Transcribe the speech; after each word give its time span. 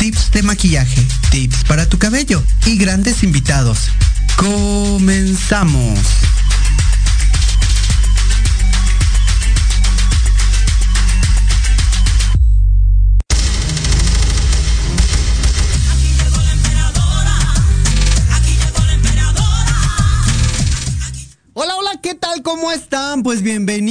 tips 0.00 0.30
de 0.30 0.42
maquillaje, 0.42 1.06
tips 1.30 1.64
para 1.64 1.86
tu 1.86 1.98
cabello 1.98 2.42
y 2.64 2.78
grandes 2.78 3.22
invitados. 3.22 3.90
Comenzamos. 4.34 5.98
¿cómo 22.42 22.70
están? 22.72 23.22
Pues 23.22 23.42
bienvenidos. 23.42 23.89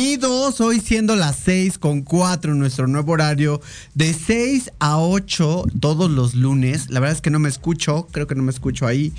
Hoy 0.58 0.80
siendo 0.80 1.16
las 1.16 1.36
6 1.46 1.78
con 1.78 2.02
4 2.02 2.56
nuestro 2.56 2.88
nuevo 2.88 3.12
horario 3.12 3.62
de 3.94 4.16
6 4.16 4.72
a 4.80 4.98
8 4.98 5.66
todos 5.80 6.10
los 6.10 6.34
lunes. 6.34 6.90
La 6.90 7.00
verdad 7.00 7.16
es 7.16 7.22
que 7.22 7.30
no 7.30 7.38
me 7.38 7.50
escucho, 7.50 8.08
creo 8.12 8.26
que 8.26 8.34
no 8.34 8.42
me 8.42 8.50
escucho 8.50 8.88
ahí. 8.88 9.14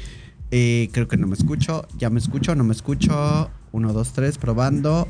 Eh, 0.51 0.89
creo 0.93 1.07
que 1.07 1.17
no 1.17 1.29
me 1.29 1.37
escucho. 1.37 1.87
Ya 1.99 2.11
me 2.11 2.19
escucho, 2.19 2.57
no 2.57 2.65
me 2.65 2.75
escucho. 2.75 3.49
1, 3.71 3.93
2, 3.93 4.13
3, 4.13 4.39
probando. 4.39 5.07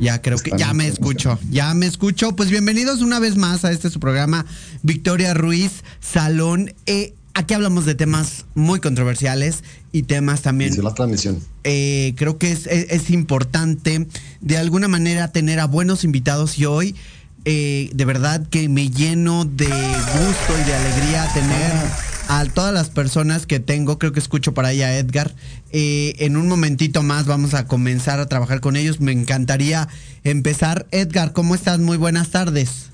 Ya 0.00 0.20
creo 0.20 0.36
que 0.36 0.52
ya 0.56 0.74
me 0.74 0.86
escucho, 0.86 1.38
ya 1.50 1.72
me 1.72 1.86
escucho. 1.86 2.36
Pues 2.36 2.50
bienvenidos 2.50 3.00
una 3.00 3.18
vez 3.18 3.36
más 3.36 3.64
a 3.64 3.72
este 3.72 3.88
su 3.88 4.00
programa 4.00 4.44
Victoria 4.82 5.32
Ruiz 5.32 5.82
Salón. 5.98 6.74
Eh, 6.84 7.14
aquí 7.34 7.54
hablamos 7.54 7.86
de 7.86 7.94
temas 7.94 8.44
muy 8.54 8.80
controversiales 8.80 9.64
y 9.92 10.04
temas 10.04 10.42
también. 10.42 10.72
la 10.82 10.94
transmisión. 10.94 11.40
Eh, 11.64 12.14
creo 12.16 12.38
que 12.38 12.52
es, 12.52 13.10
importante 13.10 14.06
de 14.40 14.56
alguna 14.56 14.88
manera 14.88 15.32
tener 15.32 15.60
a 15.60 15.66
buenos 15.66 16.04
invitados 16.04 16.58
y 16.58 16.64
hoy 16.64 16.94
eh, 17.44 17.90
de 17.92 18.04
verdad 18.04 18.46
que 18.48 18.68
me 18.68 18.90
lleno 18.90 19.44
de 19.44 19.66
gusto 19.66 20.60
y 20.60 20.64
de 20.64 20.74
alegría 20.74 21.28
tener 21.34 21.72
a 22.28 22.44
todas 22.46 22.72
las 22.72 22.88
personas 22.88 23.46
que 23.46 23.60
tengo. 23.60 23.98
Creo 23.98 24.12
que 24.12 24.20
escucho 24.20 24.54
para 24.54 24.68
allá 24.68 24.96
Edgar. 24.96 25.34
Eh, 25.72 26.14
en 26.18 26.36
un 26.36 26.48
momentito 26.48 27.02
más 27.02 27.26
vamos 27.26 27.54
a 27.54 27.66
comenzar 27.66 28.20
a 28.20 28.26
trabajar 28.26 28.60
con 28.60 28.76
ellos. 28.76 29.00
Me 29.00 29.12
encantaría 29.12 29.88
empezar. 30.24 30.86
Edgar, 30.92 31.32
¿cómo 31.32 31.54
estás? 31.54 31.80
Muy 31.80 31.96
buenas 31.96 32.30
tardes. 32.30 32.91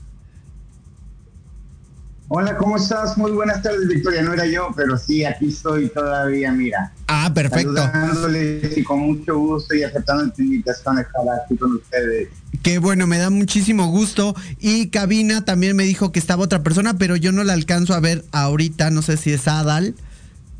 Hola, 2.30 2.58
¿cómo 2.58 2.76
estás? 2.76 3.16
Muy 3.16 3.32
buenas 3.32 3.62
tardes, 3.62 3.88
Victoria. 3.88 4.20
No 4.20 4.34
era 4.34 4.44
yo, 4.44 4.68
pero 4.76 4.98
sí, 4.98 5.24
aquí 5.24 5.48
estoy 5.48 5.88
todavía, 5.88 6.52
mira. 6.52 6.92
Ah, 7.06 7.32
perfecto. 7.34 7.74
Saludándoles 7.74 8.76
y 8.76 8.84
con 8.84 9.00
mucho 9.00 9.38
gusto 9.38 9.74
y 9.74 9.82
aceptando 9.82 10.24
la 10.24 10.32
invitación 10.36 10.96
de 10.96 11.02
estar 11.02 11.22
aquí 11.42 11.56
con 11.56 11.76
ustedes. 11.76 12.28
Qué 12.62 12.78
bueno, 12.80 13.06
me 13.06 13.16
da 13.16 13.30
muchísimo 13.30 13.86
gusto. 13.86 14.36
Y 14.60 14.88
Cabina 14.88 15.46
también 15.46 15.74
me 15.74 15.84
dijo 15.84 16.12
que 16.12 16.18
estaba 16.18 16.44
otra 16.44 16.62
persona, 16.62 16.98
pero 16.98 17.16
yo 17.16 17.32
no 17.32 17.44
la 17.44 17.54
alcanzo 17.54 17.94
a 17.94 18.00
ver 18.00 18.26
ahorita. 18.32 18.90
No 18.90 19.00
sé 19.00 19.16
si 19.16 19.32
es 19.32 19.48
Adal. 19.48 19.94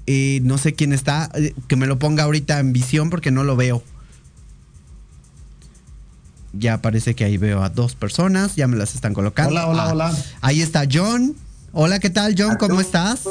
Eh, 0.07 0.41
no 0.45 0.57
sé 0.57 0.73
quién 0.73 0.95
está. 0.95 1.31
Eh, 1.35 1.53
que 1.67 1.77
me 1.77 1.87
lo 1.87 1.99
ponga 1.99 2.23
ahorita 2.23 2.61
en 2.61 2.73
visión 2.73 3.11
porque 3.11 3.31
no 3.31 3.45
lo 3.45 3.57
veo. 3.57 3.83
Ya 6.55 6.81
parece 6.81 7.15
que 7.15 7.25
ahí 7.25 7.37
veo 7.37 7.63
a 7.63 7.69
dos 7.69 7.95
personas, 7.95 8.57
ya 8.57 8.67
me 8.69 8.79
las 8.79 8.95
están 8.95 9.13
colocando. 9.13 9.51
Hola, 9.51 9.67
hola, 9.67 9.83
ah, 9.83 9.93
hola. 9.93 10.17
Ahí 10.41 10.63
está 10.63 10.85
John. 10.91 11.37
Hola, 11.73 11.99
¿qué 11.99 12.09
tal, 12.09 12.35
John? 12.37 12.57
¿Cómo 12.57 12.81
estás? 12.81 13.25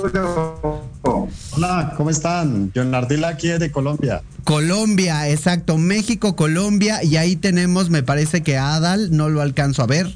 Hola, 1.52 1.94
¿cómo 1.98 2.10
están? 2.12 2.72
John 2.76 2.94
Ardila 2.94 3.30
aquí 3.30 3.48
de 3.48 3.72
Colombia. 3.72 4.22
Colombia, 4.44 5.28
exacto. 5.28 5.78
México, 5.78 6.36
Colombia. 6.36 7.04
Y 7.04 7.18
ahí 7.18 7.36
tenemos, 7.36 7.90
me 7.90 8.04
parece 8.04 8.44
que 8.44 8.58
Adal, 8.58 9.16
no 9.16 9.30
lo 9.30 9.42
alcanzo 9.42 9.82
a 9.82 9.88
ver 9.88 10.16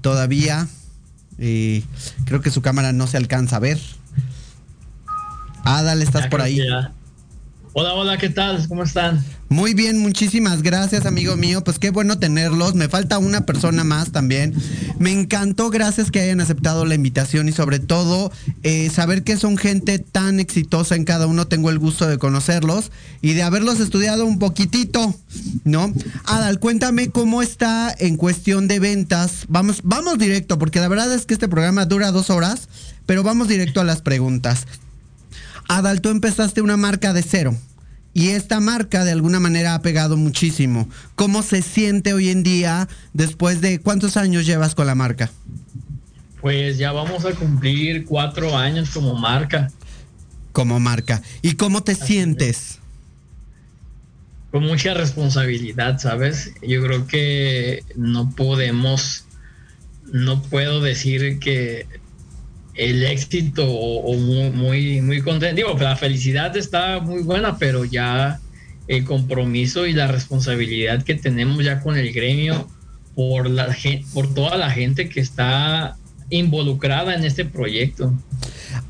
todavía. 0.00 0.66
Creo 1.38 2.40
que 2.42 2.50
su 2.50 2.62
cámara 2.62 2.92
no 2.92 3.06
se 3.06 3.16
alcanza 3.16 3.56
a 3.56 3.60
ver. 3.60 3.78
Adal, 5.64 6.02
¿estás 6.02 6.26
por 6.26 6.42
ahí? 6.42 6.60
Hola, 7.74 7.94
hola, 7.94 8.18
¿qué 8.18 8.28
tal? 8.28 8.68
¿Cómo 8.68 8.82
están? 8.82 9.24
Muy 9.48 9.72
bien, 9.72 9.98
muchísimas 9.98 10.62
gracias, 10.62 11.06
amigo 11.06 11.36
mío. 11.36 11.64
Pues 11.64 11.78
qué 11.78 11.88
bueno 11.88 12.18
tenerlos. 12.18 12.74
Me 12.74 12.90
falta 12.90 13.16
una 13.16 13.46
persona 13.46 13.82
más 13.82 14.12
también. 14.12 14.54
Me 14.98 15.10
encantó, 15.10 15.70
gracias 15.70 16.10
que 16.10 16.20
hayan 16.20 16.42
aceptado 16.42 16.84
la 16.84 16.94
invitación 16.94 17.48
y 17.48 17.52
sobre 17.52 17.78
todo 17.78 18.30
eh, 18.62 18.90
saber 18.90 19.24
que 19.24 19.38
son 19.38 19.56
gente 19.56 19.98
tan 19.98 20.38
exitosa 20.38 20.96
en 20.96 21.04
cada 21.04 21.26
uno. 21.26 21.46
Tengo 21.46 21.70
el 21.70 21.78
gusto 21.78 22.06
de 22.06 22.18
conocerlos 22.18 22.92
y 23.22 23.32
de 23.32 23.42
haberlos 23.42 23.80
estudiado 23.80 24.26
un 24.26 24.38
poquitito, 24.38 25.14
¿no? 25.64 25.94
Adal, 26.24 26.58
cuéntame 26.58 27.08
cómo 27.08 27.40
está 27.40 27.94
en 27.98 28.18
cuestión 28.18 28.68
de 28.68 28.80
ventas. 28.80 29.46
Vamos, 29.48 29.80
vamos 29.82 30.18
directo, 30.18 30.58
porque 30.58 30.78
la 30.78 30.88
verdad 30.88 31.10
es 31.14 31.24
que 31.24 31.32
este 31.32 31.48
programa 31.48 31.86
dura 31.86 32.12
dos 32.12 32.28
horas, 32.28 32.68
pero 33.06 33.22
vamos 33.22 33.48
directo 33.48 33.80
a 33.80 33.84
las 33.84 34.02
preguntas. 34.02 34.66
Adal, 35.68 36.00
tú 36.00 36.10
empezaste 36.10 36.60
una 36.60 36.76
marca 36.76 37.12
de 37.12 37.22
cero 37.22 37.56
y 38.14 38.30
esta 38.30 38.60
marca 38.60 39.04
de 39.04 39.12
alguna 39.12 39.40
manera 39.40 39.74
ha 39.74 39.82
pegado 39.82 40.16
muchísimo. 40.16 40.88
¿Cómo 41.14 41.42
se 41.42 41.62
siente 41.62 42.12
hoy 42.12 42.28
en 42.28 42.42
día 42.42 42.88
después 43.14 43.60
de 43.60 43.80
cuántos 43.80 44.16
años 44.16 44.44
llevas 44.44 44.74
con 44.74 44.86
la 44.86 44.94
marca? 44.94 45.30
Pues 46.40 46.76
ya 46.76 46.92
vamos 46.92 47.24
a 47.24 47.32
cumplir 47.32 48.04
cuatro 48.04 48.56
años 48.56 48.90
como 48.90 49.14
marca. 49.14 49.70
Como 50.52 50.78
marca. 50.80 51.22
¿Y 51.40 51.54
cómo 51.54 51.82
te 51.82 51.94
sientes? 51.94 52.78
Con 54.50 54.64
mucha 54.64 54.92
responsabilidad, 54.92 55.98
¿sabes? 55.98 56.52
Yo 56.60 56.82
creo 56.82 57.06
que 57.06 57.82
no 57.96 58.30
podemos, 58.30 59.24
no 60.12 60.42
puedo 60.42 60.82
decir 60.82 61.38
que 61.38 61.86
el 62.74 63.04
éxito 63.04 63.66
o, 63.68 64.14
muy, 64.16 65.00
muy, 65.00 65.20
contento. 65.22 65.56
Digo, 65.56 65.76
la 65.78 65.96
felicidad 65.96 66.56
está 66.56 67.00
muy 67.00 67.22
buena, 67.22 67.58
pero 67.58 67.84
ya 67.84 68.40
el 68.88 69.04
compromiso 69.04 69.86
y 69.86 69.92
la 69.92 70.06
responsabilidad 70.06 71.02
que 71.02 71.14
tenemos 71.14 71.64
ya 71.64 71.80
con 71.80 71.96
el 71.96 72.12
gremio 72.12 72.68
por, 73.14 73.48
la, 73.48 73.76
por 74.12 74.32
toda 74.34 74.56
la 74.56 74.70
gente 74.70 75.08
que 75.08 75.20
está 75.20 75.96
involucrada 76.30 77.14
en 77.14 77.24
este 77.24 77.44
proyecto. 77.44 78.12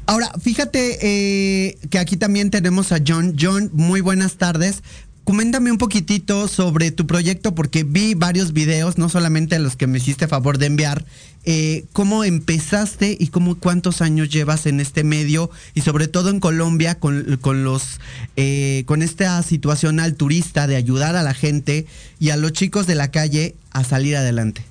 Ahora, 0.06 0.31
fíjate 0.40 0.99
eh, 1.02 1.78
que 1.90 1.99
aquí 1.99 2.17
también 2.17 2.50
tenemos 2.50 2.93
a 2.93 2.99
John. 3.06 3.37
John, 3.38 3.70
muy 3.73 4.00
buenas 4.00 4.37
tardes. 4.37 4.82
Coméntame 5.24 5.70
un 5.70 5.78
poquitito 5.78 6.48
sobre 6.48 6.90
tu 6.90 7.06
proyecto 7.06 7.54
porque 7.54 7.84
vi 7.84 8.14
varios 8.14 8.52
videos, 8.52 8.98
no 8.98 9.08
solamente 9.08 9.56
los 9.60 9.76
que 9.76 9.86
me 9.86 9.98
hiciste 9.98 10.26
favor 10.26 10.58
de 10.58 10.66
enviar. 10.66 11.04
Eh, 11.44 11.84
¿Cómo 11.92 12.24
empezaste 12.24 13.16
y 13.19 13.28
cómo 13.28 13.56
cuántos 13.56 14.02
años 14.02 14.30
llevas 14.30 14.66
en 14.66 14.80
este 14.80 15.04
medio 15.04 15.48
y 15.74 15.82
sobre 15.82 16.08
todo 16.08 16.28
en 16.28 16.40
Colombia 16.40 16.96
con, 16.96 17.38
los 17.62 18.00
eh, 18.34 18.82
con 18.86 19.00
esta 19.00 19.40
situación 19.44 20.00
al 20.00 20.14
turista 20.14 20.66
de 20.66 20.74
ayudar 20.74 21.14
a 21.14 21.22
la 21.22 21.34
gente 21.34 21.86
y 22.18 22.30
a 22.30 22.36
los 22.36 22.52
chicos 22.52 22.88
de 22.88 22.96
la 22.96 23.12
calle 23.12 23.54
a 23.70 23.84
salir 23.84 24.16
adelante? 24.16 24.64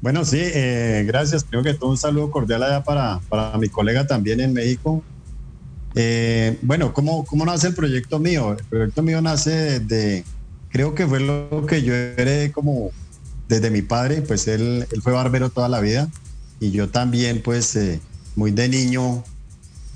Bueno, 0.00 0.24
sí, 0.24 0.38
eh, 0.40 1.04
gracias. 1.06 1.44
Creo 1.48 1.62
que 1.62 1.74
todo 1.74 1.90
un 1.90 1.98
saludo 1.98 2.32
cordial 2.32 2.64
allá 2.64 2.82
para, 2.82 3.20
para 3.28 3.56
mi 3.58 3.68
colega 3.68 4.08
también 4.08 4.40
en 4.40 4.52
México, 4.52 5.04
eh, 5.98 6.58
bueno, 6.60 6.92
¿cómo, 6.92 7.24
¿cómo 7.24 7.46
nace 7.46 7.68
el 7.68 7.74
proyecto 7.74 8.18
mío? 8.18 8.52
El 8.52 8.64
proyecto 8.66 9.02
mío 9.02 9.22
nace 9.22 9.80
de, 9.80 10.24
creo 10.68 10.94
que 10.94 11.06
fue 11.06 11.20
lo 11.20 11.64
que 11.66 11.82
yo 11.82 11.94
heredé 11.94 12.52
como 12.52 12.90
desde 13.48 13.70
mi 13.70 13.80
padre, 13.80 14.20
pues 14.20 14.46
él, 14.46 14.86
fue 15.02 15.14
barbero 15.14 15.48
toda 15.48 15.70
la 15.70 15.80
vida 15.80 16.10
y 16.60 16.70
yo 16.70 16.90
también, 16.90 17.40
pues 17.42 17.74
eh, 17.76 17.98
muy 18.34 18.50
de 18.50 18.68
niño, 18.68 19.24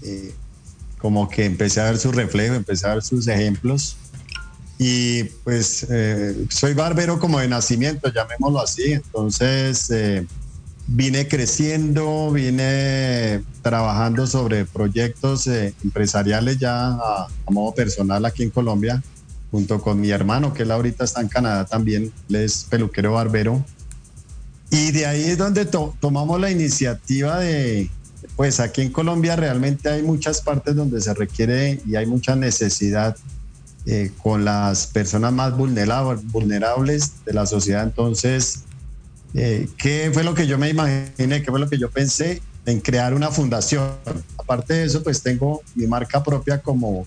eh, 0.02 0.32
como 0.96 1.28
que 1.28 1.44
empecé 1.44 1.82
a 1.82 1.84
ver 1.84 1.98
su 1.98 2.12
reflejo, 2.12 2.54
empecé 2.54 2.86
a 2.86 2.94
ver 2.94 3.02
sus 3.02 3.28
ejemplos 3.28 3.98
y 4.78 5.24
pues 5.44 5.86
soy 6.48 6.72
barbero 6.72 7.20
como 7.20 7.40
de 7.40 7.48
nacimiento, 7.48 8.10
llamémoslo 8.10 8.62
así, 8.62 8.92
entonces 8.92 9.90
vine 10.92 11.28
creciendo, 11.28 12.32
vine 12.32 13.42
trabajando 13.62 14.26
sobre 14.26 14.64
proyectos 14.64 15.46
eh, 15.46 15.72
empresariales 15.84 16.58
ya 16.58 16.88
a, 16.88 17.28
modo 17.48 17.74
personal 17.74 18.24
aquí 18.24 18.42
en 18.42 18.50
Colombia, 18.50 19.02
junto 19.52 19.80
con 19.80 20.00
mi 20.00 20.10
hermano, 20.10 20.52
que 20.52 20.64
él 20.64 20.70
ahorita 20.72 21.04
está 21.04 21.20
en 21.20 21.28
Canadá 21.28 21.64
también, 21.64 22.12
él 22.28 22.36
es 22.36 22.66
peluquero 22.68 23.12
barbero. 23.12 23.64
Y 24.70 24.90
de 24.90 25.06
ahí 25.06 25.22
es 25.22 25.38
donde 25.38 25.64
tomamos 25.64 26.40
la 26.40 26.50
iniciativa 26.50 27.38
de, 27.38 27.88
pues 28.36 28.60
aquí 28.60 28.82
en 28.82 28.90
Colombia 28.90 29.36
realmente 29.36 29.88
hay 29.88 30.02
muchas 30.02 30.40
partes 30.40 30.74
donde 30.74 31.00
se 31.00 31.14
requiere 31.14 31.80
y 31.86 31.96
hay 31.96 32.06
mucha 32.06 32.36
necesidad 32.36 33.16
eh, 33.86 34.10
con 34.22 34.44
las 34.44 34.86
personas 34.88 35.32
más 35.32 35.56
vulnerables 35.56 37.24
de 37.24 37.32
la 37.32 37.46
sociedad. 37.46 37.82
Entonces, 37.82 38.64
eh, 39.34 39.68
¿Qué 39.76 40.10
fue 40.12 40.24
lo 40.24 40.34
que 40.34 40.46
yo 40.46 40.58
me 40.58 40.68
imaginé? 40.68 41.42
¿Qué 41.42 41.50
fue 41.50 41.60
lo 41.60 41.68
que 41.68 41.78
yo 41.78 41.90
pensé? 41.90 42.42
En 42.66 42.80
crear 42.80 43.14
una 43.14 43.30
fundación. 43.30 43.90
Aparte 44.38 44.74
de 44.74 44.84
eso, 44.84 45.02
pues 45.02 45.22
tengo 45.22 45.62
mi 45.74 45.86
marca 45.86 46.22
propia 46.22 46.60
como, 46.60 47.06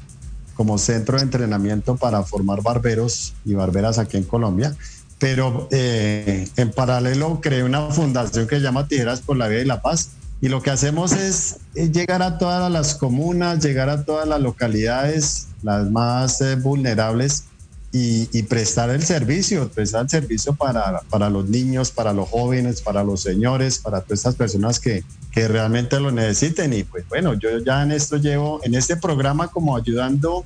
como 0.56 0.78
centro 0.78 1.18
de 1.18 1.24
entrenamiento 1.24 1.96
para 1.96 2.24
formar 2.24 2.62
barberos 2.62 3.34
y 3.46 3.54
barberas 3.54 4.00
aquí 4.00 4.18
en 4.18 4.24
Colombia. 4.24 4.75
Pero 5.20 5.68
eh, 5.72 6.48
en 6.58 6.72
paralelo 6.72 7.40
creé 7.42 7.64
una 7.64 7.90
fundación 7.90 8.48
que 8.48 8.56
se 8.56 8.62
llama 8.62 8.88
Tijeras 8.88 9.22
por 9.22 9.38
la 9.38 9.48
Vida 9.48 9.62
y 9.62 9.66
la 9.66 9.81
Paz. 9.81 10.12
Y 10.42 10.50
lo 10.50 10.62
que 10.62 10.72
hacemos 10.72 11.14
es 11.14 11.60
llegar 11.74 12.22
a 12.22 12.38
todas 12.38 12.69
las 12.69 12.96
comunas, 12.96 13.64
llegar 13.64 13.90
a 13.90 14.04
todas 14.04 14.28
las 14.28 14.42
localidades, 14.42 15.48
las 15.62 15.90
más 15.90 16.42
eh, 16.42 16.56
vulnerables, 16.58 17.46
y, 17.95 18.42
prestar 18.44 18.90
el 18.90 19.04
servicio, 19.04 19.69
prestar 19.69 20.01
el 20.01 20.10
servicio 20.10 20.56
para, 20.56 21.01
para, 21.12 21.30
los 21.30 21.48
niños, 21.48 21.92
para 21.92 22.12
los 22.12 22.28
jóvenes, 22.28 22.81
para 22.81 23.04
los 23.04 23.22
señores, 23.22 23.78
para 23.78 24.01
todas 24.01 24.19
estas 24.19 24.34
personas 24.34 24.80
que, 24.80 25.04
que 25.31 25.48
realmente 25.48 26.00
lo 26.00 26.12
necesiten. 26.12 26.74
Y 26.74 26.84
pues 26.84 27.07
bueno, 27.07 27.36
yo 27.36 27.60
ya 27.60 27.84
en 27.84 27.92
esto 27.92 28.18
llevo, 28.18 28.60
en 28.63 28.74
este 28.74 28.98
programa 28.98 29.48
como 29.48 29.78
ayudando, 29.78 30.44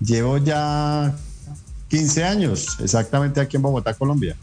llevo 0.00 0.38
ya 0.38 1.14
15 1.88 2.24
años, 2.24 2.78
exactamente 2.82 3.42
aquí 3.42 3.56
en 3.56 3.62
Bogotá, 3.62 3.92
Colombia. 3.92 4.34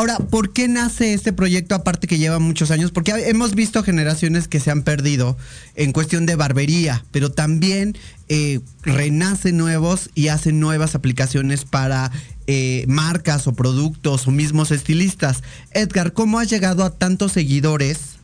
Ahora, 0.00 0.16
¿por 0.16 0.54
qué 0.54 0.66
nace 0.66 1.12
este 1.12 1.30
proyecto 1.30 1.74
aparte 1.74 2.06
que 2.06 2.16
lleva 2.16 2.38
muchos 2.38 2.70
años? 2.70 2.90
Porque 2.90 3.12
hemos 3.28 3.54
visto 3.54 3.82
generaciones 3.82 4.48
que 4.48 4.58
se 4.58 4.70
han 4.70 4.80
perdido 4.80 5.36
en 5.74 5.92
cuestión 5.92 6.24
de 6.24 6.36
barbería, 6.36 7.04
pero 7.10 7.30
también 7.30 7.98
eh, 8.30 8.60
renacen 8.80 9.58
nuevos 9.58 10.08
y 10.14 10.28
hacen 10.28 10.58
nuevas 10.58 10.94
aplicaciones 10.94 11.66
para 11.66 12.10
eh, 12.46 12.86
marcas 12.88 13.46
o 13.46 13.52
productos 13.52 14.26
o 14.26 14.30
mismos 14.30 14.70
estilistas. 14.70 15.42
Edgar, 15.72 16.14
¿cómo 16.14 16.38
has 16.38 16.48
llegado 16.48 16.82
a 16.84 16.96
tantos 16.96 17.32
seguidores 17.32 18.16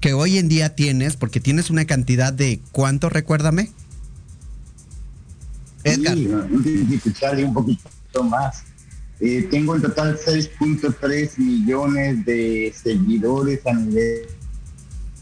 que 0.00 0.14
hoy 0.14 0.38
en 0.38 0.48
día 0.48 0.74
tienes? 0.74 1.16
Porque 1.16 1.40
tienes 1.40 1.68
una 1.68 1.84
cantidad 1.84 2.32
de 2.32 2.62
¿cuánto? 2.72 3.10
Recuérdame. 3.10 3.70
Edgar. 5.84 6.16
Sí, 6.16 7.42
un 7.44 7.52
poquito 7.52 8.24
más. 8.24 8.71
Eh, 9.24 9.46
tengo 9.52 9.76
en 9.76 9.82
total 9.82 10.18
6.3 10.18 11.38
millones 11.38 12.24
de 12.24 12.74
seguidores 12.74 13.64
a 13.64 13.72
nivel 13.72 14.26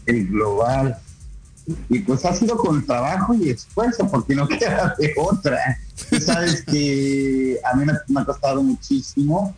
global. 0.07 0.97
Y 1.87 1.99
pues 1.99 2.25
ha 2.25 2.33
sido 2.33 2.57
con 2.57 2.83
trabajo 2.83 3.35
y 3.35 3.51
esfuerzo, 3.51 4.09
porque 4.09 4.33
no 4.33 4.47
queda 4.47 4.95
de 4.97 5.13
otra. 5.15 5.77
Tú 6.09 6.19
sabes 6.19 6.63
que 6.63 7.59
a 7.63 7.75
mí 7.75 7.85
me, 7.85 8.19
ha 8.19 8.25
costado 8.25 8.63
muchísimo 8.63 9.53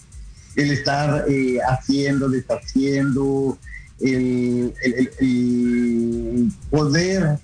el 0.58 0.72
estar 0.72 1.24
eh, 1.30 1.60
haciendo, 1.66 2.28
deshaciendo, 2.28 3.58
el, 4.02 4.74
el, 5.22 6.52
poder 6.70 7.40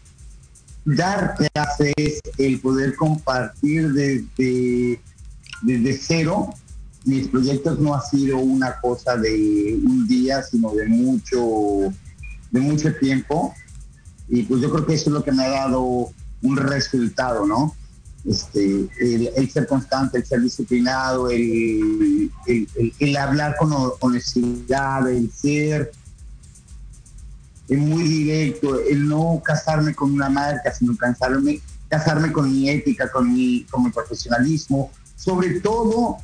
dar 0.84 1.34
clases, 1.54 2.20
el 2.38 2.60
poder 2.60 2.94
compartir 2.98 3.94
desde, 3.94 5.00
desde 5.62 5.94
cero 5.98 6.54
mis 7.06 7.28
proyectos 7.28 7.80
no 7.80 7.96
ha 7.96 8.02
sido 8.02 8.38
una 8.38 8.80
cosa 8.80 9.16
de 9.16 9.80
un 9.86 10.08
día, 10.08 10.44
sino 10.44 10.74
de 10.74 10.86
mucho, 10.86 11.94
de 12.52 12.60
mucho 12.60 12.94
tiempo. 12.96 13.54
Y 14.28 14.44
pues 14.44 14.62
yo 14.62 14.70
creo 14.70 14.86
que 14.86 14.94
eso 14.94 15.10
es 15.10 15.14
lo 15.14 15.24
que 15.24 15.32
me 15.32 15.46
ha 15.46 15.50
dado 15.50 16.12
un 16.42 16.58
resultado, 16.58 17.46
¿no? 17.46 17.76
Este, 18.26 18.90
el, 19.00 19.50
ser 19.50 19.66
constante, 19.66 20.18
el 20.18 20.26
ser 20.26 20.42
disciplinado, 20.42 21.30
el, 21.30 22.30
el, 22.46 23.18
hablar 23.18 23.56
con 23.58 23.72
honestidad, 24.02 25.10
el 25.10 25.32
ser 25.32 25.92
muy 27.70 28.04
directo, 28.04 28.80
el 28.82 29.08
no 29.08 29.42
casarme 29.44 29.96
con 29.96 30.12
una 30.12 30.30
marca, 30.30 30.74
sino 30.74 30.98
casarme, 30.98 31.62
casarme 31.88 32.32
con 32.32 32.52
mi 32.52 32.70
ética, 32.70 33.10
con 33.10 33.34
mi, 33.34 33.64
con 33.66 33.86
mi 33.86 33.90
profesionalismo, 33.90 34.92
sobre 35.16 35.62
todo 35.62 36.18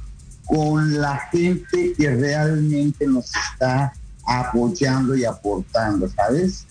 con 0.46 1.00
la 1.00 1.18
gente 1.32 1.94
que 1.98 2.10
realmente 2.12 3.08
nos 3.08 3.26
está 3.26 3.94
apoyando 4.26 5.16
y 5.16 5.26
aportando, 5.26 6.10
¿sabes? 6.10 6.66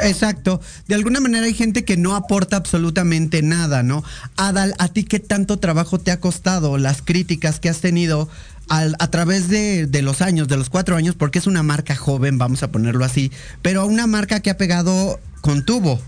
Exacto. 0.00 0.60
De 0.88 0.94
alguna 0.94 1.20
manera 1.20 1.46
hay 1.46 1.54
gente 1.54 1.84
que 1.84 1.96
no 1.96 2.14
aporta 2.14 2.56
absolutamente 2.56 3.42
nada, 3.42 3.82
¿no? 3.82 4.04
Adal, 4.36 4.74
¿a 4.78 4.88
ti 4.88 5.04
qué 5.04 5.20
tanto 5.20 5.58
trabajo 5.58 5.98
te 5.98 6.10
ha 6.10 6.20
costado 6.20 6.78
las 6.78 7.02
críticas 7.02 7.60
que 7.60 7.68
has 7.68 7.80
tenido 7.80 8.28
a 8.68 9.08
través 9.08 9.48
de, 9.48 9.86
de, 9.88 10.00
los 10.00 10.22
años, 10.22 10.46
de 10.46 10.56
los 10.56 10.70
cuatro 10.70 10.94
años, 10.94 11.16
porque 11.16 11.40
es 11.40 11.48
una 11.48 11.64
marca 11.64 11.96
joven, 11.96 12.38
vamos 12.38 12.62
a 12.62 12.70
ponerlo 12.70 13.04
así, 13.04 13.32
pero 13.62 13.84
una 13.84 14.06
marca 14.06 14.38
que 14.38 14.48
ha 14.48 14.56
pegado 14.56 15.18
con 15.40 15.64
tubo? 15.64 16.00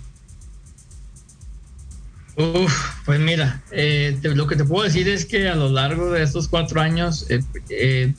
Uf, 2.37 3.05
pues 3.05 3.21
mira, 3.21 3.63
eh, 3.73 4.19
lo 4.23 4.47
que 4.47 4.57
te 4.57 4.65
puedo 4.65 4.85
decir 4.85 5.07
es 5.09 5.27
que 5.27 5.49
a 5.49 5.55
lo 5.55 5.69
largo 5.69 6.11
de 6.11 6.23
estos 6.23 6.49
cuatro 6.49 6.81
años, 6.81 7.27
eh, 7.29 7.43
eh, 7.69 8.15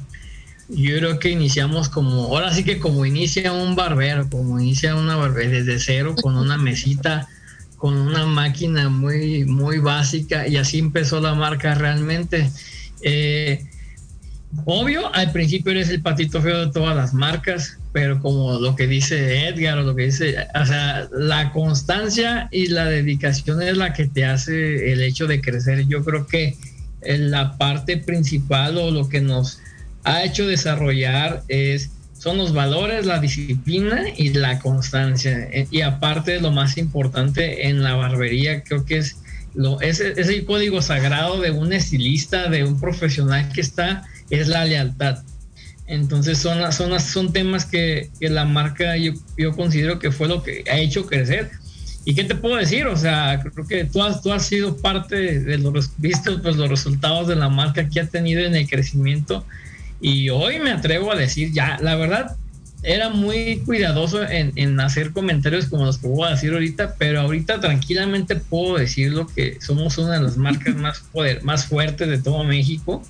yo 0.70 0.98
creo 0.98 1.18
que 1.18 1.30
iniciamos 1.30 1.90
como, 1.90 2.26
ahora 2.26 2.54
sí 2.54 2.64
que 2.64 2.80
como 2.80 3.06
inicia 3.08 3.52
un 3.52 3.76
barbero, 3.76 4.30
como 4.30 4.60
inicia 4.60 4.96
una 4.96 5.16
barbera 5.16 5.50
desde 5.50 5.80
cero, 5.80 6.16
con 6.22 6.38
una 6.38 6.58
mesita, 6.58 7.28
con 7.78 7.98
una 7.98 8.28
máquina 8.28 8.88
muy, 8.88 9.46
muy 9.46 9.80
básica, 9.80 10.48
y 10.48 10.58
así 10.58 10.78
empezó 10.78 11.20
la 11.20 11.34
marca 11.34 11.74
realmente. 11.74 12.52
obvio, 14.66 15.14
al 15.14 15.32
principio 15.32 15.72
eres 15.72 15.90
el 15.90 16.02
patito 16.04 16.40
feo 16.40 16.68
de 16.68 16.72
todas 16.72 16.96
las 16.96 17.16
marcas, 17.16 17.80
pero 17.94 18.20
como 18.20 18.60
lo 18.60 18.76
que 18.76 18.88
dice 18.88 19.48
Edgar 19.48 19.78
o 19.78 19.84
lo 19.84 19.96
que 19.96 20.06
dice, 20.06 20.36
o 20.60 20.66
sea, 20.66 21.08
la 21.14 21.52
constancia 21.52 22.50
y 22.52 22.68
la 22.68 22.86
dedicación 22.86 23.62
es 23.62 23.78
la 23.78 23.94
que 23.94 24.08
te 24.08 24.26
hace 24.26 24.92
el 24.92 25.02
hecho 25.04 25.28
de 25.28 25.40
crecer. 25.40 25.86
Yo 25.88 26.04
creo 26.04 26.26
que 26.26 26.58
la 27.06 27.56
parte 27.56 27.98
principal 27.98 28.80
o 28.80 28.90
lo 28.90 29.08
que 29.08 29.22
nos 29.22 29.60
ha 30.04 30.24
hecho 30.24 30.48
desarrollar 30.48 31.44
es 31.48 31.92
son 32.18 32.38
los 32.38 32.54
valores, 32.54 33.06
la 33.06 33.20
disciplina 33.20 34.06
y 34.18 34.34
la 34.34 34.58
constancia. 34.60 35.48
Y 35.70 35.82
aparte 35.82 36.40
lo 36.40 36.52
más 36.52 36.78
importante 36.78 37.68
en 37.68 37.84
la 37.84 37.96
barbería, 37.96 38.64
creo 38.64 38.86
que 38.86 38.98
es 38.98 39.18
lo, 39.54 39.80
ese, 39.82 40.20
ese 40.20 40.44
código 40.46 40.82
sagrado 40.82 41.40
de 41.42 41.52
un 41.52 41.74
estilista, 41.74 42.50
de 42.50 42.64
un 42.64 42.80
profesional 42.80 43.52
que 43.54 43.62
está, 43.62 44.04
es 44.32 44.48
la 44.48 44.66
lealtad 44.66 45.20
entonces 45.88 46.38
son, 46.38 46.72
son, 46.72 47.00
son 47.00 47.34
temas 47.34 47.66
que, 47.66 48.10
la 48.20 48.46
marca 48.46 48.96
yo, 48.98 49.14
yo, 49.38 49.56
considero 49.56 50.00
que 50.00 50.12
fue 50.12 50.28
lo 50.28 50.44
que 50.44 50.64
ha 50.72 50.78
hecho 50.78 51.06
crecer. 51.06 51.52
¿Y 52.06 52.16
qué 52.16 52.24
te 52.24 52.36
puedo 52.36 52.58
decir? 52.58 52.88
O 52.88 52.98
sea, 52.98 53.42
creo 53.42 53.66
que 53.66 53.86
tú 53.86 54.04
has, 54.04 54.22
tú 54.22 54.32
has 54.32 54.46
sido 54.46 54.78
parte 54.78 55.40
de 55.40 55.58
los, 55.58 55.92
visto 55.98 56.42
pues, 56.42 56.58
los 56.58 56.70
resultados 56.70 57.28
de 57.28 57.36
la 57.36 57.50
marca 57.50 57.88
que 57.88 58.02
ha 58.02 58.08
tenido 58.08 58.42
en 58.42 58.56
el 58.56 58.68
crecimiento. 58.68 59.46
Y 60.02 60.30
hoy 60.30 60.60
me 60.60 60.72
atrevo 60.72 61.12
a 61.12 61.16
decir, 61.16 61.54
ya, 61.54 61.78
la 61.82 61.96
verdad, 61.96 62.36
era 62.84 63.10
muy 63.10 63.62
cuidadoso 63.66 64.28
en, 64.28 64.52
en, 64.58 64.78
hacer 64.82 65.12
comentarios 65.12 65.68
como 65.68 65.86
los 65.86 65.98
que 65.98 66.08
voy 66.08 66.28
a 66.28 66.32
decir 66.32 66.52
ahorita, 66.52 66.96
pero 66.98 67.22
ahorita 67.22 67.62
tranquilamente 67.62 68.36
puedo 68.36 68.78
decirlo 68.78 69.28
que 69.28 69.58
somos 69.62 69.98
una 69.98 70.16
de 70.16 70.24
las 70.24 70.36
marcas 70.36 70.76
más, 70.76 71.00
poder, 71.12 71.44
más 71.44 71.66
fuertes 71.66 72.10
de 72.10 72.18
todo 72.18 72.44
México, 72.44 73.02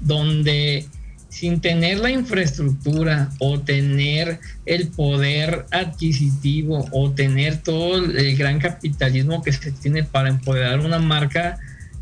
donde 0.00 0.86
sin 1.28 1.60
tener 1.60 1.98
la 1.98 2.10
infraestructura 2.10 3.30
o 3.38 3.60
tener 3.60 4.40
el 4.66 4.88
poder 4.88 5.66
adquisitivo 5.70 6.88
o 6.90 7.10
tener 7.10 7.58
todo 7.58 7.96
el 8.04 8.36
gran 8.36 8.58
capitalismo 8.58 9.42
que 9.42 9.52
se 9.52 9.72
tiene 9.72 10.04
para 10.04 10.30
empoderar 10.30 10.80
una 10.80 10.98
marca, 10.98 11.58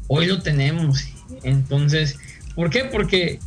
hoy 0.06 0.26
lo 0.26 0.40
tenemos. 0.42 1.04
Entonces, 1.42 2.18
¿por 2.54 2.70
qué? 2.70 2.84
Porque 2.84 3.40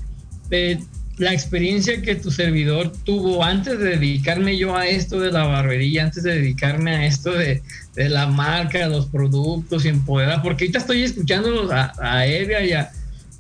eh, 0.51 0.79
la 1.17 1.33
experiencia 1.33 2.01
que 2.01 2.15
tu 2.15 2.31
servidor 2.31 2.91
tuvo 3.03 3.43
antes 3.43 3.79
de 3.79 3.91
dedicarme 3.91 4.57
yo 4.57 4.75
a 4.75 4.87
esto 4.87 5.19
de 5.19 5.31
la 5.31 5.45
barbería, 5.45 6.03
antes 6.03 6.23
de 6.23 6.35
dedicarme 6.35 6.95
a 6.95 7.05
esto 7.05 7.31
de, 7.31 7.61
la 7.95 8.27
marca, 8.27 8.79
de 8.79 8.89
los 8.89 9.07
productos 9.07 9.83
y 9.83 9.89
empoderar, 9.89 10.41
porque 10.41 10.65
ahorita 10.65 10.79
estoy 10.79 11.03
escuchándolos 11.03 11.71
a, 11.71 11.93
a 11.99 12.25
Evia 12.25 12.63
y, 12.63 12.73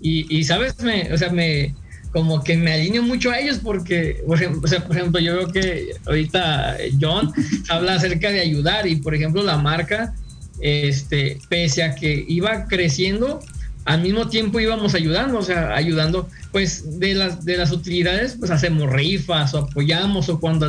y, 0.01 0.39
y, 0.39 0.43
sabes, 0.43 0.81
me, 0.81 1.11
o 1.13 1.17
sea, 1.17 1.29
me, 1.29 1.73
como 2.11 2.43
que 2.43 2.57
me 2.57 2.73
alineo 2.73 3.03
mucho 3.03 3.31
a 3.31 3.39
ellos 3.39 3.59
porque, 3.61 4.23
por 4.25 4.41
ejemplo, 4.41 5.19
yo 5.19 5.35
veo 5.35 5.51
que 5.51 5.91
ahorita 6.05 6.77
John 6.99 7.31
habla 7.69 7.95
acerca 7.95 8.31
de 8.31 8.39
ayudar 8.39 8.87
y, 8.87 8.95
por 8.97 9.13
ejemplo, 9.13 9.43
la 9.43 9.57
marca, 9.57 10.15
este, 10.59 11.39
pese 11.49 11.83
a 11.83 11.95
que 11.95 12.25
iba 12.27 12.65
creciendo, 12.65 13.39
al 13.85 14.01
mismo 14.01 14.27
tiempo 14.27 14.59
íbamos 14.59 14.95
ayudando, 14.95 15.39
o 15.39 15.43
sea, 15.43 15.75
ayudando, 15.75 16.27
pues 16.51 16.99
de 16.99 17.13
las, 17.13 17.45
de 17.45 17.57
las 17.57 17.71
utilidades, 17.71 18.35
pues 18.39 18.51
hacemos 18.51 18.89
rifas 18.91 19.53
o 19.53 19.59
apoyamos 19.59 20.29
o 20.29 20.39
cuando 20.39 20.65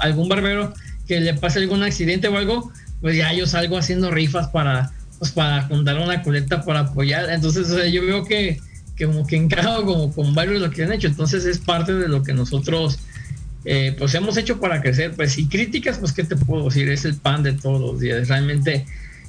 algún, 0.00 0.28
barbero 0.28 0.72
que 1.06 1.20
le 1.20 1.34
pase 1.34 1.58
algún 1.58 1.82
accidente 1.82 2.28
o 2.28 2.36
algo, 2.36 2.70
pues 3.00 3.16
ya 3.16 3.32
yo 3.32 3.46
salgo 3.46 3.78
haciendo 3.78 4.10
rifas 4.10 4.48
para, 4.48 4.92
pues 5.18 5.32
para 5.32 5.62
juntar 5.62 5.98
una 5.98 6.22
coleta 6.22 6.64
para 6.64 6.80
apoyar. 6.80 7.30
Entonces, 7.30 7.70
o 7.70 7.76
sea, 7.76 7.88
yo 7.88 8.06
veo 8.06 8.24
que 8.24 8.60
como 8.98 9.26
que 9.26 9.36
encajo 9.36 9.82
como 9.84 10.12
con 10.12 10.34
varios 10.34 10.60
de 10.60 10.66
lo 10.66 10.72
que 10.72 10.84
han 10.84 10.92
hecho. 10.92 11.08
Entonces 11.08 11.44
es 11.44 11.58
parte 11.58 11.92
de 11.94 12.08
lo 12.08 12.22
que 12.22 12.32
nosotros 12.32 12.98
eh, 13.64 13.94
pues 13.98 14.14
hemos 14.14 14.36
hecho 14.36 14.60
para 14.60 14.80
crecer. 14.80 15.12
Pues 15.14 15.38
y 15.38 15.48
críticas, 15.48 15.98
pues 15.98 16.12
qué 16.12 16.24
te 16.24 16.36
puedo 16.36 16.64
decir, 16.64 16.88
es 16.88 17.04
el 17.04 17.16
pan 17.16 17.42
de 17.42 17.52
todos 17.52 17.80
los 17.80 18.00
días. 18.00 18.28
Realmente 18.28 18.86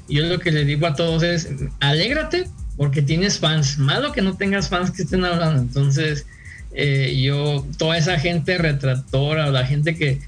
yo 0.10 0.25
lo 0.25 0.39
que 0.39 0.51
le 0.51 0.65
digo 0.65 0.88
a 0.88 0.96
todos 0.96 1.24
es, 1.24 1.50
alégrate 1.79 2.48
porque 2.77 3.01
tienes 3.01 3.39
fans. 3.39 3.77
Malo 3.77 4.12
que 4.12 4.22
no 4.22 4.36
tengas 4.36 4.70
fans 4.70 4.91
que 4.91 5.03
estén 5.03 5.25
hablando. 5.25 5.62
Entonces 5.62 6.25
eh, 6.74 7.22
yo, 7.22 7.65
toda 7.77 7.98
esa 7.98 8.20
gente 8.20 8.58
retractora, 8.58 9.50
la 9.51 9.65
gente 9.65 9.96
que, 9.96 10.20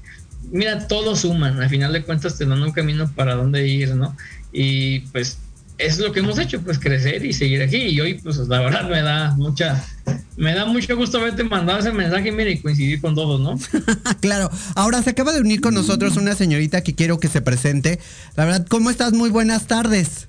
mira, 0.50 0.86
todos 0.86 1.20
suman. 1.20 1.60
Al 1.60 1.68
final 1.68 1.92
de 1.92 2.02
cuentas 2.02 2.38
te 2.38 2.46
dan 2.46 2.62
un 2.62 2.72
camino 2.72 3.10
para 3.14 3.34
dónde 3.34 3.66
ir, 3.66 3.94
¿no? 3.94 4.16
Y 4.52 5.00
pues 5.00 5.38
es 5.78 5.98
lo 5.98 6.12
que 6.12 6.20
hemos 6.20 6.38
hecho, 6.38 6.60
pues 6.62 6.78
crecer 6.78 7.24
y 7.24 7.32
seguir 7.32 7.62
aquí. 7.62 7.76
Y 7.76 8.00
hoy, 8.00 8.14
pues 8.14 8.36
la 8.38 8.60
verdad 8.60 8.88
me 8.88 9.02
da 9.02 9.34
mucha, 9.36 9.84
me 10.36 10.54
da 10.54 10.64
mucho 10.64 10.96
gusto 10.96 11.20
verte 11.20 11.44
mandado 11.44 11.80
ese 11.80 11.92
mensaje, 11.92 12.32
mire, 12.32 12.52
y 12.52 12.58
coincidir 12.58 13.00
con 13.00 13.14
todos, 13.14 13.40
¿no? 13.40 13.58
claro. 14.20 14.50
Ahora 14.74 15.02
se 15.02 15.10
acaba 15.10 15.32
de 15.32 15.40
unir 15.40 15.60
con 15.60 15.74
nosotros 15.74 16.16
una 16.16 16.34
señorita 16.34 16.82
que 16.82 16.94
quiero 16.94 17.20
que 17.20 17.28
se 17.28 17.42
presente. 17.42 17.98
La 18.36 18.44
verdad, 18.44 18.66
¿cómo 18.68 18.90
estás? 18.90 19.12
Muy 19.12 19.30
buenas 19.30 19.66
tardes. 19.66 20.28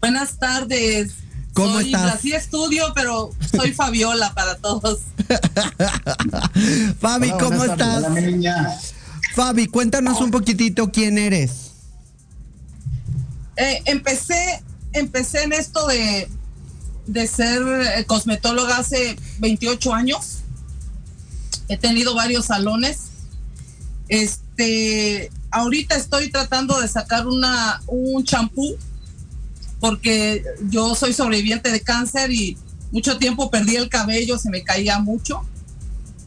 Buenas 0.00 0.38
tardes. 0.38 1.12
¿Cómo 1.54 1.80
estás? 1.80 2.16
Así 2.16 2.32
estudio, 2.32 2.92
pero 2.94 3.30
soy 3.50 3.72
Fabiola 3.72 4.34
para 4.34 4.56
todos. 4.56 5.00
Fabi, 7.00 7.30
¿cómo 7.30 7.64
estás? 7.64 8.04
Fabi, 9.34 9.66
cuéntanos 9.66 10.20
un 10.20 10.30
poquitito 10.30 10.92
quién 10.92 11.16
eres. 11.16 11.65
Eh, 13.56 13.82
empecé, 13.86 14.62
empecé 14.92 15.42
en 15.42 15.52
esto 15.52 15.86
de, 15.86 16.28
de 17.06 17.26
ser 17.26 17.62
eh, 17.62 18.04
cosmetóloga 18.04 18.78
hace 18.78 19.16
28 19.38 19.94
años. 19.94 20.38
He 21.68 21.76
tenido 21.76 22.14
varios 22.14 22.46
salones. 22.46 23.10
Este, 24.08 25.30
ahorita 25.50 25.96
estoy 25.96 26.30
tratando 26.30 26.80
de 26.80 26.88
sacar 26.88 27.26
una, 27.26 27.80
un 27.86 28.22
champú 28.24 28.76
porque 29.80 30.44
yo 30.68 30.94
soy 30.94 31.12
sobreviviente 31.12 31.70
de 31.70 31.80
cáncer 31.80 32.30
y 32.30 32.56
mucho 32.92 33.18
tiempo 33.18 33.50
perdí 33.50 33.76
el 33.76 33.88
cabello, 33.88 34.38
se 34.38 34.50
me 34.50 34.62
caía 34.62 34.98
mucho. 34.98 35.42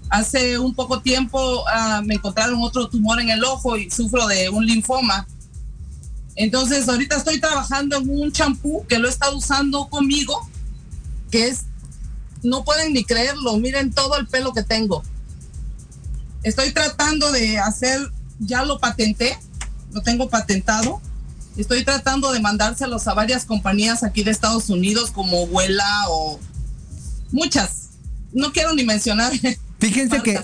Hace 0.09 0.57
un 0.59 0.73
poco 0.73 1.01
tiempo 1.01 1.63
ah, 1.67 2.01
me 2.03 2.15
encontraron 2.15 2.61
otro 2.61 2.89
tumor 2.89 3.19
en 3.19 3.29
el 3.29 3.43
ojo 3.43 3.77
y 3.77 3.89
sufro 3.89 4.27
de 4.27 4.49
un 4.49 4.65
linfoma. 4.65 5.27
Entonces, 6.39 6.87
ahorita 6.87 7.17
estoy 7.17 7.37
trabajando 7.41 7.97
en 7.97 8.09
un 8.09 8.31
champú 8.31 8.85
que 8.87 8.97
lo 8.97 9.09
he 9.09 9.11
estado 9.11 9.37
usando 9.37 9.89
conmigo, 9.89 10.49
que 11.29 11.49
es, 11.49 11.65
no 12.43 12.63
pueden 12.63 12.93
ni 12.93 13.03
creerlo, 13.03 13.57
miren 13.57 13.91
todo 13.91 14.15
el 14.17 14.25
pelo 14.25 14.53
que 14.53 14.63
tengo. 14.63 15.03
Estoy 16.43 16.71
tratando 16.71 17.29
de 17.33 17.59
hacer, 17.59 17.99
ya 18.39 18.63
lo 18.63 18.79
patenté, 18.79 19.37
lo 19.91 19.99
tengo 19.99 20.29
patentado. 20.29 21.01
Estoy 21.57 21.83
tratando 21.83 22.31
de 22.31 22.39
mandárselos 22.39 23.05
a 23.09 23.13
varias 23.13 23.43
compañías 23.43 24.01
aquí 24.03 24.23
de 24.23 24.31
Estados 24.31 24.69
Unidos 24.69 25.11
como 25.11 25.43
Huela 25.43 26.05
o 26.07 26.39
muchas. 27.33 27.89
No 28.31 28.53
quiero 28.53 28.73
ni 28.73 28.85
mencionar 28.85 29.33
Fíjense 29.79 30.21
que 30.21 30.37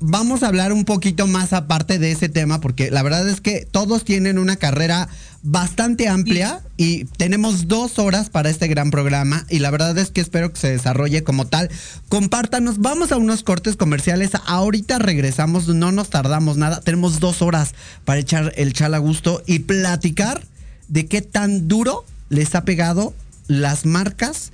vamos 0.00 0.42
a 0.42 0.48
hablar 0.48 0.72
un 0.72 0.84
poquito 0.84 1.28
más 1.28 1.52
aparte 1.52 2.00
de 2.00 2.10
ese 2.10 2.28
tema, 2.28 2.60
porque 2.60 2.90
la 2.90 3.04
verdad 3.04 3.28
es 3.28 3.40
que 3.40 3.64
todos 3.70 4.04
tienen 4.04 4.38
una 4.38 4.56
carrera 4.56 5.08
bastante 5.42 6.08
amplia 6.08 6.60
y 6.76 7.04
tenemos 7.04 7.66
dos 7.66 7.98
horas 7.98 8.30
para 8.30 8.48
este 8.48 8.68
gran 8.68 8.90
programa 8.90 9.44
y 9.50 9.58
la 9.58 9.70
verdad 9.70 9.96
es 9.98 10.10
que 10.10 10.20
espero 10.20 10.52
que 10.52 10.60
se 10.60 10.70
desarrolle 10.70 11.24
como 11.24 11.46
tal. 11.46 11.68
Compártanos, 12.08 12.78
vamos 12.78 13.10
a 13.12 13.16
unos 13.16 13.42
cortes 13.42 13.76
comerciales, 13.76 14.30
ahorita 14.46 14.98
regresamos, 14.98 15.68
no 15.68 15.90
nos 15.90 16.10
tardamos 16.10 16.56
nada, 16.56 16.80
tenemos 16.80 17.18
dos 17.18 17.42
horas 17.42 17.74
para 18.04 18.20
echar 18.20 18.52
el 18.56 18.72
chal 18.72 18.94
a 18.94 18.98
gusto 18.98 19.42
y 19.46 19.60
platicar 19.60 20.46
de 20.88 21.06
qué 21.06 21.22
tan 21.22 21.68
duro 21.68 22.04
les 22.28 22.54
ha 22.54 22.64
pegado 22.64 23.14
las 23.48 23.84
marcas 23.84 24.52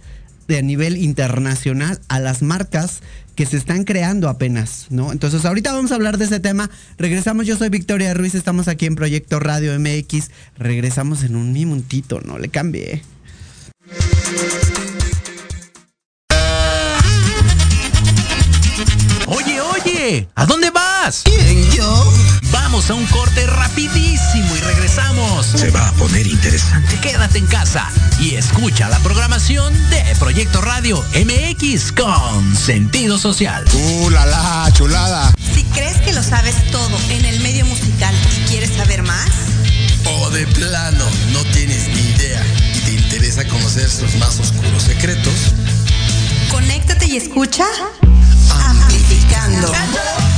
de 0.48 0.58
a 0.58 0.62
nivel 0.62 0.96
internacional 0.96 2.00
a 2.08 2.18
las 2.18 2.40
marcas 2.40 3.00
que 3.38 3.46
se 3.46 3.56
están 3.56 3.84
creando 3.84 4.28
apenas, 4.28 4.86
¿no? 4.90 5.12
Entonces 5.12 5.44
ahorita 5.44 5.72
vamos 5.72 5.92
a 5.92 5.94
hablar 5.94 6.18
de 6.18 6.24
ese 6.24 6.40
tema. 6.40 6.68
Regresamos, 6.96 7.46
yo 7.46 7.56
soy 7.56 7.68
Victoria 7.68 8.12
Ruiz, 8.12 8.34
estamos 8.34 8.66
aquí 8.66 8.84
en 8.86 8.96
Proyecto 8.96 9.38
Radio 9.38 9.78
MX. 9.78 10.32
Regresamos 10.56 11.22
en 11.22 11.36
un 11.36 11.52
minuntito, 11.52 12.20
no 12.20 12.36
le 12.36 12.48
cambie. 12.48 13.04
Oye, 19.26 19.60
oye, 19.60 20.28
¿a 20.34 20.44
dónde 20.44 20.72
vas? 20.72 21.22
¿Quién, 21.24 21.62
yo? 21.70 22.12
Vamos 22.70 22.90
a 22.90 22.94
un 22.94 23.06
corte 23.06 23.46
rapidísimo 23.46 24.54
y 24.54 24.60
regresamos. 24.60 25.46
Se 25.46 25.70
va 25.70 25.88
a 25.88 25.92
poner 25.92 26.26
interesante. 26.26 27.00
Quédate 27.00 27.38
en 27.38 27.46
casa 27.46 27.90
y 28.20 28.34
escucha 28.34 28.90
la 28.90 28.98
programación 28.98 29.72
de 29.88 30.04
Proyecto 30.18 30.60
Radio 30.60 31.02
MX 31.14 31.92
con 31.92 32.54
sentido 32.54 33.16
social. 33.16 33.64
¡Uh, 33.72 34.10
la, 34.10 34.26
la 34.26 34.70
chulada! 34.74 35.32
Si 35.54 35.64
crees 35.64 35.96
que 36.02 36.12
lo 36.12 36.22
sabes 36.22 36.56
todo 36.70 36.94
en 37.08 37.24
el 37.24 37.40
medio 37.40 37.64
musical 37.64 38.14
y 38.36 38.48
quieres 38.50 38.76
saber 38.76 39.02
más, 39.02 39.30
o 40.04 40.28
de 40.28 40.46
plano 40.48 41.06
no 41.32 41.42
tienes 41.54 41.88
ni 41.88 42.02
idea 42.02 42.44
y 42.74 42.80
te 42.80 42.92
interesa 42.92 43.48
conocer 43.48 43.88
sus 43.88 44.14
más 44.16 44.38
oscuros 44.40 44.82
secretos, 44.82 45.54
conéctate 46.50 47.06
y 47.06 47.16
escucha 47.16 47.64
Amplificando 48.50 49.68
donde 49.68 50.37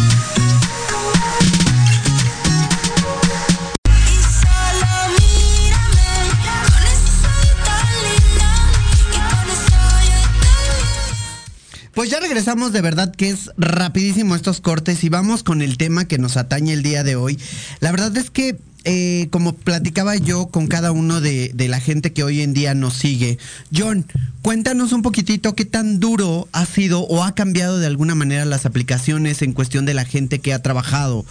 Regresamos 12.09 12.73
de 12.73 12.81
verdad 12.81 13.13
que 13.13 13.29
es 13.29 13.51
rapidísimo 13.57 14.35
estos 14.35 14.59
cortes 14.59 15.03
y 15.03 15.09
vamos 15.09 15.43
con 15.43 15.61
el 15.61 15.77
tema 15.77 16.05
que 16.05 16.17
nos 16.17 16.35
atañe 16.35 16.73
el 16.73 16.81
día 16.81 17.03
de 17.03 17.15
hoy. 17.15 17.37
La 17.79 17.91
verdad 17.91 18.15
es 18.17 18.31
que 18.31 18.57
eh, 18.83 19.27
como 19.29 19.53
platicaba 19.53 20.15
yo 20.15 20.47
con 20.47 20.65
cada 20.65 20.91
uno 20.91 21.21
de, 21.21 21.53
la 21.55 21.79
gente 21.79 22.11
que 22.11 22.23
hoy 22.23 22.41
en 22.41 22.53
día 22.53 22.73
nos 22.73 22.95
sigue, 22.95 23.37
John, 23.75 24.05
cuéntanos 24.41 24.93
un 24.93 25.03
poquitito 25.03 25.53
qué 25.53 25.65
tan 25.65 25.99
duro 25.99 26.47
ha 26.53 26.65
sido 26.65 27.01
o 27.01 27.23
ha 27.23 27.35
cambiado 27.35 27.77
de 27.77 27.85
alguna 27.85 28.15
manera 28.15 28.45
las 28.45 28.65
aplicaciones 28.65 29.43
en 29.43 29.53
cuestión 29.53 29.85
de 29.85 29.93
la 29.93 30.05
gente 30.05 30.39
que 30.39 30.53
ha 30.53 30.61
trabajado 30.63 31.25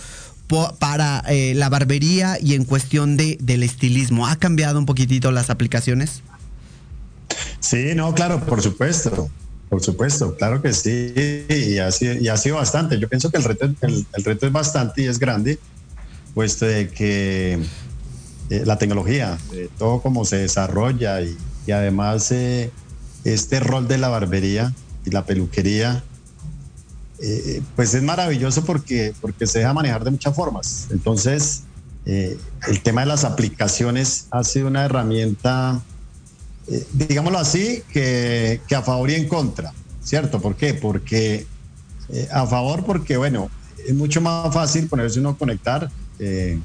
para 0.78 1.24
eh, 1.28 1.54
la 1.54 1.68
barbería 1.68 2.38
y 2.40 2.54
en 2.54 2.64
cuestión 2.64 3.16
de, 3.16 3.38
del 3.40 3.62
estilismo. 3.64 4.28
¿Ha 4.28 4.36
cambiado 4.36 4.78
un 4.78 4.86
poquitito 4.86 5.32
las 5.32 5.50
aplicaciones? 5.50 6.22
Sí, 7.60 7.94
no, 7.94 8.14
claro, 8.14 8.44
por 8.46 8.62
supuesto. 8.62 9.30
Por 9.70 9.80
supuesto, 9.84 10.34
claro 10.34 10.60
que 10.60 10.72
sí, 10.72 11.14
y 11.48 11.78
ha, 11.78 11.92
sido, 11.92 12.14
y 12.14 12.50
bastante. 12.50 12.98
Yo 12.98 13.08
pienso 13.08 13.30
que 13.30 13.36
el 13.36 13.44
reto, 13.44 13.66
el, 13.82 14.24
reto 14.24 14.46
es 14.48 14.52
bastante 14.52 15.02
y 15.02 15.06
es 15.06 15.20
grande, 15.20 15.60
puesto 16.34 16.66
de 16.66 16.88
que 16.88 17.52
eh, 18.50 18.62
la 18.66 18.78
tecnología, 18.78 19.38
todo 19.78 20.02
como 20.02 20.24
se 20.24 20.38
desarrolla 20.38 21.22
y, 21.22 21.36
además 21.70 22.32
eh, 22.32 22.72
este 23.22 23.60
rol 23.60 23.86
de 23.86 23.96
la 23.96 24.08
barbería 24.08 24.74
y 25.04 25.10
la 25.10 25.24
peluquería, 25.24 26.02
eh, 27.20 27.62
pues 27.76 27.94
es 27.94 28.02
maravilloso 28.02 28.64
porque, 28.64 29.14
porque 29.20 29.46
se 29.46 29.60
deja 29.60 29.72
manejar 29.72 30.02
de 30.02 30.10
muchas 30.10 30.34
formas. 30.34 30.88
Entonces, 30.90 31.62
el 32.06 32.82
tema 32.82 33.02
de 33.02 33.06
las 33.06 33.22
aplicaciones 33.22 34.26
ha 34.32 34.42
sido 34.42 34.66
una 34.66 34.84
herramienta 34.84 35.80
eh, 36.70 36.86
digámoslo 36.92 37.38
así, 37.38 37.82
que, 37.92 38.60
a 38.74 38.82
favor 38.82 39.10
y 39.10 39.14
en 39.14 39.26
contra, 39.26 39.72
¿cierto? 40.02 40.40
¿Por 40.40 40.54
qué? 40.54 40.72
Porque 40.74 41.46
eh, 42.08 42.28
a 42.30 42.46
favor, 42.46 42.84
porque 42.84 43.16
bueno, 43.16 43.50
es 43.86 43.94
mucho 43.94 44.20
más 44.20 44.54
fácil 44.54 44.86
ponerse 44.86 45.18
uno 45.18 45.30
a 45.30 45.36
conectar 45.36 45.90
eh, 46.20 46.60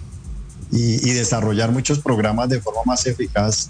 y, 0.71 1.11
desarrollar 1.11 1.71
muchos 1.71 1.99
programas 1.99 2.49
de 2.49 2.61
forma 2.61 2.81
más 2.85 3.07
eficaz, 3.07 3.69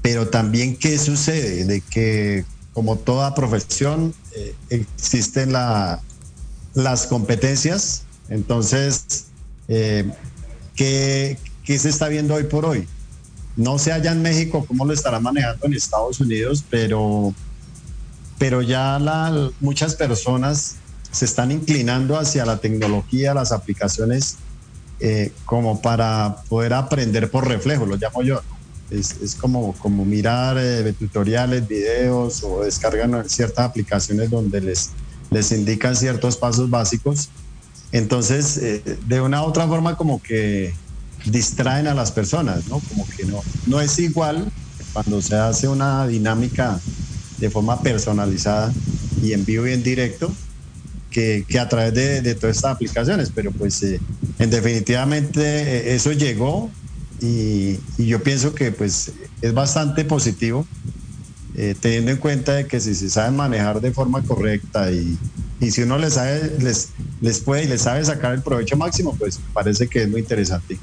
pero 0.00 0.28
también 0.28 0.76
qué 0.76 0.98
sucede, 0.98 1.64
de 1.64 1.80
que 1.82 2.44
como 2.72 2.96
toda 2.96 3.34
profesión 3.34 4.14
existen 4.70 5.52
la, 5.52 6.00
las 6.74 7.06
competencias, 7.08 8.04
entonces, 8.28 9.26
¿qué, 9.66 11.36
¿qué 11.64 11.78
se 11.78 11.88
está 11.88 12.08
viendo 12.08 12.34
hoy 12.34 12.44
por 12.44 12.64
hoy? 12.64 12.86
No 13.58 13.76
sé 13.76 13.92
allá 13.92 14.12
en 14.12 14.22
México 14.22 14.64
cómo 14.68 14.84
lo 14.84 14.92
estará 14.92 15.18
manejando 15.18 15.66
en 15.66 15.74
Estados 15.74 16.20
Unidos, 16.20 16.64
pero, 16.70 17.34
pero 18.38 18.62
ya 18.62 19.00
muchas 19.58 19.96
personas 19.96 20.76
se 21.10 21.24
están 21.24 21.50
inclinando 21.50 22.16
hacia 22.16 22.46
la 22.46 22.58
tecnología, 22.58 23.34
las 23.34 23.50
aplicaciones, 23.50 24.36
eh, 25.00 25.32
como 25.44 25.82
para 25.82 26.36
poder 26.48 26.72
aprender 26.72 27.32
por 27.32 27.48
reflejo, 27.48 27.84
lo 27.84 27.96
llamo 27.96 28.22
yo. 28.22 28.40
Es, 28.90 29.34
como, 29.34 29.72
como 29.72 30.04
mirar 30.04 30.56
eh, 30.60 30.94
tutoriales, 30.96 31.66
videos 31.66 32.44
o 32.44 32.62
descargan 32.62 33.28
ciertas 33.28 33.64
aplicaciones 33.64 34.30
donde 34.30 34.60
les, 34.60 34.90
les 35.32 35.50
indican 35.50 35.96
ciertos 35.96 36.36
pasos 36.36 36.70
básicos. 36.70 37.28
Entonces, 37.90 38.56
eh, 38.58 38.98
de 39.08 39.20
una 39.20 39.42
u 39.42 39.46
otra 39.46 39.66
forma, 39.66 39.96
como 39.96 40.22
que 40.22 40.72
distraen 41.24 41.86
a 41.86 41.94
las 41.94 42.12
personas, 42.12 42.66
¿no? 42.68 42.80
Como 42.80 43.06
que 43.08 43.24
no, 43.24 43.42
no 43.66 43.80
es 43.80 43.98
igual 43.98 44.50
cuando 44.92 45.20
se 45.22 45.36
hace 45.36 45.68
una 45.68 46.06
dinámica 46.06 46.80
de 47.38 47.50
forma 47.50 47.80
personalizada 47.82 48.72
y 49.22 49.32
en 49.32 49.44
vivo 49.44 49.66
y 49.66 49.72
en 49.72 49.82
directo 49.82 50.32
que, 51.10 51.44
a 51.58 51.68
través 51.68 51.94
de, 51.94 52.34
todas 52.34 52.56
estas 52.56 52.72
aplicaciones, 52.72 53.32
pero 53.34 53.50
pues 53.50 53.82
eh, 53.82 54.00
en 54.38 54.50
definitivamente 54.50 55.40
eh, 55.40 55.94
eso 55.94 56.12
llegó 56.12 56.70
y, 57.20 57.78
y, 57.96 58.06
yo 58.06 58.22
pienso 58.22 58.54
que 58.54 58.70
pues 58.70 59.12
es 59.42 59.54
bastante 59.54 60.04
positivo 60.04 60.66
eh, 61.60 61.74
teniendo 61.78 62.12
en 62.12 62.18
cuenta 62.18 62.54
de 62.54 62.68
que 62.68 62.78
si 62.78 62.94
se 62.94 63.10
sabe 63.10 63.32
manejar 63.32 63.80
de 63.80 63.90
forma 63.90 64.22
correcta 64.22 64.92
y, 64.92 65.18
y 65.60 65.72
si 65.72 65.82
uno 65.82 65.98
les, 65.98 66.14
sabe, 66.14 66.52
les, 66.60 66.90
les 67.20 67.40
puede 67.40 67.64
y 67.64 67.66
les 67.66 67.82
sabe 67.82 68.04
sacar 68.04 68.32
el 68.32 68.42
provecho 68.42 68.76
máximo, 68.76 69.16
pues 69.18 69.40
parece 69.52 69.88
que 69.88 70.02
es 70.02 70.08
muy 70.08 70.20
interesante. 70.20 70.78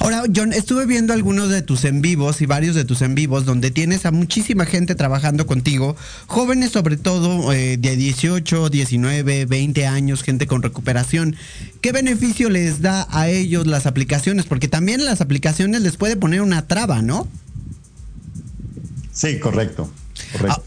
Ahora, 0.00 0.24
John, 0.34 0.52
estuve 0.52 0.86
viendo 0.86 1.12
algunos 1.12 1.50
de 1.50 1.62
tus 1.62 1.84
en 1.84 2.00
vivos 2.02 2.40
y 2.40 2.46
varios 2.46 2.74
de 2.74 2.84
tus 2.84 3.00
en 3.02 3.14
vivos 3.14 3.44
donde 3.44 3.70
tienes 3.70 4.06
a 4.06 4.10
muchísima 4.10 4.66
gente 4.66 4.96
trabajando 4.96 5.46
contigo, 5.46 5.94
jóvenes 6.26 6.72
sobre 6.72 6.96
todo 6.96 7.52
eh, 7.52 7.76
de 7.76 7.94
18, 7.94 8.70
19, 8.70 9.46
20 9.46 9.86
años, 9.86 10.24
gente 10.24 10.48
con 10.48 10.62
recuperación. 10.62 11.36
¿Qué 11.80 11.92
beneficio 11.92 12.50
les 12.50 12.82
da 12.82 13.06
a 13.10 13.28
ellos 13.28 13.68
las 13.68 13.86
aplicaciones? 13.86 14.46
Porque 14.46 14.66
también 14.66 15.04
las 15.04 15.20
aplicaciones 15.20 15.82
les 15.82 15.96
puede 15.96 16.16
poner 16.16 16.42
una 16.42 16.66
traba, 16.66 17.02
¿no? 17.02 17.28
Sí, 19.12 19.38
correcto. 19.38 19.88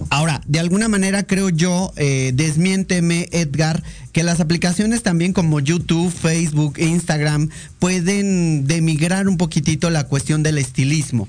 Ahora, 0.10 0.42
de 0.48 0.60
alguna 0.60 0.88
manera 0.88 1.24
creo 1.24 1.50
yo, 1.50 1.94
eh, 1.96 2.32
desmiénteme 2.34 3.30
Edgar, 3.32 3.84
que 4.12 4.24
las 4.24 4.40
aplicaciones 4.40 5.04
también 5.04 5.34
como 5.34 5.60
YouTube, 5.60 6.12
Facebook, 6.12 6.78
Instagram 6.80 7.50
pueden 7.80 8.68
demigrar 8.68 9.28
un 9.28 9.38
poquitito 9.38 9.90
la 9.90 10.06
cuestión 10.06 10.44
del 10.44 10.58
estilismo. 10.58 11.28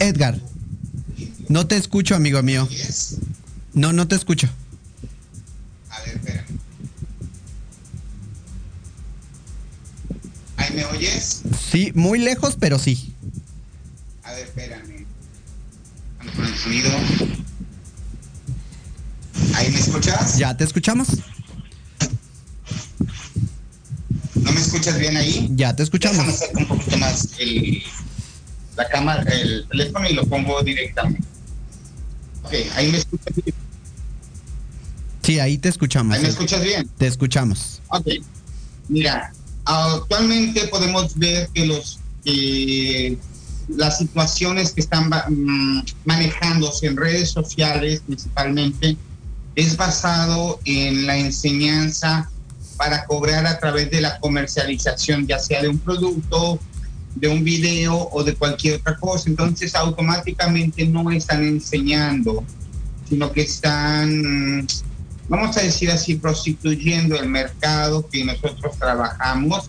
Edgar, 0.00 0.38
no 1.48 1.66
te 1.66 1.76
escucho, 1.76 2.14
amigo 2.14 2.42
mío. 2.42 2.68
No, 3.74 3.92
no 3.92 4.06
te 4.06 4.16
escucho. 4.16 4.48
¿Ahí 10.68 10.76
me 10.76 10.84
oyes? 10.84 11.42
Sí, 11.70 11.92
muy 11.94 12.18
lejos, 12.18 12.56
pero 12.60 12.78
sí. 12.78 13.14
A 14.22 14.32
ver, 14.32 14.46
espérame. 14.46 15.06
Con 16.36 16.44
el 16.44 16.56
sonido. 16.56 16.90
¿Ahí 19.54 19.70
me 19.70 19.78
escuchas? 19.78 20.36
Ya 20.36 20.54
te 20.56 20.64
escuchamos. 20.64 21.08
¿No 24.34 24.52
me 24.52 24.60
escuchas 24.60 24.98
bien 24.98 25.16
ahí? 25.16 25.48
Ya 25.52 25.74
te 25.74 25.84
escuchamos. 25.84 26.18
Déjame 26.18 26.32
acercar 26.34 26.62
un 26.62 26.68
poquito 26.68 26.98
más 26.98 27.28
el, 27.38 27.82
la 28.76 28.88
cámara, 28.88 29.22
el 29.22 29.66
teléfono 29.68 30.08
y 30.08 30.12
lo 30.12 30.26
pongo 30.26 30.62
directamente. 30.62 31.26
Ok, 32.42 32.52
ahí 32.74 32.92
me 32.92 32.98
escuchas 32.98 33.34
bien. 33.36 33.56
Sí, 35.22 35.40
ahí 35.40 35.56
te 35.56 35.70
escuchamos. 35.70 36.14
¿Ahí 36.14 36.22
me 36.22 36.28
escuchas 36.28 36.62
bien? 36.62 36.90
Te 36.98 37.06
escuchamos. 37.06 37.80
Ok. 37.88 38.06
Mira, 38.88 39.32
Actualmente 39.70 40.66
podemos 40.68 41.14
ver 41.18 41.48
que 41.52 41.66
los 41.66 42.00
las 43.68 43.98
situaciones 43.98 44.72
que 44.72 44.80
están 44.80 45.10
mm, 45.10 45.82
manejándose 46.06 46.86
en 46.86 46.96
redes 46.96 47.30
sociales 47.30 48.02
principalmente 48.06 48.96
es 49.54 49.76
basado 49.76 50.58
en 50.64 51.06
la 51.06 51.18
enseñanza 51.18 52.30
para 52.78 53.04
cobrar 53.04 53.46
a 53.46 53.58
través 53.58 53.90
de 53.90 54.00
la 54.00 54.18
comercialización, 54.20 55.26
ya 55.26 55.38
sea 55.38 55.60
de 55.60 55.68
un 55.68 55.78
producto, 55.78 56.58
de 57.16 57.28
un 57.28 57.44
video 57.44 58.08
o 58.10 58.24
de 58.24 58.34
cualquier 58.34 58.76
otra 58.76 58.96
cosa. 58.96 59.28
Entonces 59.28 59.74
automáticamente 59.74 60.86
no 60.86 61.10
están 61.10 61.44
enseñando, 61.44 62.44
sino 63.08 63.32
que 63.32 63.42
están 63.42 64.66
vamos 65.28 65.56
a 65.56 65.60
decir 65.60 65.90
así, 65.90 66.16
prostituyendo 66.16 67.16
el 67.16 67.28
mercado 67.28 68.08
que 68.08 68.24
nosotros 68.24 68.76
trabajamos 68.78 69.68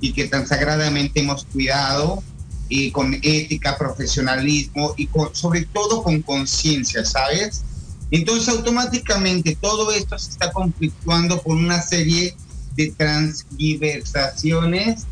y 0.00 0.12
que 0.12 0.26
tan 0.26 0.46
sagradamente 0.46 1.20
hemos 1.20 1.44
cuidado 1.44 2.22
y 2.68 2.90
con 2.90 3.14
ética, 3.22 3.78
profesionalismo 3.78 4.94
y 4.96 5.08
sobre 5.32 5.64
todo 5.66 6.02
con 6.02 6.20
conciencia, 6.22 7.04
¿sabes? 7.04 7.62
Entonces 8.10 8.48
automáticamente 8.48 9.56
todo 9.60 9.92
esto 9.92 10.18
se 10.18 10.32
está 10.32 10.50
conflictuando 10.52 11.40
con 11.42 11.58
una 11.58 11.80
serie 11.82 12.34
de 12.74 12.92
transgiversaciones, 12.96 15.04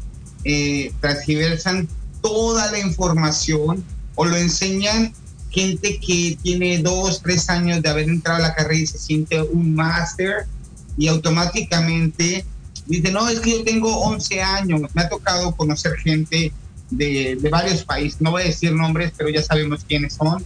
eh, 0.44 0.92
transgiversan 1.00 1.86
toda 2.20 2.70
la 2.70 2.78
información 2.78 3.84
o 4.14 4.24
lo 4.24 4.36
enseñan 4.36 5.12
gente 5.54 6.00
que 6.00 6.36
tiene 6.42 6.78
dos, 6.78 7.22
tres 7.22 7.48
años 7.48 7.80
de 7.80 7.88
haber 7.88 8.08
entrado 8.08 8.38
a 8.38 8.48
la 8.48 8.54
carrera 8.54 8.82
y 8.82 8.86
se 8.86 8.98
siente 8.98 9.40
un 9.40 9.74
máster 9.74 10.46
y 10.98 11.06
automáticamente 11.06 12.44
dice, 12.86 13.12
no, 13.12 13.28
es 13.28 13.40
que 13.40 13.50
yo 13.50 13.64
tengo 13.64 13.96
11 14.00 14.42
años, 14.42 14.82
me 14.92 15.02
ha 15.02 15.08
tocado 15.08 15.54
conocer 15.56 15.94
gente 15.96 16.52
de, 16.90 17.38
de 17.40 17.48
varios 17.48 17.84
países, 17.84 18.20
no 18.20 18.32
voy 18.32 18.42
a 18.42 18.46
decir 18.46 18.72
nombres, 18.72 19.12
pero 19.16 19.30
ya 19.30 19.42
sabemos 19.42 19.84
quiénes 19.88 20.14
son, 20.14 20.44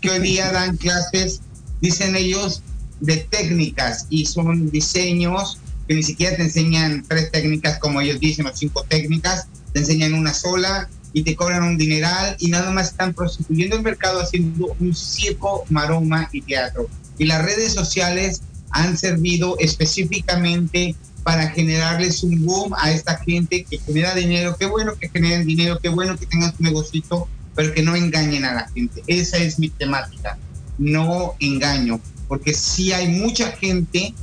que 0.00 0.10
hoy 0.10 0.20
día 0.20 0.50
dan 0.50 0.76
clases, 0.76 1.40
dicen 1.80 2.16
ellos, 2.16 2.62
de 3.00 3.16
técnicas 3.16 4.06
y 4.10 4.26
son 4.26 4.70
diseños 4.70 5.58
que 5.88 5.94
ni 5.94 6.02
siquiera 6.04 6.36
te 6.36 6.42
enseñan 6.42 7.04
tres 7.08 7.32
técnicas 7.32 7.78
como 7.78 8.00
ellos 8.00 8.20
dicen 8.20 8.46
o 8.46 8.54
cinco 8.54 8.84
técnicas, 8.88 9.48
te 9.72 9.80
enseñan 9.80 10.14
una 10.14 10.32
sola 10.32 10.88
y 11.12 11.22
te 11.22 11.36
cobran 11.36 11.62
un 11.62 11.78
dineral 11.78 12.36
y 12.38 12.48
nada 12.48 12.70
más 12.70 12.88
están 12.88 13.14
prostituyendo 13.14 13.76
el 13.76 13.82
mercado 13.82 14.20
haciendo 14.20 14.74
un 14.78 14.94
circo, 14.94 15.64
maroma 15.68 16.28
y 16.32 16.42
teatro. 16.42 16.88
Y 17.18 17.26
las 17.26 17.44
redes 17.44 17.72
sociales 17.72 18.42
han 18.70 18.96
servido 18.96 19.56
específicamente 19.58 20.96
para 21.22 21.50
generarles 21.50 22.22
un 22.24 22.44
boom 22.44 22.74
a 22.78 22.90
esta 22.90 23.18
gente 23.18 23.64
que 23.68 23.78
genera 23.78 24.14
dinero. 24.14 24.56
Qué 24.58 24.66
bueno 24.66 24.94
que 24.98 25.08
generen 25.08 25.46
dinero, 25.46 25.78
qué 25.80 25.88
bueno 25.88 26.16
que 26.16 26.26
tengan 26.26 26.56
su 26.56 26.62
negocito, 26.62 27.28
pero 27.54 27.72
que 27.72 27.82
no 27.82 27.94
engañen 27.94 28.44
a 28.44 28.54
la 28.54 28.68
gente. 28.70 29.02
Esa 29.06 29.36
es 29.38 29.58
mi 29.58 29.68
temática. 29.68 30.38
No 30.78 31.34
engaño, 31.38 32.00
porque 32.28 32.54
si 32.54 32.92
hay 32.92 33.08
mucha 33.08 33.52
gente 33.52 34.14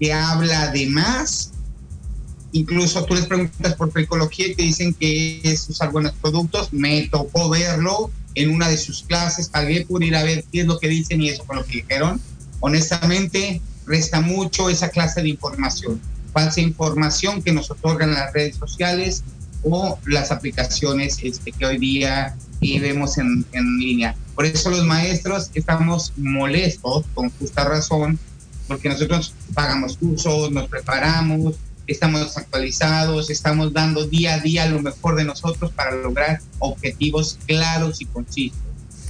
que 0.00 0.12
habla 0.12 0.68
de 0.68 0.86
más. 0.86 1.52
Incluso 2.52 3.04
tú 3.04 3.14
les 3.14 3.26
preguntas 3.26 3.74
por 3.74 3.90
ecología 3.98 4.48
y 4.48 4.54
te 4.54 4.62
dicen 4.62 4.94
que 4.94 5.40
es 5.44 5.68
usar 5.68 5.92
buenos 5.92 6.12
productos. 6.12 6.72
Me 6.72 7.08
tocó 7.08 7.50
verlo 7.50 8.10
en 8.34 8.50
una 8.50 8.68
de 8.68 8.78
sus 8.78 9.02
clases, 9.02 9.50
vez 9.52 9.86
por 9.86 10.02
ir 10.02 10.16
a 10.16 10.22
ver 10.22 10.44
qué 10.50 10.60
es 10.60 10.66
lo 10.66 10.78
que 10.78 10.88
dicen 10.88 11.20
y 11.20 11.28
eso 11.28 11.44
con 11.44 11.56
lo 11.56 11.64
que 11.64 11.78
dijeron. 11.78 12.20
Honestamente, 12.60 13.60
resta 13.86 14.20
mucho 14.20 14.70
esa 14.70 14.88
clase 14.88 15.22
de 15.22 15.28
información. 15.28 16.00
Falsa 16.32 16.60
información 16.60 17.42
que 17.42 17.52
nos 17.52 17.70
otorgan 17.70 18.14
las 18.14 18.32
redes 18.32 18.56
sociales 18.56 19.24
o 19.62 19.98
las 20.06 20.30
aplicaciones 20.30 21.18
este, 21.22 21.52
que 21.52 21.66
hoy 21.66 21.78
día 21.78 22.36
eh, 22.60 22.80
vemos 22.80 23.18
en, 23.18 23.44
en 23.52 23.78
línea. 23.78 24.16
Por 24.34 24.46
eso 24.46 24.70
los 24.70 24.84
maestros 24.84 25.50
estamos 25.54 26.12
molestos, 26.16 27.04
con 27.12 27.30
justa 27.30 27.64
razón, 27.64 28.18
porque 28.68 28.88
nosotros 28.88 29.34
pagamos 29.54 29.96
cursos, 29.96 30.52
nos 30.52 30.68
preparamos, 30.68 31.56
estamos 31.88 32.36
actualizados, 32.36 33.30
estamos 33.30 33.72
dando 33.72 34.06
día 34.06 34.34
a 34.34 34.40
día 34.40 34.66
lo 34.66 34.80
mejor 34.80 35.16
de 35.16 35.24
nosotros 35.24 35.72
para 35.72 35.96
lograr 35.96 36.40
objetivos 36.58 37.38
claros 37.46 38.00
y 38.00 38.04
concisos, 38.04 38.58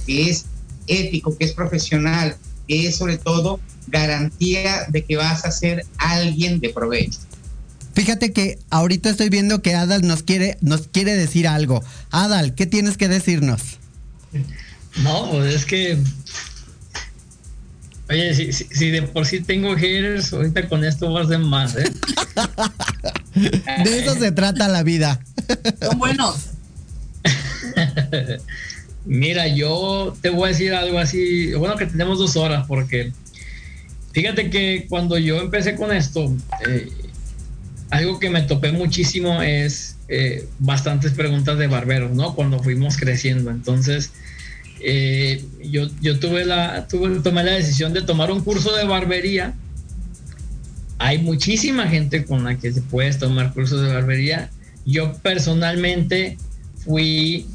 que 0.07 0.29
es 0.29 0.45
ético, 0.87 1.37
que 1.37 1.45
es 1.45 1.53
profesional, 1.53 2.35
que 2.67 2.87
es 2.87 2.95
sobre 2.95 3.17
todo 3.17 3.59
garantía 3.87 4.85
de 4.87 5.03
que 5.03 5.17
vas 5.17 5.45
a 5.45 5.51
ser 5.51 5.85
alguien 5.97 6.59
de 6.59 6.69
provecho. 6.69 7.19
Fíjate 7.93 8.31
que 8.31 8.59
ahorita 8.69 9.09
estoy 9.09 9.29
viendo 9.29 9.61
que 9.61 9.75
Adal 9.75 10.07
nos 10.07 10.23
quiere, 10.23 10.57
nos 10.61 10.87
quiere 10.87 11.15
decir 11.15 11.47
algo. 11.47 11.83
Adal, 12.11 12.55
¿qué 12.55 12.65
tienes 12.65 12.97
que 12.97 13.09
decirnos? 13.09 13.77
No, 15.03 15.29
pues 15.31 15.53
es 15.53 15.65
que 15.65 15.97
Oye, 18.09 18.33
si, 18.33 18.51
si, 18.51 18.89
de 18.89 19.03
por 19.03 19.25
sí 19.25 19.41
tengo 19.41 19.75
haters, 19.75 20.33
ahorita 20.33 20.67
con 20.67 20.83
esto 20.83 21.13
vas 21.13 21.29
de 21.29 21.37
más, 21.37 21.75
¿eh? 21.75 21.91
de 23.83 23.99
eso 23.99 24.15
se 24.15 24.31
trata 24.31 24.67
la 24.67 24.81
vida. 24.81 25.19
Son 25.79 25.99
buenos. 25.99 26.47
Mira, 29.05 29.47
yo 29.47 30.17
te 30.21 30.29
voy 30.29 30.45
a 30.45 30.51
decir 30.51 30.73
algo 30.73 30.97
así. 30.97 31.53
Bueno, 31.53 31.75
que 31.75 31.85
tenemos 31.85 32.17
dos 32.17 32.35
horas, 32.35 32.65
porque 32.67 33.11
fíjate 34.11 34.49
que 34.49 34.87
cuando 34.89 35.17
yo 35.17 35.39
empecé 35.39 35.75
con 35.75 35.91
esto, 35.91 36.35
eh, 36.67 36.89
algo 37.91 38.19
que 38.19 38.29
me 38.29 38.41
topé 38.41 38.71
muchísimo 38.71 39.41
es 39.41 39.97
eh, 40.07 40.47
bastantes 40.57 41.13
preguntas 41.13 41.59
de 41.59 41.67
barberos, 41.67 42.11
¿no? 42.11 42.33
Cuando 42.35 42.59
fuimos 42.61 42.97
creciendo. 42.97 43.51
Entonces, 43.51 44.11
eh, 44.81 45.43
yo, 45.63 45.87
yo 46.01 46.19
tuve 46.19 46.45
la, 46.45 46.87
tuve, 46.87 47.19
tomé 47.21 47.43
la 47.43 47.51
decisión 47.51 47.93
de 47.93 48.01
tomar 48.01 48.31
un 48.31 48.41
curso 48.41 48.75
de 48.75 48.85
barbería. 48.85 49.53
Hay 50.97 51.17
muchísima 51.19 51.87
gente 51.87 52.25
con 52.25 52.43
la 52.43 52.57
que 52.57 52.71
se 52.71 52.81
puede 52.81 53.13
tomar 53.13 53.53
cursos 53.53 53.81
de 53.81 53.93
barbería. 53.93 54.49
Yo 54.85 55.13
personalmente 55.21 56.37
fui 56.83 57.47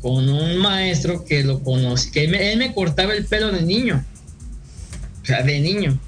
con 0.00 0.28
un 0.28 0.56
maestro 0.58 1.24
que 1.24 1.44
lo 1.44 1.60
conocí, 1.62 2.10
que 2.10 2.24
él 2.24 2.58
me 2.58 2.72
cortaba 2.74 3.14
el 3.14 3.26
pelo 3.26 3.52
de 3.52 3.62
niño, 3.62 4.04
o 5.22 5.26
sea, 5.26 5.42
de 5.42 5.60
niño. 5.60 5.98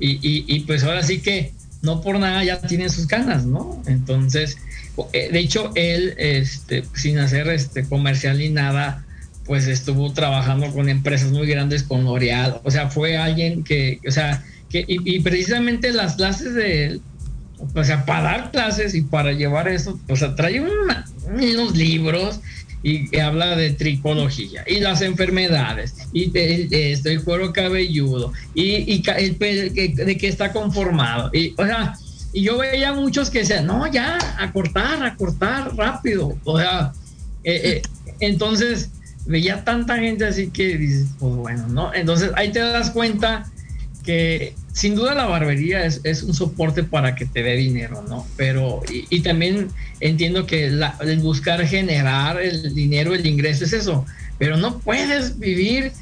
Y, 0.00 0.18
y, 0.22 0.60
pues 0.60 0.82
ahora 0.82 1.02
sí 1.02 1.20
que 1.20 1.52
no 1.82 2.00
por 2.00 2.18
nada 2.18 2.42
ya 2.42 2.60
tiene 2.60 2.88
sus 2.88 3.06
canas, 3.06 3.46
¿no? 3.46 3.80
Entonces, 3.86 4.58
eh, 5.12 5.28
de 5.30 5.38
hecho, 5.38 5.70
él, 5.74 6.14
este, 6.18 6.84
sin 6.94 7.18
hacer 7.18 7.48
este 7.48 7.84
comercial 7.84 8.38
ni 8.38 8.48
nada, 8.48 9.03
pues 9.44 9.66
estuvo 9.66 10.12
trabajando 10.12 10.72
con 10.72 10.88
empresas 10.88 11.30
muy 11.30 11.46
grandes, 11.46 11.82
con 11.82 12.04
L'Oreal, 12.04 12.60
o 12.64 12.70
sea, 12.70 12.88
fue 12.88 13.16
alguien 13.16 13.62
que, 13.64 14.00
o 14.06 14.10
sea, 14.10 14.44
que, 14.70 14.84
y, 14.88 15.20
precisamente 15.20 15.92
las 15.92 16.16
clases 16.16 16.54
de 16.54 16.84
él, 16.86 17.00
o 17.74 17.84
sea, 17.84 18.04
para 18.04 18.22
dar 18.22 18.50
clases 18.50 18.94
y 18.94 19.02
para 19.02 19.32
llevar 19.32 19.68
eso, 19.68 19.98
o 20.08 20.16
sea, 20.16 20.34
trae 20.34 20.60
unos 20.60 21.76
libros 21.76 22.40
y 22.82 23.18
habla 23.18 23.56
de 23.56 23.70
tricología 23.70 24.62
y 24.66 24.80
las 24.80 25.00
enfermedades 25.00 25.94
y 26.12 26.30
esto, 26.70 27.08
el 27.08 27.24
cuero 27.24 27.50
cabelludo 27.50 28.32
y, 28.54 28.92
y 28.92 29.02
el, 29.16 29.38
de 29.38 30.16
qué 30.18 30.28
está 30.28 30.52
conformado. 30.52 31.30
Y, 31.32 31.54
o 31.56 31.64
sea, 31.64 31.94
y 32.34 32.42
yo 32.42 32.58
veía 32.58 32.92
muchos 32.92 33.30
que 33.30 33.38
decían, 33.38 33.66
no, 33.66 33.86
ya, 33.86 34.18
a 34.38 34.52
cortar, 34.52 35.02
a 35.04 35.16
cortar 35.16 35.74
rápido. 35.76 36.36
O 36.44 36.58
sea, 36.58 36.92
eh, 37.44 37.60
eh, 37.64 37.82
entonces, 38.18 38.90
veía 39.26 39.64
tanta 39.64 39.96
gente 39.98 40.26
así 40.26 40.48
que 40.48 40.76
dices, 40.76 41.08
pues 41.18 41.34
bueno, 41.34 41.68
¿no? 41.68 41.94
Entonces 41.94 42.30
ahí 42.36 42.52
te 42.52 42.60
das 42.60 42.90
cuenta 42.90 43.50
que 44.04 44.54
sin 44.72 44.94
duda 44.94 45.14
la 45.14 45.26
barbería 45.26 45.84
es, 45.84 46.00
es 46.04 46.22
un 46.22 46.34
soporte 46.34 46.84
para 46.84 47.14
que 47.14 47.24
te 47.24 47.42
dé 47.42 47.54
dinero, 47.56 48.04
¿no? 48.08 48.26
Pero, 48.36 48.82
y, 48.90 49.20
también 49.20 49.68
entiendo 50.00 50.46
que 50.46 50.66
el 50.66 51.18
buscar 51.20 51.64
generar 51.66 52.40
el 52.40 52.74
dinero, 52.74 53.14
el 53.14 53.24
ingreso 53.24 53.64
es 53.64 53.72
eso, 53.72 54.04
pero 54.38 54.56
no 54.56 54.78
puedes 54.80 55.38
vivir 55.38 55.92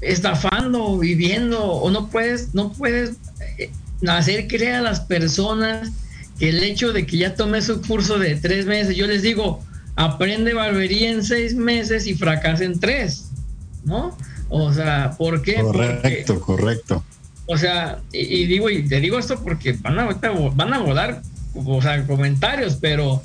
estafando, 0.00 0.98
viviendo, 0.98 1.62
o 1.62 1.90
no 1.90 2.08
puedes, 2.08 2.54
no 2.54 2.72
puedes 2.72 3.16
eh, 3.58 3.70
hacer 4.08 4.48
creer 4.48 4.76
a 4.76 4.80
las 4.80 5.00
personas 5.00 5.90
que 6.38 6.48
el 6.48 6.62
hecho 6.62 6.92
de 6.92 7.04
que 7.04 7.18
ya 7.18 7.34
tomé 7.34 7.60
su 7.60 7.82
curso 7.82 8.18
de 8.18 8.36
tres 8.36 8.64
meses, 8.64 8.96
yo 8.96 9.06
les 9.06 9.22
digo, 9.22 9.62
aprende 10.00 10.54
barbería 10.54 11.10
en 11.10 11.22
seis 11.22 11.54
meses 11.54 12.06
y 12.06 12.14
fracasa 12.14 12.64
en 12.64 12.80
tres, 12.80 13.30
¿no? 13.84 14.16
O 14.48 14.72
sea, 14.72 15.14
¿por 15.18 15.42
qué? 15.42 15.56
Correcto, 15.56 16.40
correcto. 16.40 17.04
O 17.44 17.58
sea, 17.58 17.98
y, 18.10 18.46
digo, 18.46 18.70
y 18.70 18.88
te 18.88 18.98
digo 18.98 19.18
esto 19.18 19.38
porque 19.42 19.72
van 19.74 19.98
a, 19.98 20.06
van 20.54 20.72
a 20.72 20.78
volar, 20.78 21.20
o 21.54 21.82
sea, 21.82 22.06
comentarios, 22.06 22.78
pero 22.80 23.22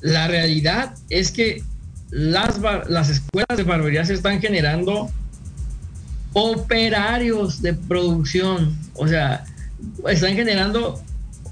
la 0.00 0.28
realidad 0.28 0.94
es 1.10 1.32
que 1.32 1.64
las, 2.10 2.60
las 2.88 3.08
escuelas 3.08 3.56
de 3.56 3.64
barbería 3.64 4.04
se 4.04 4.14
están 4.14 4.40
generando 4.40 5.10
operarios 6.34 7.62
de 7.62 7.74
producción, 7.74 8.78
o 8.94 9.08
sea, 9.08 9.44
están 10.06 10.34
generando 10.34 11.02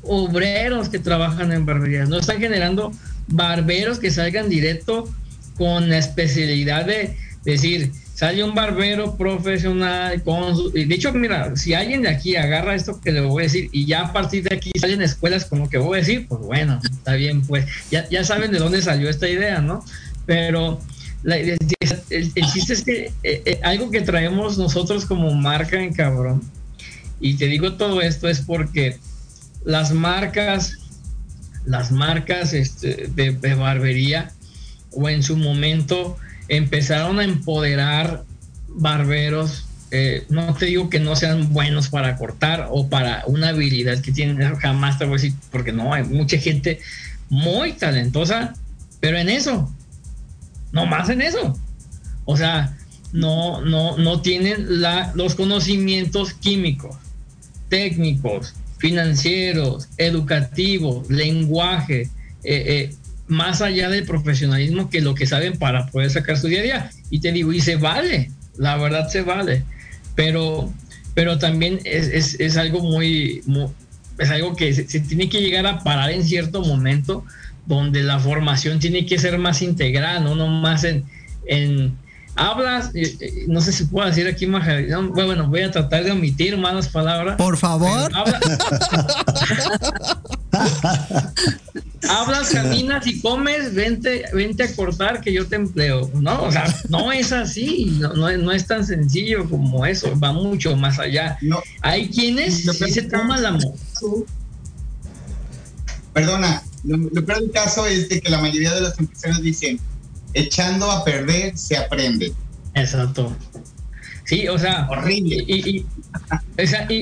obreros 0.04 0.88
que 0.88 1.00
trabajan 1.00 1.52
en 1.52 1.66
barberías, 1.66 2.09
no 2.09 2.18
están 2.18 2.38
generando 2.38 2.92
barberos 3.31 3.99
que 3.99 4.11
salgan 4.11 4.49
directo 4.49 5.09
con 5.57 5.88
la 5.88 5.99
especialidad 5.99 6.87
de 6.87 7.16
decir, 7.45 7.93
sale 8.21 8.45
un 8.45 8.55
barbero 8.55 9.16
profesional 9.16 10.23
con 10.23 10.73
de 10.75 10.95
hecho 10.95 11.11
mira 11.14 11.57
si 11.57 11.73
alguien 11.73 12.03
de 12.03 12.11
aquí 12.11 12.37
agarra 12.37 12.75
esto 12.75 13.01
que 13.01 13.12
le 13.12 13.23
voy 13.23 13.45
a 13.45 13.47
decir 13.47 13.71
y 13.73 13.87
ya 13.87 14.03
a 14.03 14.12
partir 14.12 14.47
de 14.47 14.57
aquí 14.57 14.71
salen 14.79 15.01
escuelas 15.01 15.47
como 15.47 15.71
que 15.71 15.79
voy 15.79 15.97
a 15.97 16.01
decir 16.01 16.27
pues 16.29 16.43
bueno 16.43 16.79
está 16.85 17.14
bien 17.14 17.40
pues 17.40 17.64
ya, 17.90 18.07
ya 18.11 18.23
saben 18.23 18.53
de 18.53 18.59
dónde 18.59 18.83
salió 18.83 19.09
esta 19.09 19.27
idea 19.27 19.62
no 19.62 19.83
pero 20.27 20.79
el, 21.25 21.59
chiste 22.53 22.75
es 22.75 22.83
que 22.83 23.07
eh, 23.23 23.43
eh, 23.47 23.61
algo 23.62 23.90
que 23.90 24.03
traemos 24.03 24.59
nosotros 24.59 25.07
como 25.07 25.35
marca 25.35 25.83
en 25.83 25.95
cabrón 25.95 26.43
y 27.21 27.38
te 27.38 27.47
digo 27.47 27.73
todo 27.79 28.03
esto 28.03 28.29
es 28.29 28.43
porque 28.43 28.99
las 29.64 29.93
marcas 29.93 30.77
las 31.64 31.92
marcas 31.92 32.53
este, 32.53 33.09
de, 33.14 33.55
barbería 33.55 34.33
o 34.92 35.09
en 35.09 35.23
su 35.23 35.37
momento 35.37 36.16
empezaron 36.49 37.18
a 37.20 37.25
empoderar 37.25 38.25
barberos. 38.68 39.66
Eh, 39.92 40.25
no 40.29 40.55
te 40.55 40.66
digo 40.66 40.88
que 40.88 41.01
no 41.01 41.16
sean 41.16 41.53
buenos 41.53 41.88
para 41.88 42.16
cortar 42.16 42.68
o 42.70 42.88
para 42.88 43.25
una 43.27 43.49
habilidad 43.49 44.01
que 44.01 44.12
tienen, 44.12 44.55
jamás 44.57 44.99
te 44.99 45.05
voy 45.05 45.14
a 45.14 45.16
decir, 45.16 45.35
porque 45.51 45.73
no, 45.73 45.92
hay 45.92 46.05
mucha 46.05 46.38
gente 46.38 46.81
muy 47.29 47.73
talentosa, 47.73 48.55
pero 49.01 49.18
en 49.18 49.29
eso, 49.29 49.73
no 50.73 50.87
más 50.87 51.09
en 51.09 51.23
eso. 51.23 51.59
O 52.25 52.37
sea, 52.37 52.77
no, 53.12 53.61
no, 53.62 53.96
no 53.96 54.20
tienen 54.23 54.81
los 55.14 55.35
conocimientos 55.35 56.33
químicos, 56.35 56.96
técnicos, 57.68 58.55
financieros, 58.81 59.88
educativos, 59.99 61.09
lenguaje, 61.11 62.09
eh, 62.43 62.64
eh, 62.66 62.95
más 63.29 63.61
allá 63.61 63.90
del 63.90 64.05
profesionalismo 64.05 64.88
que 64.88 65.03
lo 65.03 65.14
que 65.14 65.27
saben 65.27 65.59
para 65.59 65.87
poder 65.87 66.11
sacar 66.11 66.38
su 66.38 66.49
día 66.49 66.61
a 66.61 66.62
día. 66.62 66.90
Y 67.11 67.21
te 67.21 67.31
digo, 67.31 67.53
y 67.53 67.61
se 67.61 67.77
vale, 67.77 68.31
la 68.57 68.77
verdad 68.79 69.09
se 69.09 69.21
vale, 69.21 69.64
pero, 70.14 70.73
pero 71.14 71.38
también 71.38 71.79
es, 71.85 72.57
algo 72.57 72.81
muy, 72.81 73.43
es 74.19 74.31
algo 74.31 74.57
que 74.57 74.73
se, 74.73 74.85
tiene 75.01 75.29
que 75.29 75.43
llegar 75.43 75.66
a 75.66 75.85
parar 75.85 76.11
en 76.11 76.25
cierto 76.25 76.62
momento 76.62 77.25
donde 77.66 78.03
la 78.03 78.19
formación 78.19 78.79
tiene 78.79 79.05
que 79.05 79.19
ser 79.19 79.37
más 79.38 79.61
integral, 79.61 80.25
no 80.25 80.47
más 80.49 80.85
en, 80.85 81.05
en 81.47 81.93
hablas, 82.37 82.90
eh, 82.95 83.16
eh, 83.21 83.45
no 83.49 83.61
sé 83.61 83.73
si 83.73 83.85
puedo 83.85 84.07
decir 84.07 84.27
aquí 84.27 84.47
más, 84.47 84.66
bueno, 85.12 85.49
voy 85.49 85.62
a 85.62 85.71
tratar 85.71 86.05
de 86.05 86.11
omitir 86.12 86.57
malas 86.57 86.88
palabras. 86.88 87.37
Por 87.37 87.57
favor. 87.57 88.11
Hablas, 92.09 92.51
caminas 92.51 93.07
y 93.07 93.21
comes, 93.21 93.75
vente, 93.75 94.25
vente 94.33 94.62
a 94.64 94.75
cortar 94.75 95.21
que 95.21 95.33
yo 95.33 95.47
te 95.47 95.57
empleo. 95.57 96.11
No, 96.14 96.45
o 96.45 96.53
sea, 96.53 96.64
no 96.88 97.12
es 97.12 97.31
así, 97.31 97.99
no, 98.01 98.14
no, 98.14 98.53
es 98.53 98.66
tan 98.66 98.85
sencillo 98.87 99.49
como 99.49 99.85
eso, 99.85 100.19
va 100.19 100.33
mucho 100.33 100.75
más 100.77 100.99
allá. 100.99 101.38
No. 101.43 101.62
Hay 101.83 102.09
quienes 102.09 102.64
sí 102.64 102.90
se 102.90 103.03
toman 103.03 103.43
la 103.43 103.59
Perdona, 106.12 106.62
lo, 106.85 107.25
peor 107.25 107.40
del 107.40 107.51
caso 107.53 107.87
es 107.87 108.09
de 108.09 108.21
que 108.21 108.31
la 108.31 108.40
mayoría 108.40 108.75
de 108.75 108.81
las 108.81 108.99
empresarios 108.99 109.43
dicen, 109.43 109.79
echando 110.35 110.90
a 110.90 111.05
perder 111.05 111.57
se 111.57 111.77
aprende. 111.77 112.33
Exacto. 112.75 113.37
Sí, 114.25 114.47
o 114.47 114.59
sea, 114.59 114.87
horrible. 114.88 115.45
Y, 115.47 115.85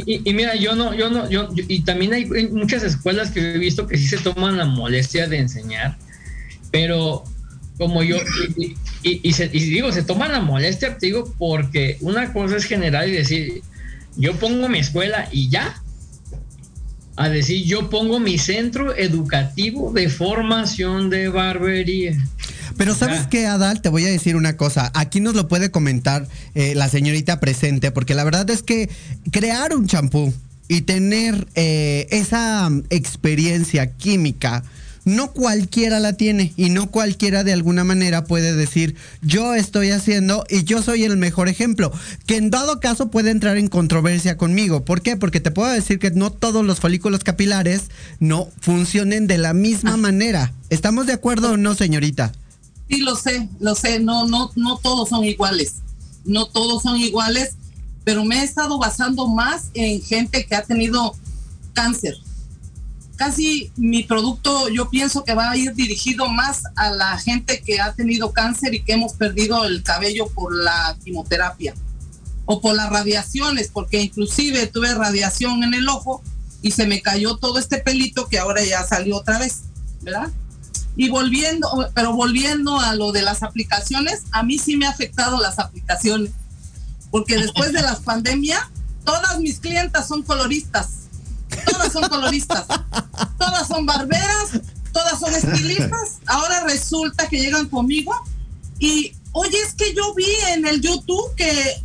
y, 0.06 0.32
mira, 0.32 0.54
yo 0.54 0.74
no, 0.74 0.94
yo 0.94 1.10
no, 1.10 1.28
yo, 1.28 1.50
y 1.54 1.82
también 1.82 2.14
hay 2.14 2.24
muchas 2.48 2.82
escuelas 2.82 3.30
que 3.30 3.54
he 3.54 3.58
visto 3.58 3.86
que 3.86 3.98
sí 3.98 4.06
se 4.06 4.16
toman 4.16 4.56
la 4.56 4.64
molestia 4.64 5.26
de 5.26 5.38
enseñar, 5.38 5.98
pero 6.70 7.24
como 7.76 8.02
yo, 8.02 8.16
y, 9.02 9.32
digo, 9.50 9.92
se 9.92 10.02
toman 10.02 10.32
la 10.32 10.40
molestia, 10.40 10.96
te 10.96 11.06
digo, 11.06 11.34
porque 11.38 11.98
una 12.00 12.32
cosa 12.32 12.56
es 12.56 12.64
general 12.64 13.08
y 13.08 13.12
decir, 13.12 13.62
yo 14.16 14.34
pongo 14.36 14.68
mi 14.68 14.78
escuela 14.78 15.28
y 15.30 15.50
ya, 15.50 15.82
a 17.16 17.28
decir, 17.28 17.64
yo 17.66 17.90
pongo 17.90 18.20
mi 18.20 18.38
centro 18.38 18.96
educativo 18.96 19.92
de 19.92 20.08
formación 20.08 21.10
de 21.10 21.28
barbería. 21.28 22.16
Pero 22.78 22.94
sabes 22.94 23.26
qué, 23.26 23.46
Adal, 23.46 23.82
te 23.82 23.88
voy 23.88 24.04
a 24.04 24.08
decir 24.08 24.36
una 24.36 24.56
cosa. 24.56 24.90
Aquí 24.94 25.20
nos 25.20 25.34
lo 25.34 25.48
puede 25.48 25.70
comentar 25.70 26.26
eh, 26.54 26.74
la 26.76 26.88
señorita 26.88 27.40
presente, 27.40 27.90
porque 27.90 28.14
la 28.14 28.24
verdad 28.24 28.48
es 28.48 28.62
que 28.62 28.88
crear 29.32 29.74
un 29.74 29.86
champú 29.86 30.32
y 30.68 30.82
tener 30.82 31.48
eh, 31.56 32.06
esa 32.10 32.70
experiencia 32.90 33.90
química, 33.96 34.62
no 35.04 35.32
cualquiera 35.32 36.00
la 36.00 36.12
tiene 36.12 36.52
y 36.56 36.68
no 36.68 36.90
cualquiera 36.90 37.42
de 37.42 37.54
alguna 37.54 37.82
manera 37.82 38.24
puede 38.24 38.54
decir 38.54 38.94
yo 39.22 39.54
estoy 39.54 39.90
haciendo 39.90 40.44
y 40.50 40.64
yo 40.64 40.82
soy 40.82 41.04
el 41.04 41.16
mejor 41.16 41.48
ejemplo, 41.48 41.90
que 42.26 42.36
en 42.36 42.50
dado 42.50 42.78
caso 42.78 43.10
puede 43.10 43.30
entrar 43.30 43.56
en 43.56 43.68
controversia 43.68 44.36
conmigo. 44.36 44.84
¿Por 44.84 45.00
qué? 45.00 45.16
Porque 45.16 45.40
te 45.40 45.50
puedo 45.50 45.72
decir 45.72 45.98
que 45.98 46.10
no 46.10 46.30
todos 46.30 46.64
los 46.64 46.78
folículos 46.78 47.24
capilares 47.24 47.84
no 48.20 48.48
funcionen 48.60 49.26
de 49.26 49.38
la 49.38 49.54
misma 49.54 49.94
ah. 49.94 49.96
manera. 49.96 50.52
¿Estamos 50.68 51.06
de 51.06 51.14
acuerdo 51.14 51.52
o 51.52 51.56
no, 51.56 51.74
señorita? 51.74 52.32
Sí, 52.88 52.98
lo 52.98 53.16
sé, 53.16 53.48
lo 53.60 53.74
sé, 53.74 54.00
no, 54.00 54.26
no, 54.26 54.50
no 54.56 54.78
todos 54.78 55.10
son 55.10 55.24
iguales, 55.24 55.76
no 56.24 56.46
todos 56.46 56.82
son 56.82 56.96
iguales, 56.96 57.54
pero 58.04 58.24
me 58.24 58.40
he 58.40 58.44
estado 58.44 58.78
basando 58.78 59.28
más 59.28 59.70
en 59.74 60.00
gente 60.00 60.46
que 60.46 60.54
ha 60.54 60.62
tenido 60.62 61.14
cáncer. 61.74 62.14
Casi 63.16 63.70
mi 63.76 64.04
producto 64.04 64.68
yo 64.68 64.88
pienso 64.88 65.24
que 65.24 65.34
va 65.34 65.50
a 65.50 65.56
ir 65.56 65.74
dirigido 65.74 66.28
más 66.28 66.62
a 66.76 66.90
la 66.90 67.18
gente 67.18 67.60
que 67.60 67.80
ha 67.80 67.92
tenido 67.92 68.32
cáncer 68.32 68.74
y 68.74 68.82
que 68.82 68.92
hemos 68.92 69.12
perdido 69.14 69.64
el 69.64 69.82
cabello 69.82 70.28
por 70.28 70.54
la 70.54 70.96
quimioterapia 71.04 71.74
o 72.46 72.60
por 72.62 72.74
las 72.74 72.88
radiaciones, 72.88 73.68
porque 73.70 74.00
inclusive 74.00 74.66
tuve 74.68 74.94
radiación 74.94 75.62
en 75.62 75.74
el 75.74 75.88
ojo 75.88 76.22
y 76.62 76.70
se 76.70 76.86
me 76.86 77.02
cayó 77.02 77.36
todo 77.36 77.58
este 77.58 77.78
pelito 77.78 78.28
que 78.28 78.38
ahora 78.38 78.64
ya 78.64 78.86
salió 78.86 79.18
otra 79.18 79.38
vez, 79.38 79.64
¿verdad? 80.00 80.30
Y 80.98 81.10
volviendo, 81.10 81.90
pero 81.94 82.12
volviendo 82.12 82.78
a 82.80 82.96
lo 82.96 83.12
de 83.12 83.22
las 83.22 83.44
aplicaciones, 83.44 84.24
a 84.32 84.42
mí 84.42 84.58
sí 84.58 84.76
me 84.76 84.84
ha 84.84 84.90
afectado 84.90 85.40
las 85.40 85.60
aplicaciones, 85.60 86.32
porque 87.12 87.38
después 87.38 87.72
de 87.72 87.82
la 87.82 87.96
pandemia, 88.04 88.68
todas 89.04 89.38
mis 89.38 89.60
clientas 89.60 90.08
son 90.08 90.24
coloristas, 90.24 90.88
todas 91.70 91.92
son 91.92 92.08
coloristas, 92.08 92.66
todas 93.38 93.68
son 93.68 93.86
barberas, 93.86 94.60
todas 94.92 95.20
son 95.20 95.32
estilistas. 95.32 96.18
Ahora 96.26 96.64
resulta 96.64 97.28
que 97.28 97.38
llegan 97.38 97.68
conmigo 97.68 98.12
y, 98.80 99.12
oye, 99.30 99.56
es 99.64 99.74
que 99.74 99.94
yo 99.94 100.14
vi 100.14 100.26
en 100.48 100.66
el 100.66 100.80
YouTube 100.80 101.32
que 101.36 101.80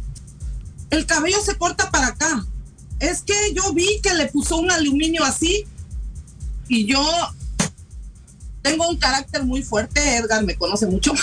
el 0.89 1.05
cabello 1.05 1.39
se 1.39 1.55
corta 1.55 1.91
para 1.91 2.07
acá. 2.07 2.43
Es 2.99 3.21
que 3.21 3.53
yo 3.53 3.73
vi 3.73 4.01
que 4.01 4.15
le 4.15 4.25
puso 4.27 4.57
un 4.57 4.71
aluminio 4.71 5.23
así 5.23 5.65
y 6.67 6.87
yo 6.87 6.99
tengo 8.63 8.87
un 8.87 8.97
carácter 8.97 9.43
muy 9.43 9.61
fuerte, 9.61 10.17
Edgar 10.17 10.43
me 10.43 10.55
conoce 10.55 10.87
mucho. 10.87 11.13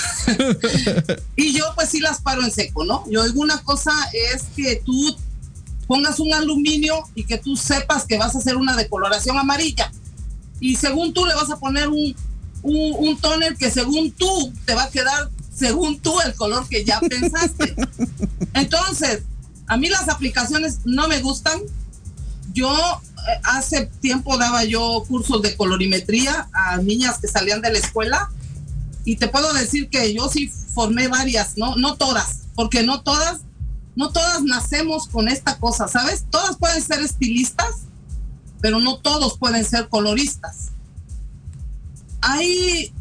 y 1.36 1.52
yo 1.52 1.64
pues 1.74 1.88
sí 1.88 1.98
las 1.98 2.20
paro 2.20 2.42
en 2.42 2.52
seco, 2.52 2.84
¿no? 2.84 3.04
Yo 3.10 3.24
digo 3.24 3.40
una 3.40 3.60
cosa 3.62 3.92
es 4.12 4.44
que 4.54 4.82
tú 4.84 5.16
pongas 5.88 6.20
un 6.20 6.32
aluminio 6.32 7.02
y 7.16 7.24
que 7.24 7.38
tú 7.38 7.56
sepas 7.56 8.04
que 8.04 8.18
vas 8.18 8.36
a 8.36 8.38
hacer 8.38 8.56
una 8.56 8.76
decoloración 8.76 9.38
amarilla. 9.38 9.90
Y 10.60 10.76
según 10.76 11.14
tú 11.14 11.24
le 11.24 11.34
vas 11.34 11.50
a 11.50 11.58
poner 11.58 11.88
un, 11.88 12.14
un, 12.62 12.94
un 12.98 13.18
toner 13.18 13.56
que 13.56 13.70
según 13.70 14.12
tú 14.12 14.52
te 14.66 14.74
va 14.74 14.84
a 14.84 14.90
quedar, 14.90 15.30
según 15.52 15.98
tú, 15.98 16.20
el 16.20 16.34
color 16.34 16.68
que 16.68 16.84
ya 16.84 17.00
pensaste. 17.00 17.74
Entonces, 18.54 19.22
a 19.66 19.76
mí 19.76 19.88
las 19.88 20.08
aplicaciones 20.08 20.80
no 20.84 21.08
me 21.08 21.20
gustan. 21.20 21.60
Yo 22.52 22.70
hace 23.44 23.86
tiempo 24.00 24.36
daba 24.38 24.64
yo 24.64 25.04
cursos 25.06 25.42
de 25.42 25.56
colorimetría 25.56 26.48
a 26.52 26.78
niñas 26.78 27.18
que 27.18 27.28
salían 27.28 27.60
de 27.60 27.72
la 27.72 27.78
escuela 27.78 28.30
y 29.04 29.16
te 29.16 29.28
puedo 29.28 29.52
decir 29.52 29.88
que 29.88 30.14
yo 30.14 30.28
sí 30.28 30.48
formé 30.48 31.08
varias, 31.08 31.56
no, 31.56 31.76
no 31.76 31.96
todas, 31.96 32.42
porque 32.54 32.82
no 32.82 33.02
todas, 33.02 33.40
no 33.96 34.10
todas 34.10 34.42
nacemos 34.42 35.08
con 35.08 35.28
esta 35.28 35.58
cosa, 35.58 35.88
¿sabes? 35.88 36.24
Todas 36.30 36.56
pueden 36.56 36.82
ser 36.82 37.00
estilistas, 37.00 37.82
pero 38.60 38.78
no 38.78 38.98
todos 38.98 39.38
pueden 39.38 39.64
ser 39.64 39.88
coloristas. 39.88 40.70
Hay, 42.20 42.92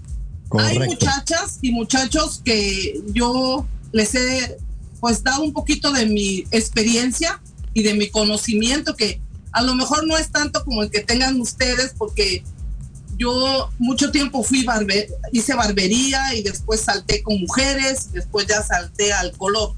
hay 0.52 0.80
muchachas 0.80 1.60
y 1.62 1.72
muchachos 1.72 2.42
que 2.44 3.02
yo 3.08 3.66
les 3.92 4.16
he 4.16 4.58
pues 5.00 5.24
dado 5.24 5.44
un 5.44 5.54
poquito 5.54 5.92
de 5.92 6.06
mi 6.06 6.46
experiencia 6.52 7.42
y 7.74 7.84
de 7.84 7.94
mi 7.94 8.10
conocimiento 8.10 8.96
que 8.96 9.22
a 9.52 9.62
lo 9.62 9.76
mejor 9.76 10.06
no 10.06 10.18
es 10.18 10.32
tanto 10.32 10.64
como 10.64 10.84
el 10.84 10.92
que 10.92 11.02
tengan 11.02 11.40
ustedes, 11.40 11.94
porque 11.98 12.44
yo 13.18 13.70
mucho 13.80 14.12
tiempo 14.12 14.44
fui 14.44 14.64
barber, 14.64 15.10
hice 15.34 15.54
barbería 15.54 16.34
y 16.36 16.42
después 16.42 16.82
salté 16.82 17.22
con 17.22 17.40
mujeres, 17.40 18.12
después 18.14 18.48
ya 18.48 18.64
salté 18.64 19.12
al 19.12 19.36
color. 19.38 19.74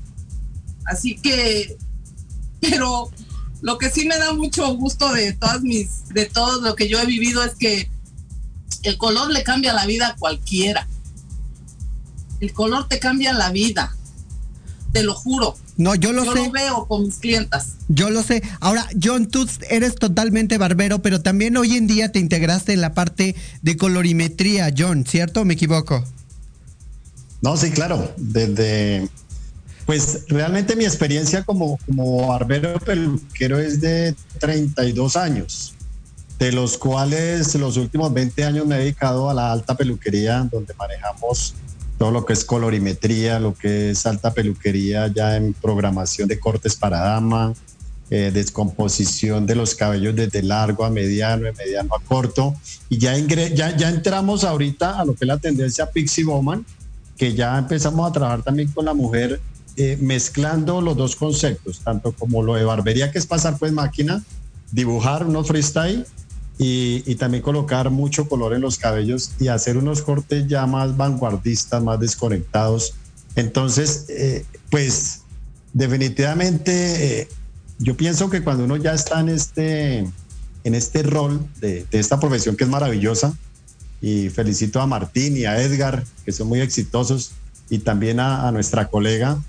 Así 0.86 1.16
que, 1.16 1.78
pero 2.60 3.10
lo 3.62 3.78
que 3.78 3.90
sí 3.90 4.08
me 4.08 4.18
da 4.18 4.34
mucho 4.34 4.72
gusto 4.76 5.12
de 5.14 5.34
todas 5.34 5.62
mis, 5.62 6.08
de 6.10 6.26
todo 6.26 6.62
lo 6.62 6.76
que 6.76 6.88
yo 6.88 7.00
he 7.00 7.06
vivido 7.06 7.44
es 7.44 7.56
que 7.56 7.90
el 8.84 8.98
color 8.98 9.32
le 9.32 9.44
cambia 9.44 9.74
la 9.74 9.86
vida 9.86 10.10
a 10.10 10.16
cualquiera. 10.16 10.88
El 12.40 12.54
color 12.54 12.88
te 12.88 13.00
cambia 13.00 13.34
la 13.34 13.52
vida, 13.52 13.96
te 14.92 15.04
lo 15.04 15.14
juro. 15.14 15.56
No, 15.78 15.96
yo 15.96 16.12
lo 16.12 16.24
sé. 16.24 16.30
Yo 16.36 16.46
lo 16.46 16.52
veo 16.52 16.86
con 16.88 17.04
mis 17.04 17.18
clientas. 17.18 17.76
Yo 17.88 18.10
lo 18.10 18.24
sé. 18.24 18.44
Ahora, 18.60 18.88
John, 19.02 19.28
tú 19.28 19.48
eres 19.70 19.96
totalmente 19.96 20.58
barbero, 20.58 21.02
pero 21.02 21.22
también 21.22 21.58
hoy 21.58 21.78
en 21.78 21.88
día 21.88 22.12
te 22.12 22.20
integraste 22.20 22.74
en 22.74 22.82
la 22.82 22.94
parte 22.94 23.36
de 23.62 23.78
colorimetría, 23.78 24.74
John, 24.78 25.06
¿cierto 25.06 25.42
o 25.42 25.46
me 25.46 25.54
equivoco? 25.54 26.04
No, 27.42 27.58
sí, 27.58 27.72
claro. 27.72 28.14
Desde, 28.18 29.10
pues 29.86 30.26
realmente 30.28 30.76
mi 30.76 30.86
experiencia 30.86 31.44
como, 31.44 31.78
como 31.86 32.28
barbero 32.28 32.80
peluquero 32.80 33.60
es 33.60 33.82
de 33.82 34.16
32 34.40 35.16
años, 35.16 35.74
de 36.38 36.52
los 36.52 36.78
cuales 36.78 37.56
los 37.56 37.78
últimos 37.78 38.14
20 38.14 38.44
años 38.46 38.66
me 38.68 38.76
he 38.76 38.80
dedicado 38.80 39.30
a 39.30 39.34
la 39.34 39.52
alta 39.52 39.76
peluquería, 39.76 40.48
donde 40.52 40.74
manejamos 40.76 41.56
todo 42.02 42.10
lo 42.10 42.26
que 42.26 42.34
es 42.34 42.46
colorimetría, 42.46 43.40
lo 43.40 43.54
que 43.54 43.92
es 43.92 44.08
alta 44.08 44.34
peluquería 44.34 45.06
ya 45.14 45.38
en 45.38 45.54
programación 45.54 46.28
de 46.28 46.40
cortes 46.40 46.76
para 46.76 47.00
dama, 47.00 47.54
eh, 48.10 48.32
descomposición 48.34 49.46
de 49.46 49.54
los 49.54 49.76
cabellos 49.76 50.16
desde 50.16 50.42
largo 50.42 50.84
a 50.84 50.90
mediano, 50.90 51.44
de 51.44 51.54
mediano 51.54 51.94
a 51.94 52.00
corto. 52.00 52.56
Y 52.90 52.98
ya, 52.98 53.16
ya, 53.20 53.78
ya 53.78 53.90
entramos 53.90 54.44
ahorita 54.44 55.00
a 55.00 55.06
lo 55.06 55.14
que 55.14 55.26
es 55.26 55.28
la 55.28 55.38
tendencia 55.38 55.92
Pixie 55.92 56.24
Bowman, 56.24 56.66
que 57.18 57.36
ya 57.36 57.56
empezamos 57.56 58.10
a 58.10 58.12
trabajar 58.12 58.42
también 58.42 58.72
con 58.72 58.86
la 58.86 58.96
mujer 58.96 59.40
eh, 59.78 59.96
mezclando 60.02 60.82
los 60.82 60.98
dos 60.98 61.16
conceptos, 61.16 61.82
tanto 61.82 62.14
como 62.14 62.42
lo 62.42 62.56
de 62.56 62.64
barbería, 62.64 63.12
que 63.12 63.20
es 63.20 63.28
pasar 63.28 63.60
pues 63.60 63.74
máquina, 63.74 64.24
dibujar 64.72 65.28
unos 65.28 65.48
freestyle 65.48 66.08
y, 66.64 67.16
también 67.16 67.42
colocar 67.42 67.90
mucho 67.90 68.30
color 68.30 68.54
en 68.54 68.62
los 68.62 68.78
cabellos 68.78 69.32
y 69.40 69.48
hacer 69.48 69.78
unos 69.78 70.04
cortes 70.04 70.48
ya 70.48 70.68
más 70.68 70.96
vanguardistas, 70.96 71.82
más 71.82 72.00
desconectados. 72.00 72.94
Entonces, 73.36 74.06
eh, 74.10 74.46
pues 74.70 75.22
definitivamente 75.74 77.22
eh, 77.22 77.28
yo 77.80 77.98
pienso 77.98 78.30
que 78.30 78.44
cuando 78.44 78.66
uno 78.66 78.78
ya 78.78 78.94
está 78.94 79.22
en 79.22 79.30
este, 79.30 80.00
en 80.64 80.76
este 80.76 81.02
rol 81.02 81.44
de, 81.60 81.88
esta 81.90 82.20
profesión 82.20 82.56
que 82.56 82.66
es 82.66 82.70
maravillosa. 82.70 83.34
Y 84.00 84.30
felicito 84.30 84.82
a 84.82 84.86
Martín 84.86 85.38
y 85.38 85.46
a 85.46 85.60
Edgar, 85.62 86.04
que 86.26 86.32
son 86.32 86.48
muy 86.48 86.62
exitosos, 86.62 87.32
y 87.72 87.80
también 87.80 88.20
a, 88.20 88.52
nuestra 88.52 88.88
colega. 88.88 89.42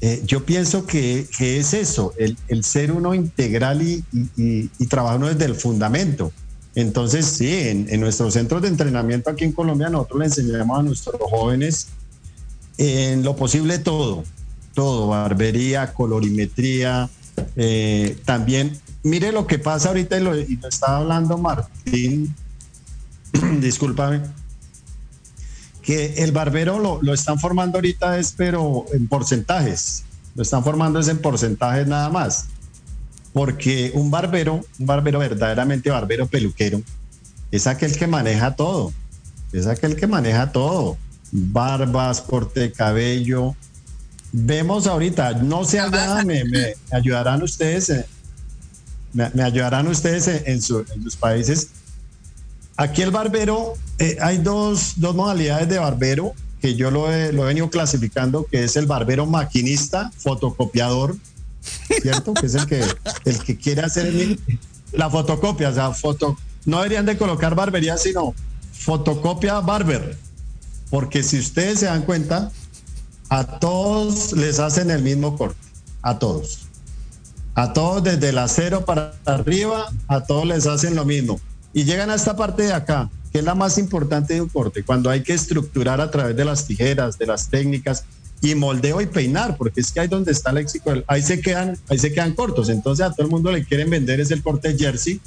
Eh, 0.00 0.22
yo 0.24 0.44
pienso 0.44 0.86
que, 0.86 1.26
es 1.40 1.74
eso, 1.74 2.14
el, 2.18 2.64
ser 2.64 2.92
uno 2.92 3.14
integral 3.14 3.82
y, 3.82 4.04
y, 4.12 4.70
y, 4.78 4.86
trabajar 4.86 5.18
uno 5.18 5.28
desde 5.28 5.46
el 5.46 5.56
fundamento. 5.56 6.32
Entonces, 6.76 7.26
sí, 7.26 7.52
en, 7.52 8.00
nuestros 8.00 8.34
centros 8.34 8.62
de 8.62 8.68
entrenamiento 8.68 9.30
aquí 9.30 9.42
en 9.42 9.50
Colombia, 9.52 9.88
nosotros 9.88 10.20
le 10.20 10.24
enseñamos 10.26 10.78
a 10.78 10.82
nuestros 10.84 11.16
jóvenes 11.20 11.88
en 12.76 13.24
lo 13.24 13.34
posible 13.34 13.80
todo, 13.80 14.22
todo, 14.74 15.08
barbería, 15.08 15.92
colorimetría, 15.92 17.10
eh, 17.56 18.16
también, 18.24 18.78
mire 19.02 19.32
lo 19.32 19.48
que 19.48 19.58
pasa 19.58 19.88
ahorita 19.88 20.18
y 20.18 20.22
lo, 20.22 20.34
estaba 20.34 20.98
hablando 20.98 21.36
Martín, 21.36 22.32
discúlpame, 23.60 24.20
que 25.88 26.22
el 26.22 26.32
barbero 26.32 26.78
lo, 26.78 27.00
lo, 27.00 27.14
están 27.14 27.38
formando 27.38 27.78
ahorita 27.78 28.18
es 28.18 28.34
pero 28.36 28.84
en 28.92 29.08
porcentajes, 29.08 30.04
lo 30.34 30.42
están 30.42 30.62
formando 30.62 31.00
es 31.00 31.08
en 31.08 31.16
porcentajes 31.16 31.86
nada 31.86 32.10
más 32.10 32.48
porque 33.32 33.92
un 33.94 34.10
barbero, 34.10 34.64
un 34.80 34.86
barbero 34.86 35.20
verdaderamente 35.20 35.90
barbero 35.90 36.26
peluquero, 36.26 36.82
es 37.52 37.66
aquel 37.66 37.96
que 37.96 38.06
maneja 38.06 38.56
todo, 38.56 38.92
es 39.52 39.66
aquel 39.66 39.96
que 39.96 40.06
maneja 40.06 40.50
todo, 40.52 40.96
barbas, 41.30 42.20
corte 42.20 42.60
de 42.60 42.72
cabello. 42.72 43.54
Vemos 44.32 44.86
ahorita, 44.86 45.34
no 45.34 45.64
sé 45.64 45.78
allá, 45.80 46.24
me, 46.24 46.42
ayudarán 46.90 47.42
ustedes, 47.42 47.90
eh, 47.90 48.06
me, 49.12 49.42
ayudarán 49.42 49.86
ustedes 49.86 50.26
en, 50.26 50.60
sus 50.60 51.16
países. 51.18 51.68
Aquí 52.78 53.02
el 53.02 53.10
barbero, 53.10 53.74
eh, 53.98 54.18
hay 54.20 54.38
dos, 54.38 54.92
dos 54.98 55.12
modalidades 55.12 55.68
de 55.68 55.80
barbero 55.80 56.32
que 56.60 56.76
yo 56.76 56.92
lo 56.92 57.12
he, 57.12 57.32
venido 57.32 57.68
clasificando, 57.70 58.46
que 58.48 58.62
es 58.62 58.76
el 58.76 58.86
barbero 58.86 59.26
maquinista, 59.26 60.12
fotocopiador, 60.16 61.16
¿cierto? 62.00 62.34
Que 62.34 62.46
es 62.46 62.54
el 62.54 62.66
que, 62.66 62.84
el 63.24 63.42
que 63.42 63.56
quiere 63.56 63.82
hacer 63.82 64.38
la 64.92 65.10
fotocopia, 65.10 65.70
o 65.70 65.74
sea, 65.74 65.90
foto, 65.90 66.38
no 66.66 66.76
deberían 66.76 67.04
de 67.04 67.18
colocar 67.18 67.56
barbería, 67.56 67.96
sino 67.96 68.32
fotocopia 68.72 69.58
barber, 69.58 70.16
porque 70.88 71.24
si 71.24 71.40
ustedes 71.40 71.80
se 71.80 71.86
dan 71.86 72.02
cuenta, 72.02 72.52
a 73.28 73.58
todos 73.58 74.34
les 74.34 74.60
hacen 74.60 74.92
el 74.92 75.02
mismo 75.02 75.36
corte, 75.36 75.58
a 76.02 76.20
todos. 76.20 76.60
A 77.56 77.72
todos 77.72 78.04
desde 78.04 78.28
el 78.28 78.38
acero 78.38 78.84
para 78.84 79.14
arriba, 79.24 79.86
a 80.06 80.22
todos 80.22 80.46
les 80.46 80.68
hacen 80.68 80.94
lo 80.94 81.04
mismo. 81.04 81.40
Y 81.78 81.84
llegan 81.84 82.10
a 82.10 82.16
esta 82.16 82.34
parte 82.34 82.64
de 82.64 82.72
acá, 82.72 83.08
que 83.30 83.38
es 83.38 83.44
la 83.44 83.54
más 83.54 83.78
importante 83.78 84.34
de 84.34 84.40
un 84.40 84.48
corte, 84.48 84.82
cuando 84.82 85.10
hay 85.10 85.22
que 85.22 85.32
estructurar 85.32 86.00
a 86.00 86.10
través 86.10 86.34
de 86.34 86.44
las 86.44 86.66
tijeras, 86.66 87.16
de 87.18 87.26
las 87.26 87.50
técnicas, 87.50 88.04
y 88.40 88.56
moldeo 88.56 89.00
y 89.00 89.06
peinar, 89.06 89.56
porque 89.56 89.80
es 89.82 89.92
que 89.92 90.00
ahí 90.00 90.08
donde 90.08 90.32
está 90.32 90.50
el 90.50 90.56
léxico, 90.56 90.92
ahí 91.06 91.22
se 91.22 91.40
quedan, 91.40 91.78
ahí 91.88 91.96
se 91.96 92.12
quedan 92.12 92.34
cortos. 92.34 92.68
Entonces 92.68 93.06
a 93.06 93.12
todo 93.12 93.26
el 93.26 93.30
mundo 93.30 93.52
le 93.52 93.64
quieren 93.64 93.90
vender 93.90 94.18
es 94.18 94.32
el 94.32 94.42
corte 94.42 94.76
jersey, 94.76 95.20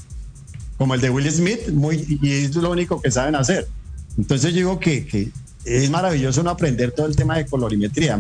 como 0.78 0.94
el 0.94 1.00
de 1.00 1.10
Will 1.10 1.32
Smith, 1.32 1.70
muy, 1.70 2.20
y 2.22 2.30
es 2.30 2.54
lo 2.54 2.70
único 2.70 3.02
que 3.02 3.12
saben 3.12 3.36
hacer. 3.36 3.70
Entonces 4.18 4.52
yo 4.52 4.58
digo 4.58 4.80
que, 4.82 5.08
que 5.08 5.32
es 5.64 5.90
maravilloso 5.90 6.44
no 6.44 6.50
aprender 6.50 6.92
todo 6.92 7.06
el 7.06 7.16
tema 7.16 7.38
de 7.38 7.46
colorimetría. 7.46 8.16
A 8.16 8.18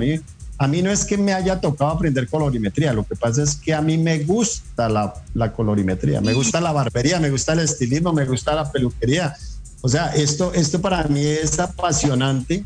a 0.61 0.67
mí 0.67 0.83
no 0.83 0.91
es 0.91 1.05
que 1.05 1.17
me 1.17 1.33
haya 1.33 1.59
tocado 1.59 1.89
aprender 1.89 2.27
colorimetría, 2.27 2.93
lo 2.93 3.03
que 3.03 3.15
pasa 3.15 3.41
es 3.41 3.55
que 3.55 3.73
a 3.73 3.81
mí 3.81 3.97
me 3.97 4.19
gusta 4.19 4.87
la, 4.89 5.11
la 5.33 5.51
colorimetría, 5.53 6.21
me 6.21 6.33
gusta 6.33 6.61
la 6.61 6.71
barbería, 6.71 7.19
me 7.19 7.31
gusta 7.31 7.53
el 7.53 7.61
estilismo, 7.61 8.13
me 8.13 8.25
gusta 8.25 8.53
la 8.53 8.71
peluquería. 8.71 9.35
O 9.81 9.89
sea, 9.89 10.13
esto, 10.13 10.53
esto 10.53 10.79
para 10.79 11.03
mí 11.05 11.25
es 11.25 11.59
apasionante 11.59 12.63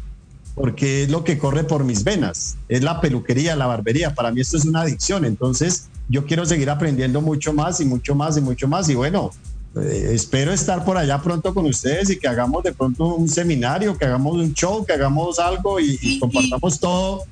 porque 0.55 1.03
es 1.03 1.10
lo 1.10 1.23
que 1.23 1.38
corre 1.38 1.63
por 1.63 1.86
mis 1.86 2.03
venas, 2.03 2.58
es 2.67 2.84
la 2.84 2.99
peluquería, 2.99 3.55
la 3.55 3.65
barbería, 3.65 4.13
para 4.13 4.29
mí 4.29 4.41
esto 4.41 4.58
es 4.58 4.65
una 4.65 4.81
adicción, 4.81 5.23
entonces 5.23 5.88
yo 6.10 6.25
quiero 6.25 6.45
seguir 6.45 6.69
aprendiendo 6.69 7.21
mucho 7.21 7.53
más 7.53 7.79
y 7.79 7.86
mucho 7.86 8.13
más 8.13 8.36
y 8.36 8.41
mucho 8.41 8.67
más 8.67 8.89
y 8.89 8.95
bueno, 8.95 9.31
eh, 9.81 10.12
espero 10.12 10.51
estar 10.51 10.84
por 10.84 10.97
allá 10.97 11.21
pronto 11.21 11.53
con 11.53 11.65
ustedes 11.65 12.10
y 12.10 12.19
que 12.19 12.27
hagamos 12.27 12.62
de 12.62 12.73
pronto 12.73 13.15
un 13.15 13.29
seminario, 13.29 13.97
que 13.97 14.03
hagamos 14.03 14.36
un 14.36 14.53
show, 14.53 14.86
que 14.86 14.91
hagamos 14.91 15.39
algo 15.39 15.79
y, 15.79 16.19
compartamos 16.19 16.77
todo, 16.77 17.23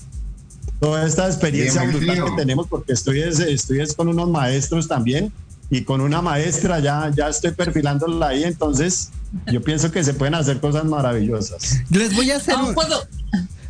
toda 0.84 1.08
esta 1.08 1.28
experiencia 1.28 1.82
brutal 1.86 2.26
que 2.26 2.32
tenemos, 2.36 2.68
porque 2.68 2.92
estoy, 2.92 3.22
estoy 3.22 3.88
con 3.96 4.10
unos 4.10 4.30
maestros 4.30 4.86
también 4.86 5.32
y 5.70 5.86
con 5.86 6.02
una 6.02 6.22
maestra 6.22 6.82
ya, 6.82 7.10
ya 7.16 7.30
estoy 7.30 7.52
perfilándola 7.52 8.28
ahí, 8.28 8.44
entonces 8.44 9.10
yo 9.50 9.62
pienso 9.62 9.94
que 9.94 10.04
se 10.04 10.14
pueden 10.14 10.36
hacer 10.36 10.60
cosas 10.60 10.84
maravillosas. 10.84 11.80
Les 11.90 12.14
voy 12.14 12.32
a 12.32 12.36
hacer, 12.36 12.56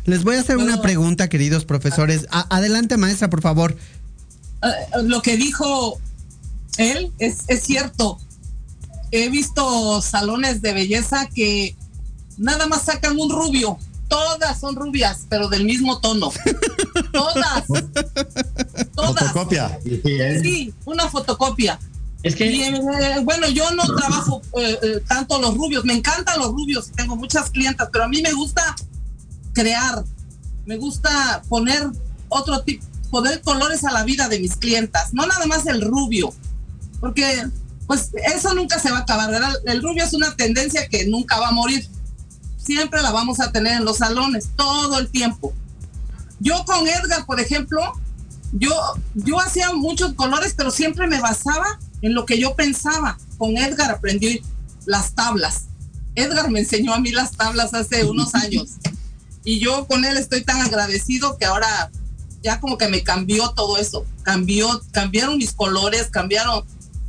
les 0.06 0.24
voy 0.24 0.34
a 0.34 0.40
hacer 0.40 0.56
una 0.56 0.82
pregunta, 0.82 1.28
queridos 1.28 1.64
profesores. 1.64 2.26
adelante, 2.32 2.96
maestra, 2.96 3.30
por 3.30 3.42
favor. 3.42 3.76
Eh, 4.64 4.68
lo 5.04 5.22
que 5.22 5.36
dijo 5.36 6.00
él 6.78 7.12
es, 7.20 7.44
es 7.46 7.62
cierto. 7.62 8.18
He 9.12 9.28
visto 9.28 10.02
salones 10.02 10.62
de 10.62 10.72
belleza 10.72 11.28
que 11.32 11.76
nada 12.38 12.66
más 12.66 12.82
sacan 12.82 13.20
un 13.20 13.30
rubio. 13.30 13.78
Todas 14.08 14.60
son 14.60 14.76
rubias, 14.76 15.26
pero 15.28 15.48
del 15.48 15.64
mismo 15.64 16.00
tono. 16.00 16.30
Todas. 17.12 17.66
Todas. 18.94 19.32
Fotocopia. 19.32 19.78
Sí, 20.42 20.72
una 20.84 21.08
fotocopia. 21.08 21.78
Es 22.24 22.34
que. 22.34 22.68
Eh, 22.68 23.20
bueno, 23.22 23.48
yo 23.48 23.70
no 23.72 23.84
trabajo 23.84 24.42
eh, 24.58 24.78
eh, 24.82 25.00
tanto 25.06 25.40
los 25.40 25.54
rubios, 25.56 25.84
me 25.84 25.92
encantan 25.92 26.38
los 26.38 26.48
rubios, 26.48 26.90
tengo 26.92 27.16
muchas 27.16 27.50
clientas, 27.50 27.90
pero 27.92 28.04
a 28.04 28.08
mí 28.08 28.22
me 28.22 28.32
gusta 28.32 28.74
crear, 29.52 30.02
me 30.64 30.76
gusta 30.78 31.42
poner 31.48 31.90
otro 32.30 32.62
tipo, 32.62 32.84
poner 33.10 33.42
colores 33.42 33.84
a 33.84 33.92
la 33.92 34.04
vida 34.04 34.28
de 34.28 34.40
mis 34.40 34.56
clientas, 34.56 35.12
no 35.12 35.26
nada 35.26 35.44
más 35.46 35.66
el 35.66 35.82
rubio, 35.82 36.32
porque 36.98 37.46
pues 37.86 38.10
eso 38.34 38.54
nunca 38.54 38.78
se 38.78 38.90
va 38.90 38.98
a 38.98 39.02
acabar, 39.02 39.30
El 39.66 39.82
rubio 39.82 40.02
es 40.02 40.14
una 40.14 40.34
tendencia 40.34 40.88
que 40.88 41.06
nunca 41.06 41.38
va 41.38 41.48
a 41.48 41.52
morir, 41.52 41.86
siempre 42.64 43.02
la 43.02 43.12
vamos 43.12 43.40
a 43.40 43.52
tener 43.52 43.74
en 43.74 43.84
los 43.84 43.98
salones, 43.98 44.50
todo 44.56 44.98
el 44.98 45.08
tiempo. 45.08 45.52
Yo 46.40 46.64
con 46.64 46.86
Edgar, 46.86 47.26
por 47.26 47.40
ejemplo, 47.40 47.80
yo, 48.52 48.70
yo 49.14 49.40
hacía 49.40 49.72
muchos 49.72 50.14
colores, 50.14 50.54
pero 50.56 50.70
siempre 50.70 51.06
me 51.06 51.20
basaba 51.20 51.78
en 52.02 52.14
lo 52.14 52.26
que 52.26 52.38
yo 52.38 52.54
pensaba. 52.54 53.18
Con 53.38 53.56
Edgar 53.56 53.90
aprendí 53.90 54.42
las 54.86 55.14
tablas. 55.14 55.66
Edgar 56.14 56.50
me 56.50 56.60
enseñó 56.60 56.94
a 56.94 57.00
mí 57.00 57.10
las 57.10 57.32
tablas 57.32 57.74
hace 57.74 58.04
unos 58.04 58.34
años. 58.34 58.72
Y 59.44 59.58
yo 59.58 59.86
con 59.86 60.04
él 60.04 60.16
estoy 60.16 60.42
tan 60.42 60.60
agradecido 60.60 61.36
que 61.36 61.44
ahora 61.44 61.90
ya 62.42 62.60
como 62.60 62.78
que 62.78 62.88
me 62.88 63.02
cambió 63.02 63.50
todo 63.50 63.78
eso. 63.78 64.04
Cambió, 64.22 64.82
cambiaron 64.92 65.38
mis 65.38 65.52
colores, 65.52 66.08
cambiaron. 66.10 66.64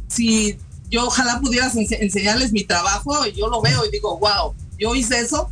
Si 0.07 0.57
yo 0.89 1.05
ojalá 1.05 1.39
pudieras 1.39 1.75
enseñarles 1.75 2.51
mi 2.51 2.63
trabajo, 2.63 3.25
yo 3.27 3.47
lo 3.47 3.61
veo 3.61 3.85
y 3.85 3.91
digo, 3.91 4.17
wow, 4.17 4.55
yo 4.79 4.95
hice 4.95 5.19
eso. 5.19 5.49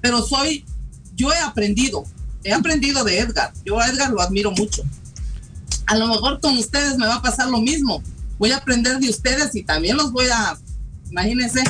Pero 0.00 0.22
soy, 0.22 0.64
yo 1.16 1.32
he 1.32 1.38
aprendido, 1.38 2.04
he 2.44 2.52
aprendido 2.52 3.04
de 3.04 3.18
Edgar. 3.18 3.52
Yo 3.64 3.80
a 3.80 3.88
Edgar 3.88 4.10
lo 4.10 4.20
admiro 4.20 4.52
mucho. 4.52 4.82
A 5.86 5.96
lo 5.96 6.06
mejor 6.06 6.40
con 6.40 6.56
ustedes 6.56 6.96
me 6.98 7.06
va 7.06 7.16
a 7.16 7.22
pasar 7.22 7.48
lo 7.48 7.60
mismo 7.60 8.02
voy 8.38 8.52
a 8.52 8.58
aprender 8.58 8.98
de 8.98 9.10
ustedes 9.10 9.54
y 9.54 9.62
también 9.62 9.96
los 9.96 10.12
voy 10.12 10.26
a, 10.32 10.56
imagínense. 11.10 11.62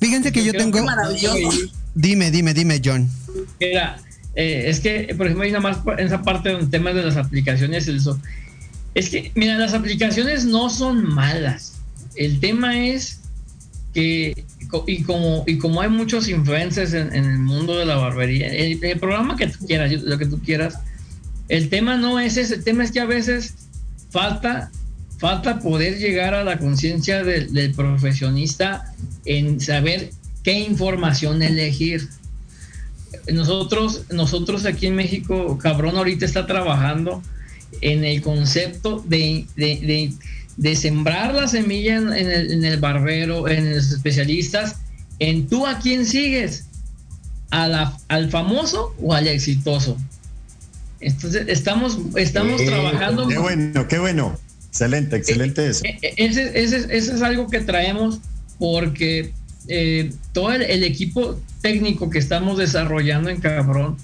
Fíjense 0.00 0.32
que 0.32 0.44
yo, 0.44 0.52
tengo... 0.52 0.82
maravilloso. 0.82 1.50
Dime, 1.94 2.30
dime, 2.30 2.52
dime, 2.54 2.80
John. 2.84 3.08
Mira, 3.60 3.98
eh, 4.34 4.64
es 4.66 4.80
que, 4.80 5.14
por 5.16 5.26
ejemplo, 5.26 5.44
hay 5.44 5.52
nada 5.52 5.62
más 5.62 5.78
en 5.98 6.06
esa 6.06 6.22
parte 6.22 6.48
del 6.50 6.68
tema 6.68 6.92
de 6.92 7.04
las 7.04 7.16
aplicaciones, 7.16 7.86
eso. 7.86 8.18
Es 8.94 9.10
que, 9.10 9.30
mira, 9.34 9.56
las 9.56 9.74
aplicaciones 9.74 10.44
no 10.44 10.70
son 10.70 11.14
malas. 11.14 11.74
El 12.16 12.40
tema 12.40 12.78
es 12.86 13.20
que, 13.92 14.44
y 14.86 15.02
como, 15.02 15.44
y 15.46 15.58
como 15.58 15.80
hay 15.80 15.88
muchos 15.88 16.28
influencers 16.28 16.92
en, 16.94 17.12
el 17.12 17.38
mundo 17.38 17.78
de 17.78 17.84
la 17.84 17.96
barbería, 17.96 18.48
el, 18.48 18.78
programa 18.98 19.36
que 19.36 19.46
tú 19.46 19.66
quieras, 19.66 19.92
lo 20.02 20.18
que 20.18 20.26
tú 20.26 20.40
quieras, 20.40 20.78
el 21.48 21.68
tema 21.68 21.96
no 21.96 22.18
es 22.20 22.36
ese, 22.36 22.54
el 22.54 22.64
tema 22.64 22.84
es 22.84 22.92
que 22.92 23.00
a 23.00 23.06
veces 23.06 23.54
falta 24.10 24.70
falta 25.18 25.58
poder 25.58 25.98
llegar 25.98 26.34
a 26.34 26.44
la 26.44 26.58
conciencia 26.58 27.22
del, 27.22 27.72
profesionista 27.74 28.92
en 29.24 29.60
saber 29.60 30.10
qué 30.42 30.60
información 30.60 31.42
elegir. 31.42 32.08
Nosotros, 33.32 34.04
nosotros 34.10 34.66
aquí 34.66 34.86
en 34.86 34.96
México, 34.96 35.58
cabrón, 35.58 35.96
ahorita 35.96 36.26
está 36.26 36.46
trabajando 36.46 37.22
en 37.80 38.04
el 38.04 38.20
concepto 38.20 39.02
de, 39.06 39.46
sembrar 40.74 41.34
la 41.34 41.48
semilla 41.48 41.96
en, 41.96 42.12
el, 42.12 42.52
en, 42.52 42.64
el, 42.64 42.78
barbero, 42.78 43.48
en 43.48 43.74
los 43.74 43.90
especialistas, 43.90 44.76
en 45.18 45.46
tú 45.48 45.66
a 45.66 45.78
quién 45.78 46.06
sigues, 46.06 46.66
a 47.50 47.68
la, 47.68 47.96
al 48.08 48.30
famoso 48.30 48.94
o 49.00 49.14
al 49.14 49.28
exitoso. 49.28 49.96
Entonces, 51.00 51.44
estamos, 51.48 51.98
estamos 52.16 52.64
trabajando. 52.64 53.28
Qué 53.28 53.38
bueno, 53.38 53.86
qué 53.88 53.98
bueno. 53.98 54.38
Excelente, 54.68 55.16
excelente 55.16 55.68
eso. 55.68 55.84
Eh, 55.84 55.98
eh, 56.02 56.14
ese, 56.16 56.50
ese, 56.60 56.96
es 56.96 57.22
algo 57.22 57.48
que 57.48 57.60
traemos 57.60 58.18
porque 58.58 59.32
eh, 59.68 60.12
todo 60.32 60.52
el, 60.52 60.82
equipo 60.82 61.40
técnico 61.60 62.10
que 62.10 62.18
estamos 62.18 62.58
desarrollando 62.58 63.30
en 63.30 63.40
Cabrón, 63.40 63.96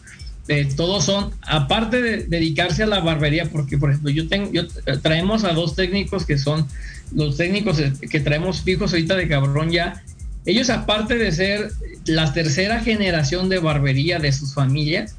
todos 0.77 1.05
son, 1.05 1.31
aparte 1.43 2.03
de 2.03 2.25
dedicarse 2.25 2.83
a 2.83 2.87
la 2.87 3.01
barbería, 3.01 3.47
porque 3.51 3.79
por 3.79 3.91
ejemplo 3.91 4.11
yo 4.11 4.29
tengo, 4.29 4.51
yo 4.53 4.67
traemos 5.01 5.45
a 5.45 5.53
dos 5.53 5.77
técnicos 5.77 6.27
que 6.27 6.39
son 6.39 6.67
los 7.15 7.37
técnicos 7.37 7.81
que 8.11 8.21
traemos 8.21 8.63
fijos 8.63 8.93
ahorita 8.93 9.17
de 9.17 9.29
Cabrón 9.29 9.71
ya, 9.71 10.03
ellos 10.47 10.71
aparte 10.71 11.17
de 11.17 11.31
ser 11.33 11.71
la 12.07 12.33
tercera 12.33 12.81
generación 12.81 13.49
de 13.49 13.59
barbería 13.59 14.19
de 14.19 14.33
sus 14.33 14.55
familias, 14.55 15.15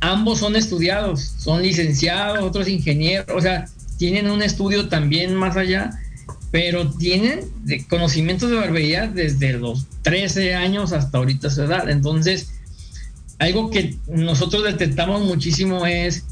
ambos 0.00 0.38
son 0.38 0.54
estudiados, 0.56 1.20
son 1.38 1.62
licenciados, 1.62 2.40
otros 2.42 2.68
ingenieros, 2.68 3.26
o 3.34 3.40
sea, 3.40 3.66
tienen 3.98 4.30
un 4.30 4.42
estudio 4.42 4.88
también 4.88 5.34
más 5.34 5.56
allá, 5.56 5.90
pero 6.50 6.90
tienen 6.90 7.40
conocimientos 7.88 8.50
de 8.50 8.56
barbería 8.56 9.06
desde 9.06 9.54
los 9.54 9.86
13 10.02 10.54
años 10.54 10.92
hasta 10.92 11.18
ahorita 11.18 11.48
su 11.48 11.62
edad. 11.62 11.88
Entonces, 11.88 12.50
algo 13.38 13.70
que 13.70 13.96
nosotros 14.08 14.64
detectamos 14.64 15.22
muchísimo 15.22 15.86
es, 15.86 16.24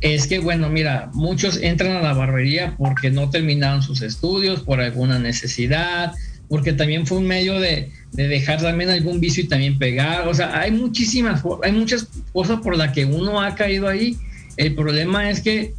es 0.00 0.26
que, 0.26 0.38
bueno, 0.38 0.68
mira, 0.68 1.10
muchos 1.14 1.58
entran 1.62 1.92
a 1.96 2.02
la 2.02 2.14
barbería 2.14 2.74
porque 2.76 3.10
no 3.10 3.30
terminaron 3.30 3.82
sus 3.82 4.02
estudios, 4.02 4.60
por 4.60 4.80
alguna 4.80 5.18
necesidad, 5.18 6.12
porque 6.48 6.72
también 6.72 7.06
fue 7.06 7.18
un 7.18 7.26
medio 7.26 7.60
de, 7.60 7.90
de 8.12 8.28
dejar 8.28 8.60
también 8.60 8.90
algún 8.90 9.20
vicio 9.20 9.44
y 9.44 9.48
también 9.48 9.78
pegar. 9.78 10.28
O 10.28 10.34
sea, 10.34 10.58
hay 10.58 10.70
muchísimas, 10.70 11.42
hay 11.62 11.72
muchas 11.72 12.08
cosas 12.32 12.60
por 12.60 12.76
las 12.76 12.92
que 12.92 13.04
uno 13.04 13.40
ha 13.40 13.54
caído 13.54 13.88
ahí. 13.88 14.16
El 14.56 14.74
problema 14.74 15.30
es 15.30 15.40
que 15.40 15.74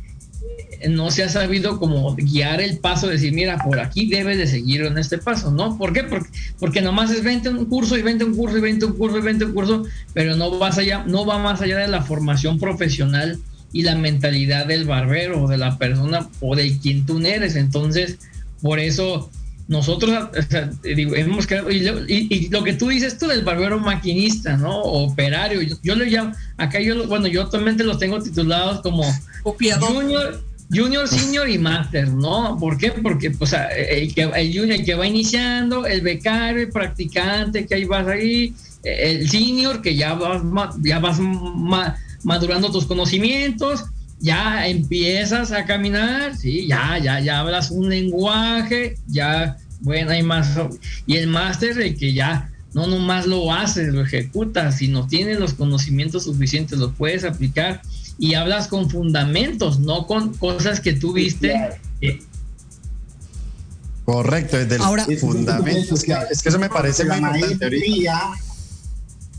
no 0.89 1.11
se 1.11 1.23
ha 1.23 1.29
sabido 1.29 1.79
como 1.79 2.15
guiar 2.15 2.61
el 2.61 2.79
paso, 2.79 3.07
decir, 3.07 3.33
mira, 3.33 3.57
por 3.57 3.79
aquí 3.79 4.07
debes 4.07 4.37
de 4.37 4.47
seguir 4.47 4.81
en 4.81 4.97
este 4.97 5.17
paso, 5.17 5.51
¿no? 5.51 5.77
¿Por 5.77 5.93
qué? 5.93 6.03
Porque, 6.03 6.29
porque 6.59 6.81
nomás 6.81 7.11
es 7.11 7.23
20 7.23 7.49
un 7.49 7.65
curso 7.65 7.97
y 7.97 8.01
20 8.01 8.25
un 8.25 8.35
curso 8.35 8.57
y 8.57 8.61
20 8.61 8.85
un 8.85 8.93
curso 8.93 9.17
y 9.17 9.21
20 9.21 9.45
un 9.45 9.53
curso, 9.53 9.83
pero 10.13 10.35
no, 10.35 10.57
vas 10.57 10.77
allá, 10.77 11.03
no 11.05 11.25
va 11.25 11.37
más 11.37 11.61
allá 11.61 11.77
de 11.77 11.87
la 11.87 12.01
formación 12.01 12.59
profesional 12.59 13.39
y 13.71 13.81
la 13.81 13.95
mentalidad 13.95 14.67
del 14.67 14.85
barbero, 14.85 15.43
o 15.43 15.47
de 15.47 15.57
la 15.57 15.77
persona 15.77 16.29
o 16.39 16.55
de 16.55 16.77
quien 16.79 17.05
tú 17.05 17.19
eres. 17.19 17.55
Entonces, 17.55 18.19
por 18.61 18.79
eso 18.79 19.29
nosotros 19.67 20.29
digo, 20.83 21.15
hemos 21.15 21.47
y 21.69 22.49
lo, 22.49 22.63
que 22.63 22.73
tú 22.73 22.89
dices 22.89 23.17
tú 23.17 23.27
del 23.27 23.43
barbero 23.43 23.79
maquinista, 23.79 24.57
¿no? 24.57 24.81
Operario, 24.81 25.61
yo, 25.81 25.95
le 25.95 26.05
llamo, 26.07 26.33
acá 26.57 26.79
yo, 26.79 27.07
bueno, 27.07 27.27
yo 27.27 27.43
actualmente 27.43 27.83
los 27.83 27.97
tengo 27.97 28.21
titulados 28.21 28.81
como 28.81 29.03
Junior, 29.43 30.43
Junior, 30.73 31.07
Senior 31.09 31.49
y 31.49 31.57
Master, 31.57 32.09
¿no? 32.09 32.57
¿Por 32.59 32.77
qué? 32.77 32.91
Porque 32.91 33.31
pues, 33.31 33.53
el, 33.53 34.13
que, 34.13 34.23
el 34.23 34.57
Junior 34.57 34.83
que 34.83 34.95
va 34.95 35.07
iniciando, 35.07 35.85
el 35.85 36.01
becario, 36.01 36.61
el 36.61 36.69
practicante, 36.69 37.65
que 37.65 37.75
ahí 37.75 37.85
vas 37.85 38.07
ahí, 38.07 38.53
el 38.83 39.29
Senior 39.29 39.81
que 39.81 39.95
ya 39.95 40.13
vas, 40.13 40.41
ya 40.81 40.99
vas 40.99 41.19
madurando 42.23 42.71
tus 42.71 42.85
conocimientos, 42.85 43.85
ya 44.19 44.67
empiezas 44.67 45.51
a 45.51 45.65
caminar, 45.65 46.35
sí, 46.37 46.67
ya, 46.67 46.97
ya, 46.97 47.19
ya 47.19 47.39
hablas 47.39 47.71
un 47.71 47.89
lenguaje, 47.89 48.95
ya, 49.07 49.57
bueno, 49.81 50.11
hay 50.11 50.23
más. 50.23 50.57
Y 51.05 51.17
el 51.17 51.27
máster, 51.27 51.79
el 51.79 51.97
que 51.97 52.13
ya 52.13 52.49
no 52.73 52.87
nomás 52.87 53.27
lo 53.27 53.53
haces, 53.53 53.93
lo 53.93 54.01
ejecutas, 54.01 54.81
no 54.83 55.07
tienes 55.07 55.39
los 55.39 55.53
conocimientos 55.53 56.23
suficientes, 56.23 56.79
lo 56.79 56.91
puedes 56.91 57.23
aplicar 57.23 57.81
y 58.17 58.35
hablas 58.35 58.67
con 58.67 58.89
fundamentos, 58.89 59.79
no 59.79 60.07
con 60.07 60.33
cosas 60.35 60.79
que 60.79 60.93
tú 60.93 61.13
viste. 61.13 61.79
Correcto, 64.05 64.57
desde 64.57 64.83
Ahora, 64.83 65.05
fundamentos. 65.19 65.99
Es 65.99 66.03
que, 66.03 66.15
es 66.31 66.41
que 66.41 66.49
eso 66.49 66.59
me 66.59 66.69
parece 66.69 67.05
muy 67.05 67.17
importante. 67.17 67.81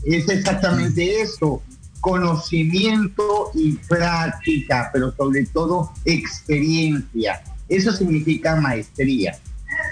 Es 0.05 0.29
exactamente 0.29 1.21
eso 1.21 1.61
conocimiento 2.05 3.49
y 3.55 3.73
práctica, 3.77 4.91
pero 4.93 5.11
sobre 5.17 5.43
todo 5.47 5.91
experiencia. 6.05 7.41
Eso 7.67 7.91
significa 7.91 8.55
maestría. 8.57 9.39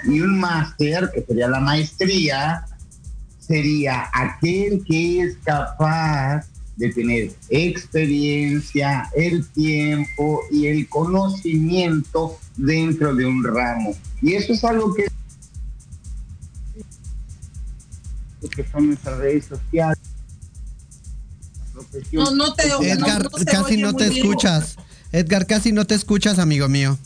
Y 0.04 0.20
un 0.20 0.38
máster, 0.38 1.10
que 1.12 1.22
sería 1.22 1.48
la 1.48 1.58
maestría, 1.58 2.66
sería 3.40 4.08
aquel 4.12 4.84
que 4.86 5.22
es 5.22 5.36
capaz 5.44 6.46
de 6.76 6.92
tener 6.92 7.32
experiencia, 7.50 9.08
el 9.14 9.46
tiempo 9.48 10.40
y 10.50 10.66
el 10.66 10.88
conocimiento 10.88 12.38
dentro 12.56 13.14
de 13.14 13.26
un 13.26 13.44
ramo. 13.44 13.96
Y 14.20 14.34
eso 14.34 14.52
es 14.52 14.64
algo 14.64 14.92
que, 14.94 15.06
que 18.48 18.66
son 18.70 18.88
nuestras 18.88 19.18
redes 19.18 19.44
sociales 19.44 19.98
no, 22.12 22.34
no 22.34 22.54
te 22.54 22.68
Edgar, 22.68 23.28
casi 23.46 23.76
no 23.76 23.94
te 23.94 24.06
escuchas. 24.06 24.76
Edgar, 25.12 25.46
casi 25.46 25.72
no 25.72 25.86
te 25.86 25.94
escuchas, 25.94 26.38
amigo 26.38 26.68
mío. 26.68 26.98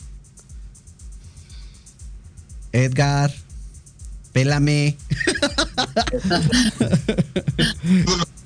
Edgar, 2.71 3.33
pélame. 4.31 4.97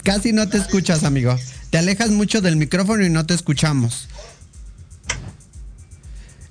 casi 0.04 0.34
no 0.34 0.48
te 0.50 0.58
escuchas, 0.58 1.04
amigo. 1.04 1.38
Te 1.70 1.78
alejas 1.78 2.12
mucho 2.12 2.42
del 2.42 2.56
micrófono 2.56 3.06
y 3.06 3.10
no 3.10 3.26
te 3.26 3.34
escuchamos. 3.34 4.08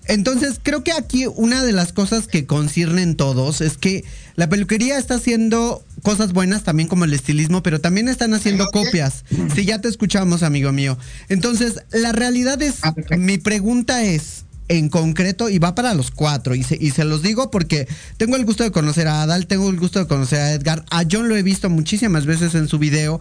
Entonces, 0.07 0.59
creo 0.63 0.83
que 0.83 0.93
aquí 0.93 1.27
una 1.27 1.63
de 1.63 1.73
las 1.73 1.93
cosas 1.93 2.27
que 2.27 2.45
conciernen 2.45 3.15
todos 3.17 3.61
es 3.61 3.79
que 3.79 4.05
la 4.35 4.49
peluquería 4.49 4.99
está 4.99 5.15
haciendo 5.15 5.85
cosas 6.03 6.33
buenas 6.33 6.65
también 6.65 6.89
como 6.89 7.05
el 7.05 7.15
estilismo, 7.15 7.63
pero 7.63 7.81
también 7.81 8.09
están 8.09 8.35
haciendo 8.35 8.67
copias. 8.67 9.25
Si 9.55 9.65
ya 9.65 9.81
te 9.81 9.89
escuchamos, 9.89 10.43
amigo 10.43 10.73
mío. 10.73 10.99
Entonces, 11.29 11.85
la 11.93 12.13
realidad 12.13 12.61
es, 12.63 12.77
ah, 12.83 12.95
mi 13.17 13.39
pregunta 13.39 14.03
es, 14.03 14.45
en 14.69 14.89
concreto, 14.89 15.49
y 15.49 15.59
va 15.59 15.75
para 15.75 15.95
los 15.95 16.11
cuatro, 16.11 16.55
y 16.55 16.63
se, 16.63 17.05
los 17.05 17.23
digo 17.23 17.51
porque 17.51 17.87
tengo 18.17 18.37
el 18.37 18.45
gusto 18.45 18.65
de 18.65 18.71
conocer 18.71 19.09
a 19.09 19.23
Adal, 19.23 19.47
tengo 19.47 19.69
el 19.69 19.79
gusto 19.79 19.99
de 19.99 20.07
conocer 20.07 20.41
a 20.41 20.53
Edgar, 20.53 20.85
a 20.91 21.05
John 21.11 21.29
lo 21.29 21.37
he 21.37 21.43
visto 21.43 21.69
muchísimas 21.69 22.27
veces 22.27 22.55
en 22.55 22.69
su 22.69 22.79
video. 22.79 23.21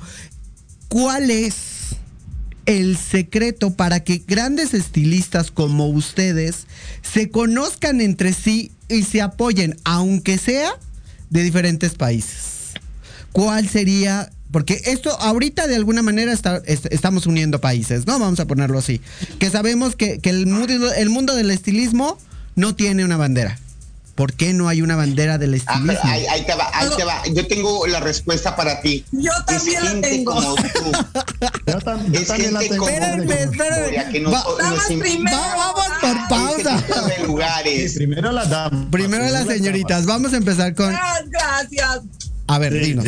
¿Cuál 0.88 1.32
es 1.32 1.56
el 2.66 2.98
secreto 2.98 3.74
para 3.74 4.02
que 4.02 4.24
grandes 4.28 4.74
estilistas 4.74 5.52
como 5.52 5.88
ustedes 5.88 6.68
se 7.02 7.30
conozcan 7.30 8.02
entre 8.02 8.34
sí 8.34 8.72
y 8.88 9.04
se 9.04 9.22
apoyen, 9.22 9.78
aunque 9.84 10.38
sea 10.38 10.72
de 11.30 11.44
diferentes 11.44 11.96
países? 11.96 12.72
¿Cuál 13.32 13.68
sería? 13.68 14.32
Porque 14.52 14.82
esto 14.86 15.12
ahorita 15.20 15.68
de 15.68 15.76
alguna 15.76 16.02
manera 16.02 16.34
estamos 16.34 17.26
uniendo 17.26 17.62
países, 17.62 18.06
¿no? 18.06 18.20
Vamos 18.20 18.40
a 18.40 18.46
ponerlo 18.46 18.80
así. 18.80 19.02
Que 19.40 19.50
sabemos 19.50 19.96
que, 19.96 20.20
el, 20.24 20.46
mundo, 20.48 20.94
el 20.94 21.10
mundo 21.10 21.36
del 21.36 21.52
estilismo 21.52 22.18
no 22.56 22.76
tiene 22.76 23.06
una 23.06 23.18
bandera. 23.18 23.58
¿Por 24.16 24.34
qué 24.34 24.54
no 24.54 24.68
hay 24.68 24.82
una 24.82 24.98
bandera 24.98 25.38
del 25.38 25.54
ah, 25.54 25.58
estilismo? 25.58 25.94
ahí, 26.04 26.46
te 26.46 26.54
va, 26.54 26.70
ahí 26.74 26.90
te 26.98 27.04
va. 27.06 27.24
Yo 27.34 27.48
tengo 27.48 27.88
la 27.88 28.02
respuesta 28.02 28.56
para 28.56 28.82
ti. 28.82 29.06
Yo 29.12 29.32
también 29.48 29.86
la 29.86 30.02
tengo. 30.02 30.34
Como 30.34 30.56
tú. 30.56 30.92
Yo, 32.12 32.26
también 32.26 32.54
la 32.54 32.60
tengo. 32.60 32.88
Espérenme, 32.90 33.42
espérenme. 33.42 35.32
vamos 35.32 35.86
por 36.02 36.28
pausa. 36.28 36.84
lugares. 37.26 37.94
primero 37.94 38.32
las 38.34 38.50
damas. 38.50 38.88
Primero 38.92 39.26
las 39.30 39.48
señoritas. 39.48 40.06
Vamos 40.06 40.34
a 40.34 40.38
empezar 40.38 40.76
con. 40.76 40.94
Gracias. 41.30 42.02
A 42.48 42.60
ver, 42.60 42.74
dinos. 42.74 43.06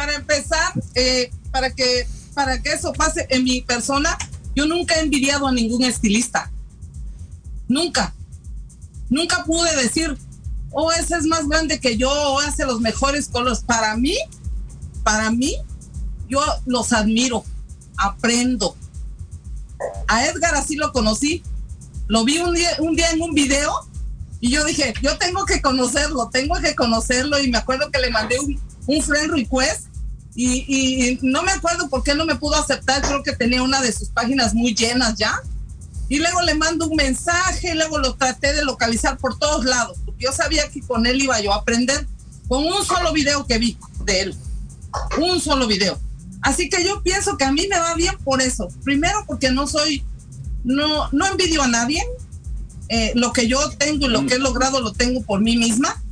Para 0.00 0.14
empezar, 0.14 0.72
eh, 0.94 1.30
para 1.50 1.70
que 1.74 2.08
para 2.32 2.62
que 2.62 2.72
eso 2.72 2.90
pase 2.94 3.26
en 3.28 3.44
mi 3.44 3.60
persona, 3.60 4.16
yo 4.56 4.64
nunca 4.64 4.94
he 4.94 5.00
envidiado 5.00 5.46
a 5.46 5.52
ningún 5.52 5.84
estilista. 5.84 6.50
Nunca 7.68 8.14
Nunca 9.10 9.44
pude 9.44 9.76
decir, 9.76 10.16
oh, 10.70 10.90
ese 10.90 11.16
es 11.16 11.26
más 11.26 11.46
grande 11.46 11.80
que 11.80 11.98
yo, 11.98 12.10
o 12.10 12.40
hace 12.40 12.64
los 12.64 12.80
mejores 12.80 13.28
colores. 13.28 13.60
Para 13.60 13.94
mí, 13.98 14.16
para 15.04 15.30
mí, 15.30 15.56
yo 16.30 16.40
los 16.64 16.94
admiro, 16.94 17.44
aprendo. 17.98 18.74
A 20.08 20.24
Edgar 20.24 20.54
así 20.54 20.76
lo 20.76 20.92
conocí. 20.92 21.42
Lo 22.06 22.24
vi 22.24 22.38
un 22.38 22.54
día, 22.54 22.70
un 22.78 22.96
día 22.96 23.10
en 23.10 23.20
un 23.20 23.34
video 23.34 23.70
y 24.40 24.50
yo 24.50 24.64
dije, 24.64 24.94
yo 25.02 25.18
tengo 25.18 25.44
que 25.44 25.60
conocerlo, 25.60 26.30
tengo 26.32 26.54
que 26.62 26.74
conocerlo. 26.74 27.38
Y 27.38 27.50
me 27.50 27.58
acuerdo 27.58 27.90
que 27.90 27.98
le 27.98 28.08
mandé 28.08 28.40
un, 28.40 28.58
un 28.86 29.02
friend 29.02 29.30
request 29.32 29.89
y, 30.34 30.64
y, 30.68 31.18
no 31.22 31.42
me 31.42 31.52
acuerdo 31.52 31.88
por 31.88 32.02
qué 32.02 32.14
no 32.14 32.24
me 32.24 32.36
pudo 32.36 32.56
aceptar. 32.56 33.02
Creo 33.02 33.22
que 33.22 33.32
tenía 33.32 33.62
una 33.62 33.80
de 33.80 33.92
sus 33.92 34.08
páginas 34.10 34.54
muy 34.54 34.74
llenas 34.74 35.16
ya. 35.16 35.40
Y 36.08 36.18
luego 36.18 36.42
le 36.42 36.54
mando 36.54 36.86
un 36.86 36.96
mensaje, 36.96 37.74
luego 37.74 37.98
lo 37.98 38.14
traté 38.14 38.52
de 38.52 38.64
localizar 38.64 39.16
por 39.18 39.38
todos 39.38 39.64
lados, 39.64 39.98
porque 40.04 40.24
yo 40.24 40.32
sabía 40.32 40.68
que 40.68 40.80
con 40.80 41.06
él 41.06 41.22
iba 41.22 41.40
yo 41.40 41.52
a 41.52 41.58
aprender 41.58 42.06
con 42.48 42.64
un 42.64 42.84
solo 42.84 43.12
video 43.12 43.46
que 43.46 43.58
vi 43.58 43.78
de 44.04 44.20
él. 44.22 44.34
Un 45.20 45.40
solo 45.40 45.68
video. 45.68 46.00
Así 46.42 46.68
que 46.68 46.84
yo 46.84 47.02
pienso 47.02 47.36
que 47.36 47.44
a 47.44 47.52
mí 47.52 47.66
me 47.68 47.78
va 47.78 47.94
bien 47.94 48.16
por 48.24 48.42
eso. 48.42 48.68
Primero 48.82 49.24
porque 49.26 49.50
no 49.50 49.66
soy, 49.68 50.02
no, 50.64 51.08
no 51.12 51.26
envidio 51.26 51.62
a 51.62 51.68
nadie. 51.68 52.02
eh, 52.88 53.12
lo 53.14 53.32
que 53.32 53.46
yo 53.46 53.70
tengo 53.78 54.06
y 54.06 54.08
lo 54.08 54.26
que 54.26 54.34
he 54.34 54.38
logrado 54.40 54.80
lo 54.80 54.92
tengo 54.92 55.22
por 55.22 55.40
mí 55.40 55.56
misma 55.56 56.02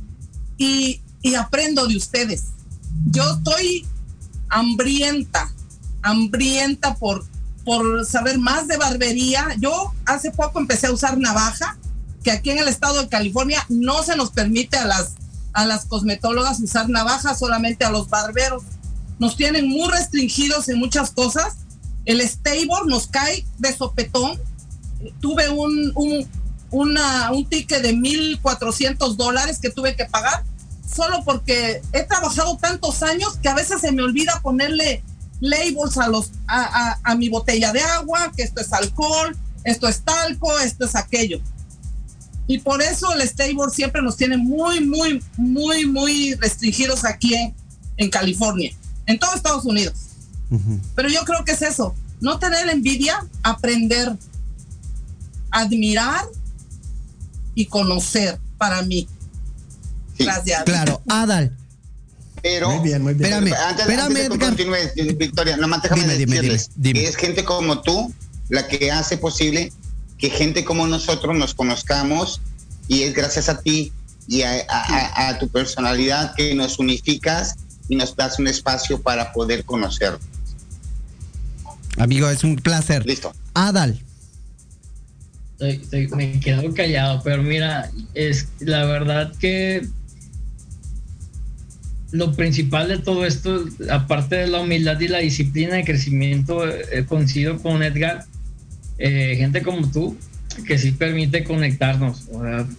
y, 0.57 1.01
y 1.21 1.35
aprendo 1.35 1.85
de 1.87 1.97
ustedes. 1.97 2.45
Yo 3.11 3.23
estoy 3.35 3.85
hambrienta, 4.49 5.53
hambrienta 6.01 6.95
por, 6.95 7.25
por 7.65 8.05
saber 8.05 8.39
más 8.39 8.67
de 8.67 8.77
barbería. 8.77 9.47
Yo 9.59 9.93
hace 10.05 10.31
poco 10.31 10.59
empecé 10.59 10.87
a 10.87 10.91
usar 10.91 11.17
navaja, 11.17 11.77
que 12.23 12.31
aquí 12.31 12.49
en 12.49 12.59
el 12.59 12.67
estado 12.67 13.01
de 13.01 13.09
California 13.09 13.65
no 13.69 14.03
se 14.03 14.15
nos 14.15 14.31
permite 14.31 14.77
a 14.77 14.85
las, 14.85 15.13
a 15.53 15.65
las 15.65 15.85
cosmetólogas 15.85 16.59
usar 16.59 16.89
navaja, 16.89 17.35
solamente 17.35 17.85
a 17.85 17.91
los 17.91 18.09
barberos. 18.09 18.63
Nos 19.19 19.35
tienen 19.35 19.67
muy 19.67 19.89
restringidos 19.89 20.69
en 20.69 20.79
muchas 20.79 21.11
cosas. 21.11 21.57
El 22.05 22.21
stable 22.21 22.87
nos 22.87 23.07
cae 23.07 23.45
de 23.57 23.75
sopetón. 23.75 24.39
Tuve 25.21 25.49
un, 25.49 25.91
un, 25.95 26.27
una, 26.71 27.31
un 27.31 27.45
ticket 27.45 27.81
de 27.81 27.93
1.400 27.93 29.15
dólares 29.15 29.59
que 29.61 29.69
tuve 29.69 29.95
que 29.95 30.05
pagar 30.05 30.43
solo 30.93 31.23
porque 31.23 31.81
he 31.93 32.03
trabajado 32.03 32.57
tantos 32.57 33.03
años 33.03 33.37
que 33.41 33.49
a 33.49 33.55
veces 33.55 33.81
se 33.81 33.91
me 33.91 34.01
olvida 34.03 34.39
ponerle 34.41 35.03
labels 35.39 35.97
a, 35.97 36.07
los, 36.07 36.31
a, 36.47 36.91
a, 36.91 36.99
a 37.03 37.15
mi 37.15 37.29
botella 37.29 37.71
de 37.71 37.81
agua, 37.81 38.31
que 38.35 38.43
esto 38.43 38.61
es 38.61 38.73
alcohol, 38.73 39.37
esto 39.63 39.87
es 39.87 40.01
talco, 40.01 40.57
esto 40.59 40.85
es 40.85 40.95
aquello. 40.95 41.39
Y 42.47 42.59
por 42.59 42.81
eso 42.81 43.13
el 43.13 43.21
stable 43.27 43.69
siempre 43.71 44.01
nos 44.01 44.17
tiene 44.17 44.35
muy, 44.35 44.83
muy, 44.83 45.23
muy, 45.37 45.85
muy 45.85 46.33
restringidos 46.35 47.05
aquí 47.05 47.35
en, 47.35 47.55
en 47.97 48.09
California, 48.09 48.75
en 49.05 49.19
todo 49.19 49.35
Estados 49.35 49.65
Unidos. 49.65 49.93
Uh 50.49 50.57
-huh. 50.57 50.79
Pero 50.95 51.09
yo 51.09 51.21
creo 51.25 51.45
que 51.45 51.51
es 51.51 51.61
eso, 51.61 51.93
no 52.19 52.39
tener 52.39 52.67
envidia, 52.69 53.23
aprender, 53.43 54.17
admirar 55.51 56.25
y 57.53 57.65
conocer 57.65 58.39
para 58.57 58.81
mí. 58.81 59.07
Gracias. 60.19 60.63
Claro, 60.63 61.01
Adal. 61.07 61.55
Pero, 62.41 62.69
muy 62.69 62.87
bien, 62.87 63.01
muy 63.01 63.13
bien. 63.13 63.33
Espérame, 63.33 63.53
antes, 63.67 63.81
espérame, 63.81 64.05
antes 64.05 64.29
de 64.29 64.37
que 64.37 64.45
continúe, 64.45 65.17
Victoria, 65.17 65.57
nomás 65.57 65.81
déjame 65.81 66.03
dime, 66.15 66.35
decirles 66.35 66.69
dime, 66.75 66.93
dime, 66.93 66.99
que 67.01 67.07
es 67.07 67.15
gente 67.17 67.43
como 67.43 67.81
tú 67.81 68.13
la 68.49 68.67
que 68.67 68.91
hace 68.91 69.17
posible 69.17 69.71
que 70.17 70.29
gente 70.29 70.63
como 70.63 70.87
nosotros 70.87 71.35
nos 71.37 71.53
conozcamos 71.53 72.41
y 72.87 73.03
es 73.03 73.13
gracias 73.13 73.49
a 73.49 73.61
ti 73.61 73.91
y 74.27 74.43
a, 74.43 74.65
a, 74.69 75.29
a 75.29 75.39
tu 75.39 75.47
personalidad 75.47 76.33
que 76.35 76.53
nos 76.55 76.79
unificas 76.79 77.55
y 77.87 77.95
nos 77.95 78.15
das 78.15 78.37
un 78.37 78.47
espacio 78.47 79.01
para 79.01 79.31
poder 79.33 79.65
conocer. 79.65 80.17
Amigo, 81.97 82.29
es 82.29 82.43
un 82.43 82.55
placer. 82.55 83.05
Listo. 83.05 83.33
Adal. 83.53 83.99
Estoy, 85.53 85.81
estoy, 85.81 86.07
me 86.15 86.39
quedo 86.39 86.73
callado, 86.73 87.21
pero 87.23 87.43
mira, 87.43 87.91
es 88.13 88.47
la 88.59 88.85
verdad 88.85 89.33
que 89.39 89.87
lo 92.11 92.33
principal 92.33 92.87
de 92.87 92.97
todo 92.97 93.25
esto, 93.25 93.65
aparte 93.89 94.35
de 94.35 94.47
la 94.47 94.61
humildad 94.61 94.99
y 94.99 95.07
la 95.07 95.19
disciplina 95.19 95.75
de 95.75 95.83
crecimiento, 95.83 96.67
eh, 96.67 97.05
coincido 97.07 97.59
con 97.59 97.83
Edgar, 97.83 98.25
eh, 98.97 99.35
gente 99.37 99.61
como 99.61 99.89
tú, 99.91 100.17
que 100.65 100.77
sí 100.77 100.91
permite 100.91 101.43
conectarnos. 101.43 102.25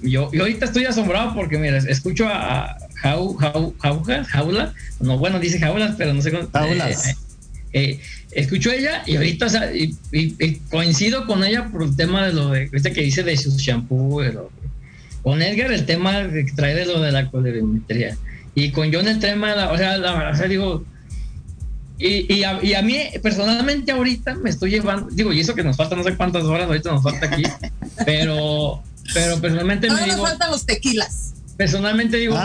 Yo, 0.03 0.31
yo 0.33 0.43
ahorita 0.43 0.67
estoy 0.67 0.85
asombrado 0.85 1.35
porque, 1.35 1.59
mira, 1.59 1.79
escucho 1.79 2.27
a, 2.29 2.77
Jau, 3.03 3.35
Jau, 3.35 3.75
Jauja, 3.79 4.25
Jaula, 4.25 4.75
no, 5.01 5.17
bueno, 5.17 5.41
dice 5.41 5.59
Jaulas, 5.59 5.95
pero 5.97 6.13
no 6.13 6.21
sé 6.21 6.31
cómo. 6.31 6.49
Jaulas. 6.53 7.09
Eh, 7.09 7.15
eh, 7.73 8.01
escucho 8.33 8.71
a 8.71 8.75
ella 8.75 9.03
y 9.07 9.17
ahorita 9.17 9.47
o 9.47 9.49
sea, 9.49 9.75
y, 9.75 9.97
y, 10.13 10.35
y 10.39 10.57
coincido 10.71 11.27
con 11.27 11.45
ella 11.45 11.69
por 11.69 11.85
el 11.85 11.97
tema 11.97 12.27
de 12.27 12.33
lo 12.33 12.51
de, 12.51 12.67
¿viste 12.67 12.93
que 12.93 13.03
dice 13.03 13.23
de 13.23 13.37
su 13.37 13.57
shampoo, 13.57 14.21
de 14.21 14.33
lo, 14.33 14.51
con 15.23 15.41
Edgar 15.41 15.73
el 15.73 15.87
tema 15.87 16.29
que 16.31 16.45
trae 16.55 16.75
de 16.75 16.85
lo 16.85 17.01
de 17.01 17.13
la 17.13 17.31
colorimetría 17.31 18.17
y 18.55 18.71
con 18.73 18.93
John 18.93 19.09
el 19.09 19.19
tema, 19.19 19.51
de 19.51 19.57
la, 19.57 19.73
o 19.73 19.77
sea, 19.77 19.97
la, 19.97 20.31
o 20.31 20.35
sea, 20.35 20.47
digo, 20.47 20.85
y, 21.99 22.33
y, 22.33 22.45
a, 22.45 22.59
y, 22.63 22.75
a, 22.75 22.83
mí 22.83 22.99
personalmente 23.23 23.93
ahorita 23.93 24.35
me 24.35 24.51
estoy 24.51 24.71
llevando, 24.71 25.09
digo, 25.11 25.33
y 25.33 25.41
eso 25.41 25.55
que 25.55 25.63
nos 25.63 25.77
falta 25.77 25.97
no 25.97 26.03
sé 26.03 26.17
cuántas 26.17 26.45
horas, 26.45 26.67
ahorita 26.67 26.93
nos 26.93 27.03
falta 27.03 27.27
aquí, 27.27 27.43
pero, 28.07 28.83
pero 29.13 29.39
personalmente 29.41 29.89
no 29.89 29.95
me 29.95 30.01
nos 30.01 30.11
digo... 30.11 30.27
faltan 30.27 30.51
los 30.51 30.65
tequilas. 30.65 31.35
Personalmente 31.57 32.17
digo, 32.17 32.37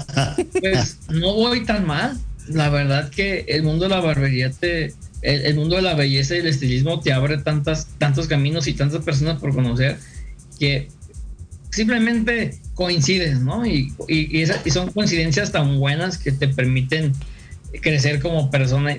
pues 0.60 0.98
no 1.10 1.34
voy 1.34 1.64
tan 1.66 1.86
mal. 1.86 2.18
La 2.48 2.70
verdad 2.70 3.10
que 3.10 3.44
el 3.48 3.62
mundo 3.62 3.84
de 3.84 3.90
la 3.90 4.00
barbería 4.00 4.50
te... 4.50 4.94
El, 5.20 5.46
el, 5.46 5.54
mundo 5.54 5.76
de 5.76 5.82
la 5.82 5.94
belleza 5.94 6.34
y 6.34 6.38
el 6.38 6.46
estilismo 6.46 7.00
te 7.00 7.12
abre 7.12 7.38
tantas, 7.38 7.88
tantos 7.98 8.26
caminos 8.26 8.66
y 8.66 8.74
tantas 8.74 9.02
personas 9.02 9.38
por 9.38 9.54
conocer 9.54 9.98
que 10.58 10.88
simplemente 11.74 12.58
coincides, 12.74 13.40
¿no? 13.40 13.66
Y, 13.66 13.92
y, 14.08 14.42
esa, 14.42 14.60
y 14.64 14.70
son 14.70 14.92
coincidencias 14.92 15.52
tan 15.52 15.78
buenas 15.78 16.18
que 16.18 16.32
te 16.32 16.48
permiten 16.48 17.12
crecer 17.80 18.20
como 18.20 18.50
persona, 18.50 18.96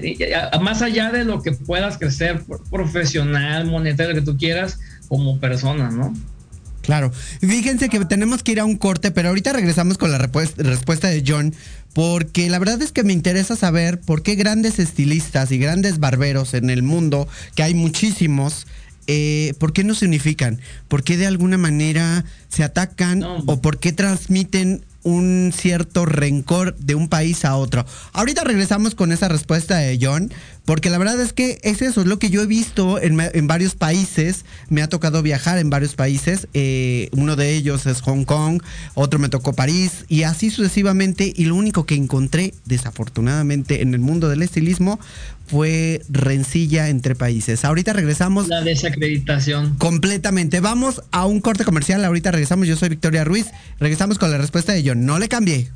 más 0.62 0.82
allá 0.82 1.12
de 1.12 1.24
lo 1.24 1.42
que 1.42 1.54
puedas 1.54 1.98
crecer 1.98 2.44
profesional, 2.70 3.66
monetario, 3.68 4.14
lo 4.14 4.20
que 4.20 4.26
tú 4.26 4.38
quieras, 4.38 4.80
como 5.08 5.40
persona, 5.40 5.90
¿no? 5.90 6.14
Claro. 6.82 7.12
Fíjense 7.40 7.90
que 7.90 8.04
tenemos 8.06 8.44
que 8.44 8.52
ir 8.52 8.60
a 8.60 8.66
un 8.66 8.76
corte, 8.76 9.10
pero 9.12 9.30
ahorita 9.30 9.54
regresamos 9.54 9.98
con 9.98 10.12
la 10.12 10.20
respuesta 10.20 11.08
de 11.08 11.24
John, 11.26 11.54
porque 11.94 12.50
la 12.50 12.60
verdad 12.60 12.82
es 12.82 12.92
que 12.92 13.04
me 13.04 13.14
interesa 13.14 13.56
saber 13.56 14.00
por 14.02 14.22
qué 14.22 14.36
grandes 14.36 14.78
estilistas 14.78 15.52
y 15.52 15.58
grandes 15.58 16.00
barberos 16.00 16.54
en 16.54 16.70
el 16.70 16.84
mundo, 16.84 17.28
que 17.56 17.64
hay 17.64 17.74
muchísimos, 17.74 18.68
eh, 19.08 19.54
¿por 19.60 19.74
qué 19.74 19.84
no 19.84 19.96
se 19.96 20.06
unifican? 20.06 20.60
¿Por 20.88 21.04
qué 21.04 21.18
de 21.18 21.28
alguna 21.28 21.58
manera 21.58 22.26
se 22.50 22.64
atacan 22.64 23.20
no. 23.20 23.44
o 23.46 23.62
por 23.62 23.80
qué 23.80 23.92
transmiten 23.94 24.84
un 25.06 25.54
cierto 25.56 26.06
rencor 26.08 26.76
de 26.78 26.96
un 26.96 27.10
país 27.10 27.46
a 27.46 27.56
otro. 27.58 27.86
Ahorita 28.12 28.44
regresamos 28.44 28.96
con 28.96 29.12
esa 29.12 29.28
respuesta 29.28 29.78
de 29.78 30.00
John, 30.02 30.34
porque 30.66 30.90
la 30.90 30.98
verdad 30.98 31.20
es 31.22 31.34
que 31.34 31.60
es 31.64 31.82
eso, 31.82 32.02
es 32.02 32.08
lo 32.08 32.20
que 32.20 32.30
yo 32.30 32.42
he 32.42 32.48
visto 32.48 33.00
en, 33.00 33.20
en 33.20 33.48
varios 33.48 33.76
países, 33.76 34.46
me 34.70 34.82
ha 34.82 34.90
tocado 34.90 35.22
viajar 35.22 35.58
en 35.60 35.70
varios 35.70 35.96
países, 35.96 36.48
eh, 36.54 37.10
uno 37.12 37.36
de 37.36 37.56
ellos 37.56 37.86
es 37.86 38.02
Hong 38.02 38.26
Kong, 38.26 38.62
otro 38.94 39.20
me 39.20 39.30
tocó 39.30 39.54
París, 39.54 40.06
y 40.10 40.24
así 40.24 40.50
sucesivamente, 40.50 41.32
y 41.36 41.46
lo 41.46 41.56
único 41.56 41.86
que 41.86 41.96
encontré, 41.96 42.54
desafortunadamente, 42.66 43.82
en 43.82 43.94
el 43.94 44.00
mundo 44.00 44.30
del 44.30 44.42
estilismo, 44.42 45.00
fue 45.48 46.02
rencilla 46.10 46.90
entre 46.90 47.16
países. 47.16 47.66
Ahorita 47.66 47.94
regresamos. 47.94 48.48
La 48.48 48.62
desacreditación. 48.62 49.76
Completamente. 49.76 50.60
Vamos 50.60 51.04
a 51.12 51.26
un 51.26 51.40
corte 51.40 51.64
comercial. 51.64 52.04
Ahorita 52.04 52.32
regresamos. 52.32 52.68
Yo 52.68 52.76
soy 52.76 52.90
Victoria 52.90 53.24
Ruiz. 53.24 53.48
Regresamos 53.80 54.18
con 54.18 54.32
la 54.32 54.40
respuesta 54.40 54.74
de 54.74 54.84
John. 54.86 55.06
No 55.06 55.20
le 55.20 55.28
cambié. 55.28 55.70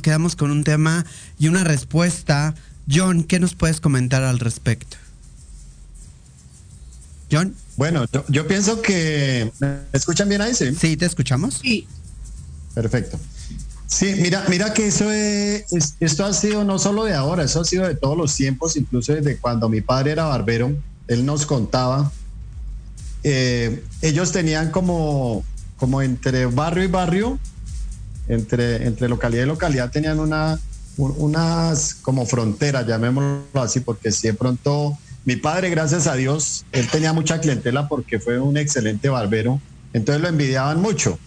Nos 0.00 0.02
quedamos 0.02 0.34
con 0.34 0.50
un 0.50 0.64
tema 0.64 1.04
y 1.38 1.48
una 1.48 1.62
respuesta. 1.62 2.54
John, 2.90 3.22
¿qué 3.22 3.38
nos 3.38 3.54
puedes 3.54 3.80
comentar 3.80 4.22
al 4.22 4.38
respecto? 4.38 4.96
John. 7.30 7.54
Bueno, 7.76 8.06
yo, 8.28 8.46
pienso 8.46 8.80
que... 8.80 9.52
¿Me 9.60 9.76
escuchan 9.92 10.30
bien 10.30 10.40
ahí? 10.40 10.54
Sí, 10.54 10.74
sí 10.74 10.96
te 10.96 11.04
escuchamos. 11.04 11.60
Sí. 11.62 11.86
Perfecto. 12.74 13.20
Sí, 13.86 14.14
mira, 14.16 14.46
mira 14.48 14.72
que 14.72 14.86
eso 14.86 15.12
es, 15.12 15.64
esto 16.00 16.24
ha 16.24 16.32
sido 16.32 16.64
no 16.64 16.78
solo 16.78 17.04
de 17.04 17.12
ahora, 17.12 17.44
eso 17.44 17.60
ha 17.60 17.64
sido 17.64 17.86
de 17.86 17.94
todos 17.94 18.16
los 18.16 18.34
tiempos, 18.34 18.76
incluso 18.76 19.12
desde 19.12 19.36
cuando 19.36 19.68
mi 19.68 19.82
padre 19.82 20.12
era 20.12 20.24
barbero, 20.24 20.72
él 21.08 21.26
nos 21.26 21.44
contaba, 21.44 22.10
eh, 23.22 23.84
ellos 24.00 24.32
tenían 24.32 24.70
como, 24.70 25.44
como 25.76 26.00
entre 26.00 26.46
barrio 26.46 26.84
y 26.84 26.86
barrio 26.86 27.38
entre, 28.30 28.86
entre 28.86 29.08
localidad 29.08 29.44
y 29.44 29.46
localidad 29.46 29.90
tenían 29.90 30.20
una, 30.20 30.58
unas 30.96 31.94
como 31.96 32.26
fronteras, 32.26 32.86
llamémoslo 32.86 33.44
así, 33.54 33.80
porque 33.80 34.12
si 34.12 34.28
de 34.28 34.34
pronto 34.34 34.96
mi 35.24 35.36
padre, 35.36 35.68
gracias 35.70 36.06
a 36.06 36.14
Dios, 36.14 36.64
él 36.72 36.88
tenía 36.88 37.12
mucha 37.12 37.40
clientela 37.40 37.88
porque 37.88 38.20
fue 38.20 38.38
un 38.38 38.56
excelente 38.56 39.08
barbero, 39.08 39.60
entonces 39.92 40.22
lo 40.22 40.28
envidiaban 40.28 40.80
mucho. 40.80 41.18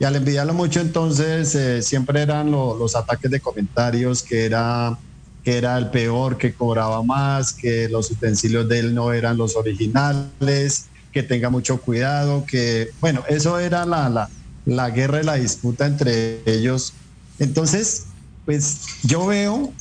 Y 0.00 0.04
al 0.04 0.14
envidiarlo 0.14 0.54
mucho, 0.54 0.80
entonces 0.80 1.54
eh, 1.56 1.82
siempre 1.82 2.22
eran 2.22 2.52
los 2.52 2.94
ataques 2.94 3.30
de 3.30 3.40
comentarios 3.40 4.22
que 4.22 4.44
era, 4.44 4.96
que 5.42 5.58
era 5.58 5.76
el 5.76 5.90
peor, 5.90 6.38
que 6.38 6.54
cobraba 6.54 7.02
más, 7.02 7.52
que 7.52 7.88
los 7.88 8.08
utensilios 8.12 8.68
de 8.68 8.78
él 8.78 8.94
no 8.94 9.12
eran 9.12 9.36
los 9.36 9.56
originales, 9.56 10.86
que 11.12 11.24
tenga 11.24 11.50
mucho 11.50 11.80
cuidado, 11.80 12.44
que, 12.46 12.90
bueno, 13.00 13.24
eso 13.28 13.58
era 13.58 13.84
la, 13.84 14.08
la, 14.08 14.30
la 14.68 14.90
guerra 14.90 15.22
y 15.22 15.24
la 15.24 15.34
disputa 15.34 15.86
entre 15.86 16.42
ellos. 16.44 16.92
Entonces, 17.38 18.04
pues 18.44 18.80
yo 19.02 19.26
veo, 19.26 19.72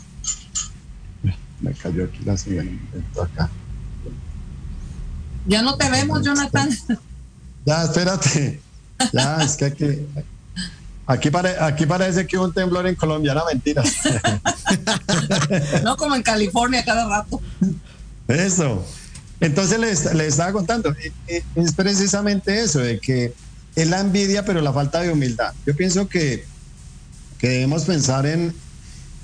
me 1.60 1.74
cayó 1.74 2.06
aquí 2.06 2.20
la 2.24 2.38
señal, 2.38 2.80
acá. 3.22 3.50
Ya 5.46 5.62
no 5.62 5.78
te 5.78 5.90
vemos, 5.90 6.24
Jonathan. 6.24 6.70
Ya, 7.66 7.84
espérate. 7.84 8.62
Ya, 9.12 9.38
es 9.44 9.58
que 9.58 9.66
aquí, 9.66 9.86
aquí, 11.06 11.30
aquí 11.60 11.86
parece 11.86 12.26
que 12.26 12.38
hubo 12.38 12.46
un 12.46 12.54
temblor 12.54 12.88
en 12.88 12.96
Colombia, 12.96 13.34
no 13.34 13.46
mentira. 13.46 13.84
no 15.84 15.98
como 15.98 16.16
en 16.16 16.24
California 16.24 16.84
cada 16.86 17.08
rato. 17.08 17.42
Eso. 18.28 18.86
Entonces 19.40 19.80
les, 19.80 20.14
les 20.16 20.28
estaba 20.30 20.54
contando, 20.54 20.96
es 21.28 21.74
precisamente 21.74 22.62
eso, 22.62 22.80
de 22.80 23.00
que 23.00 23.34
es 23.78 23.88
la 23.88 24.00
envidia, 24.00 24.44
pero 24.44 24.60
la 24.62 24.74
falta 24.74 25.02
de 25.02 25.12
humildad. 25.12 25.54
Yo 25.66 25.76
pienso 25.76 26.10
que, 26.10 26.44
debemos 27.40 27.86
pensar 27.86 28.26
en, 28.26 28.54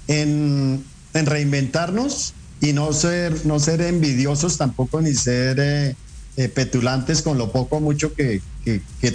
en, 0.08 0.86
reinventarnos 1.12 2.34
y 2.62 2.72
no 2.72 2.94
ser, 2.94 3.48
no 3.48 3.60
ser 3.60 3.82
envidiosos 3.82 4.58
tampoco, 4.58 5.02
ni 5.02 5.16
ser 5.16 5.60
eh, 5.60 5.96
eh, 6.38 6.50
petulantes 6.50 7.24
con 7.24 7.40
lo 7.40 7.52
poco 7.52 7.78
o 7.78 7.80
mucho 7.80 8.14
que, 8.14 8.42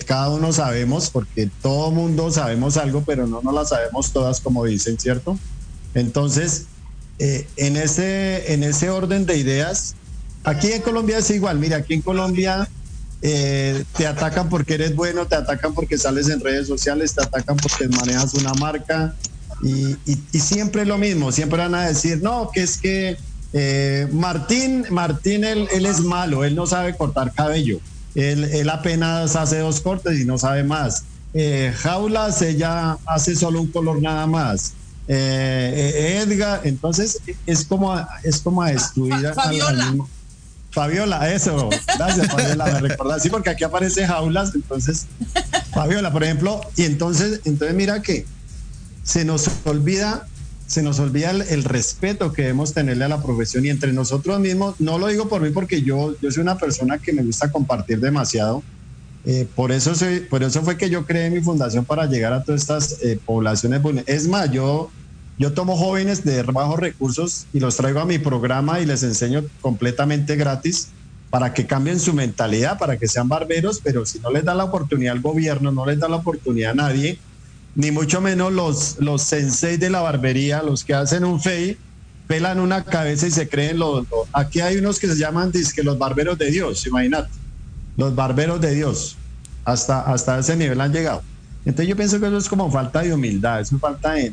cada 0.07 0.31
uno 0.31 0.53
sabemos, 0.53 1.09
porque 1.09 1.49
todo 1.63 1.93
mundo 1.93 2.33
sabemos 2.33 2.77
algo, 2.77 3.05
pero 3.07 3.29
no 3.29 3.41
nos 3.41 3.55
la 3.55 3.65
sabemos 3.65 4.13
todas, 4.13 4.41
como 4.41 4.65
dicen, 4.65 4.99
¿cierto? 4.99 5.39
Entonces, 5.95 6.65
eh, 7.21 7.47
en, 7.57 7.77
ese, 7.77 8.53
en 8.53 8.65
ese 8.65 8.91
orden 8.91 9.25
de 9.25 9.37
ideas, 9.37 9.95
aquí 10.43 10.73
en 10.73 10.83
Colombia 10.83 11.19
es 11.19 11.31
igual, 11.31 11.61
mira, 11.61 11.77
aquí 11.77 11.95
en 11.95 12.03
Colombia 12.03 12.69
eh, 13.21 13.85
te 13.97 14.07
atacan 14.07 14.49
porque 14.49 14.75
eres 14.75 14.95
bueno, 14.95 15.27
te 15.27 15.35
atacan 15.35 15.75
porque 15.75 15.99
sales 15.99 16.29
en 16.29 16.41
redes 16.41 16.69
sociales, 16.69 17.15
te 17.15 17.23
atacan 17.23 17.57
porque 17.57 17.89
manejas 17.89 18.35
una 18.35 18.55
marca 18.55 19.15
y, 19.63 19.97
siempre 20.39 20.85
lo 20.85 20.99
mismo, 20.99 21.33
siempre 21.33 21.59
van 21.59 21.75
a 21.75 21.89
decir, 21.89 22.23
no, 22.23 22.51
que 22.53 22.63
es 22.63 22.79
que 22.79 23.17
eh, 23.53 24.07
Martín, 24.13 24.85
Martín 24.91 25.43
él, 25.43 25.69
es 25.73 26.01
malo, 26.01 26.45
él 26.45 26.55
no 26.55 26.67
sabe 26.67 26.97
cortar 26.97 27.33
cabello, 27.33 27.81
él, 28.15 28.71
apenas 28.71 29.35
hace 29.35 29.59
dos 29.59 29.81
cortes 29.81 30.21
y 30.21 30.25
no 30.25 30.39
sabe 30.39 30.63
más. 30.63 31.03
Eh, 31.35 31.75
Jaulas, 31.77 32.41
ella 32.43 32.99
hace 33.05 33.35
solo 33.35 33.61
un 33.61 33.69
color 33.69 34.01
nada 34.01 34.27
más. 34.27 34.75
Edgar, 35.09 36.61
entonces 36.65 37.19
es 37.47 37.65
como, 37.65 37.99
es 38.23 38.41
como 38.41 38.63
a 38.63 38.71
destruir 38.71 39.15
al, 39.27 39.99
Fabiola, 40.71 41.33
eso, 41.33 41.71
gracias 41.97 42.29
Fabiola, 42.29 42.67
me 42.67 42.89
recordás, 42.89 43.23
sí, 43.23 43.31
porque 43.31 43.51
aquí 43.51 43.65
aparece 43.65 44.07
jaulas, 44.07 44.55
entonces, 44.55 45.07
Fabiola, 45.73 46.13
por 46.13 46.25
ejemplo, 46.25 46.61
y 46.77 46.85
entonces, 46.85 47.41
entonces 47.45 47.75
mira 47.75 48.03
que 48.03 48.27
se 49.03 49.25
nos 49.25 49.49
olvida, 49.65 50.27
se 50.67 50.83
nos 50.83 50.99
olvida 50.99 51.31
el, 51.31 51.65
respeto 51.65 52.33
que 52.33 52.43
debemos 52.43 52.75
tenerle 52.75 53.07
a 53.07 53.09
la 53.09 53.23
profesión 53.23 53.65
y 53.65 53.71
entre 53.71 53.93
nosotros 53.93 54.39
mismos, 54.41 54.75
no 54.79 54.99
lo 54.99 55.07
digo 55.07 55.29
por 55.29 55.41
mí 55.41 55.51
porque 55.51 55.81
yo, 55.83 56.15
yo 56.21 56.31
soy 56.31 56.43
una 56.43 56.59
persona 56.59 56.99
que 56.99 57.15
me 57.15 57.23
gusta 57.23 57.51
compartir 57.51 58.01
demasiado, 58.01 58.63
eh, 59.25 59.47
por, 59.55 59.73
eso 59.73 59.93
por 60.31 60.43
eso 60.43 60.63
fue 60.63 60.77
que 60.77 60.91
yo 60.91 61.07
creé 61.07 61.31
mi 61.31 61.41
fundación 61.41 61.85
para 61.85 62.07
llegar 62.07 62.33
a 62.33 62.45
todas 62.45 62.61
estas 62.61 62.97
eh, 63.03 63.19
poblaciones. 63.25 63.81
Es 64.07 64.29
más, 64.29 64.51
yo 64.51 64.91
yo 65.39 65.53
tomo 65.53 65.77
jóvenes 65.77 66.25
de 66.25 66.43
bajos 66.43 66.81
recursos 66.81 67.47
y 67.53 67.61
los 67.61 67.77
traigo 67.77 68.01
a 68.01 68.05
mi 68.05 68.19
programa 68.19 68.81
y 68.81 68.87
les 68.87 69.05
enseño 69.05 69.45
completamente 69.61 70.35
gratis 70.35 70.89
para 71.31 71.55
que 71.55 71.67
cambien 71.67 72.01
su 72.01 72.13
mentalidad, 72.13 72.79
para 72.79 72.97
que 72.97 73.07
sean 73.07 73.29
barberos, 73.29 73.81
pero 73.83 74.05
si 74.05 74.19
no 74.19 74.31
les 74.31 74.45
da 74.45 74.55
la 74.55 74.65
oportunidad 74.65 75.13
al 75.13 75.21
gobierno, 75.21 75.71
no 75.71 75.87
les 75.87 76.01
da 76.01 76.09
la 76.09 76.17
oportunidad 76.17 76.73
a 76.73 76.75
nadie, 76.75 77.19
ni 77.77 77.93
mucho 77.93 78.21
menos 78.21 78.53
los, 78.53 78.97
los 78.99 79.23
senseis 79.23 79.79
de 79.79 79.91
la 79.91 80.01
barbería, 80.01 80.63
los 80.63 80.85
que 80.85 80.95
hacen 80.95 81.25
un 81.25 81.41
fey, 81.41 81.77
pelan 82.27 82.59
una 82.59 82.85
cabeza 82.85 83.27
y 83.27 83.31
se 83.31 83.49
creen 83.49 83.79
los... 83.79 84.07
aquí 84.33 84.61
hay 84.61 84.79
unos 84.79 84.99
que 84.99 85.07
se 85.07 85.17
llaman 85.17 85.53
que 85.53 85.83
los 85.85 85.99
barberos 85.99 86.37
de 86.39 86.51
Dios, 86.51 86.85
imagínate, 86.87 87.31
los 87.97 88.15
barberos 88.15 88.61
de 88.61 88.75
Dios, 88.75 89.17
hasta, 89.65 90.01
hasta 90.01 90.39
ese 90.39 90.57
nivel 90.57 90.81
han 90.81 90.93
llegado. 90.93 91.23
Entonces 91.65 91.89
yo 91.89 91.97
pienso 91.97 92.19
que 92.19 92.27
eso 92.27 92.39
es 92.39 92.49
como 92.49 92.71
falta 92.73 93.03
de 93.03 93.13
humildad, 93.13 93.61
es 93.61 93.71
falta 93.79 94.13
de, 94.13 94.33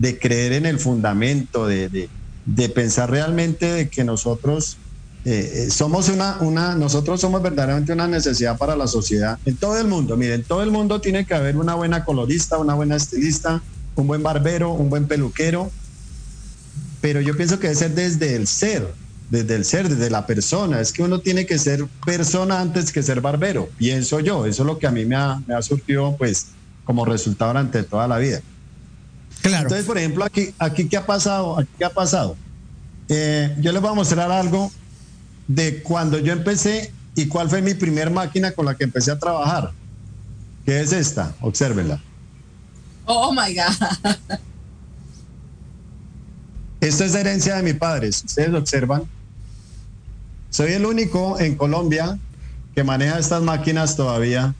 de 0.00 0.18
creer 0.18 0.54
en 0.54 0.64
el 0.64 0.78
fundamento, 0.78 1.66
de, 1.66 2.08
pensar 2.74 3.10
realmente 3.10 3.70
de 3.70 3.88
que 3.90 4.02
nosotros 4.02 4.78
eh, 5.26 5.66
eh, 5.66 5.70
somos 5.70 6.08
una, 6.08 6.38
una, 6.40 6.74
nosotros 6.74 7.20
somos 7.20 7.42
verdaderamente 7.42 7.92
una 7.92 8.08
necesidad 8.08 8.56
para 8.56 8.74
la 8.74 8.86
sociedad 8.86 9.38
en 9.44 9.58
todo 9.58 9.78
el 9.78 9.86
mundo. 9.86 10.16
Miren, 10.16 10.42
todo 10.42 10.62
el 10.62 10.70
mundo 10.70 11.02
tiene 11.02 11.26
que 11.26 11.34
haber 11.34 11.58
una 11.58 11.74
buena 11.74 12.02
colorista, 12.02 12.56
una 12.56 12.72
buena 12.72 12.96
estilista, 12.96 13.62
un 13.94 14.06
buen 14.06 14.22
barbero, 14.22 14.72
un 14.72 14.88
buen 14.88 15.06
peluquero, 15.06 15.70
pero 17.02 17.20
yo 17.20 17.36
pienso 17.36 17.60
que 17.60 17.68
debe 17.68 17.78
ser 17.78 17.94
desde 17.94 18.36
el 18.36 18.46
ser, 18.46 18.88
desde 19.28 19.54
el 19.54 19.66
ser, 19.66 19.90
desde 19.90 20.08
la 20.08 20.26
persona. 20.26 20.80
Es 20.80 20.94
que 20.94 21.02
uno 21.02 21.20
tiene 21.20 21.44
que 21.44 21.58
ser 21.58 21.84
persona 22.06 22.58
antes 22.58 22.90
que 22.90 23.02
ser 23.02 23.20
barbero, 23.20 23.68
pienso 23.76 24.18
yo. 24.20 24.46
Eso 24.46 24.62
es 24.62 24.66
lo 24.66 24.78
que 24.78 24.86
a 24.86 24.90
mí 24.90 25.04
me 25.04 25.16
ha, 25.16 25.42
me 25.46 25.54
ha 25.54 25.60
surgido, 25.60 26.16
pues, 26.16 26.46
como 26.84 27.04
resultado 27.04 27.50
durante 27.50 27.82
toda 27.82 28.08
la 28.08 28.16
vida. 28.16 28.40
Entonces, 29.42 29.84
por 29.84 29.98
ejemplo, 29.98 30.24
aquí, 30.24 30.54
aquí 30.58 30.88
¿qué 30.88 30.96
ha 30.96 31.06
pasado? 31.06 31.58
Aquí 31.58 31.70
¿qué 31.78 31.84
ha 31.84 31.90
pasado? 31.90 32.36
Eh, 33.08 33.56
yo 33.60 33.72
les 33.72 33.80
voy 33.80 33.90
a 33.90 33.94
mostrar 33.94 34.30
algo 34.30 34.70
de 35.48 35.82
cuando 35.82 36.18
yo 36.18 36.32
empecé 36.32 36.92
y 37.14 37.26
cuál 37.26 37.48
fue 37.48 37.60
mi 37.62 37.74
primer 37.74 38.10
máquina 38.10 38.52
con 38.52 38.66
la 38.66 38.76
que 38.76 38.84
empecé 38.84 39.10
a 39.10 39.18
trabajar. 39.18 39.72
¿Qué 40.64 40.80
es 40.80 40.92
esta? 40.92 41.34
Obsérvenla. 41.40 42.00
Oh 43.06 43.32
my 43.32 43.54
God. 43.54 44.36
Esto 46.80 47.04
es 47.04 47.14
herencia 47.14 47.56
de 47.56 47.62
mi 47.62 47.72
padre. 47.72 48.12
Si 48.12 48.26
ustedes 48.26 48.54
observan, 48.54 49.02
soy 50.50 50.72
el 50.72 50.86
único 50.86 51.38
en 51.40 51.56
Colombia 51.56 52.18
que 52.74 52.84
maneja 52.84 53.18
estas 53.18 53.42
máquinas 53.42 53.96
todavía 53.96 54.54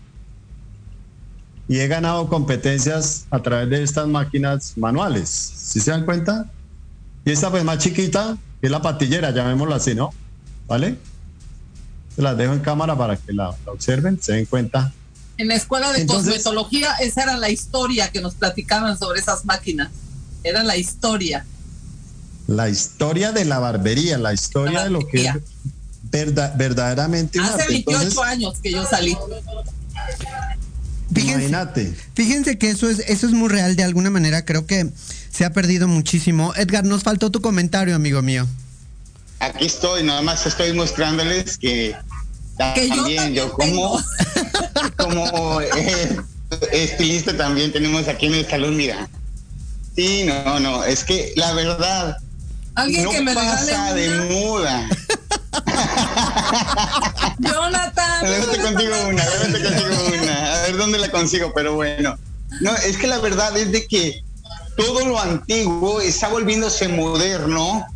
y 1.70 1.78
he 1.78 1.86
ganado 1.86 2.28
competencias 2.28 3.26
a 3.30 3.40
través 3.40 3.70
de 3.70 3.80
estas 3.84 4.08
máquinas 4.08 4.72
manuales. 4.76 5.28
¿Sí 5.28 5.78
se 5.78 5.92
dan 5.92 6.04
cuenta? 6.04 6.50
Y 7.24 7.30
esta 7.30 7.48
pues 7.48 7.62
más 7.62 7.78
chiquita, 7.78 8.36
que 8.60 8.66
es 8.66 8.72
la 8.72 8.82
patillera, 8.82 9.30
llamémosla 9.30 9.76
así, 9.76 9.94
¿no? 9.94 10.12
¿Vale? 10.66 10.96
Se 12.16 12.22
las 12.22 12.36
dejo 12.36 12.54
en 12.54 12.58
cámara 12.58 12.98
para 12.98 13.16
que 13.16 13.32
la, 13.32 13.54
observen, 13.66 14.20
se 14.20 14.32
den 14.32 14.46
cuenta. 14.46 14.92
En 15.36 15.46
la 15.46 15.54
escuela 15.54 15.92
de 15.92 16.04
cosmetología, 16.06 16.94
esa 16.94 17.22
era 17.22 17.36
la 17.36 17.50
historia 17.50 18.10
que 18.10 18.20
nos 18.20 18.34
platicaban 18.34 18.98
sobre 18.98 19.20
esas 19.20 19.44
máquinas. 19.44 19.90
Era 20.42 20.64
la 20.64 20.76
historia. 20.76 21.46
La 22.48 22.68
historia 22.68 23.30
de 23.30 23.44
la 23.44 23.60
barbería, 23.60 24.18
la 24.18 24.34
historia 24.34 24.82
de 24.82 24.90
lo 24.90 25.06
que 25.06 25.24
es 25.24 26.34
verdaderamente 26.56 27.38
Hace 27.38 27.68
28 27.68 28.22
años 28.24 28.58
que 28.60 28.72
yo 28.72 28.84
salí. 28.84 29.16
Fíjense, 31.12 31.94
fíjense 32.14 32.58
que 32.58 32.70
eso 32.70 32.88
es, 32.88 33.00
eso 33.00 33.26
es 33.26 33.32
muy 33.32 33.48
real 33.48 33.76
de 33.76 33.84
alguna 33.84 34.10
manera. 34.10 34.44
Creo 34.44 34.66
que 34.66 34.90
se 35.30 35.44
ha 35.44 35.50
perdido 35.52 35.88
muchísimo. 35.88 36.54
Edgar, 36.56 36.84
nos 36.84 37.02
faltó 37.02 37.30
tu 37.30 37.40
comentario, 37.40 37.94
amigo 37.94 38.22
mío. 38.22 38.46
Aquí 39.40 39.66
estoy, 39.66 40.02
nada 40.04 40.22
más 40.22 40.46
estoy 40.46 40.72
mostrándoles 40.74 41.56
que, 41.56 41.96
también 42.58 43.32
yo, 43.34 43.50
como, 43.52 43.98
como 44.98 45.60
eh, 45.62 46.20
estilista 46.72 47.36
también 47.36 47.72
tenemos 47.72 48.06
aquí 48.06 48.26
en 48.26 48.34
el 48.34 48.46
salón, 48.46 48.76
mira. 48.76 49.08
Sí, 49.96 50.24
no, 50.24 50.60
no, 50.60 50.84
es 50.84 51.04
que 51.04 51.32
la 51.36 51.52
verdad 51.54 52.18
no 52.76 53.10
que 53.10 53.20
me 53.22 53.34
pasa 53.34 53.94
de 53.94 54.10
moda. 54.30 54.88
Jonathan. 57.40 58.24
Déjate 58.24 58.58
contigo 58.60 58.94
una, 59.08 59.24
contigo 59.24 60.04
una. 60.22 60.54
A 60.54 60.62
ver 60.62 60.76
dónde 60.76 60.98
la 60.98 61.10
consigo, 61.10 61.52
pero 61.54 61.74
bueno. 61.74 62.18
No, 62.60 62.74
es 62.76 62.96
que 62.96 63.06
la 63.06 63.18
verdad 63.18 63.56
es 63.56 63.72
de 63.72 63.86
que 63.86 64.22
todo 64.76 65.06
lo 65.06 65.18
antiguo 65.18 66.00
está 66.00 66.28
volviéndose 66.28 66.88
moderno. 66.88 67.86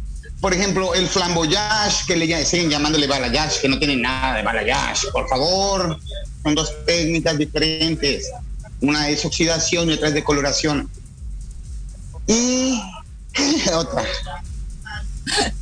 Por 0.41 0.53
ejemplo, 0.53 0.95
el 0.95 1.09
flamboyage, 1.09 2.07
que 2.07 2.17
le 2.17 2.45
siguen 2.45 2.71
llamándole 2.71 3.07
balayage, 3.07 3.61
que 3.61 3.69
no 3.69 3.79
tiene 3.79 3.97
nada 3.97 4.37
de 4.37 4.43
balayage. 4.43 5.09
Por 5.11 5.29
favor, 5.29 5.99
son 6.43 6.55
dos 6.55 6.73
técnicas 6.85 7.39
diferentes. 7.39 8.31
Una 8.81 9.09
es 9.09 9.25
oxidación 9.25 9.91
y 9.91 9.95
otra 9.95 10.09
es 10.09 10.15
decoloración. 10.15 10.91
Y 12.27 12.81
otra. 13.75 14.05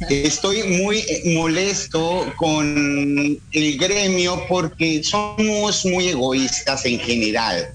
Estoy 0.08 0.62
muy 0.64 1.04
molesto 1.34 2.32
con 2.36 3.38
el 3.52 3.78
gremio 3.78 4.44
porque 4.48 5.02
somos 5.04 5.84
muy 5.84 6.08
egoístas 6.08 6.84
en 6.86 6.98
general. 6.98 7.68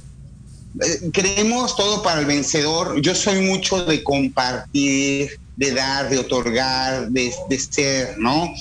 Eh, 0.81 1.09
creemos 1.11 1.75
todo 1.75 2.03
para 2.03 2.19
el 2.19 2.25
vencedor. 2.25 3.01
Yo 3.01 3.15
soy 3.15 3.41
mucho 3.41 3.85
de 3.85 4.03
compartir, 4.03 5.39
de 5.55 5.71
dar, 5.71 6.09
de 6.09 6.19
otorgar, 6.19 7.09
de, 7.09 7.33
ser, 7.59 8.17
¿no? 8.17 8.53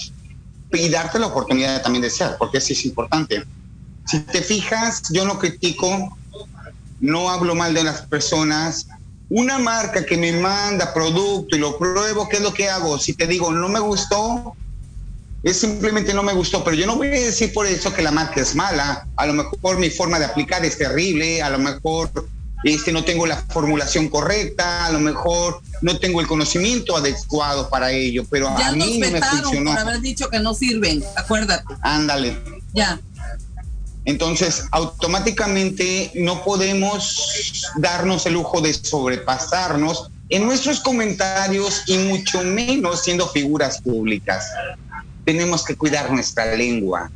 Y 0.73 0.89
darte 0.89 1.19
la 1.19 1.27
oportunidad 1.27 1.83
también 1.83 2.03
de 2.03 2.11
ser, 2.11 2.37
porque 2.39 2.59
eso 2.59 2.73
es 2.73 2.85
importante. 2.85 3.45
Si 4.07 4.21
te 4.21 4.41
fijas, 4.41 5.03
yo 5.11 5.25
no 5.25 5.39
critico, 5.39 6.17
no 7.01 7.31
hablo 7.31 7.55
mal 7.55 7.75
de 7.75 7.85
las 7.85 8.03
personas, 8.03 8.87
una 9.29 9.59
marca 9.59 10.05
que 10.05 10.17
me 10.17 10.33
manda 10.33 10.95
producto 10.95 11.57
y 11.57 11.59
lo 11.59 11.79
pruebo, 11.79 12.29
¿qué 12.29 12.37
es 12.37 12.43
lo 12.43 12.55
que 12.55 12.69
hago? 12.69 12.99
Si 12.99 13.15
te 13.15 13.27
digo, 13.27 13.53
no 13.53 13.69
me 13.69 13.81
gustó, 13.81 14.55
es 15.43 15.59
simplemente 15.59 16.15
no 16.15 16.23
me 16.23 16.33
gustó, 16.33 16.63
pero 16.65 16.77
yo 16.77 16.87
no 16.87 16.97
voy 16.97 17.09
a 17.09 17.11
decir 17.11 17.53
por 17.53 17.67
eso 17.67 17.93
que 17.93 18.03
la 18.03 18.11
marca 18.11 18.41
es 18.41 18.55
mala, 18.55 19.07
a 19.17 19.27
lo 19.27 19.33
mejor 19.33 19.79
mi 19.79 19.91
forma 19.91 20.19
de 20.19 20.27
aplicar 20.27 20.65
es 20.65 20.79
terrible, 20.79 21.43
a 21.43 21.51
lo 21.51 21.59
mejor 21.59 22.11
este, 22.65 22.93
no 22.93 23.05
tengo 23.05 23.27
la 23.27 23.37
formulación 23.37 24.09
correcta, 24.09 24.87
a 24.87 24.91
lo 24.91 24.99
mejor 24.99 25.61
no 25.83 25.99
tengo 25.99 26.21
el 26.21 26.27
conocimiento 26.27 26.97
adecuado 26.97 27.69
para 27.69 27.93
ello, 27.93 28.25
pero 28.31 28.49
a 28.49 28.73
mí 28.73 28.99
no 28.99 29.11
me 29.11 29.21
funcionó. 29.21 29.71
por 29.73 29.81
haber 29.81 30.01
dicho 30.01 30.29
que 30.31 30.41
no 30.41 30.55
sirven, 30.55 31.05
acuérdate. 31.17 31.75
Ándale. 31.83 32.37
Ya. 32.73 33.01
Entonces, 34.07 34.69
automáticamente 34.71 36.13
no 36.15 36.43
podemos 36.45 37.73
darnos 37.77 38.25
el 38.27 38.35
lujo 38.35 38.61
de 38.61 38.73
sobrepasarnos 38.73 40.11
en 40.29 40.47
nuestros 40.47 40.81
comentarios 40.81 41.83
y 41.87 41.99
mucho 41.99 42.43
menos 42.43 43.03
siendo 43.03 43.29
figuras 43.29 43.81
públicas. 43.83 44.47
Tenemos 45.25 45.65
que 45.65 45.75
cuidar 45.75 46.11
nuestra 46.13 46.55
lengua. 46.55 47.11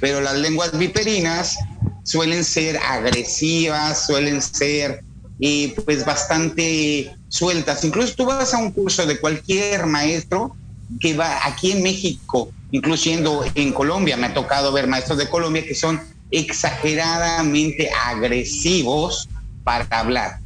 Pero 0.00 0.20
las 0.20 0.36
lenguas 0.36 0.78
viperinas 0.78 1.56
suelen 2.04 2.44
ser 2.44 2.78
agresivas, 2.78 4.06
suelen 4.06 4.40
ser 4.42 5.02
eh, 5.40 5.74
pues 5.84 6.04
bastante 6.04 7.16
sueltas. 7.26 7.82
Incluso 7.82 8.14
tú 8.14 8.26
vas 8.26 8.54
a 8.54 8.58
un 8.58 8.70
curso 8.70 9.06
de 9.06 9.18
cualquier 9.18 9.86
maestro 9.86 10.56
que 11.00 11.16
va 11.16 11.44
aquí 11.44 11.72
en 11.72 11.82
México 11.82 12.52
incluyendo 12.74 13.44
en 13.54 13.72
Colombia. 13.72 14.16
Me 14.16 14.26
ha 14.26 14.34
tocado 14.34 14.72
ver 14.72 14.88
maestros 14.88 15.16
de 15.16 15.28
Colombia 15.28 15.64
que 15.64 15.76
son 15.76 16.00
exageradamente 16.32 17.88
agresivos 18.04 19.28
para 19.62 19.86
hablar. 19.90 20.40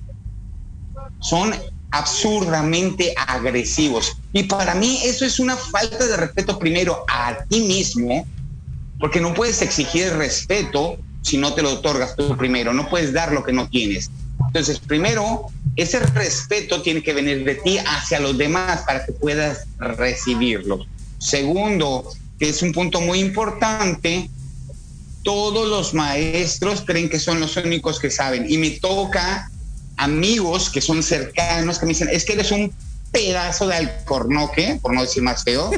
Son 1.20 1.54
absurdamente 1.90 3.14
agresivos. 3.16 4.18
Y 4.34 4.42
para 4.42 4.74
mí 4.74 5.00
eso 5.04 5.24
es 5.24 5.40
una 5.40 5.56
falta 5.56 6.06
de 6.06 6.18
respeto 6.18 6.58
primero 6.58 7.02
a 7.08 7.44
ti 7.48 7.62
mismo, 7.62 8.26
porque 9.00 9.22
no 9.22 9.32
puedes 9.32 9.62
exigir 9.62 10.12
respeto 10.12 10.98
si 11.22 11.38
no 11.38 11.54
te 11.54 11.62
lo 11.62 11.72
otorgas 11.72 12.14
tú 12.14 12.36
primero, 12.36 12.74
no 12.74 12.90
puedes 12.90 13.14
dar 13.14 13.32
lo 13.32 13.42
que 13.42 13.54
no 13.54 13.70
tienes. 13.70 14.10
Entonces, 14.48 14.78
primero, 14.80 15.46
ese 15.76 15.98
respeto 15.98 16.82
tiene 16.82 17.02
que 17.02 17.14
venir 17.14 17.42
de 17.44 17.54
ti 17.54 17.78
hacia 17.78 18.20
los 18.20 18.36
demás 18.36 18.82
para 18.86 19.06
que 19.06 19.12
puedas 19.12 19.66
recibirlo. 19.78 20.86
Segundo, 21.18 22.10
que 22.38 22.48
es 22.48 22.62
un 22.62 22.72
punto 22.72 23.00
muy 23.00 23.20
importante, 23.20 24.30
todos 25.22 25.68
los 25.68 25.94
maestros 25.94 26.82
creen 26.86 27.08
que 27.08 27.18
son 27.18 27.40
los 27.40 27.56
únicos 27.56 27.98
que 27.98 28.10
saben. 28.10 28.50
Y 28.50 28.58
me 28.58 28.70
toca 28.70 29.50
amigos 29.96 30.70
que 30.70 30.80
son 30.80 31.02
cercanos 31.02 31.78
que 31.78 31.86
me 31.86 31.90
dicen, 31.90 32.08
es 32.10 32.24
que 32.24 32.34
eres 32.34 32.50
un 32.52 32.72
pedazo 33.10 33.66
de 33.66 33.76
alcornoque, 33.76 34.78
por 34.80 34.94
no 34.94 35.02
decir 35.02 35.22
más 35.22 35.44
feo. 35.44 35.70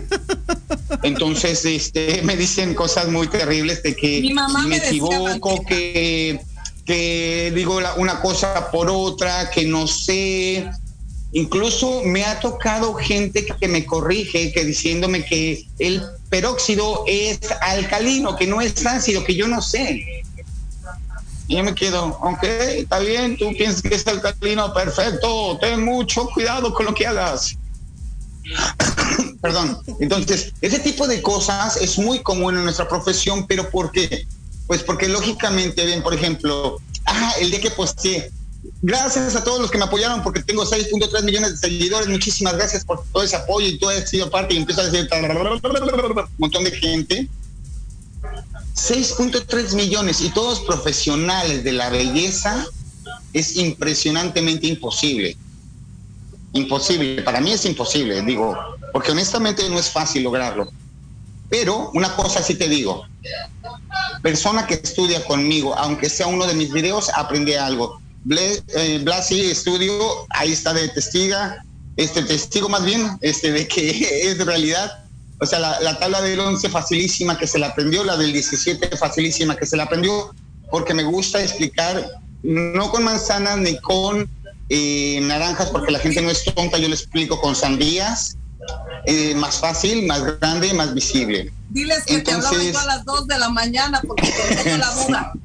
Entonces, 1.02 1.64
este, 1.64 2.22
me 2.22 2.36
dicen 2.36 2.74
cosas 2.74 3.08
muy 3.08 3.28
terribles 3.28 3.82
de 3.82 3.96
que 3.96 4.22
me, 4.66 4.76
equivoco, 4.76 5.64
que, 5.64 6.40
que 6.84 7.52
digo 7.54 7.80
una 7.96 8.20
cosa 8.20 8.70
por 8.70 8.90
otra, 8.90 9.50
que 9.50 9.64
no 9.64 9.86
sé, 9.86 10.68
Incluso 11.32 12.02
me 12.04 12.24
ha 12.24 12.40
tocado 12.40 12.94
gente 12.94 13.46
que 13.46 13.68
me 13.68 13.86
corrige, 13.86 14.52
que 14.52 14.64
diciéndome 14.64 15.24
que 15.24 15.64
el 15.78 16.02
peróxido 16.28 17.04
es 17.06 17.38
alcalino, 17.60 18.36
que 18.36 18.46
no 18.46 18.60
es 18.60 18.84
ácido, 18.84 19.22
que 19.22 19.36
yo 19.36 19.46
no 19.46 19.62
sé. 19.62 20.24
Y 21.46 21.56
yo 21.56 21.64
me 21.64 21.74
quedo, 21.74 22.18
ok, 22.20 22.42
está 22.42 22.98
bien, 22.98 23.36
tú 23.36 23.52
piensas 23.56 23.82
que 23.82 23.94
es 23.94 24.06
alcalino, 24.06 24.72
perfecto, 24.72 25.58
ten 25.60 25.84
mucho 25.84 26.28
cuidado 26.34 26.74
con 26.74 26.86
lo 26.86 26.94
que 26.94 27.06
hagas. 27.06 27.56
Perdón. 29.40 29.78
Entonces, 30.00 30.52
ese 30.60 30.78
tipo 30.80 31.06
de 31.06 31.22
cosas 31.22 31.76
es 31.76 31.98
muy 31.98 32.20
común 32.20 32.56
en 32.56 32.64
nuestra 32.64 32.88
profesión, 32.88 33.46
pero 33.46 33.70
¿por 33.70 33.92
qué? 33.92 34.26
Pues 34.66 34.82
porque 34.82 35.08
lógicamente, 35.08 35.84
ven, 35.84 36.02
por 36.02 36.14
ejemplo, 36.14 36.80
ah, 37.06 37.34
el 37.40 37.50
día 37.50 37.60
que 37.60 37.70
posteé, 37.70 38.30
Gracias 38.82 39.36
a 39.36 39.44
todos 39.44 39.60
los 39.60 39.70
que 39.70 39.78
me 39.78 39.84
apoyaron 39.84 40.22
porque 40.22 40.42
tengo 40.42 40.64
6.3 40.64 41.22
millones 41.22 41.52
de 41.52 41.68
seguidores. 41.68 42.08
Muchísimas 42.08 42.54
gracias 42.54 42.84
por 42.84 43.04
todo 43.12 43.22
ese 43.22 43.36
apoyo 43.36 43.66
y 43.66 43.78
todo 43.78 43.90
he 43.90 44.06
sido 44.06 44.30
parte 44.30 44.54
y 44.54 44.58
empiezo 44.58 44.80
a 44.80 44.84
decir 44.84 45.08
un 45.12 46.24
montón 46.38 46.64
de 46.64 46.70
gente. 46.72 47.28
6.3 48.74 49.74
millones 49.74 50.20
y 50.20 50.30
todos 50.30 50.60
profesionales 50.60 51.64
de 51.64 51.72
la 51.72 51.90
belleza 51.90 52.66
es 53.32 53.56
impresionantemente 53.56 54.66
imposible. 54.66 55.36
Imposible, 56.52 57.22
para 57.22 57.40
mí 57.40 57.52
es 57.52 57.64
imposible, 57.64 58.22
digo, 58.22 58.56
porque 58.92 59.12
honestamente 59.12 59.68
no 59.68 59.78
es 59.78 59.90
fácil 59.90 60.22
lograrlo. 60.22 60.70
Pero 61.48 61.90
una 61.94 62.14
cosa 62.16 62.42
sí 62.42 62.54
te 62.54 62.68
digo, 62.68 63.06
persona 64.22 64.66
que 64.66 64.74
estudia 64.74 65.24
conmigo, 65.24 65.74
aunque 65.76 66.08
sea 66.08 66.26
uno 66.26 66.46
de 66.46 66.54
mis 66.54 66.72
videos, 66.72 67.10
aprende 67.14 67.58
algo 67.58 68.00
Blasi 68.24 69.54
Studio, 69.54 70.26
ahí 70.30 70.52
está 70.52 70.72
de 70.74 70.88
testiga, 70.88 71.64
este 71.96 72.22
testigo 72.22 72.68
más 72.68 72.84
bien, 72.84 73.18
este 73.20 73.52
de 73.52 73.66
que 73.66 73.90
es 74.30 74.44
realidad. 74.44 75.04
O 75.42 75.46
sea, 75.46 75.58
la, 75.58 75.98
tabla 75.98 76.20
del 76.20 76.38
11 76.38 76.68
facilísima 76.68 77.38
que 77.38 77.46
se 77.46 77.58
la 77.58 77.68
aprendió, 77.68 78.04
la 78.04 78.16
del 78.16 78.32
17 78.32 78.94
facilísima 78.96 79.56
que 79.56 79.64
se 79.64 79.76
la 79.76 79.84
aprendió, 79.84 80.34
porque 80.70 80.92
me 80.92 81.02
gusta 81.02 81.42
explicar, 81.42 82.06
no 82.42 82.90
con 82.90 83.04
manzanas 83.04 83.56
ni 83.56 83.78
con 83.80 84.28
eh, 84.68 85.18
naranjas, 85.22 85.70
porque 85.70 85.92
la 85.92 85.98
gente 85.98 86.20
no 86.20 86.30
es 86.30 86.44
tonta, 86.44 86.76
yo 86.76 86.88
le 86.88 86.94
explico 86.94 87.40
con 87.40 87.56
sandías, 87.56 88.36
eh, 89.06 89.34
más 89.34 89.58
fácil, 89.58 90.06
más 90.06 90.22
grande, 90.38 90.74
más 90.74 90.92
visible. 90.92 91.50
Diles 91.70 92.04
que 92.04 92.16
Entonces, 92.16 92.72
te 92.72 92.78
a 92.78 92.84
las 92.84 93.04
2 93.06 93.26
de 93.26 93.38
la 93.38 93.48
mañana 93.48 94.02
porque 94.06 94.30
tengo 94.62 94.76
la 94.76 94.90
duda. 94.90 95.32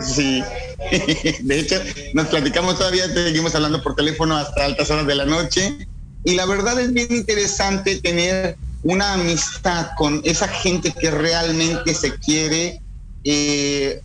Sí, 0.00 0.42
de 1.40 1.58
hecho 1.58 1.76
nos 2.14 2.28
platicamos 2.28 2.78
todavía, 2.78 3.08
seguimos 3.08 3.54
hablando 3.54 3.82
por 3.82 3.96
teléfono 3.96 4.36
hasta 4.36 4.64
altas 4.64 4.90
horas 4.90 5.06
de 5.06 5.14
la 5.14 5.24
noche 5.24 5.88
y 6.24 6.34
la 6.34 6.46
verdad 6.46 6.78
es 6.80 6.92
bien 6.92 7.08
interesante 7.10 7.96
tener 8.00 8.56
una 8.82 9.14
amistad 9.14 9.90
con 9.96 10.20
esa 10.24 10.48
gente 10.48 10.92
que 10.92 11.10
realmente 11.10 11.94
se 11.94 12.16
quiere 12.18 12.80
eh, 13.24 14.00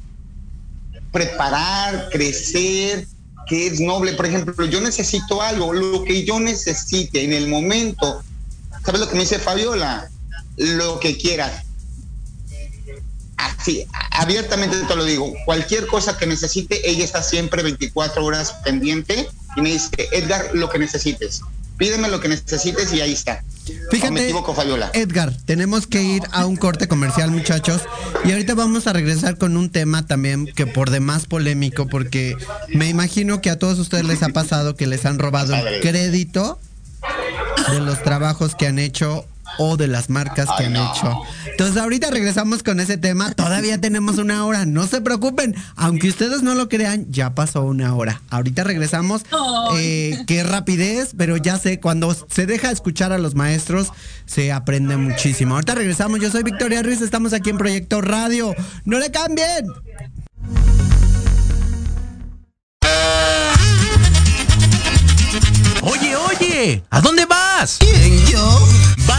preparar, 1.12 2.10
crecer 2.12 3.08
que 3.48 3.68
es 3.68 3.80
noble. 3.80 4.14
Por 4.14 4.26
ejemplo, 4.26 4.66
yo 4.66 4.82
necesito 4.82 5.42
algo, 5.42 5.74
lo 5.74 6.04
que 6.04 6.24
yo 6.24 6.40
necesite 6.40 7.24
en 7.24 7.34
el 7.34 7.48
momento. 7.48 8.24
¿Sabes 8.84 9.02
lo 9.02 9.08
que 9.08 9.16
me 9.16 9.22
dice 9.22 9.40
Fabiola? 9.40 10.10
Lo 10.58 11.00
que 11.00 11.18
quieras. 11.18 11.64
Así, 13.38 13.86
abiertamente 14.12 14.78
te 14.88 14.96
lo 14.96 15.06
digo. 15.06 15.34
Cualquier 15.46 15.88
cosa 15.88 16.18
que 16.18 16.28
necesite, 16.28 16.90
ella 16.90 17.04
está 17.04 17.24
siempre 17.24 17.64
24 17.64 18.24
horas 18.24 18.54
pendiente 18.64 19.28
y 19.56 19.62
me 19.62 19.72
dice, 19.72 19.90
Edgar, 20.12 20.50
lo 20.54 20.70
que 20.70 20.80
necesites. 20.80 21.42
Pídeme 21.78 22.08
lo 22.08 22.20
que 22.20 22.30
necesites 22.30 22.94
y 22.94 23.02
ahí 23.02 23.14
está. 23.14 23.44
Fíjate, 23.90 24.34
Edgar, 24.94 25.34
tenemos 25.46 25.88
que 25.88 26.04
ir 26.04 26.24
a 26.32 26.46
un 26.46 26.58
corte 26.58 26.88
comercial, 26.88 27.32
muchachos. 27.32 27.82
Y 28.26 28.32
ahorita 28.32 28.56
vamos 28.56 28.88
a 28.88 28.94
regresar 28.94 29.38
con 29.38 29.58
un 29.58 29.70
tema 29.70 30.06
también 30.06 30.46
que 30.46 30.68
por 30.68 30.90
demás 30.90 31.26
polémico, 31.26 31.88
porque 31.88 32.36
me 32.70 32.90
imagino 32.90 33.42
que 33.42 33.50
a 33.50 33.58
todos 33.58 33.80
ustedes 33.80 34.06
les 34.06 34.22
ha 34.22 34.30
pasado 34.30 34.76
que 34.76 34.86
les 34.86 35.06
han 35.06 35.18
robado 35.18 35.56
el 35.56 35.82
crédito 35.82 36.60
de 37.72 37.80
los 37.80 38.04
trabajos 38.04 38.56
que 38.56 38.68
han 38.68 38.80
hecho 38.80 39.26
o 39.58 39.78
de 39.78 39.88
las 39.88 40.10
marcas 40.10 40.48
que 40.58 40.66
han 40.66 40.76
hecho. 40.76 41.22
Entonces 41.46 41.78
ahorita 41.78 42.10
regresamos 42.10 42.64
con 42.64 42.80
ese 42.80 42.98
tema. 42.98 43.32
Todavía 43.32 43.80
tenemos 43.80 44.18
una 44.18 44.46
hora. 44.46 44.66
No 44.66 44.88
se 44.88 45.02
preocupen. 45.02 45.56
Aunque 45.76 46.10
ustedes 46.10 46.44
no 46.44 46.56
lo 46.56 46.70
crean, 46.70 47.06
ya 47.10 47.36
pasó 47.36 47.64
una 47.64 47.96
hora. 47.96 48.22
Ahorita 48.30 48.64
regresamos. 48.64 49.24
Eh, 49.76 50.24
qué 50.28 50.44
rapidez, 50.44 51.14
pero 51.18 51.38
ya 51.38 51.58
sé, 51.58 51.80
cuando 51.80 52.14
se 52.14 52.46
deja 52.46 52.72
escuchar 52.72 53.12
a 53.12 53.18
los 53.18 53.36
maestros, 53.36 53.90
se 54.26 54.52
aprende 54.52 54.98
muchísimo. 54.98 55.56
Ahorita 55.56 55.76
regresamos. 55.76 56.20
Yo 56.20 56.32
soy 56.32 56.44
Victoria 56.44 56.82
Ruiz. 56.82 57.02
Estamos 57.02 57.34
aquí 57.34 57.50
en 57.50 57.58
Proyecto 57.58 58.02
Radio. 58.02 58.56
No 58.86 59.00
le 59.00 59.12
cambien. 59.12 59.68
Oye, 65.82 66.16
oye, 66.16 66.84
¿a 66.90 67.02
dónde 67.02 67.26
vas? 67.26 67.78
¿Quién, 67.80 68.26
yo? 68.28 68.73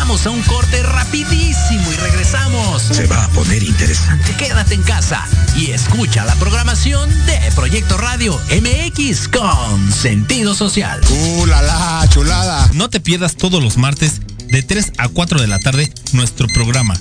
Vamos 0.06 0.26
a 0.26 0.30
un 0.30 0.42
corte 0.42 0.82
rapidísimo 0.82 1.90
y 1.90 1.96
regresamos. 1.96 2.82
Se 2.82 3.06
va 3.06 3.24
a 3.24 3.28
poner 3.30 3.62
interesante. 3.62 4.36
Quédate 4.36 4.74
en 4.74 4.82
casa 4.82 5.26
y 5.56 5.70
escucha 5.70 6.26
la 6.26 6.34
programación 6.34 7.08
de 7.24 7.40
Proyecto 7.54 7.96
Radio 7.96 8.38
MX 8.50 9.28
con 9.28 9.90
sentido 9.90 10.54
social. 10.54 11.00
¡Uh, 11.08 11.46
la, 11.46 11.62
la 11.62 12.06
chulada! 12.10 12.68
No 12.74 12.90
te 12.90 13.00
pierdas 13.00 13.36
todos 13.36 13.62
los 13.62 13.78
martes 13.78 14.20
de 14.46 14.62
3 14.62 14.92
a 14.98 15.08
4 15.08 15.40
de 15.40 15.46
la 15.46 15.58
tarde 15.58 15.90
nuestro 16.12 16.48
programa 16.48 17.00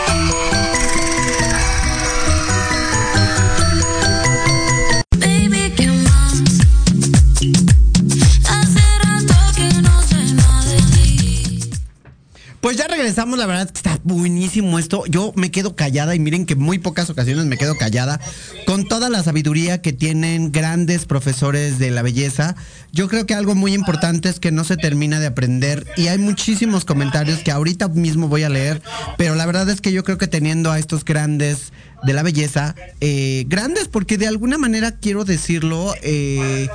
Pues 12.61 12.77
ya 12.77 12.87
regresamos, 12.87 13.39
la 13.39 13.47
verdad 13.47 13.71
que 13.71 13.77
está 13.77 13.99
buenísimo 14.03 14.77
esto. 14.77 15.03
Yo 15.07 15.33
me 15.35 15.49
quedo 15.49 15.75
callada 15.75 16.13
y 16.13 16.19
miren 16.19 16.45
que 16.45 16.55
muy 16.55 16.77
pocas 16.77 17.09
ocasiones 17.09 17.45
me 17.45 17.57
quedo 17.57 17.75
callada 17.75 18.19
con 18.67 18.87
toda 18.87 19.09
la 19.09 19.23
sabiduría 19.23 19.81
que 19.81 19.93
tienen 19.93 20.51
grandes 20.51 21.05
profesores 21.05 21.79
de 21.79 21.89
la 21.89 22.03
belleza. 22.03 22.55
Yo 22.91 23.07
creo 23.07 23.25
que 23.25 23.33
algo 23.33 23.55
muy 23.55 23.73
importante 23.73 24.29
es 24.29 24.39
que 24.39 24.51
no 24.51 24.63
se 24.63 24.77
termina 24.77 25.19
de 25.19 25.25
aprender 25.25 25.87
y 25.97 26.07
hay 26.07 26.19
muchísimos 26.19 26.85
comentarios 26.85 27.39
que 27.39 27.49
ahorita 27.49 27.87
mismo 27.87 28.27
voy 28.27 28.43
a 28.43 28.49
leer, 28.49 28.83
pero 29.17 29.33
la 29.33 29.47
verdad 29.47 29.67
es 29.67 29.81
que 29.81 29.91
yo 29.91 30.03
creo 30.03 30.19
que 30.19 30.27
teniendo 30.27 30.71
a 30.71 30.77
estos 30.77 31.03
grandes 31.03 31.73
de 32.03 32.13
la 32.13 32.23
belleza, 32.23 32.75
eh, 32.99 33.45
grandes 33.47 33.87
porque 33.87 34.17
de 34.17 34.27
alguna 34.27 34.57
manera 34.57 34.91
quiero 34.91 35.23
decirlo, 35.23 35.93
eh, 36.01 36.67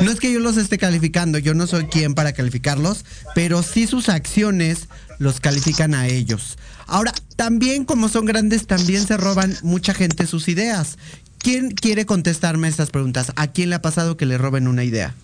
no 0.00 0.10
es 0.10 0.18
que 0.18 0.32
yo 0.32 0.40
los 0.40 0.56
esté 0.56 0.78
calificando, 0.78 1.38
yo 1.38 1.54
no 1.54 1.66
soy 1.66 1.86
quien 1.86 2.14
para 2.14 2.32
calificarlos, 2.32 3.04
pero 3.34 3.62
sí 3.62 3.86
sus 3.86 4.08
acciones 4.08 4.88
los 5.18 5.40
califican 5.40 5.94
a 5.94 6.08
ellos. 6.08 6.58
Ahora, 6.86 7.12
también 7.36 7.84
como 7.84 8.08
son 8.08 8.24
grandes, 8.24 8.66
también 8.66 9.06
se 9.06 9.16
roban 9.16 9.56
mucha 9.62 9.94
gente 9.94 10.26
sus 10.26 10.48
ideas. 10.48 10.98
¿Quién 11.38 11.70
quiere 11.70 12.06
contestarme 12.06 12.68
estas 12.68 12.90
preguntas? 12.90 13.32
¿A 13.36 13.48
quién 13.48 13.70
le 13.70 13.76
ha 13.76 13.82
pasado 13.82 14.16
que 14.16 14.26
le 14.26 14.38
roben 14.38 14.68
una 14.68 14.84
idea? 14.84 15.14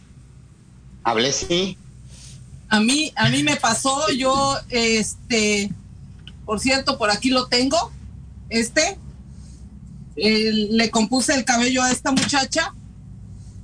Hablé 1.04 1.32
sí. 1.32 1.76
A 2.68 2.80
mí, 2.80 3.12
a 3.16 3.28
mí 3.28 3.42
me 3.42 3.56
pasó, 3.56 4.10
yo, 4.10 4.56
este, 4.68 5.70
por 6.44 6.60
cierto, 6.60 6.98
por 6.98 7.10
aquí 7.10 7.30
lo 7.30 7.46
tengo, 7.46 7.92
este, 8.50 8.98
eh, 10.20 10.68
le 10.70 10.90
compuse 10.90 11.34
el 11.34 11.44
cabello 11.44 11.82
a 11.82 11.92
esta 11.92 12.10
muchacha 12.10 12.74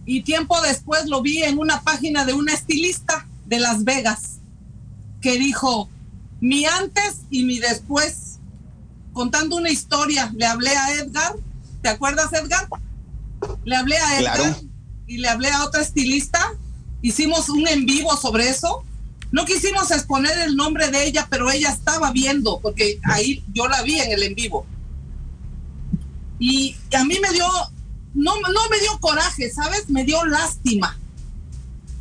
y 0.07 0.23
tiempo 0.23 0.61
después 0.61 1.07
lo 1.07 1.21
vi 1.21 1.43
en 1.43 1.59
una 1.59 1.83
página 1.83 2.25
de 2.25 2.33
una 2.33 2.53
estilista 2.53 3.27
de 3.47 3.59
Las 3.59 3.85
Vegas 3.85 4.39
que 5.21 5.39
dijo, 5.39 5.89
mi 6.41 6.67
antes 6.67 7.23
y 7.31 7.45
mi 7.45 7.59
después, 7.59 8.39
contando 9.13 9.57
una 9.57 9.71
historia. 9.71 10.31
Le 10.37 10.45
hablé 10.45 10.77
a 10.77 10.93
Edgar, 10.93 11.35
¿te 11.83 11.89
acuerdas 11.89 12.33
Edgar? 12.35 12.69
Le 13.65 13.75
hablé 13.75 13.97
a 13.97 14.21
Edgar 14.21 14.57
y 15.07 15.19
le 15.19 15.29
hablé 15.29 15.49
a 15.49 15.65
otra 15.65 15.81
estilista. 15.81 16.53
Hicimos 17.01 17.49
un 17.49 17.67
en 17.67 17.87
vivo 17.87 18.15
sobre 18.17 18.49
eso. 18.49 18.85
No 19.33 19.47
quisimos 19.47 19.91
exponer 19.91 20.39
el 20.39 20.55
nombre 20.55 20.91
de 20.91 21.07
ella, 21.07 21.27
pero 21.31 21.51
ella 21.51 21.71
estaba 21.71 22.13
viendo, 22.13 22.61
porque 22.61 23.01
ahí 23.05 23.43
yo 23.53 23.67
la 23.67 23.83
vi 23.83 23.99
en 23.99 24.13
el 24.13 24.23
en 24.23 24.35
vivo. 24.35 24.67
Y 26.39 26.77
a 26.97 27.05
mí 27.05 27.19
me 27.21 27.31
dio, 27.33 27.47
no, 28.15 28.33
no 28.41 28.69
me 28.71 28.81
dio 28.81 28.99
coraje, 29.01 29.51
¿sabes? 29.51 29.89
Me 29.89 30.05
dio 30.05 30.25
lástima. 30.25 30.99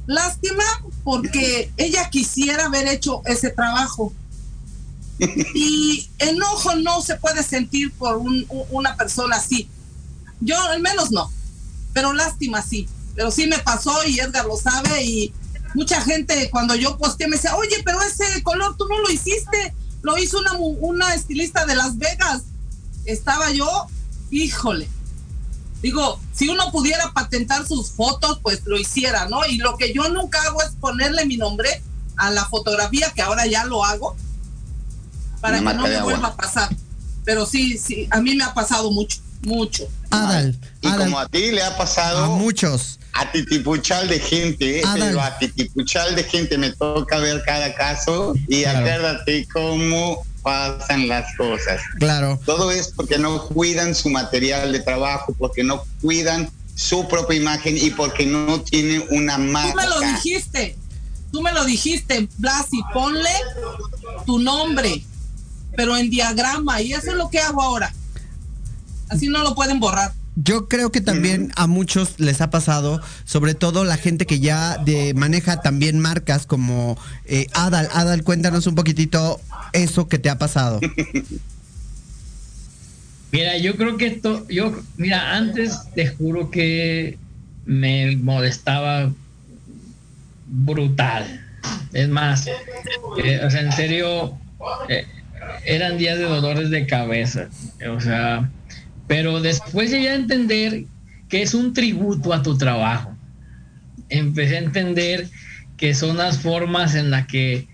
Lástima 0.06 0.64
porque 1.04 1.72
ella 1.78 2.10
quisiera 2.10 2.66
haber 2.66 2.88
hecho 2.88 3.22
ese 3.26 3.52
trabajo 3.52 4.14
y 5.56 6.10
enojo 6.20 6.76
no 6.76 7.02
se 7.02 7.16
puede 7.16 7.44
sentir 7.44 7.92
por 7.94 8.22
una 8.70 8.96
persona 8.96 9.38
así. 9.38 9.70
Yo 10.42 10.62
al 10.62 10.82
menos 10.82 11.12
no, 11.12 11.32
pero 11.94 12.14
lástima 12.14 12.62
sí. 12.62 12.88
Pero 13.16 13.30
sí 13.32 13.48
me 13.48 13.60
pasó 13.60 13.94
y 14.06 14.20
Edgar 14.20 14.46
lo 14.46 14.58
sabe 14.58 15.04
y 15.04 15.34
mucha 15.76 16.02
gente 16.02 16.50
cuando 16.50 16.76
yo 16.76 16.98
posteé 16.98 17.28
me 17.28 17.36
decía, 17.36 17.56
oye, 17.56 17.82
pero 17.86 18.02
ese 18.02 18.42
color 18.44 18.76
tú 18.76 18.88
no 18.88 19.00
lo 19.00 19.10
hiciste, 19.10 19.74
lo 20.02 20.18
hizo 20.18 20.40
una, 20.40 20.54
una 20.54 21.14
estilista 21.14 21.66
de 21.66 21.76
Las 21.76 21.98
Vegas. 21.98 22.44
Estaba 23.06 23.52
yo, 23.52 23.88
híjole. 24.34 24.88
Digo, 25.82 26.20
si 26.34 26.48
uno 26.48 26.72
pudiera 26.72 27.12
patentar 27.12 27.68
sus 27.68 27.92
fotos, 27.92 28.40
pues 28.42 28.62
lo 28.66 28.80
hiciera, 28.80 29.28
¿no? 29.28 29.46
Y 29.46 29.58
lo 29.58 29.78
que 29.78 29.94
yo 29.94 30.08
nunca 30.10 30.42
hago 30.42 30.62
es 30.62 30.70
ponerle 30.80 31.26
mi 31.26 31.38
nombre 31.38 31.82
a 32.16 32.32
la 32.32 32.46
fotografía, 32.46 33.12
que 33.14 33.22
ahora 33.22 33.46
ya 33.48 33.66
lo 33.66 33.84
hago, 33.84 34.16
para 35.42 35.60
que 35.60 35.66
no 35.66 35.84
me 35.84 36.02
vuelva 36.02 36.30
a 36.30 36.36
pasar. 36.38 36.70
Pero 37.26 37.46
sí, 37.46 37.78
sí, 37.78 38.08
a 38.12 38.22
mí 38.22 38.36
me 38.36 38.46
ha 38.46 38.54
pasado 38.54 38.92
mucho. 38.92 39.20
mucho. 39.42 39.88
Adal. 40.10 40.58
Y 40.82 40.90
como 40.90 41.20
a 41.20 41.28
ti 41.28 41.52
le 41.52 41.62
ha 41.62 41.76
pasado. 41.78 42.24
A 42.24 42.30
muchos. 42.30 43.00
A 43.14 43.32
titipuchal 43.32 44.08
de 44.08 44.20
gente, 44.20 44.80
¿eh? 44.80 44.84
pero 44.94 45.22
a 45.22 45.38
titipuchal 45.38 46.16
de 46.16 46.24
gente 46.24 46.58
me 46.58 46.72
toca 46.72 47.20
ver 47.20 47.44
cada 47.46 47.76
caso 47.76 48.34
y 48.48 48.64
acuérdate 48.64 49.48
cómo 49.54 50.26
pasan 50.44 51.08
las 51.08 51.36
cosas. 51.36 51.82
Claro. 51.98 52.40
Todo 52.46 52.72
es 52.72 52.90
porque 52.90 53.18
no 53.18 53.48
cuidan 53.48 53.96
su 53.96 54.10
material 54.10 54.72
de 54.72 54.80
trabajo, 54.82 55.34
porque 55.40 55.64
no 55.64 55.84
cuidan 56.02 56.52
su 56.76 57.08
propia 57.08 57.38
imagen 57.38 57.78
y 57.78 57.90
porque 57.92 58.26
no 58.26 58.62
tienen 58.62 59.04
una 59.10 59.38
marca. 59.38 59.72
Tú 59.72 59.78
me 59.78 59.88
lo 59.88 60.00
dijiste, 60.02 60.78
tú 61.32 61.42
me 61.42 61.54
lo 61.54 61.66
dijiste, 61.66 62.28
Blasi, 62.38 62.82
ponle 62.94 63.30
tu 64.26 64.40
nombre, 64.40 65.04
pero 65.76 65.98
en 65.98 66.10
diagrama, 66.10 66.82
y 66.82 66.94
eso 66.94 67.12
es 67.12 67.18
lo 67.18 67.30
que 67.30 67.40
hago 67.40 67.62
ahora. 67.62 67.94
Así 69.10 69.28
no 69.28 69.44
lo 69.44 69.56
pueden 69.56 69.80
borrar. 69.80 70.14
Yo 70.36 70.68
creo 70.68 70.92
que 70.92 71.02
también 71.02 71.52
a 71.56 71.68
muchos 71.68 72.20
les 72.20 72.42
ha 72.42 72.50
pasado, 72.50 73.02
sobre 73.24 73.54
todo 73.54 73.84
la 73.84 73.98
gente 73.98 74.26
que 74.26 74.40
ya 74.40 74.78
de, 74.78 75.14
maneja 75.14 75.62
también 75.62 76.00
marcas 76.00 76.48
como 76.48 76.98
eh, 77.26 77.48
Adal. 77.54 77.88
Adal, 77.94 78.24
cuéntanos 78.24 78.66
un 78.66 78.74
poquitito 78.76 79.40
eso 79.74 80.08
que 80.08 80.18
te 80.18 80.30
ha 80.30 80.40
pasado. 80.40 80.80
Mira, 83.32 83.58
yo 83.58 83.76
creo 83.78 83.98
que 83.98 84.06
esto, 84.06 84.48
yo, 84.48 84.80
mira, 84.96 85.36
antes 85.36 85.80
te 85.96 86.06
juro 86.06 86.52
que 86.52 87.18
me 87.66 88.16
molestaba 88.16 89.12
brutal. 90.46 91.42
Es 91.94 92.10
más, 92.10 92.46
eh, 92.46 93.42
o 93.44 93.50
sea, 93.50 93.62
en 93.62 93.72
serio, 93.72 94.38
eh, 94.88 95.08
eran 95.66 95.98
días 95.98 96.20
de 96.20 96.26
dolores 96.26 96.70
de 96.70 96.86
cabeza. 96.86 97.48
O 97.90 98.00
sea, 98.00 98.52
pero 99.08 99.42
después 99.42 99.92
llegué 99.92 100.10
a 100.10 100.16
entender 100.16 100.86
que 101.30 101.42
es 101.42 101.54
un 101.54 101.74
tributo 101.74 102.34
a 102.34 102.44
tu 102.44 102.58
trabajo. 102.58 103.16
Empecé 104.10 104.58
a 104.58 104.60
entender 104.60 105.30
que 105.78 105.94
son 105.96 106.18
las 106.18 106.40
formas 106.40 106.96
en 106.96 107.10
las 107.10 107.28
que, 107.28 107.68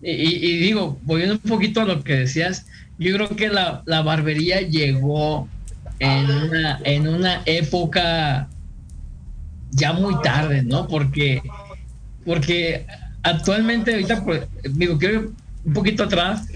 y, 0.00 0.58
digo, 0.58 0.98
volviendo 1.02 1.34
un 1.34 1.50
poquito 1.50 1.82
a 1.82 1.84
lo 1.84 2.02
que 2.02 2.14
decías, 2.14 2.66
yo 2.98 3.14
creo 3.14 3.36
que 3.36 3.48
la, 3.48 3.82
barbería 3.86 4.60
llegó 4.62 5.48
en 5.98 6.30
una, 6.30 6.80
en 6.84 7.06
una 7.06 7.42
época 7.46 8.48
ya 9.70 9.92
muy 9.92 10.20
tarde, 10.22 10.62
¿no? 10.62 10.88
Porque, 10.88 11.42
porque 12.24 12.86
actualmente, 13.22 13.92
ahorita, 13.92 14.24
pues, 14.24 14.42
digo, 14.70 14.98
quiero 14.98 15.32
un 15.64 15.72
poquito 15.72 16.04
atrás, 16.04 16.48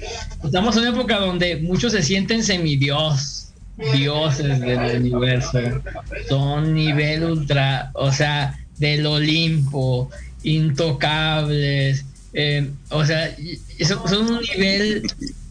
estamos 0.43 0.77
en 0.77 0.83
una 0.83 0.91
época 0.91 1.19
donde 1.19 1.57
muchos 1.59 1.93
se 1.93 2.03
sienten 2.03 2.43
semidios 2.43 3.46
dioses 3.77 4.61
del 4.61 5.01
universo, 5.01 5.59
son 6.29 6.75
nivel 6.75 7.25
ultra, 7.25 7.91
o 7.95 8.11
sea, 8.13 8.59
del 8.79 9.07
Olimpo, 9.07 10.11
intocables, 10.43 12.05
eh, 12.33 12.71
o 12.91 13.05
sea, 13.05 13.35
son 14.09 14.31
un 14.31 14.41
nivel, 14.41 15.03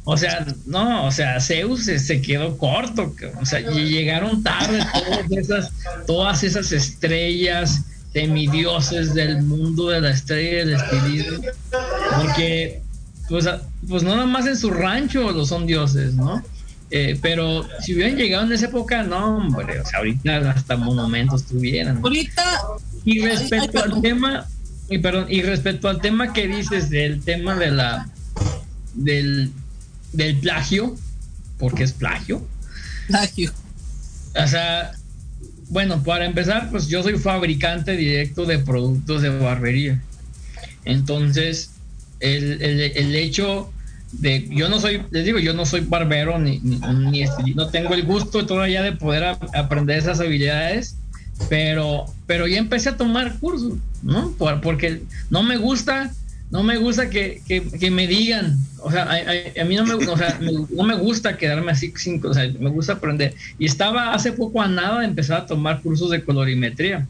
o 0.03 0.17
sea, 0.17 0.45
no, 0.65 1.05
o 1.07 1.11
sea, 1.11 1.39
Zeus 1.39 1.86
se, 1.86 2.21
quedó 2.21 2.57
corto, 2.57 3.13
o 3.39 3.45
sea, 3.45 3.59
llegaron 3.59 4.43
tarde 4.43 4.80
todas 4.93 5.32
esas, 5.32 5.71
todas 6.07 6.43
esas 6.43 6.71
estrellas 6.71 7.82
semidioses 8.13 9.13
del 9.13 9.41
mundo 9.41 9.89
de 9.89 10.01
la 10.01 10.11
estrella 10.11 10.59
del 10.59 10.73
estilismo, 10.76 11.39
porque 12.17 12.82
pues, 13.28 13.49
pues 13.88 14.03
no 14.03 14.11
nada 14.15 14.26
más 14.26 14.45
en 14.45 14.57
su 14.57 14.71
rancho 14.71 15.32
lo 15.32 15.45
son 15.45 15.65
dioses, 15.65 16.13
¿no? 16.13 16.43
Eh, 16.97 17.19
pero 17.21 17.67
si 17.81 17.93
hubieran 17.93 18.15
llegado 18.15 18.45
en 18.45 18.53
esa 18.53 18.67
época, 18.67 19.03
no, 19.03 19.35
hombre, 19.35 19.81
o 19.81 19.85
sea, 19.85 19.99
ahorita 19.99 20.51
hasta 20.51 20.77
monumentos 20.77 21.43
tuvieran. 21.43 21.97
Ahorita. 21.97 22.61
Y 23.03 23.19
respecto 23.19 23.83
al 23.83 24.01
tema, 24.01 24.47
y 24.89 24.99
perdón, 24.99 25.25
y 25.27 25.41
respecto 25.41 25.89
al 25.89 25.99
tema 25.99 26.31
que 26.31 26.47
dices 26.47 26.89
del 26.89 27.21
tema 27.21 27.57
de 27.57 27.71
la 27.71 28.07
del, 28.93 29.51
del 30.13 30.37
plagio, 30.37 30.95
porque 31.59 31.83
es 31.83 31.91
plagio. 31.91 32.47
Plagio. 33.07 33.51
O 34.41 34.47
sea, 34.47 34.93
bueno, 35.67 36.01
para 36.01 36.23
empezar, 36.23 36.71
pues 36.71 36.87
yo 36.87 37.03
soy 37.03 37.19
fabricante 37.19 37.97
directo 37.97 38.45
de 38.45 38.59
productos 38.59 39.21
de 39.21 39.37
barbería. 39.37 40.01
Entonces, 40.85 41.71
el, 42.21 42.61
el, 42.61 42.79
el 42.79 43.15
hecho 43.17 43.69
de 44.20 44.47
yo 44.49 44.70
no 44.70 44.80
soy, 44.80 45.01
les 45.11 45.26
digo, 45.26 45.39
yo 45.39 45.53
no 45.53 45.66
soy 45.66 45.82
barbero 45.82 46.39
ni, 46.39 46.59
ni, 46.59 47.26
no 47.53 47.68
tengo 47.70 47.93
el 47.93 48.03
gusto 48.03 48.45
todavía 48.45 48.82
de 48.82 48.93
poder 48.93 49.38
aprender 49.53 49.97
esas 49.97 50.20
habilidades, 50.20 50.97
pero, 51.49 52.05
pero 52.26 52.47
ya 52.47 52.57
empecé 52.57 52.89
a 52.89 52.97
tomar 52.97 53.38
cursos, 53.39 53.74
¿no? 54.03 54.34
porque 54.61 55.03
no 55.30 55.43
me 55.43 55.57
gusta, 55.57 56.11
no 56.49 56.63
me 56.63 56.78
gusta 56.78 57.09
que, 57.09 57.41
que, 57.47 57.91
me 57.91 58.07
digan, 58.07 58.57
o 58.80 58.91
sea, 58.91 59.03
a, 59.03 59.61
a, 59.61 59.66
mí 59.66 59.76
no 59.76 59.86
me, 59.86 59.93
o 59.93 60.18
sea, 60.18 60.39
no 60.39 60.84
me 60.84 60.95
gusta 60.95 61.38
quedarme 61.38 61.72
así 61.72 61.93
sin, 61.97 62.26
o 62.26 62.34
sea, 62.34 62.49
me 62.59 62.70
gusta 62.70 62.93
aprender. 62.93 63.34
Y 63.59 63.66
estaba 63.66 64.13
hace 64.13 64.32
poco 64.32 64.61
a 64.61 64.68
nada 64.68 64.99
de 64.99 65.07
empezar 65.07 65.41
a 65.41 65.45
tomar 65.45 65.82
cursos 65.82 66.09
de 66.09 66.24
colorimetría. 66.24 67.07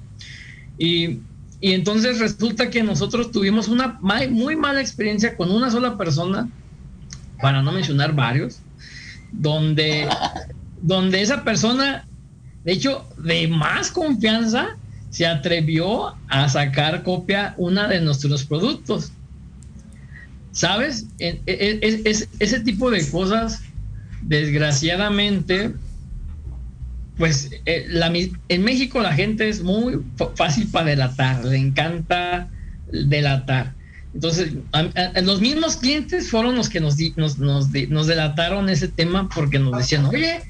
Y, 0.77 1.19
y 1.61 1.73
entonces 1.73 2.19
resulta 2.19 2.69
que 2.69 2.83
nosotros 2.83 3.31
tuvimos 3.31 3.67
una 3.67 3.99
muy 4.29 4.55
mala 4.55 4.81
experiencia 4.81 5.35
con 5.37 5.51
una 5.51 5.69
sola 5.69 5.97
persona 5.97 6.49
para 7.45 7.61
no 7.61 7.71
mencionar 7.71 8.15
varios, 8.15 8.57
donde, 9.31 10.09
donde 10.81 11.21
esa 11.21 11.43
persona, 11.43 12.07
de 12.63 12.71
hecho, 12.71 13.07
de 13.19 13.47
más 13.47 13.91
confianza, 13.91 14.77
se 15.11 15.27
atrevió 15.27 16.15
a 16.27 16.49
sacar 16.49 17.03
copia 17.03 17.53
una 17.57 17.87
de 17.87 18.01
nuestros 18.01 18.45
productos. 18.45 19.11
¿Sabes? 20.53 21.05
Es, 21.19 22.27
ese 22.39 22.59
tipo 22.61 22.89
de 22.89 23.07
cosas, 23.11 23.61
desgraciadamente, 24.23 25.75
pues 27.15 27.51
eh, 27.67 27.87
en 28.49 28.63
México 28.63 29.03
la 29.03 29.13
gente 29.13 29.49
es 29.49 29.61
muy 29.61 30.01
fácil 30.33 30.67
para 30.71 30.87
delatar, 30.87 31.45
le 31.45 31.57
encanta 31.57 32.49
delatar. 32.91 33.75
Entonces, 34.15 34.53
los 35.23 35.41
mismos 35.41 35.75
clientes 35.75 36.29
fueron 36.29 36.55
los 36.55 36.69
que 36.69 36.79
nos, 36.79 36.97
nos, 37.17 37.37
nos, 37.37 38.07
delataron 38.07 38.69
ese 38.69 38.87
tema 38.87 39.27
porque 39.27 39.59
nos 39.59 39.77
decían, 39.77 40.05
oye, 40.05 40.41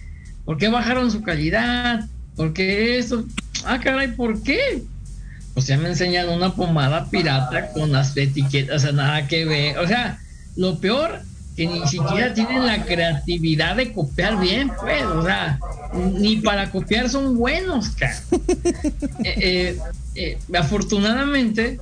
¿por 0.45 0.59
qué 0.59 0.69
bajaron 0.69 1.09
su 1.09 1.23
calidad? 1.23 2.07
¿Por 2.35 2.53
qué 2.53 2.99
eso? 2.99 3.25
Ah, 3.65 3.79
caray, 3.79 4.09
¿por 4.09 4.43
qué? 4.43 4.83
Pues 5.55 5.65
ya 5.65 5.77
me 5.79 5.89
enseñan 5.89 6.29
una 6.29 6.53
pomada 6.53 7.09
pirata 7.09 7.71
con 7.71 7.91
las 7.91 8.15
etiquetas, 8.15 8.75
o 8.75 8.79
sea, 8.79 8.91
nada 8.91 9.27
que 9.27 9.45
ver. 9.45 9.79
O 9.79 9.87
sea, 9.87 10.19
lo 10.55 10.79
peor 10.79 11.21
que 11.55 11.65
ni 11.65 11.87
siquiera 11.87 12.35
tienen 12.35 12.67
la 12.67 12.85
creatividad 12.85 13.77
de 13.77 13.93
copiar 13.93 14.39
bien, 14.39 14.69
pues, 14.79 15.03
o 15.05 15.23
sea, 15.23 15.57
ni 16.13 16.37
para 16.37 16.69
copiar 16.69 17.09
son 17.09 17.35
buenos, 17.35 17.89
cara. 17.89 18.21
Eh, 19.23 19.33
eh, 19.37 19.79
eh, 20.15 20.37
afortunadamente, 20.55 21.79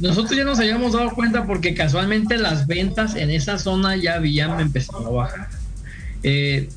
nosotros 0.00 0.36
ya 0.36 0.44
nos 0.44 0.58
habíamos 0.58 0.92
dado 0.92 1.10
cuenta 1.12 1.46
porque 1.46 1.74
casualmente 1.74 2.36
las 2.38 2.66
ventas 2.66 3.14
en 3.14 3.30
esa 3.30 3.58
zona 3.58 3.96
ya 3.96 4.14
habían 4.14 4.60
empezado 4.60 5.06
a 5.06 5.10
bajar. 5.10 5.48
Eh, 6.22 6.68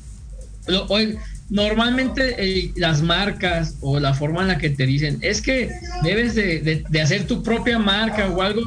normalmente 1.50 2.72
las 2.76 3.02
marcas 3.02 3.76
o 3.80 3.98
la 3.98 4.14
forma 4.14 4.42
en 4.42 4.48
la 4.48 4.58
que 4.58 4.70
te 4.70 4.84
dicen 4.84 5.18
es 5.22 5.40
que 5.40 5.70
debes 6.02 6.34
de, 6.34 6.84
hacer 7.02 7.26
tu 7.26 7.42
propia 7.42 7.78
marca 7.78 8.28
o 8.28 8.42
algo, 8.42 8.62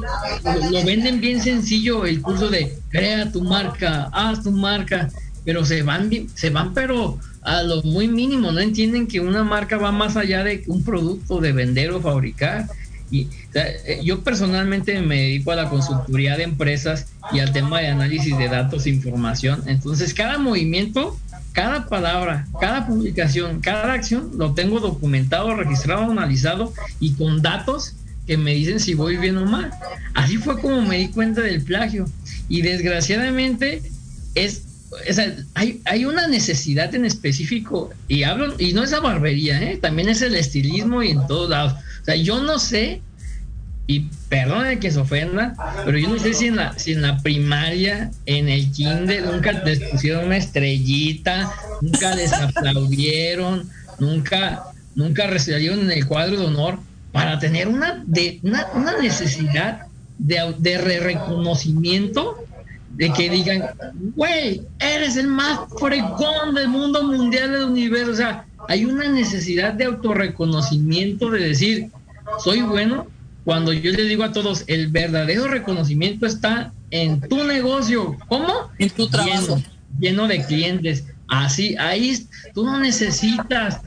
lo, 0.70 0.84
venden 0.84 1.20
bien 1.20 1.40
sencillo 1.40 2.04
el 2.04 2.20
curso 2.20 2.48
de 2.48 2.76
crea 2.90 3.30
tu 3.30 3.42
marca, 3.42 4.10
haz 4.12 4.42
tu 4.42 4.50
marca, 4.50 5.08
pero 5.44 5.64
se 5.64 5.82
van, 5.82 6.10
se 6.34 6.50
van 6.50 6.74
pero 6.74 7.18
a 7.42 7.62
lo 7.62 7.82
muy 7.82 8.08
mínimo, 8.08 8.50
no 8.52 8.60
entienden 8.60 9.06
que 9.06 9.20
una 9.20 9.44
marca 9.44 9.76
va 9.76 9.92
más 9.92 10.16
allá 10.16 10.42
de 10.44 10.64
un 10.66 10.84
producto 10.84 11.40
de 11.40 11.52
vender 11.52 11.92
o 11.92 12.00
fabricar 12.00 12.66
y, 13.12 13.28
eh, 13.54 14.00
yo 14.02 14.24
personalmente 14.24 15.00
me 15.02 15.16
dedico 15.16 15.52
a 15.52 15.56
la 15.56 15.68
consultoría 15.68 16.36
de 16.36 16.44
empresas 16.44 17.06
y 17.30 17.38
al 17.40 17.52
tema 17.52 17.80
de 17.80 17.88
análisis 17.88 18.36
de 18.36 18.48
datos 18.48 18.86
e 18.86 18.90
información. 18.90 19.62
Entonces, 19.66 20.14
cada 20.14 20.38
movimiento, 20.38 21.16
cada 21.52 21.86
palabra, 21.88 22.48
cada 22.58 22.86
publicación, 22.86 23.60
cada 23.60 23.92
acción 23.92 24.30
lo 24.38 24.54
tengo 24.54 24.80
documentado, 24.80 25.54
registrado, 25.54 26.10
analizado 26.10 26.72
y 26.98 27.12
con 27.12 27.42
datos 27.42 27.94
que 28.26 28.38
me 28.38 28.54
dicen 28.54 28.80
si 28.80 28.94
voy 28.94 29.18
bien 29.18 29.36
o 29.36 29.44
mal. 29.44 29.70
Así 30.14 30.38
fue 30.38 30.58
como 30.58 30.80
me 30.80 30.96
di 30.96 31.08
cuenta 31.08 31.42
del 31.42 31.62
plagio. 31.62 32.06
Y 32.48 32.62
desgraciadamente 32.62 33.82
es 34.34 34.71
hay, 35.54 35.80
hay, 35.84 36.04
una 36.04 36.26
necesidad 36.28 36.94
en 36.94 37.04
específico, 37.04 37.90
y 38.08 38.24
hablo, 38.24 38.54
y 38.58 38.72
no 38.72 38.84
es 38.84 38.90
la 38.90 39.00
barbería, 39.00 39.62
¿eh? 39.62 39.78
también 39.80 40.08
es 40.08 40.22
el 40.22 40.34
estilismo 40.34 41.02
y 41.02 41.10
en 41.10 41.26
todos 41.26 41.50
lados. 41.50 41.74
O 42.02 42.04
sea, 42.04 42.16
yo 42.16 42.42
no 42.42 42.58
sé, 42.58 43.00
y 43.86 44.08
perdone 44.28 44.78
que 44.78 44.90
se 44.90 45.00
ofenda, 45.00 45.54
pero 45.84 45.98
yo 45.98 46.08
no 46.08 46.18
sé 46.18 46.34
si 46.34 46.46
en 46.46 46.56
la, 46.56 46.78
si 46.78 46.92
en 46.92 47.02
la 47.02 47.18
primaria, 47.18 48.10
en 48.26 48.48
el 48.48 48.70
kinder, 48.70 49.24
nunca 49.26 49.52
les 49.52 49.80
pusieron 49.80 50.26
una 50.26 50.36
estrellita 50.36 51.52
nunca 51.82 52.14
les 52.14 52.32
aplaudieron, 52.32 53.68
nunca, 53.98 54.62
nunca 54.94 55.26
recibieron 55.26 55.80
en 55.80 55.90
el 55.90 56.06
cuadro 56.06 56.38
de 56.38 56.46
honor 56.46 56.78
para 57.10 57.38
tener 57.38 57.68
una, 57.68 58.02
de, 58.06 58.40
una, 58.42 58.66
necesidad 59.00 59.86
de, 60.18 60.54
de 60.58 60.78
reconocimiento 60.78 62.44
de 62.94 63.12
que 63.12 63.30
digan, 63.30 63.62
güey, 64.14 64.62
eres 64.78 65.16
el 65.16 65.28
más 65.28 65.60
fregón 65.78 66.54
del 66.54 66.68
mundo 66.68 67.02
mundial 67.02 67.52
del 67.52 67.64
universo. 67.64 68.12
O 68.12 68.16
sea, 68.16 68.46
hay 68.68 68.84
una 68.84 69.08
necesidad 69.08 69.72
de 69.74 69.84
autorreconocimiento, 69.84 71.30
de 71.30 71.48
decir, 71.48 71.90
soy 72.42 72.62
bueno. 72.62 73.06
Cuando 73.44 73.72
yo 73.72 73.90
le 73.90 74.04
digo 74.04 74.22
a 74.22 74.32
todos, 74.32 74.62
el 74.68 74.88
verdadero 74.88 75.48
reconocimiento 75.48 76.26
está 76.26 76.72
en 76.90 77.20
tu 77.20 77.42
negocio. 77.42 78.16
¿Cómo? 78.28 78.70
En 78.78 78.90
tu 78.90 79.08
trabajo. 79.08 79.60
Lleno, 79.98 80.28
de 80.28 80.44
clientes. 80.44 81.04
Así, 81.28 81.74
ahí 81.76 82.26
tú 82.54 82.64
no 82.64 82.78
necesitas 82.78 83.80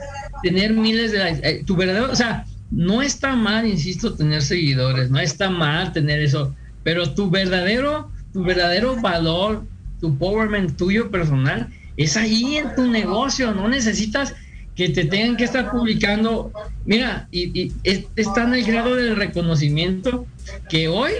tener 0.43 0.73
miles 0.73 1.11
de... 1.11 1.29
Eh, 1.43 1.63
tu 1.65 1.75
verdadero, 1.75 2.11
o 2.11 2.15
sea, 2.15 2.45
no 2.71 3.01
está 3.01 3.35
mal, 3.35 3.65
insisto, 3.65 4.15
tener 4.15 4.41
seguidores, 4.41 5.09
no 5.09 5.19
está 5.19 5.49
mal 5.49 5.93
tener 5.93 6.19
eso, 6.19 6.53
pero 6.83 7.13
tu 7.13 7.29
verdadero 7.29 8.09
tu 8.35 8.43
verdadero 8.43 8.97
valor, 8.97 9.65
tu 10.01 10.17
powerment 10.17 10.75
tuyo 10.75 11.09
personal, 11.09 11.69
es 11.95 12.17
ahí 12.17 12.57
en 12.57 12.75
tu 12.75 12.85
negocio. 12.85 13.53
No 13.53 13.69
necesitas 13.69 14.33
que 14.75 14.89
te 14.89 15.05
tengan 15.05 15.37
que 15.37 15.45
estar 15.45 15.71
publicando. 15.71 16.51
Mira, 16.83 17.29
y, 17.31 17.71
está 17.85 18.43
en 18.43 18.55
el 18.55 18.65
grado 18.65 18.93
del 18.95 19.15
reconocimiento 19.15 20.27
que 20.67 20.89
hoy, 20.89 21.13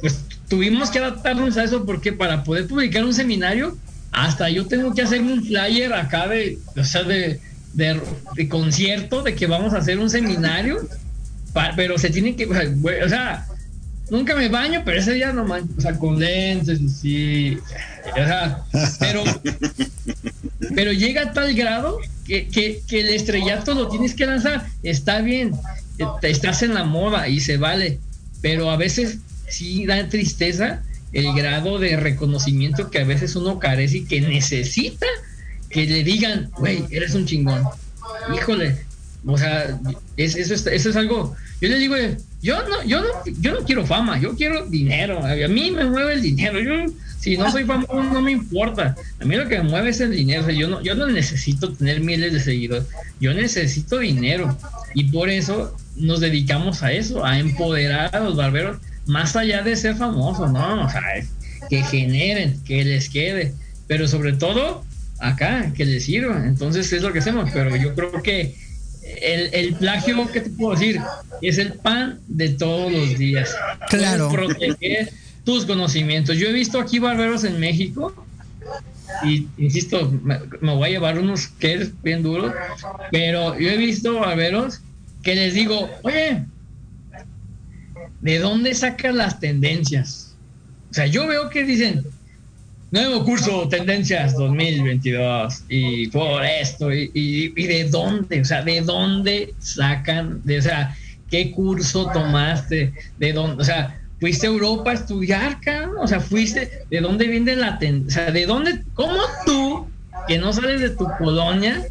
pues 0.00 0.22
tuvimos 0.46 0.90
que 0.90 0.98
adaptarnos 0.98 1.56
a 1.56 1.64
eso 1.64 1.86
porque 1.86 2.12
para 2.12 2.44
poder 2.44 2.68
publicar 2.68 3.06
un 3.06 3.14
seminario, 3.14 3.78
hasta 4.12 4.50
yo 4.50 4.66
tengo 4.66 4.94
que 4.94 5.00
hacer 5.00 5.22
un 5.22 5.42
flyer 5.42 5.94
acá 5.94 6.28
de, 6.28 6.58
o 6.76 6.84
sea, 6.84 7.04
de, 7.04 7.40
de, 7.72 8.48
concierto, 8.50 9.22
de 9.22 9.34
que 9.34 9.46
vamos 9.46 9.72
a 9.72 9.78
hacer 9.78 9.98
un 9.98 10.10
seminario, 10.10 10.86
pero 11.74 11.96
se 11.96 12.10
tiene 12.10 12.36
que, 12.36 12.44
o 12.44 13.08
sea, 13.08 13.46
nunca 14.10 14.34
me 14.34 14.48
baño, 14.48 14.82
pero 14.84 14.98
ese 14.98 15.12
día 15.14 15.32
no 15.32 15.44
mancho, 15.44 15.72
o 15.76 15.80
sea, 15.80 15.98
con 15.98 16.18
lentes 16.18 16.80
y 16.80 16.88
sí, 16.88 17.58
o 18.10 18.14
sea, 18.14 18.64
pero, 18.98 19.24
pero 20.74 20.92
llega 20.92 21.22
a 21.22 21.32
tal 21.32 21.54
grado 21.54 21.98
que, 22.26 22.48
que, 22.48 22.82
que, 22.86 23.00
el 23.00 23.10
estrellato 23.10 23.74
lo 23.74 23.88
tienes 23.88 24.14
que 24.14 24.26
lanzar, 24.26 24.66
está 24.82 25.20
bien, 25.20 25.52
estás 26.22 26.62
en 26.62 26.74
la 26.74 26.84
moda 26.84 27.28
y 27.28 27.40
se 27.40 27.56
vale, 27.56 27.98
pero 28.40 28.70
a 28.70 28.76
veces 28.76 29.18
sí 29.48 29.86
da 29.86 30.08
tristeza 30.08 30.82
el 31.12 31.32
grado 31.32 31.78
de 31.78 31.96
reconocimiento 31.96 32.90
que 32.90 32.98
a 32.98 33.04
veces 33.04 33.36
uno 33.36 33.58
carece 33.58 33.98
y 33.98 34.04
que 34.04 34.20
necesita 34.20 35.06
que 35.70 35.86
le 35.86 36.04
digan, 36.04 36.50
güey, 36.58 36.84
eres 36.90 37.14
un 37.14 37.26
chingón, 37.26 37.64
híjole, 38.34 38.84
o 39.26 39.38
sea, 39.38 39.80
es, 40.16 40.36
eso, 40.36 40.54
es, 40.54 40.66
eso 40.66 40.90
es 40.90 40.96
algo, 40.96 41.34
yo 41.60 41.68
le 41.68 41.78
digo, 41.78 41.96
yo 42.42 42.62
no, 42.68 42.84
yo 42.84 43.00
no, 43.00 43.08
yo 43.40 43.54
no 43.54 43.60
quiero 43.60 43.86
fama, 43.86 44.20
yo 44.20 44.36
quiero 44.36 44.66
dinero. 44.66 45.24
A 45.24 45.48
mí 45.48 45.70
me 45.70 45.86
mueve 45.86 46.12
el 46.12 46.20
dinero. 46.20 46.60
Yo, 46.60 46.92
si 47.18 47.38
no 47.38 47.50
soy 47.50 47.64
famoso, 47.64 48.02
no 48.02 48.20
me 48.20 48.32
importa. 48.32 48.94
A 49.18 49.24
mí 49.24 49.34
lo 49.34 49.48
que 49.48 49.56
me 49.62 49.70
mueve 49.70 49.88
es 49.88 50.00
el 50.00 50.10
dinero. 50.10 50.50
yo 50.50 50.68
no, 50.68 50.82
yo 50.82 50.94
no 50.94 51.06
necesito 51.06 51.72
tener 51.72 52.00
miles 52.00 52.34
de 52.34 52.40
seguidores. 52.40 52.84
Yo 53.18 53.32
necesito 53.32 53.98
dinero. 53.98 54.58
Y 54.92 55.04
por 55.04 55.30
eso 55.30 55.74
nos 55.96 56.20
dedicamos 56.20 56.82
a 56.82 56.92
eso, 56.92 57.24
a 57.24 57.38
empoderar 57.38 58.14
a 58.14 58.20
los 58.20 58.36
barberos, 58.36 58.76
más 59.06 59.34
allá 59.36 59.62
de 59.62 59.74
ser 59.74 59.96
famosos, 59.96 60.52
¿no? 60.52 60.84
O 60.84 60.90
sea, 60.90 61.00
que 61.70 61.82
generen, 61.82 62.62
que 62.64 62.84
les 62.84 63.08
quede. 63.08 63.54
Pero 63.86 64.06
sobre 64.06 64.34
todo, 64.34 64.84
acá, 65.18 65.72
que 65.74 65.86
les 65.86 66.04
sirva. 66.04 66.44
Entonces 66.46 66.92
es 66.92 67.00
lo 67.00 67.10
que 67.10 67.20
hacemos. 67.20 67.48
Pero 67.54 67.74
yo 67.74 67.94
creo 67.94 68.22
que 68.22 68.54
el, 69.04 69.50
el, 69.52 69.74
plagio, 69.74 70.30
¿qué 70.32 70.40
te 70.40 70.50
puedo 70.50 70.74
decir? 70.74 71.00
Es 71.42 71.58
el 71.58 71.74
pan 71.74 72.20
de 72.26 72.50
todos 72.50 72.90
los 72.90 73.18
días. 73.18 73.54
Claro. 73.88 74.30
Proteger 74.30 75.12
tus 75.44 75.66
conocimientos. 75.66 76.36
Yo 76.38 76.48
he 76.48 76.52
visto 76.52 76.80
aquí 76.80 76.98
barberos 76.98 77.44
en 77.44 77.60
México 77.60 78.14
y 79.22 79.46
insisto, 79.58 80.10
me, 80.22 80.38
voy 80.60 80.88
a 80.88 80.92
llevar 80.92 81.18
unos 81.18 81.48
que 81.48 81.90
bien 82.02 82.22
duros, 82.22 82.52
pero 83.12 83.58
yo 83.58 83.70
he 83.70 83.76
visto 83.76 84.18
barberos 84.18 84.80
que 85.22 85.34
les 85.34 85.54
digo, 85.54 85.90
oye, 86.02 86.44
¿de 88.20 88.38
dónde 88.38 88.74
sacas 88.74 89.14
las 89.14 89.40
tendencias? 89.40 90.34
O 90.90 90.94
sea, 90.94 91.06
yo 91.06 91.26
veo 91.26 91.50
que 91.50 91.64
dicen, 91.64 92.04
Nuevo 92.94 93.24
curso, 93.24 93.66
Tendencias 93.66 94.36
2022. 94.36 95.64
Y 95.68 96.06
por 96.10 96.44
esto, 96.44 96.92
y, 96.92 97.48
de 97.52 97.88
dónde, 97.90 98.40
o 98.40 98.44
sea, 98.44 98.62
de 98.62 98.82
dónde 98.82 99.52
sacan, 99.58 100.40
de, 100.44 100.58
o 100.58 100.62
sea, 100.62 100.96
qué 101.28 101.50
curso 101.50 102.08
tomaste, 102.12 102.92
de 103.18 103.32
dónde, 103.32 103.60
o 103.60 103.64
sea, 103.64 104.00
fuiste 104.20 104.46
a 104.46 104.50
Europa 104.50 104.92
a 104.92 104.94
estudiar, 104.94 105.58
O 105.98 106.06
sea, 106.06 106.20
fuiste, 106.20 106.70
¿de 106.88 107.00
dónde 107.00 107.26
viene 107.26 107.56
la 107.56 107.80
tendencia? 107.80 108.22
O 108.22 108.24
sea, 108.26 108.32
¿de 108.32 108.46
dónde, 108.46 108.84
cómo 108.94 109.18
tú, 109.44 109.88
que 110.28 110.38
no 110.38 110.52
sales 110.52 110.80
de 110.80 110.90
tu 110.90 111.08
colonia, 111.18 111.82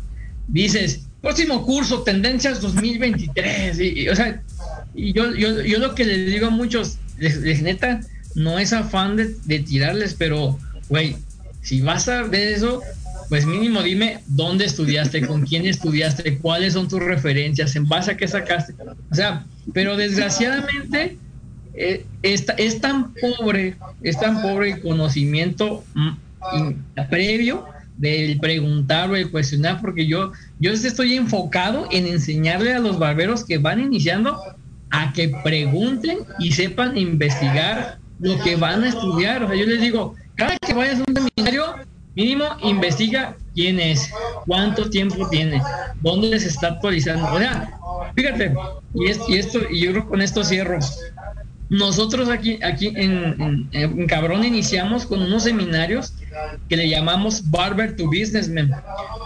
dices, 0.47 1.01
próximo 1.21 1.65
curso, 1.65 2.03
Tendencias 2.03 2.61
2023? 2.61 3.77
Y, 3.77 4.07
o 4.07 4.15
sea, 4.15 4.41
y 4.95 5.11
yo, 5.11 5.35
yo, 5.35 5.63
yo 5.63 5.79
lo 5.79 5.95
que 5.95 6.05
les 6.05 6.27
digo 6.27 6.47
a 6.47 6.49
muchos, 6.49 6.97
les, 7.17 7.61
neta, 7.61 7.99
no 8.35 8.57
es 8.57 8.71
afán 8.71 9.17
de 9.17 9.59
tirarles, 9.59 10.13
pero 10.13 10.57
güey, 10.89 11.15
si 11.61 11.81
vas 11.81 12.07
a 12.07 12.23
ver 12.23 12.53
eso, 12.53 12.81
pues 13.29 13.45
mínimo 13.45 13.81
dime 13.81 14.19
dónde 14.27 14.65
estudiaste, 14.65 15.25
con 15.25 15.45
quién 15.45 15.65
estudiaste, 15.65 16.37
cuáles 16.37 16.73
son 16.73 16.87
tus 16.87 16.99
referencias, 16.99 17.75
en 17.75 17.87
base 17.87 18.11
a 18.11 18.17
qué 18.17 18.27
sacaste. 18.27 18.75
O 19.11 19.15
sea, 19.15 19.45
pero 19.73 19.95
desgraciadamente 19.97 21.17
eh, 21.73 22.05
es, 22.21 22.45
tan 22.81 23.13
pobre, 23.15 23.75
es 24.01 24.19
tan 24.19 24.41
pobre 24.41 24.71
el 24.71 24.81
conocimiento 24.81 25.83
mm, 25.95 26.11
previo 27.09 27.65
del 27.97 28.39
preguntar 28.39 29.09
o 29.09 29.15
el 29.15 29.31
cuestionar, 29.31 29.79
porque 29.81 30.05
yo, 30.05 30.33
yo 30.59 30.71
estoy 30.71 31.15
enfocado 31.15 31.87
en 31.91 32.07
enseñarle 32.07 32.73
a 32.73 32.79
los 32.79 32.99
barberos 32.99 33.45
que 33.45 33.57
van 33.57 33.79
iniciando 33.79 34.39
a 34.91 35.13
que 35.13 35.29
pregunten 35.43 36.19
y 36.39 36.51
sepan 36.51 36.97
investigar 36.97 37.97
lo 38.19 38.39
que 38.43 38.55
van 38.55 38.83
a 38.83 38.89
estudiar. 38.89 39.43
O 39.43 39.47
sea, 39.47 39.55
yo 39.55 39.65
les 39.65 39.81
digo, 39.81 40.15
cada 40.35 40.57
que 40.57 40.73
vayas 40.73 40.99
a 40.99 41.03
un 41.07 41.29
seminario, 41.35 41.75
mínimo 42.15 42.45
investiga 42.61 43.35
quién 43.53 43.79
es, 43.79 44.09
cuánto 44.45 44.89
tiempo 44.89 45.27
tiene, 45.29 45.61
dónde 46.01 46.39
se 46.39 46.49
está 46.49 46.67
actualizando. 46.69 47.31
O 47.31 47.39
sea, 47.39 47.71
fíjate, 48.15 48.53
y, 48.93 49.37
esto, 49.37 49.59
y 49.69 49.81
yo 49.81 49.91
creo 49.91 50.03
que 50.03 50.09
con 50.09 50.21
esto 50.21 50.43
cierro. 50.43 50.79
Nosotros 51.69 52.29
aquí, 52.29 52.59
aquí 52.61 52.93
en, 52.95 54.07
Cabrón 54.07 54.43
iniciamos 54.43 55.05
con 55.05 55.21
unos 55.21 55.43
seminarios 55.43 56.13
que 56.69 56.77
le 56.77 56.89
llamamos 56.89 57.49
Barber 57.49 57.95
to 57.95 58.05
Businessman. 58.05 58.69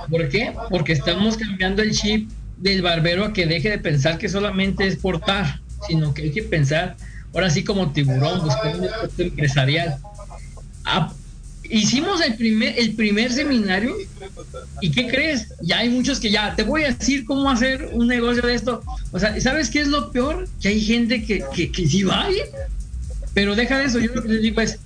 ¿Por 0.10 0.30
qué? 0.30 0.54
Porque 0.70 0.94
estamos 0.94 1.36
cambiando 1.36 1.82
el 1.82 1.92
chip 1.92 2.30
del 2.58 2.82
barbero 2.82 3.26
a 3.26 3.34
que 3.34 3.46
deje 3.46 3.70
de 3.70 3.80
pensar 3.80 4.18
que 4.18 4.30
solamente 4.30 4.88
es 4.88 4.96
portar, 4.96 5.60
sino 5.88 6.14
que 6.14 6.24
hay 6.24 6.32
que 6.32 6.44
pensar 6.44 6.96
ahora 7.34 7.50
sí 7.50 7.64
como 7.64 7.92
tiburón, 7.92 8.42
buscar 8.44 8.78
un 8.78 8.88
empresarial 9.18 9.98
hicimos 11.70 12.22
el 12.22 12.36
primer, 12.36 12.78
el 12.78 12.94
primer 12.94 13.32
seminario 13.32 13.96
y 14.82 14.92
¿qué 14.92 15.08
crees? 15.08 15.54
Ya 15.62 15.80
hay 15.80 15.90
muchos 15.90 16.20
que 16.20 16.32
ya 16.32 16.56
te 16.56 16.64
voy 16.64 16.84
a 16.84 16.94
decir 16.94 17.26
cómo 17.26 17.50
hacer 17.50 17.90
un 17.94 18.08
negocio 18.08 18.42
de 18.44 18.54
esto. 18.54 18.82
O 19.12 19.20
sea, 19.20 19.40
¿sabes 19.42 19.70
qué 19.70 19.82
es 19.82 19.88
lo 19.88 20.12
peor? 20.12 20.48
Que 20.62 20.70
hay 20.70 20.82
gente 20.82 21.24
que, 21.24 21.44
que, 21.54 21.72
que 21.72 21.88
sí 21.88 22.04
va 22.04 22.28
pero 23.34 23.56
deja 23.56 23.78
de 23.78 23.86
eso. 23.86 24.00
Yo 24.00 24.14
lo 24.16 24.24
que 24.24 24.30
les 24.30 24.42
digo 24.42 24.62
es, 24.62 24.80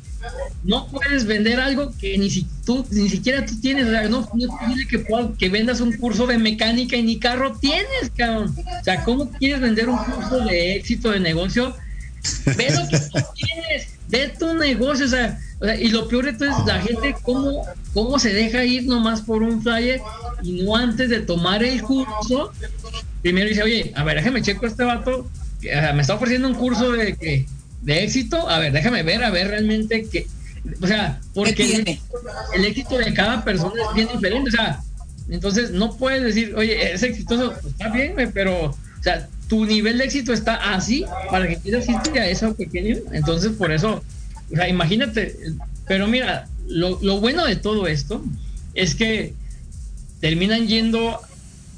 no 0.64 0.88
puedes 0.88 1.26
vender 1.26 1.60
algo 1.60 1.94
que 1.98 2.18
ni, 2.18 2.30
si, 2.30 2.46
tú, 2.66 2.86
ni 2.92 3.08
siquiera 3.10 3.46
tú 3.46 3.60
tienes. 3.62 3.88
O 3.88 3.92
sea, 3.92 4.10
no, 4.10 4.30
no 4.34 4.58
que, 4.90 5.06
que 5.40 5.50
vendas 5.50 5.80
un 5.80 5.94
curso 5.94 6.28
de 6.28 6.38
mecánica 6.38 6.98
y 6.98 7.04
ni 7.04 7.18
carro 7.18 7.58
tienes, 7.60 8.12
cabrón. 8.16 8.54
O 8.58 8.84
sea, 8.84 9.04
¿cómo 9.06 9.32
quieres 9.32 9.62
vender 9.62 9.88
un 9.88 9.98
curso 9.98 10.42
de 10.42 10.76
éxito 10.76 11.12
de 11.12 11.22
negocio? 11.22 11.74
Ve 12.46 12.68
lo 12.72 12.88
que 12.90 13.00
tú 13.00 13.20
tienes, 13.36 13.88
de 14.10 14.28
tu 14.38 14.54
negocio, 14.54 15.06
o 15.06 15.10
sea 15.10 15.40
y 15.80 15.90
lo 15.90 16.08
peor 16.08 16.26
de 16.26 16.34
todo 16.34 16.50
es 16.50 16.66
la 16.66 16.82
gente 16.82 17.16
cómo, 17.22 17.64
cómo 17.94 18.18
se 18.18 18.34
deja 18.34 18.66
ir 18.66 18.88
nomás 18.88 19.22
por 19.22 19.44
un 19.44 19.62
flyer 19.62 20.02
y 20.42 20.64
no 20.64 20.76
antes 20.76 21.10
de 21.10 21.20
tomar 21.22 21.64
el 21.64 21.82
curso, 21.84 22.52
primero 23.22 23.48
dice, 23.48 23.62
oye, 23.62 23.92
a 23.96 24.04
ver, 24.04 24.16
déjame 24.16 24.42
checo 24.42 24.66
este 24.66 24.84
vato, 24.84 25.30
me 25.62 26.02
está 26.02 26.16
ofreciendo 26.16 26.48
un 26.48 26.56
curso 26.56 26.92
de, 26.92 27.46
de 27.82 28.04
éxito, 28.04 28.50
a 28.50 28.58
ver, 28.58 28.74
déjame 28.74 29.04
ver, 29.04 29.24
a 29.24 29.30
ver 29.30 29.50
realmente 29.50 30.08
que, 30.10 30.26
o 30.82 30.88
sea, 30.88 31.20
porque 31.36 32.00
el, 32.56 32.66
éxito 32.66 32.98
de 32.98 33.14
cada 33.14 33.44
persona 33.44 33.84
es 33.90 33.96
bien 33.96 34.08
diferente, 34.12 34.50
o 34.50 34.54
sea, 34.54 34.82
entonces 35.30 35.70
no 35.70 35.96
puedes 35.96 36.24
decir, 36.24 36.56
oye, 36.56 36.94
es 36.94 37.04
exitoso, 37.04 37.54
pues, 37.62 37.74
está 37.74 37.90
bien, 37.90 38.16
pero, 38.34 38.66
o 38.66 39.04
sea, 39.04 39.28
tu 39.48 39.66
nivel 39.66 40.00
de 40.00 40.06
éxito 40.06 40.34
está 40.34 40.74
así 40.74 41.06
para 41.30 41.48
que 41.48 41.58
quieras 41.58 41.88
irte 41.88 42.20
a 42.20 42.28
eso 42.28 42.56
pequeño, 42.56 42.98
entonces 43.12 43.52
por 43.52 43.72
eso 43.72 44.04
o 44.52 44.56
sea, 44.56 44.68
imagínate, 44.68 45.36
pero 45.88 46.08
mira, 46.08 46.48
lo, 46.68 47.20
bueno 47.20 47.46
de 47.46 47.56
todo 47.56 47.88
esto 47.88 48.24
es 48.74 48.96
que 48.96 49.34
terminan 50.20 50.68
yendo 50.68 51.20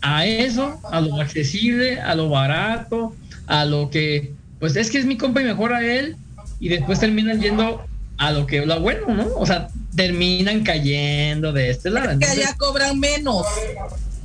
a 0.01 0.25
eso, 0.25 0.79
a 0.83 1.01
lo 1.01 1.19
accesible, 1.21 1.99
a 2.01 2.15
lo 2.15 2.29
barato, 2.29 3.15
a 3.47 3.65
lo 3.65 3.89
que, 3.89 4.33
pues 4.59 4.75
es 4.75 4.89
que 4.89 4.99
es 4.99 5.05
mi 5.05 5.17
compa 5.17 5.41
y 5.41 5.45
mejor 5.45 5.73
a 5.73 5.83
él, 5.83 6.17
y 6.59 6.69
después 6.69 6.99
terminan 6.99 7.41
yendo 7.41 7.81
a 8.17 8.31
lo 8.31 8.45
que 8.45 8.65
lo 8.65 8.79
bueno, 8.79 9.07
¿no? 9.13 9.27
O 9.35 9.45
sea, 9.45 9.69
terminan 9.95 10.63
cayendo 10.63 11.51
de 11.51 11.69
este 11.69 11.89
lado. 11.89 12.11
Es 12.11 12.17
que 12.19 12.25
allá 12.25 12.55
cobran 12.57 12.99
menos. 12.99 13.45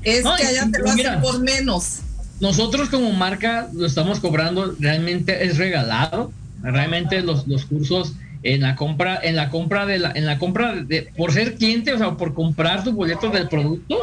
Es 0.02 0.22
que 0.22 0.46
allá 0.46 0.68
te 0.70 0.78
lo 0.80 0.90
hacen 0.90 1.20
por 1.20 1.40
menos. 1.40 2.00
Nosotros 2.40 2.88
como 2.88 3.10
marca 3.12 3.68
lo 3.72 3.86
estamos 3.86 4.20
cobrando, 4.20 4.76
realmente 4.78 5.46
es 5.46 5.58
regalado. 5.58 6.32
Realmente 6.62 7.22
los, 7.22 7.46
los 7.46 7.64
cursos 7.64 8.14
en 8.42 8.62
la 8.62 8.76
compra, 8.76 9.18
en 9.22 9.36
la 9.36 9.50
compra 9.50 9.86
de 9.86 9.98
la, 9.98 10.12
en 10.12 10.26
la 10.26 10.38
compra 10.38 10.74
de, 10.74 11.10
por 11.16 11.32
ser 11.32 11.56
cliente, 11.56 11.92
o 11.92 11.98
sea, 11.98 12.16
por 12.16 12.34
comprar 12.34 12.84
tu 12.84 12.92
boleto 12.92 13.30
del 13.30 13.48
producto, 13.48 13.98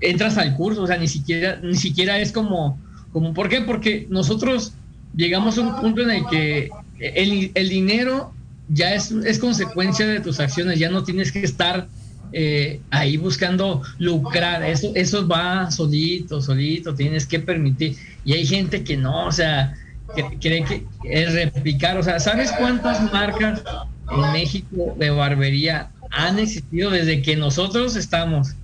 entras 0.00 0.36
al 0.38 0.56
curso, 0.56 0.82
o 0.82 0.86
sea, 0.86 0.96
ni 0.96 1.08
siquiera, 1.08 1.60
ni 1.62 1.76
siquiera 1.76 2.18
es 2.18 2.32
como, 2.32 2.78
como, 3.12 3.34
¿por 3.34 3.48
qué? 3.48 3.60
Porque 3.60 4.06
nosotros 4.10 4.74
llegamos 5.14 5.58
a 5.58 5.62
un 5.62 5.80
punto 5.80 6.02
en 6.02 6.10
el 6.10 6.26
que 6.26 6.70
el, 6.98 7.52
el 7.54 7.68
dinero 7.68 8.32
ya 8.68 8.94
es, 8.94 9.10
es 9.10 9.38
consecuencia 9.38 10.06
de 10.06 10.20
tus 10.20 10.40
acciones, 10.40 10.78
ya 10.78 10.90
no 10.90 11.04
tienes 11.04 11.30
que 11.30 11.42
estar 11.42 11.88
eh, 12.32 12.80
ahí 12.90 13.18
buscando 13.18 13.82
lucrar, 13.98 14.62
eso, 14.62 14.92
eso 14.94 15.26
va 15.28 15.70
solito, 15.70 16.40
solito, 16.40 16.94
tienes 16.94 17.26
que 17.26 17.38
permitir. 17.38 17.96
Y 18.24 18.32
hay 18.32 18.46
gente 18.46 18.82
que 18.82 18.96
no, 18.96 19.26
o 19.26 19.32
sea, 19.32 19.74
que 20.14 20.38
cree 20.38 20.64
que 20.64 20.86
es 21.04 21.34
replicar, 21.34 21.96
o 21.96 22.02
sea, 22.02 22.20
¿sabes 22.20 22.52
cuántas 22.52 23.12
marcas 23.12 23.62
en 24.10 24.32
México 24.32 24.94
de 24.98 25.10
barbería 25.10 25.90
han 26.10 26.38
existido 26.38 26.90
desde 26.90 27.22
que 27.22 27.36
nosotros 27.36 27.96
estamos? 27.96 28.54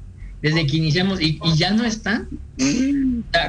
Desde 0.42 0.66
que 0.66 0.76
iniciamos 0.76 1.20
y, 1.20 1.40
ya 1.56 1.72
no 1.72 1.84
están. 1.84 2.28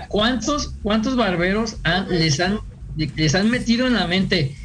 ¿cuántos, 0.07 0.73
¿Cuántos 0.81 1.15
barberos 1.15 1.77
les, 2.09 2.39
han, 2.39 2.59
les 2.95 3.35
han 3.35 3.49
metido 3.49 3.85
en 3.87 3.93
la 3.93 4.07
mente? 4.07 4.55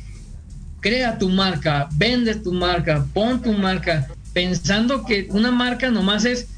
Crea 0.81 1.19
tu 1.19 1.29
marca, 1.29 1.89
vende 1.93 2.35
tu 2.35 2.53
marca, 2.53 3.07
pon 3.13 3.43
tu 3.43 3.53
marca 3.53 4.09
pensando 4.35 5.07
que 5.07 5.29
una 5.31 5.51
marca 5.51 5.91
nomás 5.91 6.27
es 6.27 6.49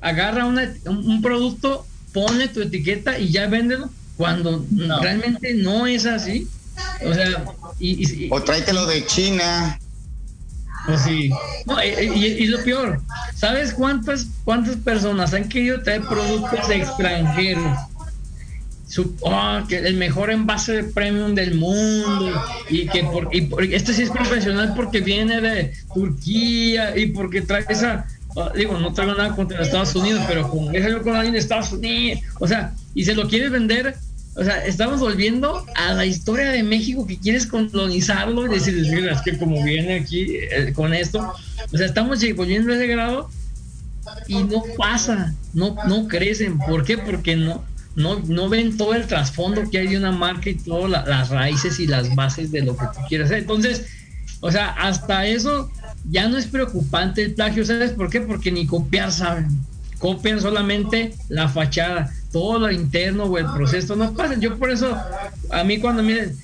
agarra 0.00 0.46
un, 0.46 1.22
producto, 1.22 1.86
pone 2.12 2.48
tu 2.48 2.62
etiqueta 2.62 3.18
y 3.18 3.28
ya 3.28 3.46
véndelo, 3.46 3.90
cuando 4.16 4.64
realmente 5.00 5.54
no 5.54 5.86
es 5.86 6.06
así. 6.06 6.48
O 7.04 7.12
sea, 7.12 7.44
y, 7.78 8.28
o 8.30 8.42
tráetelo 8.42 8.86
de 8.86 9.04
China. 9.06 9.78
Pues 10.86 11.00
sí. 11.02 11.30
y, 11.82 12.46
lo 12.46 12.62
peor, 12.62 13.00
¿sabes 13.34 13.72
cuántas 13.72 14.28
cuántas 14.44 14.76
personas 14.76 15.34
han 15.34 15.48
querido 15.48 15.82
traer 15.82 16.02
productos 16.02 16.70
extranjeros? 16.70 17.76
Oh, 19.20 19.58
que 19.68 19.78
el 19.78 19.96
mejor 19.96 20.30
envase 20.30 20.72
de 20.72 20.84
premium 20.84 21.34
del 21.34 21.56
mundo 21.56 22.40
y 22.70 22.86
que 22.86 23.02
por, 23.02 23.34
y 23.34 23.50
este 23.74 23.92
sí 23.92 24.02
es 24.02 24.10
profesional 24.10 24.74
porque 24.76 25.00
viene 25.00 25.40
de 25.40 25.72
Turquía 25.92 26.96
y 26.96 27.06
porque 27.06 27.42
trae 27.42 27.64
esa 27.68 28.06
oh, 28.36 28.48
digo 28.50 28.78
no 28.78 28.94
traigo 28.94 29.14
nada 29.14 29.34
contra 29.34 29.60
Estados 29.60 29.94
Unidos 29.96 30.22
pero 30.28 30.48
con 30.48 30.72
yo 30.72 31.02
con 31.02 31.16
alguien 31.16 31.32
de 31.32 31.40
Estados 31.40 31.72
Unidos 31.72 32.20
o 32.38 32.46
sea 32.46 32.72
y 32.94 33.04
se 33.04 33.14
lo 33.14 33.28
quieres 33.28 33.50
vender 33.50 33.96
o 34.36 34.44
sea 34.44 34.64
estamos 34.64 35.00
volviendo 35.00 35.64
a 35.74 35.94
la 35.94 36.04
historia 36.04 36.50
de 36.50 36.62
México 36.62 37.06
que 37.06 37.18
quieres 37.18 37.46
colonizarlo 37.46 38.46
y 38.46 38.48
decir 38.50 38.76
es 38.78 39.20
que 39.22 39.38
como 39.38 39.62
viene 39.64 39.94
aquí 40.00 40.36
eh, 40.36 40.72
con 40.74 40.94
esto 40.94 41.32
o 41.72 41.76
sea 41.76 41.86
estamos 41.86 42.20
volviendo 42.34 42.72
a 42.72 42.76
ese 42.76 42.86
grado 42.86 43.30
y 44.28 44.42
no 44.44 44.62
pasa 44.76 45.34
no 45.54 45.76
no 45.86 46.06
crecen 46.06 46.58
¿por 46.58 46.84
qué? 46.84 46.98
porque 46.98 47.36
no 47.36 47.64
no, 47.96 48.20
no 48.26 48.48
ven 48.48 48.76
todo 48.76 48.94
el 48.94 49.06
trasfondo 49.06 49.68
que 49.70 49.78
hay 49.78 49.88
de 49.88 49.96
una 49.96 50.12
marca 50.12 50.50
y 50.50 50.54
todas 50.54 50.90
las 50.90 51.30
raíces 51.30 51.80
y 51.80 51.86
las 51.86 52.14
bases 52.14 52.52
de 52.52 52.62
lo 52.62 52.76
que 52.76 52.84
tú 52.94 53.00
quieres 53.08 53.26
hacer. 53.26 53.38
Entonces, 53.38 53.86
o 54.40 54.52
sea, 54.52 54.68
hasta 54.72 55.26
eso 55.26 55.70
ya 56.08 56.28
no 56.28 56.36
es 56.36 56.46
preocupante 56.46 57.22
el 57.22 57.34
plagio. 57.34 57.64
¿Sabes 57.64 57.92
por 57.92 58.10
qué? 58.10 58.20
Porque 58.20 58.52
ni 58.52 58.66
copiar 58.66 59.10
saben. 59.10 59.48
Copian 59.98 60.40
solamente 60.42 61.14
la 61.30 61.48
fachada. 61.48 62.12
Todo 62.36 62.58
lo 62.58 62.70
interno 62.70 63.24
o 63.24 63.38
el 63.38 63.46
proceso 63.46 63.96
no 63.96 64.12
pasa. 64.12 64.38
Yo 64.38 64.58
por 64.58 64.70
eso, 64.70 64.94
a 65.50 65.64
mí 65.64 65.78
cuando 65.78 66.02
miren, 66.02 66.36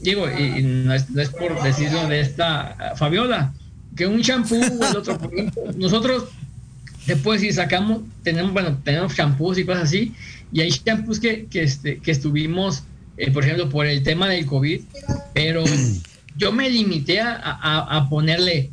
digo, 0.00 0.30
y, 0.30 0.62
no, 0.62 0.94
es, 0.94 1.06
por 1.30 1.60
decirlo 1.60 2.06
de 2.06 2.20
esta 2.20 2.94
Fabiola, 2.94 3.52
que 3.96 4.06
un 4.06 4.22
champú 4.22 4.54
o 4.54 4.62
el 4.62 4.96
otro, 4.96 5.18
nosotros 5.76 6.28
después 7.04 7.40
si 7.40 7.52
sacamos, 7.52 8.02
tenemos, 8.22 8.52
bueno, 8.52 8.78
tenemos 8.84 9.16
champús 9.16 9.58
y 9.58 9.64
cosas 9.64 9.82
así, 9.88 10.14
y 10.52 10.60
hay 10.60 10.70
shampoos 10.70 11.18
que, 11.18 11.46
que, 11.46 11.64
este, 11.64 11.98
que 11.98 12.12
estuvimos, 12.12 12.84
eh, 13.16 13.32
por 13.32 13.42
ejemplo, 13.42 13.68
por 13.70 13.86
el 13.86 14.04
tema 14.04 14.28
del 14.28 14.46
COVID, 14.46 14.82
pero 15.34 15.64
yo 16.36 16.52
me 16.52 16.70
limité 16.70 17.20
a, 17.22 17.40
a, 17.42 18.08
ponerle 18.08 18.70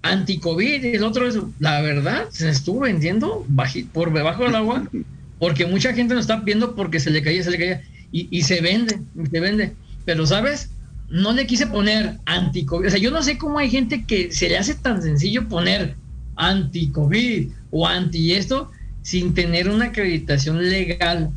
anti-COVID 0.00 0.84
y 0.84 0.96
el 0.96 1.04
otro 1.04 1.28
es, 1.28 1.36
la 1.58 1.82
verdad, 1.82 2.30
se 2.30 2.48
estuvo 2.48 2.80
vendiendo 2.80 3.46
por 3.92 4.10
debajo 4.10 4.44
del 4.44 4.54
agua, 4.54 4.84
porque 5.40 5.66
mucha 5.66 5.92
gente 5.92 6.14
nos 6.14 6.22
está 6.22 6.36
viendo 6.36 6.76
porque 6.76 7.00
se 7.00 7.10
le 7.10 7.22
caía, 7.22 7.42
se 7.42 7.50
le 7.50 7.58
caía, 7.58 7.82
y, 8.12 8.28
y 8.30 8.42
se 8.42 8.60
vende, 8.60 9.00
se 9.28 9.40
vende. 9.40 9.72
Pero, 10.04 10.26
¿sabes? 10.26 10.70
No 11.08 11.32
le 11.32 11.46
quise 11.46 11.66
poner 11.66 12.18
anti-COVID. 12.26 12.86
O 12.86 12.90
sea, 12.90 13.00
yo 13.00 13.10
no 13.10 13.22
sé 13.22 13.38
cómo 13.38 13.58
hay 13.58 13.70
gente 13.70 14.04
que 14.04 14.30
se 14.30 14.48
le 14.48 14.58
hace 14.58 14.74
tan 14.74 15.02
sencillo 15.02 15.48
poner 15.48 15.96
anti-COVID 16.36 17.48
o 17.70 17.86
anti 17.86 18.34
esto, 18.34 18.70
sin 19.02 19.34
tener 19.34 19.68
una 19.68 19.86
acreditación 19.86 20.62
legal, 20.68 21.30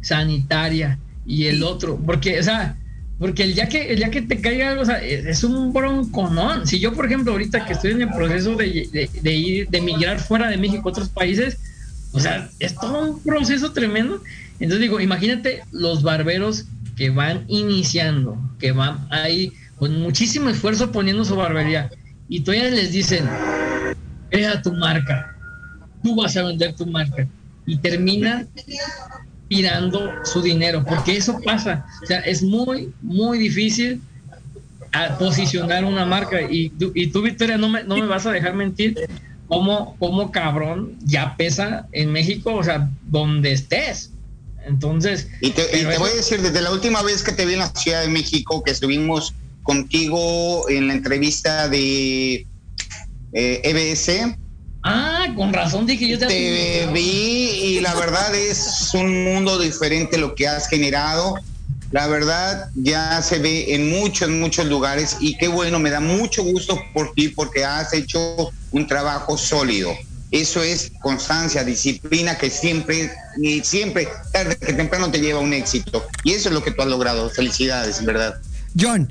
sanitaria 0.00 0.98
y 1.26 1.46
el 1.46 1.62
otro, 1.62 1.98
porque, 2.06 2.38
o 2.38 2.42
sea, 2.42 2.76
porque 3.18 3.42
el 3.42 3.54
día 3.54 3.68
que, 3.68 3.92
el 3.92 3.96
día 3.98 4.10
que 4.10 4.22
te 4.22 4.40
caiga 4.40 4.70
algo, 4.70 4.82
o 4.82 4.86
sea, 4.86 5.02
es, 5.02 5.44
un 5.44 5.72
bronco, 5.72 6.30
¿no? 6.30 6.64
Si 6.66 6.78
yo, 6.78 6.94
por 6.94 7.04
ejemplo, 7.04 7.32
ahorita 7.32 7.66
que 7.66 7.74
estoy 7.74 7.92
en 7.92 8.02
el 8.02 8.08
proceso 8.08 8.56
de, 8.56 9.10
de, 9.22 9.34
ir, 9.34 9.68
de 9.68 9.80
migrar 9.80 10.20
fuera 10.20 10.48
de 10.48 10.56
México 10.56 10.88
a 10.88 10.92
otros 10.92 11.10
países, 11.10 11.58
o 12.12 12.20
sea, 12.20 12.50
es 12.58 12.74
todo 12.74 13.12
un 13.12 13.22
proceso 13.22 13.72
tremendo. 13.72 14.22
Entonces 14.54 14.80
digo, 14.80 15.00
imagínate 15.00 15.62
los 15.70 16.02
barberos 16.02 16.66
que 16.96 17.10
van 17.10 17.44
iniciando, 17.48 18.36
que 18.58 18.72
van 18.72 19.06
ahí 19.10 19.52
con 19.76 19.98
muchísimo 20.00 20.50
esfuerzo 20.50 20.92
poniendo 20.92 21.24
su 21.24 21.34
barbería, 21.36 21.90
y 22.28 22.40
todavía 22.40 22.70
les 22.70 22.92
dicen, 22.92 23.28
crea 24.30 24.60
tu 24.60 24.72
marca, 24.72 25.34
tú 26.02 26.14
vas 26.14 26.36
a 26.36 26.42
vender 26.42 26.74
tu 26.74 26.86
marca 26.86 27.26
y 27.66 27.76
termina 27.78 28.46
tirando 29.48 30.12
su 30.24 30.42
dinero, 30.42 30.84
porque 30.86 31.16
eso 31.16 31.40
pasa. 31.44 31.86
O 32.02 32.06
sea, 32.06 32.20
es 32.20 32.42
muy, 32.42 32.92
muy 33.02 33.38
difícil 33.38 34.00
posicionar 35.18 35.84
una 35.84 36.04
marca. 36.04 36.40
Y, 36.42 36.72
y 36.94 37.06
tú, 37.08 37.22
Victoria, 37.22 37.58
no 37.58 37.68
me, 37.68 37.82
no 37.82 37.96
me 37.96 38.06
vas 38.06 38.26
a 38.26 38.32
dejar 38.32 38.54
mentir 38.54 38.96
cómo, 39.50 39.96
cómo 39.98 40.32
cabrón 40.32 40.96
ya 41.04 41.36
pesa 41.36 41.86
en 41.92 42.10
México, 42.12 42.54
o 42.54 42.64
sea, 42.64 42.88
donde 43.02 43.52
estés. 43.52 44.12
Entonces. 44.64 45.28
Y 45.42 45.50
te, 45.50 45.84
voy 45.98 46.10
a 46.10 46.14
decir, 46.14 46.40
desde 46.40 46.62
la 46.62 46.70
última 46.70 47.02
vez 47.02 47.22
que 47.22 47.32
te 47.32 47.44
vi 47.44 47.54
en 47.54 47.58
la 47.58 47.68
Ciudad 47.68 48.02
de 48.02 48.08
México, 48.08 48.62
que 48.62 48.70
estuvimos 48.70 49.34
contigo 49.62 50.68
en 50.70 50.88
la 50.88 50.94
entrevista 50.94 51.68
de 51.68 52.46
eh, 53.32 53.60
EBS, 53.64 54.38
Ah, 54.82 55.26
con 55.36 55.52
razón 55.52 55.84
dije 55.84 56.08
yo 56.08 56.18
te, 56.18 56.88
vi 56.92 57.00
y 57.02 57.80
la 57.80 57.94
verdad 57.94 58.34
es 58.34 58.90
un 58.94 59.24
mundo 59.24 59.58
diferente 59.58 60.16
lo 60.16 60.34
que 60.34 60.48
has 60.48 60.68
generado. 60.68 61.34
La 61.90 62.06
verdad 62.06 62.70
ya 62.74 63.20
se 63.20 63.38
ve 63.38 63.74
en 63.74 63.90
muchos, 63.90 64.28
muchos 64.28 64.66
lugares 64.66 65.16
y 65.20 65.36
qué 65.36 65.48
bueno, 65.48 65.78
me 65.80 65.90
da 65.90 66.00
mucho 66.00 66.44
gusto 66.44 66.80
por 66.94 67.12
ti 67.14 67.28
porque 67.28 67.64
has 67.64 67.92
hecho 67.92 68.52
un 68.70 68.86
trabajo 68.86 69.36
sólido. 69.36 69.92
Eso 70.30 70.62
es 70.62 70.92
constancia, 71.00 71.64
disciplina 71.64 72.38
que 72.38 72.50
siempre, 72.50 73.10
y 73.36 73.60
siempre, 73.62 74.06
tarde 74.32 74.56
que 74.56 74.72
temprano 74.72 75.10
te 75.10 75.18
lleva 75.18 75.40
a 75.40 75.42
un 75.42 75.52
éxito. 75.52 76.06
Y 76.22 76.32
eso 76.32 76.50
es 76.50 76.54
lo 76.54 76.62
que 76.62 76.70
tú 76.70 76.82
has 76.82 76.88
logrado. 76.88 77.28
Felicidades, 77.30 78.04
verdad. 78.04 78.40
John, 78.78 79.10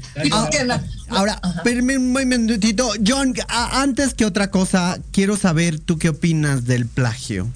ahora, 1.10 1.42
un 1.66 2.14
minutito. 2.14 2.94
John, 3.06 3.34
antes 3.50 4.14
que 4.14 4.24
otra 4.24 4.50
cosa, 4.50 4.98
quiero 5.12 5.36
saber 5.36 5.80
tú 5.80 5.98
qué 5.98 6.08
opinas 6.08 6.66
del 6.66 6.86
plagio. 6.86 7.50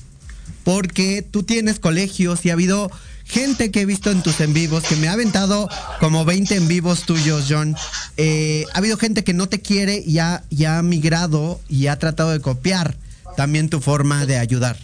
Porque 0.66 1.22
tú 1.30 1.44
tienes 1.44 1.80
colegios 1.80 2.46
y 2.46 2.50
ha 2.50 2.54
habido 2.54 2.92
gente 3.26 3.72
que 3.72 3.82
he 3.82 3.86
visto 3.86 4.12
en 4.12 4.22
tus 4.22 4.40
en 4.42 4.54
vivos, 4.54 4.84
que 4.84 4.96
me 4.96 5.08
ha 5.08 5.14
aventado 5.14 5.70
como 6.00 6.26
20 6.26 6.56
en 6.56 6.68
vivos 6.68 7.04
tuyos, 7.04 7.46
John. 7.50 7.76
Eh, 8.18 8.66
ha 8.74 8.78
habido 8.78 8.98
gente 8.98 9.24
que 9.24 9.34
no 9.34 9.48
te 9.48 9.62
quiere 9.62 10.04
y 10.06 10.20
ha, 10.20 10.44
y 10.50 10.66
ha 10.66 10.82
migrado 10.82 11.60
y 11.70 11.88
ha 11.88 11.98
tratado 11.98 12.32
de 12.32 12.40
copiar 12.40 12.96
también 13.36 13.70
tu 13.70 13.80
forma 13.80 14.26
de 14.26 14.38
ayudar. 14.38 14.78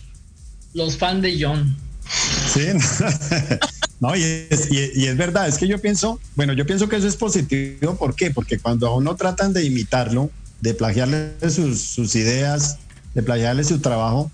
Los 0.73 0.97
fans 0.97 1.21
de 1.21 1.37
John. 1.39 1.75
Sí, 2.51 2.61
no, 3.99 4.15
y 4.15 4.23
es, 4.23 4.71
y, 4.71 5.05
es, 5.05 5.17
verdad, 5.17 5.47
es 5.47 5.57
que 5.57 5.67
yo 5.67 5.79
pienso, 5.79 6.19
bueno, 6.35 6.53
yo 6.53 6.65
pienso 6.65 6.89
que 6.89 6.95
eso 6.95 7.07
es 7.07 7.15
positivo, 7.15 7.95
¿por 7.95 8.15
qué? 8.15 8.31
Porque 8.31 8.57
cuando 8.57 8.87
a 8.87 8.95
uno 8.95 9.15
tratan 9.15 9.53
de 9.53 9.63
imitarlo, 9.63 10.31
de 10.61 10.73
plagiarle 10.73 11.33
sus, 11.49 11.81
sus 11.81 12.15
ideas, 12.15 12.79
de 13.13 13.21
plagiarle 13.21 13.63
su 13.63 13.79
trabajo, 13.79 14.31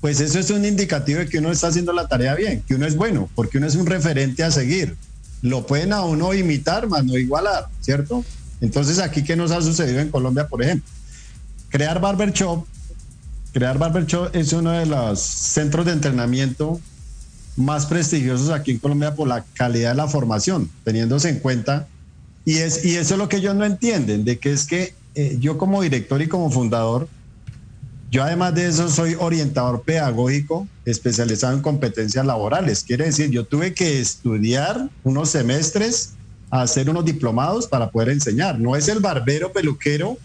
pues 0.00 0.20
eso 0.20 0.38
es 0.38 0.50
un 0.50 0.64
indicativo 0.64 1.20
de 1.20 1.28
que 1.28 1.38
uno 1.38 1.50
está 1.50 1.68
haciendo 1.68 1.92
la 1.92 2.06
tarea 2.06 2.34
bien, 2.34 2.62
que 2.66 2.74
uno 2.74 2.86
es 2.86 2.96
bueno, 2.96 3.28
porque 3.34 3.58
uno 3.58 3.66
es 3.66 3.74
un 3.74 3.86
referente 3.86 4.44
a 4.44 4.50
seguir. 4.50 4.96
Lo 5.42 5.66
pueden 5.66 5.92
a 5.92 6.02
uno 6.02 6.34
imitar, 6.34 6.88
más 6.88 7.04
no 7.04 7.16
igualar, 7.16 7.66
¿cierto? 7.80 8.24
Entonces, 8.60 8.98
aquí, 8.98 9.22
¿qué 9.22 9.36
nos 9.36 9.50
ha 9.50 9.60
sucedido 9.60 10.00
en 10.00 10.10
Colombia, 10.10 10.46
por 10.46 10.62
ejemplo? 10.62 10.90
Crear 11.68 12.00
Barber 12.00 12.32
Shop, 12.32 12.64
crear 13.52 13.78
Barber 13.78 14.06
Shop 14.06 14.30
es 14.34 14.52
uno 14.52 14.72
de 14.72 14.86
los 14.86 15.20
centros 15.20 15.86
de 15.86 15.92
entrenamiento 15.92 16.80
más 17.56 17.86
prestigiosos 17.86 18.50
aquí 18.50 18.72
en 18.72 18.78
Colombia 18.78 19.14
por 19.14 19.26
la 19.26 19.44
calidad 19.54 19.90
de 19.90 19.96
la 19.96 20.08
formación, 20.08 20.70
teniéndose 20.84 21.28
en 21.28 21.40
cuenta. 21.40 21.88
Y, 22.44 22.58
es, 22.58 22.84
y 22.84 22.96
eso 22.96 23.14
es 23.14 23.18
lo 23.18 23.28
que 23.28 23.38
ellos 23.38 23.54
no 23.54 23.64
entienden, 23.64 24.24
de 24.24 24.38
que 24.38 24.52
es 24.52 24.64
que 24.64 24.94
eh, 25.16 25.36
yo 25.40 25.58
como 25.58 25.82
director 25.82 26.22
y 26.22 26.28
como 26.28 26.50
fundador, 26.50 27.08
yo 28.10 28.22
además 28.22 28.54
de 28.54 28.66
eso 28.66 28.88
soy 28.88 29.16
orientador 29.18 29.82
pedagógico 29.82 30.66
especializado 30.86 31.54
en 31.54 31.60
competencias 31.60 32.24
laborales. 32.24 32.82
Quiere 32.82 33.04
decir, 33.04 33.30
yo 33.30 33.44
tuve 33.44 33.74
que 33.74 34.00
estudiar 34.00 34.88
unos 35.04 35.30
semestres, 35.30 36.14
hacer 36.50 36.88
unos 36.88 37.04
diplomados 37.04 37.66
para 37.66 37.90
poder 37.90 38.08
enseñar. 38.08 38.58
No 38.58 38.76
es 38.76 38.88
el 38.88 39.00
barbero 39.00 39.52
peluquero 39.52 40.16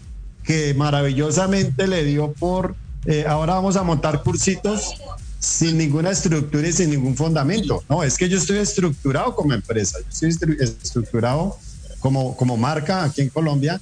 que 0.42 0.72
maravillosamente 0.74 1.86
le 1.86 2.04
dio 2.04 2.32
por, 2.32 2.74
eh, 3.04 3.26
ahora 3.28 3.54
vamos 3.54 3.76
a 3.76 3.82
montar 3.82 4.22
cursitos 4.22 4.94
sin 5.38 5.76
ninguna 5.76 6.10
estructura 6.10 6.66
y 6.66 6.72
sin 6.72 6.88
ningún 6.90 7.14
fundamento. 7.14 7.82
No, 7.90 8.02
es 8.02 8.16
que 8.16 8.30
yo 8.30 8.38
estoy 8.38 8.58
estructurado 8.58 9.34
como 9.34 9.52
empresa, 9.52 9.98
yo 10.20 10.28
estoy 10.28 10.56
estructurado 10.58 11.58
como, 12.00 12.34
como 12.34 12.56
marca 12.56 13.04
aquí 13.04 13.20
en 13.20 13.28
Colombia. 13.28 13.78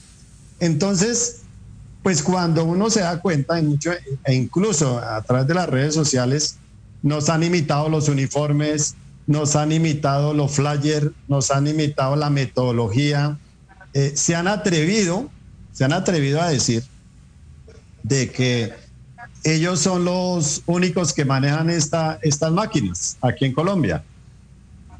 Entonces, 0.58 1.41
pues 2.02 2.22
cuando 2.22 2.64
uno 2.64 2.90
se 2.90 3.00
da 3.00 3.20
cuenta, 3.20 3.60
mucho, 3.62 3.92
e 4.24 4.34
incluso 4.34 4.98
a 4.98 5.22
través 5.22 5.46
de 5.46 5.54
las 5.54 5.68
redes 5.68 5.94
sociales, 5.94 6.56
nos 7.02 7.28
han 7.28 7.42
imitado 7.42 7.88
los 7.88 8.08
uniformes, 8.08 8.96
nos 9.26 9.54
han 9.54 9.72
imitado 9.72 10.34
los 10.34 10.52
flyers, 10.52 11.10
nos 11.28 11.50
han 11.50 11.66
imitado 11.66 12.16
la 12.16 12.30
metodología, 12.30 13.38
eh, 13.94 14.12
se 14.14 14.34
han 14.34 14.48
atrevido, 14.48 15.30
se 15.72 15.84
han 15.84 15.92
atrevido 15.92 16.40
a 16.40 16.48
decir 16.48 16.84
de 18.02 18.30
que 18.30 18.72
ellos 19.44 19.80
son 19.80 20.04
los 20.04 20.62
únicos 20.66 21.12
que 21.12 21.24
manejan 21.24 21.70
esta, 21.70 22.18
estas 22.22 22.52
máquinas 22.52 23.16
aquí 23.20 23.44
en 23.44 23.52
Colombia. 23.52 24.02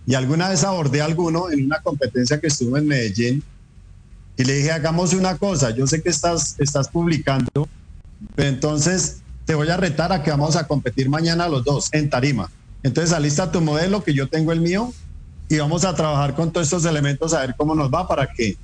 Y 0.07 0.15
alguna 0.15 0.49
vez 0.49 0.65
abordé 0.65 1.01
a 1.01 1.05
alguno 1.05 1.51
en 1.51 1.65
una 1.65 1.81
competencia 1.81 2.41
que 2.41 2.49
estuvo 2.49 2.77
en 2.77 2.87
Medellín 2.87 3.43
y 4.37 4.45
le 4.45 4.55
dije, 4.55 4.73
hagamos 4.73 5.13
una 5.13 5.37
cosa, 5.37 5.71
yo 5.71 5.87
sé 5.87 6.03
que 6.03 6.09
estás, 6.09 6.57
estás 6.59 6.89
publicando, 6.89 7.69
pero 8.35 8.49
entonces 8.49 9.19
te 9.45 9.55
voy 9.55 9.69
a 9.69 9.77
retar 9.77 10.13
a 10.13 10.23
que 10.23 10.31
vamos 10.31 10.57
a 10.57 10.67
competir 10.67 11.09
mañana 11.09 11.49
los 11.49 11.65
dos 11.65 11.89
en 11.93 12.09
tarima. 12.09 12.51
Entonces 12.83 13.13
alista 13.13 13.53
tu 13.53 13.61
modelo, 13.61 14.03
que 14.03 14.15
yo 14.15 14.29
tengo 14.29 14.53
el 14.53 14.61
mío, 14.61 14.93
y 15.49 15.59
vamos 15.59 15.85
a 15.85 15.95
trabajar 15.95 16.35
con 16.35 16.51
todos 16.51 16.67
estos 16.67 16.85
elementos 16.87 17.35
a 17.35 17.41
ver 17.41 17.55
cómo 17.57 17.75
nos 17.75 17.93
va 17.93 18.09
para 18.09 18.33
que 18.33 18.57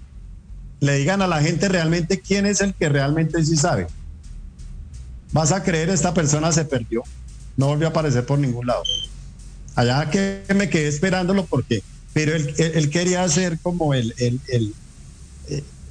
le 0.81 0.97
digan 0.97 1.21
a 1.23 1.27
la 1.27 1.43
gente 1.43 1.69
realmente 1.69 2.21
quién 2.21 2.47
es 2.47 2.61
el 2.61 2.73
que 2.73 2.89
realmente 2.89 3.45
sí 3.45 3.57
sabe. 3.57 3.89
Vas 5.33 5.53
a 5.53 5.63
creer, 5.63 5.91
esta 5.91 6.15
persona 6.15 6.51
se 6.51 6.65
perdió, 6.65 7.03
no 7.57 7.67
volvió 7.67 7.89
a 7.89 7.91
aparecer 7.91 8.25
por 8.25 8.39
ningún 8.39 8.67
lado. 8.67 8.83
Allá 9.75 10.09
que 10.11 10.43
me 10.55 10.71
quedé 10.71 10.89
esperándolo 10.89 11.45
porque, 11.45 11.83
pero 12.15 12.35
él, 12.35 12.91
quería 12.91 13.23
hacer 13.23 13.59
como 13.61 13.93
el 13.93 14.15
el 14.19 14.75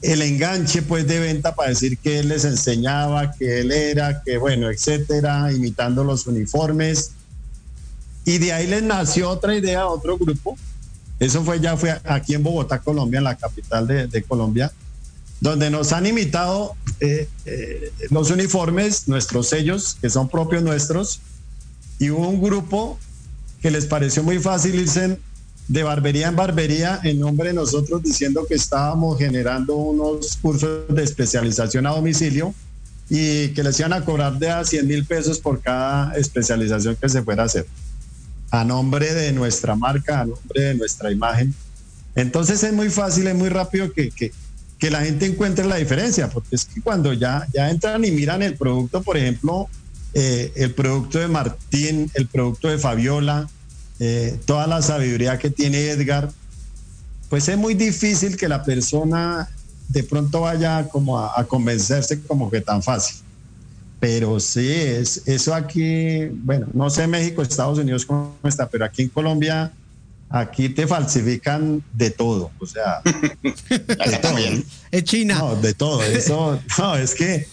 enganche 0.01 0.81
pues 0.81 1.07
de 1.07 1.19
venta 1.19 1.55
para 1.55 1.69
decir 1.69 1.97
que 1.97 2.19
él 2.19 2.29
les 2.29 2.45
enseñaba, 2.45 3.31
que 3.31 3.61
él 3.61 3.71
era, 3.71 4.21
que 4.23 4.37
bueno, 4.37 4.69
etcétera, 4.69 5.51
imitando 5.51 6.03
los 6.03 6.27
uniformes. 6.27 7.11
Y 8.25 8.39
de 8.39 8.53
ahí 8.53 8.67
les 8.67 8.83
nació 8.83 9.29
otra 9.29 9.55
idea, 9.55 9.87
otro 9.87 10.17
grupo. 10.17 10.57
Eso 11.19 11.43
fue 11.43 11.59
ya 11.59 11.77
fue 11.77 11.99
aquí 12.03 12.35
en 12.35 12.43
Bogotá, 12.43 12.79
Colombia, 12.79 13.17
en 13.19 13.23
la 13.23 13.37
capital 13.37 13.87
de, 13.87 14.23
Colombia, 14.23 14.71
donde 15.41 15.69
nos 15.69 15.91
han 15.93 16.05
imitado 16.05 16.75
eh, 16.99 17.27
eh, 17.45 17.91
los 18.11 18.29
uniformes, 18.29 19.07
nuestros 19.07 19.49
sellos, 19.49 19.97
que 19.99 20.09
son 20.09 20.29
propios 20.29 20.61
nuestros, 20.61 21.21
y 21.99 22.11
hubo 22.11 22.27
un 22.27 22.41
grupo 22.41 22.99
que 23.61 23.71
les 23.71 23.87
pareció 23.87 24.21
muy 24.23 24.37
fácil 24.37 24.75
irse 24.75 25.17
de 25.67 25.83
barbería 25.83 26.29
en 26.29 26.35
barbería 26.35 26.99
en 27.03 27.19
nombre 27.19 27.49
de 27.49 27.55
nosotros 27.55 28.01
diciendo 28.01 28.45
que 28.47 28.55
estábamos 28.55 29.17
generando 29.17 29.75
unos 29.75 30.37
cursos 30.37 30.87
de 30.87 31.03
especialización 31.03 31.85
a 31.85 31.91
domicilio 31.91 32.53
y 33.09 33.49
que 33.49 33.63
les 33.63 33.79
iban 33.79 33.93
a 33.93 34.03
cobrar 34.03 34.37
de 34.37 34.49
a 34.49 34.63
100 34.63 34.87
mil 34.87 35.05
pesos 35.05 35.39
por 35.39 35.61
cada 35.61 36.13
especialización 36.15 36.95
que 36.95 37.09
se 37.09 37.21
fuera 37.21 37.43
a 37.43 37.45
hacer. 37.45 37.65
A 38.49 38.63
nombre 38.63 39.13
de 39.13 39.33
nuestra 39.33 39.75
marca, 39.75 40.21
a 40.21 40.25
nombre 40.25 40.61
de 40.61 40.75
nuestra 40.75 41.11
imagen. 41.11 41.53
Entonces 42.15 42.63
es 42.63 42.73
muy 42.73 42.89
fácil, 42.89 43.27
es 43.27 43.35
muy 43.35 43.49
rápido 43.49 43.91
que, 43.91 44.09
que, 44.11 44.31
que 44.79 44.89
la 44.89 45.01
gente 45.01 45.25
encuentre 45.25 45.65
la 45.65 45.75
diferencia, 45.75 46.29
porque 46.29 46.55
es 46.55 46.65
que 46.65 46.81
cuando 46.81 47.13
ya, 47.13 47.45
ya 47.53 47.69
entran 47.69 48.03
y 48.05 48.11
miran 48.11 48.41
el 48.41 48.55
producto, 48.55 49.01
por 49.01 49.17
ejemplo, 49.17 49.69
eh, 50.13 50.51
el 50.55 50.73
producto 50.73 51.19
de 51.19 51.27
Martín, 51.27 52.09
el 52.13 52.27
producto 52.27 52.69
de 52.69 52.77
Fabiola, 52.77 53.49
eh, 53.99 54.39
toda 54.45 54.67
la 54.67 54.81
sabiduría 54.81 55.39
que 55.39 55.49
tiene 55.49 55.89
Edgar, 55.89 56.29
pues 57.29 57.47
es 57.49 57.57
muy 57.57 57.73
difícil 57.73 58.37
que 58.37 58.47
la 58.47 58.63
persona 58.63 59.49
de 59.89 60.03
pronto 60.03 60.41
vaya 60.41 60.87
como 60.89 61.19
a, 61.19 61.43
convencerse 61.45 62.21
como 62.21 62.49
que 62.49 62.61
tan 62.61 62.83
fácil. 62.83 63.17
Pero 63.99 64.39
sí, 64.39 64.69
es, 64.71 65.23
eso 65.25 65.55
aquí, 65.55 66.25
bueno, 66.27 66.67
no 66.73 66.89
sé 66.89 67.07
México, 67.07 67.41
Estados 67.41 67.79
Unidos 67.79 68.05
cómo 68.05 68.35
está, 68.43 68.69
pero 68.69 68.85
aquí 68.85 69.03
en 69.03 69.09
Colombia, 69.09 69.71
aquí 70.29 70.69
te 70.69 70.85
falsifican 70.85 71.83
de 71.93 72.11
todo, 72.11 72.51
o 72.59 72.65
sea, 72.67 73.01
de 73.41 74.17
todo. 74.21 74.37
Es 74.91 75.03
China. 75.03 75.39
No, 75.39 75.55
de 75.55 75.73
todo. 75.73 76.03
Eso, 76.03 76.59
no, 76.77 76.95
es 76.95 77.15
que 77.15 77.47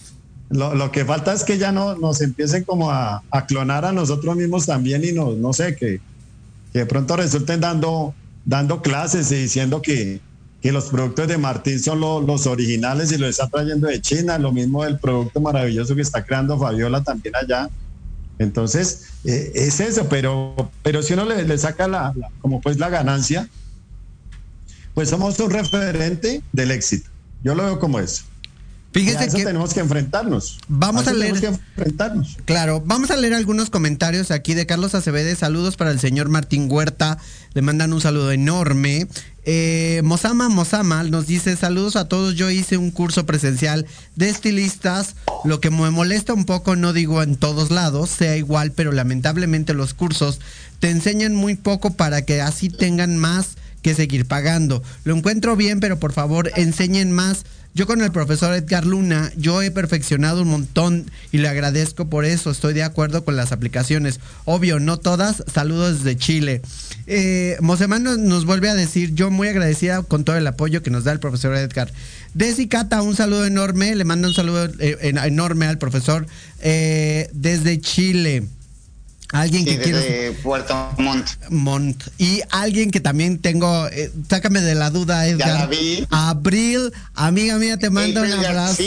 lo, 0.49 0.91
que 0.91 1.03
falta 1.03 1.33
es 1.33 1.43
que 1.43 1.57
ya 1.57 1.71
no 1.71 1.95
nos 1.95 2.21
empiecen 2.21 2.63
como 2.63 2.91
a, 2.91 3.23
a, 3.31 3.45
clonar 3.47 3.83
a 3.83 3.91
nosotros 3.91 4.35
mismos 4.35 4.67
también 4.67 5.03
y 5.03 5.11
no, 5.11 5.31
no 5.31 5.51
sé, 5.51 5.75
que, 5.75 5.99
que 6.75 6.79
de 6.79 6.85
pronto 6.87 7.15
resulten 7.15 7.61
dando, 7.61 8.13
dando 8.43 8.81
clases 8.81 9.31
y 9.31 9.35
diciendo 9.35 9.81
que, 9.81 10.19
que 10.61 10.73
los 10.73 10.87
productos 10.87 11.29
de 11.29 11.37
Martín 11.37 11.79
son 11.79 12.01
los 12.01 12.47
originales 12.47 13.13
y 13.13 13.17
lo 13.17 13.27
está 13.27 13.47
trayendo 13.47 13.87
de 13.87 14.01
China, 14.01 14.37
lo 14.37 14.51
mismo 14.51 14.83
del 14.83 14.99
producto 14.99 15.39
maravilloso 15.39 15.95
que 15.95 16.01
está 16.01 16.25
creando 16.25 16.59
Fabiola 16.59 17.01
también 17.01 17.33
allá. 17.33 17.69
Entonces, 18.39 19.05
eh, 19.23 19.53
es 19.55 19.79
eso, 19.79 20.09
pero, 20.09 20.69
pero 20.83 21.01
si 21.01 21.13
uno 21.13 21.23
le, 21.23 21.57
saca 21.57 21.87
la, 21.87 22.13
como 22.41 22.59
pues 22.59 22.77
la 22.77 22.89
ganancia, 22.89 23.47
pues 24.93 25.07
somos 25.07 25.39
un 25.39 25.51
referente 25.51 26.43
del 26.51 26.71
éxito. 26.71 27.09
Yo 27.41 27.55
lo 27.55 27.63
veo 27.63 27.79
como 27.79 28.01
eso. 28.01 28.25
Fíjese 28.95 29.27
que 29.27 29.43
tenemos 29.43 29.73
que 29.73 29.81
enfrentarnos. 29.81 30.57
Vamos 30.69 31.05
a, 31.05 31.13
leer. 31.13 31.37
Que 31.37 31.47
enfrentarnos. 31.47 32.37
Claro, 32.45 32.81
vamos 32.85 33.11
a 33.11 33.17
leer 33.17 33.33
algunos 33.33 33.69
comentarios 33.69 34.31
aquí 34.31 34.53
de 34.53 34.65
Carlos 34.65 34.95
Acevedo. 34.95 35.35
Saludos 35.35 35.75
para 35.75 35.91
el 35.91 35.99
señor 35.99 36.29
Martín 36.29 36.71
Huerta. 36.71 37.17
Le 37.53 37.61
mandan 37.61 37.91
un 37.91 37.99
saludo 37.99 38.31
enorme. 38.31 39.09
Eh, 39.43 39.99
Mosama 40.05 40.47
Mosama 40.47 41.03
nos 41.03 41.27
dice 41.27 41.57
saludos 41.57 41.97
a 41.97 42.07
todos. 42.07 42.35
Yo 42.35 42.49
hice 42.49 42.77
un 42.77 42.89
curso 42.89 43.25
presencial 43.25 43.85
de 44.15 44.29
estilistas. 44.29 45.17
Lo 45.43 45.59
que 45.59 45.71
me 45.71 45.91
molesta 45.91 46.33
un 46.33 46.45
poco, 46.45 46.77
no 46.77 46.93
digo 46.93 47.21
en 47.21 47.35
todos 47.35 47.71
lados, 47.71 48.09
sea 48.09 48.37
igual, 48.37 48.71
pero 48.71 48.93
lamentablemente 48.93 49.73
los 49.73 49.93
cursos 49.93 50.39
te 50.79 50.89
enseñan 50.89 51.35
muy 51.35 51.55
poco 51.55 51.95
para 51.95 52.21
que 52.21 52.41
así 52.41 52.69
tengan 52.69 53.17
más 53.17 53.57
que 53.81 53.93
seguir 53.93 54.25
pagando. 54.25 54.81
Lo 55.03 55.13
encuentro 55.17 55.57
bien, 55.57 55.81
pero 55.81 55.99
por 55.99 56.13
favor 56.13 56.49
enseñen 56.55 57.11
más 57.11 57.43
yo 57.75 57.85
con 57.85 58.01
el 58.01 58.11
profesor 58.13 58.53
Edgar 58.55 58.85
Luna, 58.85 59.33
yo 59.35 59.61
he 59.61 59.69
perfeccionado 59.69 60.43
un 60.43 60.47
montón 60.47 61.11
y 61.33 61.39
le 61.39 61.49
agradezco 61.49 62.09
por 62.09 62.23
eso. 62.23 62.49
Estoy 62.49 62.73
de 62.73 62.83
acuerdo 62.83 63.25
con 63.25 63.35
las 63.35 63.51
aplicaciones. 63.51 64.21
Obvio, 64.45 64.79
no 64.79 64.97
todas. 64.97 65.43
Saludos 65.53 66.01
desde 66.01 66.17
Chile. 66.17 66.61
Eh, 67.05 67.57
nos, 67.59 68.45
vuelve 68.45 68.69
a 68.69 68.75
decir, 68.75 69.13
yo 69.13 69.29
muy 69.29 69.49
agradecida 69.49 70.03
con 70.03 70.23
todo 70.23 70.37
el 70.37 70.47
apoyo 70.47 70.83
que 70.83 70.89
nos 70.89 71.03
da 71.03 71.11
el 71.11 71.19
profesor 71.19 71.53
Edgar. 71.53 71.91
Desi 72.33 72.69
Cata, 72.69 73.01
un 73.01 73.13
saludo 73.13 73.45
enorme. 73.45 73.93
Le 73.93 74.05
mando 74.05 74.29
un 74.29 74.33
saludo 74.33 74.69
eh, 74.79 74.97
enorme 75.01 75.65
al 75.65 75.77
profesor 75.77 76.27
eh, 76.61 77.29
desde 77.33 77.81
Chile. 77.81 78.47
Alguien 79.35 79.65
que 79.65 79.77
quiere. 79.77 80.31
Puerto 80.41 80.93
Montt. 80.97 81.27
Montt. 81.49 82.03
Y 82.17 82.41
alguien 82.51 82.89
que 82.89 83.01
también 83.01 83.39
tengo, 83.39 83.87
eh, 83.87 84.09
sácame 84.29 84.61
de 84.61 84.75
la 84.75 84.89
duda, 84.91 85.27
Edgar. 85.27 85.69
Abril, 86.09 86.93
amiga 87.15 87.57
mía, 87.57 87.77
te 87.77 87.89
mando 87.89 88.21
un 88.21 88.31
abrazo. 88.31 88.83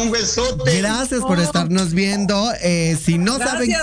un 0.00 0.12
besote. 0.12 0.78
Gracias 0.78 1.20
por 1.20 1.40
estarnos 1.40 1.94
viendo. 1.94 2.52
Eh, 2.62 2.96
si 3.04 3.18
no 3.18 3.38
saben. 3.38 3.74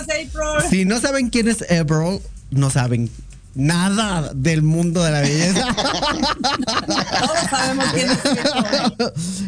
Si 0.70 0.86
no 0.86 1.02
saben 1.02 1.30
quién 1.30 1.50
es 1.50 1.62
April, 1.64 2.22
no 2.50 2.70
saben 2.70 3.12
nada 3.54 4.32
del 4.34 4.62
mundo 4.62 5.04
de 5.04 5.12
la 5.12 5.22
belleza. 5.22 5.76
Todos 7.20 7.50
sabemos 7.50 7.86
quién 7.94 8.10
es 8.12 8.20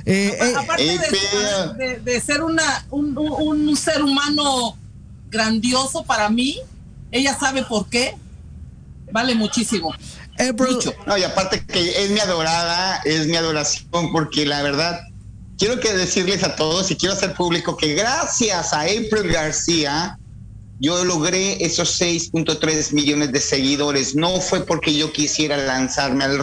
eh, 0.06 0.54
Aparte 0.58 2.00
de, 2.04 2.22
ser 2.22 2.44
una, 2.44 2.86
un, 2.90 3.18
un 3.18 3.76
ser 3.76 4.02
humano 4.02 4.78
grandioso 5.30 6.04
para 6.04 6.30
mí. 6.30 6.60
Ella 7.12 7.38
sabe 7.38 7.64
por 7.64 7.90
qué. 7.90 8.16
Vale 9.12 9.36
muchísimo. 9.36 9.94
Mucho. 10.60 10.94
No, 11.08 11.18
y 11.18 11.24
aparte 11.24 11.66
que 11.66 12.04
es 12.04 12.12
mi 12.12 12.20
adorada, 12.20 13.02
es 13.06 13.26
mi 13.26 13.36
adoración, 13.36 14.12
porque 14.12 14.46
la 14.46 14.62
verdad, 14.62 15.00
quiero 15.58 15.80
que 15.80 15.94
decirles 15.94 16.44
a 16.44 16.56
todos 16.56 16.92
y 16.92 16.96
quiero 16.96 17.16
hacer 17.16 17.34
público 17.34 17.76
que 17.76 17.96
gracias 17.96 18.72
a 18.72 18.82
April 18.82 19.32
García, 19.32 20.20
yo 20.80 21.04
logré 21.06 21.64
esos 21.66 22.00
6.3 22.00 22.94
millones 22.94 23.32
de 23.32 23.40
seguidores. 23.40 24.16
No 24.16 24.40
fue 24.40 24.64
porque 24.64 24.94
yo 24.94 25.12
quisiera 25.12 25.58
lanzarme 25.58 26.26
al 26.26 26.38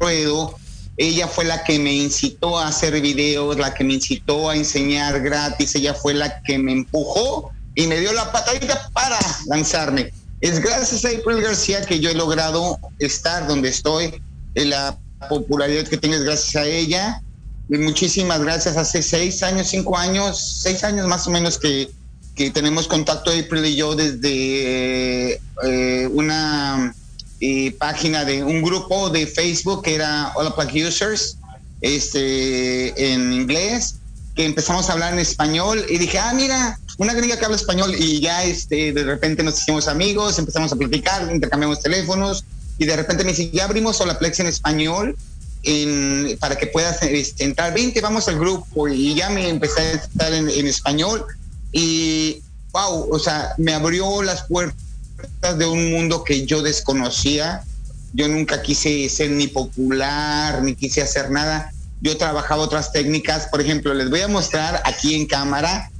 ruedo. 0.00 0.56
Ella 0.96 1.28
fue 1.28 1.44
la 1.44 1.62
que 1.62 1.78
me 1.78 1.92
incitó 1.92 2.58
a 2.58 2.68
hacer 2.68 3.00
videos, 3.00 3.56
la 3.58 3.74
que 3.74 3.84
me 3.84 3.94
incitó 3.94 4.50
a 4.50 4.56
enseñar 4.56 5.20
gratis. 5.20 5.76
Ella 5.76 5.94
fue 5.94 6.14
la 6.14 6.42
que 6.42 6.58
me 6.58 6.72
empujó 6.72 7.52
y 7.76 7.86
me 7.86 8.00
dio 8.00 8.12
la 8.12 8.32
patadita 8.32 8.90
para 8.92 9.18
lanzarme. 9.46 10.12
Es 10.40 10.58
gracias 10.58 11.04
a 11.04 11.08
April 11.16 11.40
García 11.40 11.86
que 11.86 12.00
yo 12.00 12.10
he 12.10 12.14
logrado 12.14 12.80
estar 12.98 13.46
donde 13.46 13.68
estoy. 13.68 14.20
La 14.54 14.98
popularidad 15.28 15.86
que 15.86 15.96
tengo 15.96 16.16
es 16.16 16.24
gracias 16.24 16.56
a 16.56 16.66
ella. 16.66 17.22
Y 17.68 17.78
muchísimas 17.78 18.40
gracias. 18.40 18.76
Hace 18.76 19.02
seis 19.02 19.42
años, 19.44 19.68
cinco 19.68 19.96
años, 19.96 20.60
seis 20.62 20.82
años 20.82 21.06
más 21.06 21.28
o 21.28 21.30
menos 21.30 21.58
que 21.58 21.88
que 22.36 22.50
tenemos 22.50 22.86
contacto 22.86 23.30
April 23.30 23.64
y 23.64 23.76
yo 23.76 23.96
desde 23.96 25.40
eh, 25.64 26.08
una 26.12 26.94
eh, 27.40 27.72
página 27.72 28.26
de 28.26 28.44
un 28.44 28.62
grupo 28.62 29.08
de 29.08 29.26
Facebook 29.26 29.82
que 29.82 29.94
era 29.94 30.32
All 30.36 30.52
Black 30.54 30.70
Users, 30.74 31.38
este, 31.80 33.12
en 33.12 33.32
inglés, 33.32 33.96
que 34.34 34.44
empezamos 34.44 34.88
a 34.90 34.92
hablar 34.92 35.14
en 35.14 35.18
español 35.18 35.82
y 35.88 35.96
dije, 35.96 36.18
ah, 36.18 36.34
mira, 36.34 36.78
una 36.98 37.14
gringa 37.14 37.36
que 37.36 37.44
habla 37.44 37.56
español 37.56 37.94
y 37.98 38.20
ya 38.20 38.44
este, 38.44 38.92
de 38.92 39.04
repente 39.04 39.42
nos 39.42 39.60
hicimos 39.60 39.88
amigos, 39.88 40.38
empezamos 40.38 40.72
a 40.72 40.76
platicar, 40.76 41.30
intercambiamos 41.32 41.80
teléfonos 41.80 42.44
y 42.78 42.86
de 42.86 42.96
repente 42.96 43.24
me 43.24 43.30
dice, 43.30 43.50
ya 43.50 43.64
abrimos 43.64 44.00
Olaplex 44.00 44.40
en 44.40 44.46
español 44.46 45.16
para 46.38 46.56
que 46.56 46.68
puedas 46.68 47.02
este, 47.02 47.44
entrar, 47.44 47.74
20, 47.74 48.00
vamos 48.00 48.28
al 48.28 48.38
grupo 48.38 48.88
y 48.88 49.14
ya 49.14 49.30
me 49.30 49.48
empecé 49.48 49.80
a 49.80 49.92
estar 49.92 50.32
en, 50.32 50.48
en 50.48 50.66
español 50.66 51.26
y 51.72 52.40
wow, 52.72 53.08
o 53.10 53.18
sea, 53.18 53.54
me 53.58 53.72
abrió 53.72 54.22
las 54.22 54.44
puertas 54.44 55.58
de 55.58 55.66
un 55.66 55.90
mundo 55.90 56.24
que 56.24 56.46
yo 56.46 56.62
desconocía. 56.62 57.64
Yo 58.12 58.28
nunca 58.28 58.62
quise 58.62 59.08
ser 59.08 59.30
ni 59.30 59.46
popular, 59.46 60.62
ni 60.62 60.74
quise 60.74 61.02
hacer 61.02 61.30
nada. 61.30 61.72
Yo 62.00 62.16
trabajaba 62.16 62.62
otras 62.62 62.92
técnicas, 62.92 63.48
por 63.48 63.60
ejemplo, 63.60 63.92
les 63.94 64.10
voy 64.10 64.20
a 64.20 64.28
mostrar 64.28 64.82
aquí 64.84 65.14
en 65.14 65.26
cámara 65.26 65.90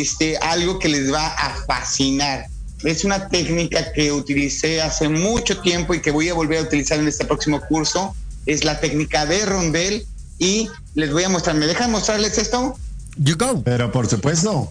este 0.00 0.36
algo 0.38 0.78
que 0.78 0.88
les 0.88 1.12
va 1.12 1.26
a 1.26 1.54
fascinar. 1.66 2.46
Es 2.82 3.04
una 3.04 3.28
técnica 3.28 3.92
que 3.92 4.12
utilicé 4.12 4.82
hace 4.82 5.08
mucho 5.08 5.60
tiempo 5.60 5.94
y 5.94 6.00
que 6.00 6.10
voy 6.10 6.28
a 6.28 6.34
volver 6.34 6.58
a 6.58 6.62
utilizar 6.62 6.98
en 6.98 7.08
este 7.08 7.24
próximo 7.24 7.60
curso. 7.68 8.14
Es 8.46 8.64
la 8.64 8.80
técnica 8.80 9.24
de 9.24 9.46
rondel 9.46 10.06
y 10.38 10.68
les 10.94 11.12
voy 11.12 11.24
a 11.24 11.28
mostrar. 11.28 11.56
¿Me 11.56 11.66
dejan 11.66 11.90
mostrarles 11.90 12.36
esto? 12.36 12.76
You 13.16 13.36
go. 13.36 13.62
Pero 13.62 13.90
por 13.90 14.08
supuesto. 14.08 14.70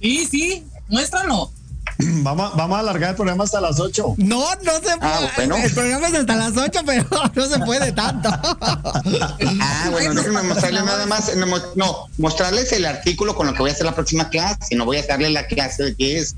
Sí, 0.00 0.26
sí, 0.30 0.64
muéstralo. 0.88 1.50
Vamos, 2.24 2.56
vamos 2.56 2.76
a 2.76 2.80
alargar 2.80 3.10
el 3.10 3.16
programa 3.16 3.44
hasta 3.44 3.60
las 3.60 3.78
8. 3.78 4.14
No, 4.18 4.40
no 4.62 4.72
se 4.72 4.92
Ah, 5.00 5.30
puede. 5.36 5.64
El 5.64 5.72
programa 5.72 6.08
es 6.08 6.14
hasta 6.14 6.34
las 6.36 6.56
8, 6.56 6.80
pero 6.84 7.06
no 7.34 7.46
se 7.46 7.58
puede 7.60 7.92
tanto. 7.92 8.28
Ah, 8.32 9.88
bueno, 9.90 10.14
déjenme 10.14 10.42
mostrarles 10.42 10.84
nada 10.84 11.06
más. 11.06 11.34
No, 11.36 11.46
no, 11.76 12.08
mostrarles 12.18 12.72
el 12.72 12.84
artículo 12.86 13.34
con 13.34 13.46
lo 13.46 13.52
que 13.54 13.60
voy 13.60 13.70
a 13.70 13.72
hacer 13.72 13.86
la 13.86 13.94
próxima 13.94 14.28
clase. 14.28 14.74
No 14.74 14.84
voy 14.84 14.96
a 14.98 15.06
darle 15.06 15.30
la 15.30 15.46
clase 15.46 15.84
de 15.84 15.94
qué 15.96 16.18
es. 16.18 16.34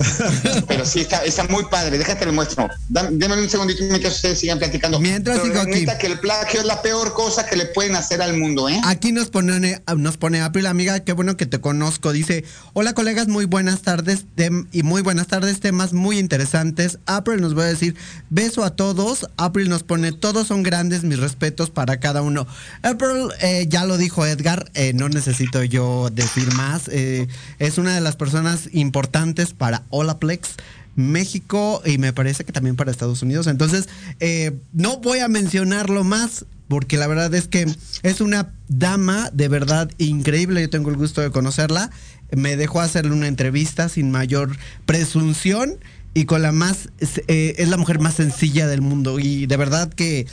Pero 0.68 0.84
sí, 0.84 1.00
está, 1.00 1.24
está 1.24 1.44
muy 1.44 1.64
padre. 1.64 1.98
Déjate 1.98 2.26
lo 2.26 2.32
muestro. 2.32 2.68
Dame, 2.88 3.10
déme 3.12 3.40
un 3.40 3.50
segundito 3.50 3.84
mientras 3.84 4.16
ustedes 4.16 4.38
sigan 4.38 4.58
platicando. 4.58 4.98
Mientras 5.00 5.38
Pero 5.40 5.52
sigo 5.52 5.60
aquí. 5.60 5.86
que 5.98 6.06
el 6.06 6.18
plagio 6.18 6.60
es 6.60 6.66
la 6.66 6.82
peor 6.82 7.12
cosa 7.12 7.46
que 7.46 7.56
le 7.56 7.66
pueden 7.66 7.96
hacer 7.96 8.22
al 8.22 8.36
mundo, 8.36 8.68
¿eh? 8.68 8.80
Aquí 8.84 9.12
nos 9.12 9.28
pone, 9.30 9.82
nos 9.96 10.16
pone 10.16 10.40
April, 10.40 10.66
amiga, 10.66 11.00
qué 11.00 11.12
bueno 11.12 11.36
que 11.36 11.46
te 11.46 11.60
conozco. 11.60 12.12
Dice, 12.12 12.44
hola 12.72 12.94
colegas, 12.94 13.28
muy 13.28 13.44
buenas 13.44 13.82
tardes 13.82 14.24
y 14.72 14.82
muy 14.82 15.02
buenas 15.02 15.26
tardes, 15.26 15.60
temas 15.60 15.92
muy 15.92 16.18
interesantes. 16.18 16.98
April 17.06 17.40
nos 17.40 17.56
va 17.56 17.64
a 17.64 17.66
decir, 17.66 17.96
beso 18.30 18.64
a 18.64 18.70
todos. 18.76 19.26
April 19.36 19.68
nos 19.68 19.82
pone, 19.82 20.12
todos 20.12 20.46
son 20.46 20.62
grandes, 20.62 21.04
mis 21.04 21.18
respetos 21.18 21.70
para 21.70 22.00
cada 22.00 22.22
uno. 22.22 22.46
April, 22.82 23.28
eh, 23.40 23.66
ya 23.68 23.84
lo 23.84 23.98
dijo 23.98 24.24
Edgar, 24.26 24.70
eh, 24.74 24.92
no 24.94 25.08
necesito 25.08 25.62
yo 25.64 26.08
decir 26.10 26.52
más. 26.54 26.88
eh, 26.88 27.26
es 27.58 27.78
una 27.78 27.94
de 27.94 28.00
las 28.00 28.16
personas 28.16 28.68
importantes 28.72 29.52
para 29.52 29.82
Olaplex. 29.90 30.56
México 30.96 31.80
y 31.84 31.98
me 31.98 32.12
parece 32.12 32.44
que 32.44 32.52
también 32.52 32.76
para 32.76 32.90
Estados 32.90 33.22
Unidos. 33.22 33.46
Entonces, 33.46 33.88
eh, 34.18 34.52
no 34.72 34.98
voy 34.98 35.20
a 35.20 35.28
mencionarlo 35.28 36.04
más 36.04 36.44
porque 36.68 36.96
la 36.96 37.06
verdad 37.06 37.34
es 37.34 37.48
que 37.48 37.66
es 38.02 38.20
una 38.20 38.52
dama 38.68 39.30
de 39.32 39.48
verdad 39.48 39.90
increíble. 39.98 40.60
Yo 40.60 40.70
tengo 40.70 40.90
el 40.90 40.96
gusto 40.96 41.20
de 41.20 41.30
conocerla. 41.30 41.90
Me 42.30 42.56
dejó 42.56 42.80
hacerle 42.80 43.12
una 43.12 43.26
entrevista 43.26 43.88
sin 43.88 44.10
mayor 44.10 44.56
presunción 44.86 45.78
y 46.14 46.24
con 46.24 46.42
la 46.42 46.52
más, 46.52 46.88
es, 46.98 47.22
eh, 47.28 47.54
es 47.58 47.68
la 47.68 47.76
mujer 47.76 47.98
más 47.98 48.14
sencilla 48.14 48.66
del 48.66 48.82
mundo 48.82 49.18
y 49.18 49.46
de 49.46 49.56
verdad 49.56 49.92
que 49.92 50.26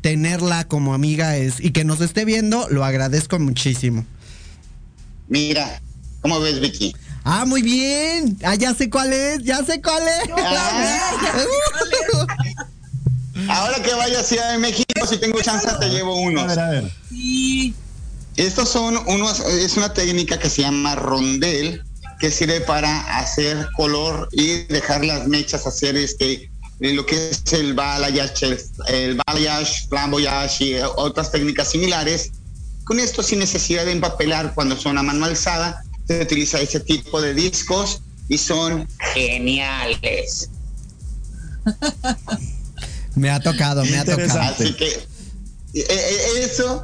tenerla 0.00 0.66
como 0.66 0.94
amiga 0.94 1.36
es 1.36 1.60
y 1.60 1.70
que 1.70 1.84
nos 1.84 2.00
esté 2.00 2.24
viendo 2.24 2.68
lo 2.68 2.84
agradezco 2.84 3.38
muchísimo. 3.38 4.04
Mira, 5.28 5.82
¿cómo 6.20 6.40
ves, 6.40 6.60
Vicky? 6.60 6.94
Ah, 7.28 7.44
muy 7.44 7.60
bien. 7.60 8.38
Ah, 8.44 8.54
ya 8.54 8.72
sé 8.72 8.88
cuál 8.88 9.12
es, 9.12 9.42
ya 9.42 9.58
sé 9.64 9.82
cuál 9.82 10.00
es. 10.06 10.30
Ahora 13.48 13.82
que 13.82 13.92
vaya 13.94 14.20
a 14.20 14.22
Ciudad 14.22 14.52
de 14.52 14.58
México, 14.58 15.04
si 15.08 15.18
tengo 15.18 15.42
chance, 15.42 15.66
te 15.80 15.90
llevo 15.90 16.14
unos. 16.20 16.44
A 16.44 16.46
ver, 16.46 16.60
a 16.60 16.70
ver. 16.70 16.84
Estos 18.36 18.68
son 18.68 18.96
unos, 19.08 19.40
es 19.40 19.76
una 19.76 19.92
técnica 19.92 20.38
que 20.38 20.48
se 20.48 20.62
llama 20.62 20.94
rondel, 20.94 21.82
que 22.20 22.30
sirve 22.30 22.60
para 22.60 23.18
hacer 23.18 23.70
color 23.76 24.28
y 24.30 24.62
dejar 24.66 25.04
las 25.04 25.26
mechas 25.26 25.66
hacer 25.66 25.96
este 25.96 26.48
lo 26.78 27.06
que 27.06 27.30
es 27.30 27.42
el 27.52 27.74
balayage, 27.74 28.46
el, 28.46 28.60
el 28.86 29.20
balayage, 29.26 29.88
flamboyage 29.88 30.64
y 30.64 30.76
otras 30.94 31.32
técnicas 31.32 31.70
similares. 31.70 32.30
Con 32.84 33.00
esto 33.00 33.24
sin 33.24 33.40
necesidad 33.40 33.84
de 33.84 33.90
empapelar 33.90 34.54
cuando 34.54 34.76
son 34.76 34.96
a 34.96 35.02
mano 35.02 35.24
alzada, 35.24 35.82
se 36.06 36.20
utiliza 36.20 36.60
ese 36.60 36.80
tipo 36.80 37.20
de 37.20 37.34
discos 37.34 38.00
y 38.28 38.38
son 38.38 38.88
geniales. 39.14 40.50
Me 43.14 43.30
ha 43.30 43.40
tocado, 43.40 43.82
me 43.86 43.96
ha 43.96 44.04
tocado. 44.04 44.40
Así 44.42 44.74
que 44.74 44.88
eh, 44.88 45.86
eh, 45.88 46.44
eso 46.44 46.82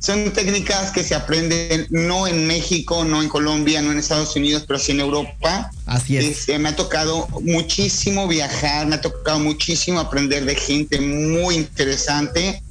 son 0.00 0.32
técnicas 0.32 0.90
que 0.90 1.04
se 1.04 1.14
aprenden 1.14 1.86
no 1.90 2.26
en 2.26 2.46
México, 2.46 3.04
no 3.04 3.22
en 3.22 3.28
Colombia, 3.28 3.80
no 3.80 3.92
en 3.92 3.98
Estados 3.98 4.34
Unidos, 4.34 4.64
pero 4.66 4.80
sí 4.80 4.92
en 4.92 5.00
Europa. 5.00 5.70
Así 5.86 6.16
es. 6.16 6.24
Este, 6.24 6.58
me 6.58 6.70
ha 6.70 6.76
tocado 6.76 7.28
muchísimo 7.42 8.26
viajar, 8.26 8.88
me 8.88 8.96
ha 8.96 9.00
tocado 9.00 9.38
muchísimo 9.38 10.00
aprender 10.00 10.44
de 10.44 10.56
gente 10.56 11.00
muy 11.00 11.54
interesante, 11.54 12.62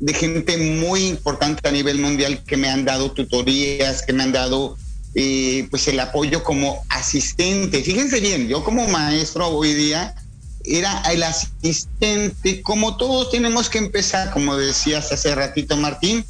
de 0.00 0.14
gente 0.14 0.56
muy 0.56 1.06
importante 1.06 1.68
a 1.68 1.70
nivel 1.70 2.00
mundial 2.00 2.42
que 2.42 2.56
me 2.56 2.68
han 2.68 2.84
dado 2.84 3.12
tutorías, 3.12 4.02
que 4.02 4.12
me 4.12 4.24
han 4.24 4.32
dado 4.32 4.76
eh, 5.20 5.66
pues 5.68 5.88
el 5.88 5.98
apoyo 5.98 6.44
como 6.44 6.84
asistente. 6.90 7.82
Fíjense 7.82 8.20
bien, 8.20 8.46
yo 8.46 8.62
como 8.62 8.86
maestro 8.86 9.48
hoy 9.48 9.74
día 9.74 10.14
era 10.62 11.02
el 11.10 11.24
asistente, 11.24 12.62
como 12.62 12.96
todos 12.96 13.28
tenemos 13.32 13.68
que 13.68 13.78
empezar, 13.78 14.30
como 14.30 14.56
decías 14.56 15.10
hace 15.10 15.34
ratito 15.34 15.76
Martín. 15.76 16.24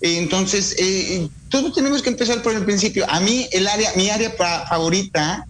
Eh, 0.00 0.16
Entonces, 0.16 0.74
eh, 0.78 1.28
todos 1.50 1.74
tenemos 1.74 2.00
que 2.00 2.08
empezar 2.08 2.42
por 2.42 2.54
el 2.54 2.64
principio. 2.64 3.04
A 3.10 3.20
mí, 3.20 3.46
el 3.52 3.66
área, 3.68 3.92
mi 3.96 4.08
área 4.08 4.30
fa- 4.30 4.64
favorita, 4.66 5.46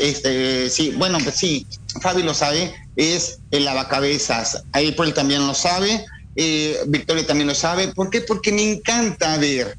este, 0.00 0.68
sí, 0.68 0.90
bueno, 0.96 1.18
pues 1.22 1.36
sí, 1.36 1.68
Fabi 2.02 2.24
lo 2.24 2.34
sabe, 2.34 2.74
es 2.96 3.38
el 3.52 3.64
lavacabezas. 3.64 4.64
April 4.72 5.14
también 5.14 5.46
lo 5.46 5.54
sabe, 5.54 6.04
eh, 6.34 6.80
Victoria 6.88 7.24
también 7.24 7.46
lo 7.46 7.54
sabe. 7.54 7.92
¿Por 7.94 8.10
qué? 8.10 8.22
Porque 8.22 8.50
me 8.50 8.72
encanta 8.72 9.36
ver 9.38 9.76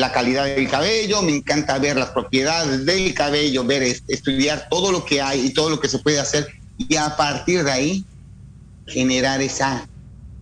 la 0.00 0.10
calidad 0.12 0.46
del 0.46 0.66
cabello, 0.68 1.20
me 1.20 1.32
encanta 1.36 1.78
ver 1.78 1.96
las 1.96 2.10
propiedades 2.10 2.86
del 2.86 3.12
cabello, 3.12 3.64
ver, 3.64 3.82
es- 3.82 4.02
estudiar 4.08 4.66
todo 4.70 4.90
lo 4.92 5.04
que 5.04 5.20
hay 5.20 5.38
y 5.46 5.50
todo 5.52 5.68
lo 5.68 5.78
que 5.78 5.88
se 5.88 5.98
puede 5.98 6.18
hacer 6.18 6.48
y 6.78 6.96
a 6.96 7.14
partir 7.16 7.62
de 7.64 7.70
ahí 7.70 8.04
generar 8.86 9.42
esa 9.42 9.86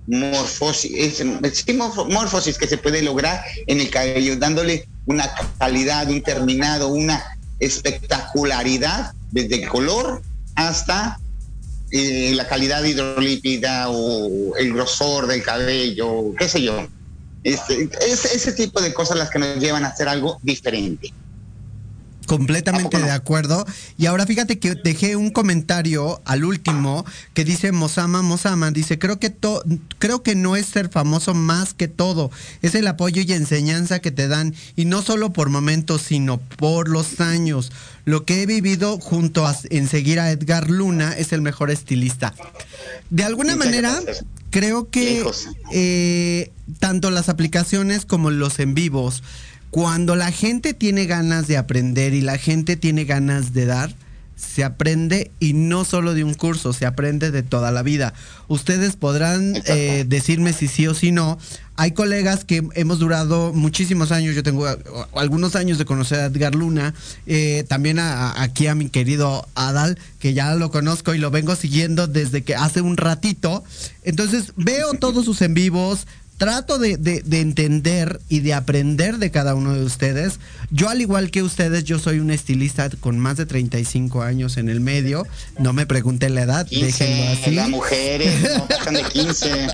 morfosis, 0.07 0.93
es- 0.97 1.17
sí, 1.59 1.73
morfo- 1.75 2.09
morfosis 2.09 2.57
que 2.57 2.69
se 2.69 2.79
puede 2.79 3.03
lograr 3.03 3.43
en 3.67 3.81
el 3.81 3.91
cabello, 3.91 4.37
dándole 4.37 4.87
una 5.07 5.29
calidad, 5.59 6.09
un 6.09 6.23
terminado, 6.23 6.89
una 6.89 7.23
espectacularidad 7.59 9.13
desde 9.33 9.57
el 9.63 9.69
color 9.69 10.23
hasta 10.55 11.19
eh, 11.91 12.33
la 12.35 12.47
calidad 12.47 12.85
hidrolípida 12.85 13.89
o 13.89 14.55
el 14.57 14.75
grosor 14.75 15.27
del 15.27 15.43
cabello, 15.43 16.33
qué 16.39 16.47
sé 16.49 16.61
yo. 16.63 16.87
Este, 17.45 17.89
es 18.07 18.25
ese 18.25 18.53
tipo 18.53 18.81
de 18.81 18.93
cosas 18.93 19.19
las 19.19 19.31
que 19.31 19.39
nos 19.39 19.59
llevan 19.59 19.85
a 19.85 19.89
hacer 19.89 20.09
algo 20.09 20.39
diferente. 20.43 21.13
Completamente 22.29 22.99
de 22.99 23.11
acuerdo. 23.11 23.67
Y 23.97 24.05
ahora 24.05 24.27
fíjate 24.27 24.59
que 24.59 24.75
dejé 24.75 25.17
un 25.17 25.31
comentario 25.31 26.21
al 26.27 26.45
último 26.45 27.07
que 27.33 27.43
dice 27.43 27.73
Mosama 27.73 28.21
Mosama. 28.21 28.71
Dice, 28.71 28.99
creo 28.99 29.19
que, 29.19 29.35
creo 29.99 30.23
que 30.23 30.35
no 30.35 30.55
es 30.55 30.67
ser 30.67 30.91
famoso 30.91 31.33
más 31.33 31.73
que 31.73 31.89
todo. 31.89 32.31
Es 32.61 32.75
el 32.75 32.87
apoyo 32.87 33.23
y 33.23 33.33
enseñanza 33.33 34.01
que 34.01 34.11
te 34.11 34.29
dan. 34.29 34.55
Y 34.77 34.85
no 34.85 35.01
solo 35.01 35.33
por 35.33 35.49
momentos, 35.49 36.03
sino 36.03 36.37
por 36.37 36.91
los 36.91 37.19
años. 37.23 37.73
Lo 38.05 38.27
que 38.27 38.43
he 38.43 38.47
vivido 38.47 39.01
junto 39.01 39.47
a 39.47 39.57
en 39.71 39.89
seguir 39.89 40.21
a 40.21 40.31
Edgar 40.31 40.69
Luna 40.69 41.15
es 41.15 41.33
el 41.33 41.41
mejor 41.41 41.71
estilista. 41.71 42.35
De 43.09 43.25
alguna 43.25 43.57
manera, 43.57 44.03
creo 44.51 44.91
que 44.91 45.25
eh, 45.73 46.51
tanto 46.79 47.11
las 47.11 47.29
aplicaciones 47.29 48.05
como 48.05 48.31
los 48.31 48.59
en 48.59 48.75
vivos 48.75 49.23
cuando 49.71 50.17
la 50.17 50.31
gente 50.33 50.75
tiene 50.75 51.07
ganas 51.07 51.47
de 51.47 51.57
aprender 51.57 52.15
y 52.15 52.21
la 52.21 52.39
gente 52.39 52.77
tiene 52.77 53.05
ganas 53.05 53.53
de 53.53 53.67
dar, 53.67 53.95
se 54.39 54.63
aprende 54.63 55.33
y 55.41 55.53
no 55.53 55.85
solo 55.85 56.15
de 56.15 56.23
un 56.23 56.35
curso, 56.35 56.73
se 56.73 56.87
aprende 56.87 57.31
de 57.31 57.43
toda 57.43 57.73
la 57.73 57.83
vida. 57.83 58.15
Ustedes 58.47 58.97
podrán 58.97 59.61
eh, 59.67 60.05
decirme 60.07 60.53
si 60.53 60.69
sí 60.69 60.87
o 60.87 60.95
si 60.95 61.11
no. 61.11 61.39
Hay 61.75 61.93
colegas 61.93 62.45
que 62.45 62.67
hemos 62.75 62.99
durado 62.99 63.53
muchísimos 63.53 64.11
años, 64.11 64.35
yo 64.35 64.43
tengo 64.43 64.67
algunos 65.15 65.55
años 65.55 65.79
de 65.79 65.85
conocer 65.85 66.19
a 66.19 66.27
Edgar 66.27 66.55
Luna, 66.57 66.93
eh, 67.27 67.65
también 67.69 67.99
aquí 68.01 68.67
a 68.67 68.75
mi 68.75 68.89
querido 68.89 69.47
Adal, 69.55 69.97
que 70.19 70.35
ya 70.35 70.55
lo 70.57 70.73
conozco 70.73 71.15
y 71.15 71.19
lo 71.19 71.31
vengo 71.31 71.55
siguiendo 71.55 72.09
desde 72.09 72.43
que 72.43 72.57
hace 72.57 72.81
un 72.81 72.97
ratito. 72.97 73.63
Entonces 74.03 74.55
veo 74.57 74.95
todos 74.95 75.25
sus 75.25 75.41
en 75.43 75.55
vivos, 75.55 76.07
trato 76.39 76.79
de, 76.79 76.93
entender 77.33 78.21
y 78.29 78.41
de 78.41 78.55
aprender 78.55 79.19
de 79.19 79.31
cada 79.31 79.55
uno 79.55 79.75
de 79.75 79.85
ustedes. 79.85 80.39
Yo, 80.71 80.89
al 80.89 81.01
igual 81.01 81.31
que 81.31 81.43
ustedes, 81.43 81.85
yo 81.85 81.99
soy 81.99 82.21
un 82.21 82.31
estilista 82.31 82.89
con 83.01 83.19
más 83.19 83.37
de 83.37 83.45
35 83.45 84.23
años 84.23 84.57
en 84.57 84.69
el 84.69 84.81
medio. 84.81 85.27
No 85.59 85.73
me 85.73 85.85
pregunten 85.85 86.35
la 86.37 86.43
edad, 86.43 86.67
déjenlo 86.71 87.33
así. 87.33 87.51
Las 87.51 87.69
mujeres 87.69 88.57
no 88.57 88.69
pasan 88.69 88.95
de 88.95 89.03
15. 89.03 89.69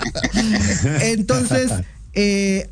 Entonces, 1.13 1.71
eh, 2.15 2.71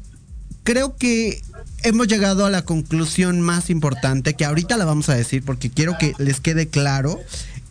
creo 0.65 0.97
que 0.97 1.43
hemos 1.83 2.09
llegado 2.09 2.47
a 2.47 2.51
la 2.51 2.63
conclusión 2.63 3.43
más 3.43 3.69
importante, 3.69 4.35
que 4.35 4.47
ahorita 4.47 4.77
la 4.79 4.87
vamos 4.87 5.11
a 5.11 5.15
decir 5.15 5.45
porque 5.45 5.71
quiero 5.71 5.99
que 5.99 6.15
les 6.19 6.41
quede 6.41 6.67
claro. 6.67 7.21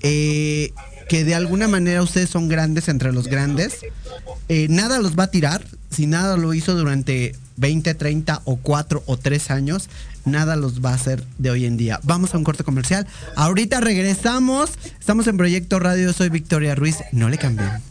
Eh, 0.04 0.74
que 1.12 1.26
de 1.26 1.36
alguna 1.36 1.68
manera 1.68 2.02
ustedes 2.02 2.30
son 2.30 2.48
grandes 2.48 2.88
entre 2.88 3.12
los 3.12 3.28
grandes. 3.28 3.80
Eh, 4.48 4.68
nada 4.70 4.98
los 5.00 5.20
va 5.20 5.24
a 5.24 5.28
tirar. 5.28 5.62
Si 5.90 6.08
nada 6.08 6.38
lo 6.38 6.54
hizo 6.54 6.74
durante 6.74 7.36
20, 7.58 7.96
30 7.96 8.44
o 8.46 8.56
4 8.56 9.04
o 9.06 9.18
3 9.18 9.52
años, 9.52 9.90
nada 10.24 10.56
los 10.56 10.80
va 10.80 10.92
a 10.92 10.94
hacer 10.94 11.22
de 11.38 11.52
hoy 11.52 11.66
en 11.66 11.76
día. 11.76 12.00
Vamos 12.04 12.34
a 12.34 12.38
un 12.38 12.46
corte 12.46 12.64
comercial. 12.64 13.08
Ahorita 13.36 13.82
regresamos. 13.82 14.72
Estamos 15.02 15.28
en 15.28 15.36
Proyecto 15.36 15.80
Radio. 15.80 16.14
Soy 16.14 16.30
Victoria 16.30 16.76
Ruiz. 16.76 16.96
No 17.12 17.28
le 17.28 17.38
cambien. 17.38 17.91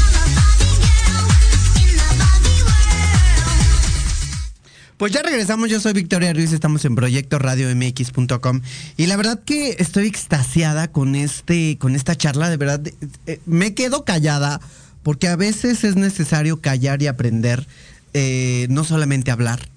Pues 5.01 5.13
ya 5.13 5.23
regresamos, 5.23 5.67
yo 5.67 5.79
soy 5.79 5.93
Victoria 5.93 6.31
Ruiz, 6.31 6.53
estamos 6.53 6.85
en 6.85 6.93
Proyecto 6.93 7.39
Radio 7.39 7.75
MX.com 7.75 8.61
y 8.97 9.07
la 9.07 9.17
verdad 9.17 9.41
que 9.43 9.77
estoy 9.79 10.05
extasiada 10.05 10.91
con 10.91 11.15
este, 11.15 11.79
con 11.79 11.95
esta 11.95 12.15
charla, 12.15 12.51
de 12.51 12.57
verdad, 12.57 12.81
eh, 13.25 13.39
me 13.47 13.73
quedo 13.73 14.05
callada 14.05 14.61
porque 15.01 15.27
a 15.27 15.35
veces 15.35 15.83
es 15.85 15.95
necesario 15.95 16.61
callar 16.61 17.01
y 17.01 17.07
aprender, 17.07 17.65
eh, 18.13 18.67
no 18.69 18.83
solamente 18.83 19.31
hablar 19.31 19.71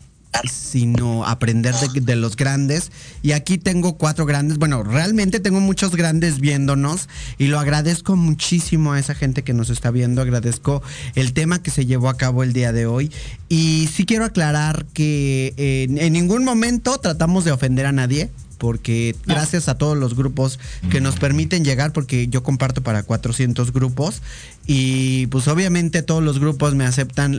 sino 0.50 1.24
aprender 1.24 1.74
de, 1.74 2.16
los 2.16 2.36
grandes. 2.36 2.90
Y 3.22 3.32
aquí 3.32 3.58
tengo 3.58 3.96
cuatro 3.96 4.26
grandes. 4.26 4.58
Bueno, 4.58 4.82
realmente 4.82 5.40
tengo 5.40 5.60
muchos 5.60 5.96
grandes 5.96 6.40
viéndonos 6.40 7.08
y 7.38 7.46
lo 7.46 7.58
agradezco 7.58 8.16
muchísimo 8.16 8.92
a 8.92 8.98
esa 8.98 9.14
gente 9.14 9.42
que 9.42 9.54
nos 9.54 9.70
está 9.70 9.90
viendo. 9.90 10.22
Agradezco 10.22 10.82
el 11.14 11.32
tema 11.32 11.62
que 11.62 11.70
se 11.70 11.86
llevó 11.86 12.08
a 12.08 12.16
cabo 12.16 12.42
el 12.42 12.52
día 12.52 12.72
de 12.72 12.86
hoy. 12.86 13.10
Y 13.48 13.88
sí 13.92 14.04
quiero 14.04 14.24
aclarar 14.24 14.86
que 14.92 15.54
en 15.56 16.12
ningún 16.12 16.44
momento 16.44 16.98
tratamos 16.98 17.44
de 17.44 17.52
ofender 17.52 17.86
a 17.86 17.92
nadie 17.92 18.30
porque 18.64 19.14
gracias 19.26 19.68
a 19.68 19.76
todos 19.76 19.94
los 19.94 20.16
grupos 20.16 20.58
que 20.90 21.02
nos 21.02 21.16
permiten 21.16 21.66
llegar, 21.66 21.92
porque 21.92 22.28
yo 22.28 22.42
comparto 22.42 22.82
para 22.82 23.02
400 23.02 23.74
grupos 23.74 24.22
y 24.66 25.26
pues 25.26 25.48
obviamente 25.48 26.00
todos 26.00 26.22
los 26.22 26.38
grupos 26.38 26.74
me 26.74 26.86
aceptan 26.86 27.38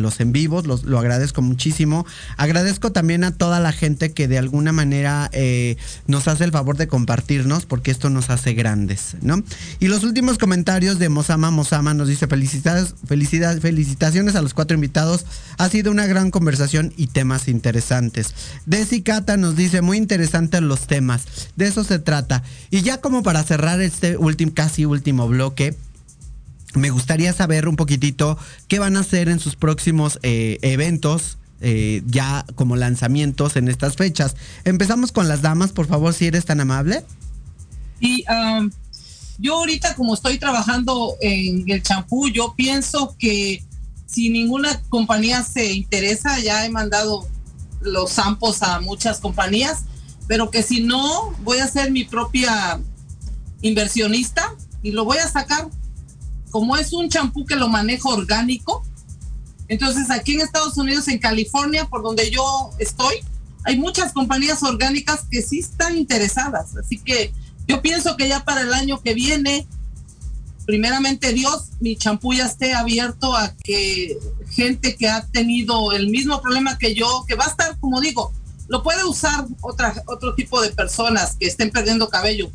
los 0.00 0.20
en 0.20 0.32
vivos, 0.32 0.64
lo 0.64 0.98
agradezco 0.98 1.42
muchísimo. 1.42 2.06
Agradezco 2.38 2.90
también 2.90 3.22
a 3.24 3.32
toda 3.32 3.60
la 3.60 3.72
gente 3.72 4.12
que 4.12 4.28
de 4.28 4.38
alguna 4.38 4.72
manera 4.72 5.28
eh, 5.34 5.76
nos 6.06 6.26
hace 6.26 6.44
el 6.44 6.52
favor 6.52 6.78
de 6.78 6.88
compartirnos, 6.88 7.66
porque 7.66 7.90
esto 7.90 8.08
nos 8.08 8.30
hace 8.30 8.54
grandes, 8.54 9.16
¿no? 9.20 9.42
Y 9.78 9.88
los 9.88 10.04
últimos 10.04 10.38
comentarios 10.38 10.98
de 10.98 11.10
Mosama 11.10 11.50
Mosama 11.50 11.92
nos 11.92 12.08
dice 12.08 12.26
felicidades, 12.28 12.94
felicidades, 13.06 13.60
felicitaciones 13.60 14.36
a 14.36 14.40
los 14.40 14.54
cuatro 14.54 14.74
invitados. 14.74 15.26
Ha 15.58 15.68
sido 15.68 15.90
una 15.90 16.06
gran 16.06 16.30
conversación 16.30 16.94
y 16.96 17.08
temas 17.08 17.48
interesantes. 17.48 18.34
Desi 18.64 19.02
Cata 19.02 19.36
nos 19.36 19.54
dice 19.54 19.82
muy 19.82 19.98
los 20.68 20.86
temas. 20.86 21.24
De 21.56 21.66
eso 21.66 21.84
se 21.84 21.98
trata. 21.98 22.42
Y 22.70 22.82
ya 22.82 23.00
como 23.00 23.22
para 23.22 23.42
cerrar 23.42 23.80
este 23.80 24.16
último, 24.16 24.52
casi 24.54 24.84
último 24.84 25.28
bloque 25.28 25.76
me 26.74 26.90
gustaría 26.90 27.32
saber 27.32 27.68
un 27.68 27.76
poquitito 27.76 28.38
qué 28.68 28.78
van 28.78 28.96
a 28.96 29.00
hacer 29.00 29.28
en 29.28 29.38
sus 29.38 29.56
próximos 29.56 30.18
eh, 30.22 30.58
eventos, 30.62 31.36
eh, 31.60 32.02
ya 32.06 32.46
como 32.54 32.76
lanzamientos 32.76 33.56
en 33.56 33.68
estas 33.68 33.96
fechas. 33.96 34.36
Empezamos 34.64 35.12
con 35.12 35.28
las 35.28 35.42
damas, 35.42 35.72
por 35.72 35.86
favor, 35.86 36.14
si 36.14 36.26
eres 36.26 36.44
tan 36.44 36.60
amable. 36.60 37.04
Y 38.00 38.24
yo 39.38 39.56
ahorita 39.56 39.94
como 39.94 40.14
estoy 40.14 40.38
trabajando 40.38 41.14
en 41.20 41.70
el 41.70 41.82
champú, 41.82 42.28
yo 42.28 42.54
pienso 42.56 43.16
que 43.18 43.62
si 44.06 44.28
ninguna 44.28 44.82
compañía 44.88 45.42
se 45.42 45.72
interesa, 45.72 46.38
ya 46.40 46.66
he 46.66 46.70
mandado 46.70 47.26
los 47.80 48.12
zampos 48.12 48.62
a 48.62 48.80
muchas 48.80 49.20
compañías, 49.20 49.84
pero 50.28 50.50
que 50.50 50.62
si 50.62 50.82
no, 50.82 51.32
voy 51.42 51.58
a 51.58 51.68
ser 51.68 51.90
mi 51.90 52.04
propia 52.04 52.80
inversionista 53.60 54.54
y 54.82 54.92
lo 54.92 55.04
voy 55.04 55.18
a 55.18 55.28
sacar 55.28 55.68
como 56.50 56.76
es 56.76 56.92
un 56.92 57.08
champú 57.08 57.46
que 57.46 57.56
lo 57.56 57.68
manejo 57.68 58.10
orgánico, 58.10 58.84
entonces 59.68 60.10
aquí 60.10 60.34
en 60.34 60.42
Estados 60.42 60.76
Unidos, 60.76 61.08
en 61.08 61.18
California, 61.18 61.86
por 61.86 62.02
donde 62.02 62.30
yo 62.30 62.70
estoy, 62.78 63.16
hay 63.64 63.78
muchas 63.78 64.12
compañías 64.12 64.62
orgánicas 64.62 65.26
que 65.30 65.40
sí 65.40 65.60
están 65.60 65.96
interesadas. 65.96 66.76
Así 66.76 66.98
que 66.98 67.32
yo 67.66 67.80
pienso 67.80 68.16
que 68.16 68.28
ya 68.28 68.44
para 68.44 68.62
el 68.62 68.74
año 68.74 69.00
que 69.00 69.14
viene, 69.14 69.66
primeramente 70.66 71.32
Dios, 71.32 71.70
mi 71.80 71.96
champú 71.96 72.34
ya 72.34 72.46
esté 72.46 72.74
abierto 72.74 73.34
a 73.34 73.54
que 73.64 74.18
gente 74.50 74.96
que 74.96 75.08
ha 75.08 75.26
tenido 75.28 75.92
el 75.92 76.10
mismo 76.10 76.42
problema 76.42 76.76
que 76.76 76.94
yo, 76.94 77.24
que 77.26 77.34
va 77.34 77.46
a 77.46 77.48
estar, 77.48 77.78
como 77.78 78.00
digo, 78.00 78.32
lo 78.72 78.82
puede 78.82 79.04
usar 79.04 79.44
otro 80.06 80.34
tipo 80.34 80.62
de 80.62 80.70
personas 80.70 81.36
que 81.36 81.46
estén 81.46 81.70
perdiendo 81.70 82.08
cabello, 82.08 82.50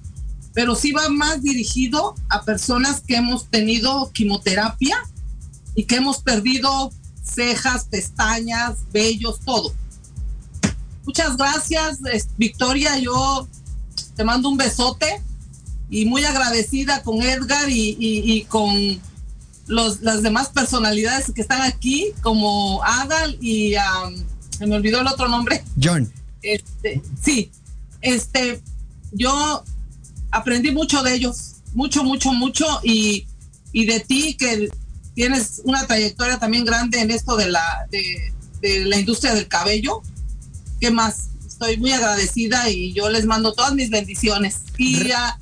pero 0.51 0.73
sí 0.73 0.91
va 0.91 1.09
más 1.09 1.43
dirigido 1.43 2.15
a 2.27 2.41
personas 2.41 3.01
que 3.01 3.17
hemos 3.17 3.45
tenido 3.51 4.11
quimioterapia 4.13 4.97
y 5.75 5.83
que 5.83 5.97
hemos 5.97 6.17
perdido 6.23 6.91
cejas, 7.23 7.85
pestañas, 7.85 8.77
vellos, 8.91 9.41
todo. 9.41 9.71
Muchas 11.05 11.37
gracias, 11.37 11.99
Victoria. 12.35 12.97
Yo 12.97 13.47
te 14.15 14.23
mando 14.23 14.49
un 14.49 14.57
besote 14.57 15.21
y 15.87 16.05
muy 16.05 16.25
agradecida 16.25 17.03
con 17.03 17.21
Edgar 17.21 17.69
y, 17.69 18.43
con 18.49 18.99
los, 19.67 20.01
las 20.01 20.23
demás 20.23 20.49
personalidades 20.49 21.31
que 21.31 21.41
están 21.41 21.61
aquí, 21.61 22.11
como 22.23 22.83
Adal 22.83 23.37
y 23.39 23.75
se 24.57 24.65
me 24.65 24.75
olvidó 24.75 25.01
el 25.01 25.07
otro 25.07 25.27
nombre. 25.27 25.63
John. 25.81 26.11
Este, 26.41 27.01
sí, 27.21 27.51
este, 28.01 28.61
yo 29.11 29.63
aprendí 30.31 30.71
mucho 30.71 31.03
de 31.03 31.13
ellos, 31.13 31.55
mucho, 31.73 32.03
mucho, 32.03 32.31
mucho, 32.33 32.65
y, 32.83 33.25
de 33.73 33.99
ti 33.99 34.35
que 34.35 34.69
tienes 35.13 35.61
una 35.63 35.85
trayectoria 35.85 36.39
también 36.39 36.65
grande 36.65 36.99
en 36.99 37.11
esto 37.11 37.37
de 37.37 37.47
la, 37.49 37.87
de, 37.91 38.85
la 38.85 38.97
industria 38.97 39.35
del 39.35 39.47
cabello. 39.47 40.01
¿Qué 40.79 40.89
más? 40.89 41.29
Estoy 41.45 41.77
muy 41.77 41.91
agradecida 41.91 42.69
y 42.69 42.93
yo 42.93 43.09
les 43.09 43.25
mando 43.25 43.53
todas 43.53 43.73
mis 43.73 43.89
bendiciones. 43.89 44.61
Y 44.77 45.11
a, 45.11 45.37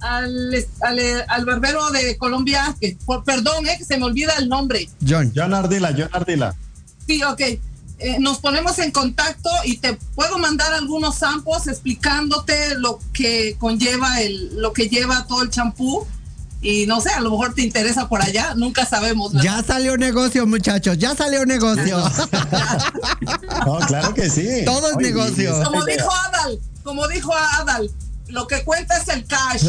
al, 0.00 0.66
al, 1.28 1.44
barbero 1.44 1.90
de 1.90 2.16
Colombia, 2.16 2.76
que 2.80 2.96
por, 3.04 3.24
perdón, 3.24 3.66
eh, 3.66 3.76
que 3.78 3.84
se 3.84 3.98
me 3.98 4.04
olvida 4.04 4.34
el 4.38 4.48
nombre. 4.48 4.88
John. 5.06 5.32
John 5.34 5.52
Ardila, 5.52 5.92
John 5.96 6.10
Ardila. 6.12 6.54
Sí, 7.06 7.22
ok. 7.22 7.40
Eh, 8.02 8.16
nos 8.18 8.38
ponemos 8.38 8.78
en 8.78 8.92
contacto 8.92 9.50
y 9.64 9.76
te 9.76 9.92
puedo 10.14 10.38
mandar 10.38 10.72
algunos 10.72 11.16
samples 11.16 11.66
explicándote 11.66 12.74
lo 12.76 12.98
que 13.12 13.56
conlleva 13.58 14.22
el, 14.22 14.56
lo 14.56 14.72
que 14.72 14.88
lleva 14.88 15.26
todo 15.26 15.42
el 15.42 15.50
champú. 15.50 16.06
Y 16.62 16.86
no 16.86 17.02
sé, 17.02 17.10
a 17.10 17.20
lo 17.20 17.30
mejor 17.30 17.54
te 17.54 17.62
interesa 17.62 18.08
por 18.08 18.22
allá, 18.22 18.54
nunca 18.54 18.86
sabemos. 18.86 19.32
Ya 19.42 19.62
salió 19.62 19.98
negocio, 19.98 20.46
muchachos, 20.46 20.96
ya 20.96 21.14
salió 21.14 21.44
negocio. 21.44 21.98
no, 23.66 23.78
claro 23.80 24.14
que 24.14 24.30
sí. 24.30 24.64
Todo 24.64 24.90
es 24.90 24.96
negocio. 24.96 25.62
Como 25.62 25.84
dijo 25.84 26.10
Adal, 26.10 26.58
como 26.82 27.06
dijo 27.08 27.34
Adal, 27.34 27.90
lo 28.28 28.46
que 28.46 28.64
cuenta 28.64 28.96
es 28.96 29.08
el 29.08 29.26
cash. 29.26 29.64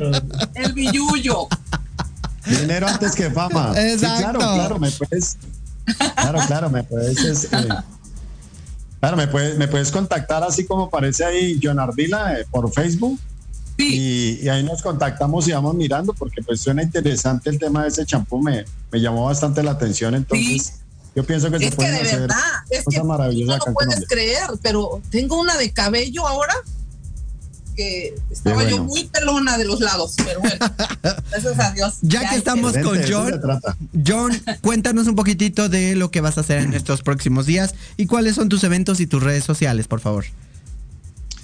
el 0.54 0.72
billullo. 0.72 1.48
Dinero 2.44 2.88
antes 2.88 3.14
que 3.14 3.30
fama. 3.30 3.72
Exacto. 3.76 4.38
claro, 4.38 4.38
claro, 4.38 4.78
me 4.78 4.90
puedes 4.90 5.36
Claro, 6.14 6.40
claro, 6.46 6.70
me 6.70 6.82
puedes, 6.82 7.18
este, 7.18 7.56
claro, 9.00 9.16
me 9.16 9.28
puedes, 9.28 9.56
me 9.56 9.68
puedes 9.68 9.90
contactar 9.90 10.42
así 10.42 10.66
como 10.66 10.84
aparece 10.84 11.24
ahí 11.24 11.58
John 11.62 11.78
Ardila 11.78 12.40
eh, 12.40 12.46
por 12.50 12.70
Facebook. 12.72 13.18
Y, 13.78 14.48
ahí 14.48 14.62
nos 14.62 14.82
contactamos 14.82 15.46
y 15.48 15.52
vamos 15.52 15.74
mirando 15.74 16.14
porque 16.14 16.42
pues 16.42 16.62
suena 16.62 16.82
interesante 16.82 17.50
el 17.50 17.58
tema 17.58 17.82
de 17.82 17.88
ese 17.88 18.06
champú, 18.06 18.42
me, 18.42 18.64
me 18.90 19.00
llamó 19.00 19.26
bastante 19.26 19.62
la 19.62 19.72
atención, 19.72 20.14
entonces 20.14 20.80
yo 21.14 21.24
pienso 21.24 21.50
que 21.50 21.56
es 21.56 21.70
se 21.70 21.76
puede 21.76 21.92
de 21.92 22.00
hacer 22.00 22.20
verdad, 22.20 22.36
es 22.70 22.84
que 22.84 22.98
No 22.98 23.16
lo 23.16 23.74
puedes 23.74 24.06
creer, 24.08 24.48
pero 24.62 25.02
tengo 25.10 25.38
una 25.38 25.56
de 25.56 25.72
cabello 25.72 26.26
ahora 26.26 26.54
que 27.76 28.14
estaba 28.30 28.64
yo 28.64 28.82
muy 28.82 29.04
pelona 29.04 29.58
de 29.58 29.66
los 29.66 29.80
lados, 29.80 30.14
pero 30.24 30.40
bueno, 30.40 30.56
gracias 31.30 31.58
a 31.58 31.70
Dios. 31.72 31.94
Ya, 32.02 32.28
que 32.28 32.36
estamos 32.36 32.72
con 32.78 32.98
John, 33.08 33.40
John, 34.04 34.32
cuéntanos 34.62 35.06
un 35.06 35.14
poquitito 35.14 35.68
de 35.68 35.94
lo 35.94 36.10
que 36.10 36.20
vas 36.20 36.38
a 36.38 36.40
hacer 36.40 36.62
en 36.62 36.74
estos 36.74 37.02
próximos 37.02 37.46
días 37.46 37.74
y 37.96 38.06
cuáles 38.06 38.34
son 38.34 38.48
tus 38.48 38.64
eventos 38.64 38.98
y 39.00 39.06
tus 39.06 39.22
redes 39.22 39.44
sociales, 39.44 39.86
por 39.86 40.00
favor. 40.00 40.24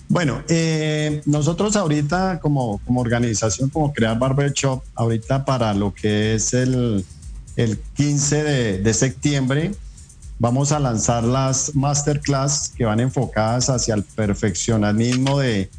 Bueno, 0.08 0.42
eh, 0.48 1.22
nosotros 1.24 1.76
ahorita 1.76 2.40
como, 2.40 2.78
como 2.84 3.00
organización, 3.00 3.70
como 3.70 3.92
Crear 3.92 4.18
Barber 4.18 4.52
Shop, 4.52 4.82
ahorita 4.94 5.44
para 5.44 5.72
lo 5.72 5.94
que 5.94 6.34
es 6.34 6.52
el, 6.52 7.04
el 7.56 7.78
15 7.96 8.42
de, 8.42 8.78
de 8.78 8.94
septiembre, 8.94 9.72
vamos 10.38 10.72
a 10.72 10.80
lanzar 10.80 11.24
las 11.24 11.74
masterclass 11.74 12.72
que 12.76 12.84
van 12.84 13.00
enfocadas 13.00 13.70
hacia 13.70 13.94
el 13.94 14.02
perfeccionamiento 14.02 15.38
de, 15.38 15.70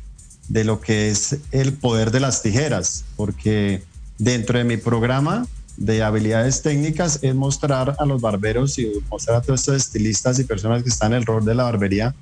de 0.49 0.63
lo 0.63 0.81
que 0.81 1.09
es 1.09 1.37
el 1.51 1.73
poder 1.73 2.11
de 2.11 2.19
las 2.19 2.41
tijeras, 2.41 3.05
porque 3.15 3.83
dentro 4.17 4.57
de 4.57 4.63
mi 4.63 4.77
programa 4.77 5.47
de 5.77 6.03
habilidades 6.03 6.61
técnicas 6.61 7.19
es 7.21 7.33
mostrar 7.33 7.95
a 7.97 8.05
los 8.05 8.21
barberos 8.21 8.77
y 8.77 8.91
mostrar 9.09 9.37
a 9.37 9.41
todos 9.41 9.61
estos 9.61 9.75
estilistas 9.77 10.37
y 10.39 10.43
personas 10.43 10.83
que 10.83 10.89
están 10.89 11.13
en 11.13 11.19
el 11.19 11.25
rol 11.25 11.43
de 11.45 11.55
la 11.55 11.63
barbería 11.63 12.13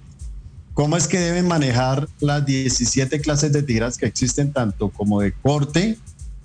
cómo 0.74 0.98
es 0.98 1.08
que 1.08 1.20
deben 1.20 1.48
manejar 1.48 2.08
las 2.20 2.46
17 2.46 3.22
clases 3.22 3.52
de 3.52 3.64
tijeras 3.64 3.98
que 3.98 4.06
existen, 4.06 4.52
tanto 4.52 4.90
como 4.90 5.22
de 5.22 5.34
corte, 5.34 5.98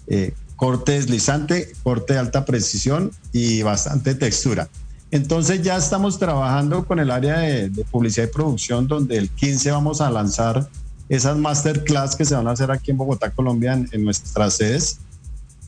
eh, 0.08 0.34
corte 0.56 0.92
deslizante, 0.92 1.72
corte 1.82 2.14
de 2.14 2.18
alta 2.18 2.44
precisión 2.44 3.12
y 3.32 3.62
bastante 3.62 4.14
textura. 4.14 4.68
Entonces 5.10 5.62
ya 5.62 5.76
estamos 5.76 6.18
trabajando 6.18 6.84
con 6.84 6.98
el 6.98 7.10
área 7.10 7.38
de, 7.38 7.70
publicidad 7.90 8.26
y 8.26 8.32
producción, 8.32 8.88
donde 8.88 9.16
el 9.16 9.30
15 9.30 9.70
vamos 9.70 10.00
a 10.00 10.10
lanzar 10.10 10.68
esas 11.08 11.36
masterclass 11.36 12.16
que 12.16 12.24
se 12.24 12.34
van 12.34 12.48
a 12.48 12.52
hacer 12.52 12.70
aquí 12.70 12.90
en 12.90 12.96
Bogotá, 12.96 13.30
Colombia, 13.30 13.72
en, 13.90 14.04
nuestras 14.04 14.54
sedes. 14.54 14.98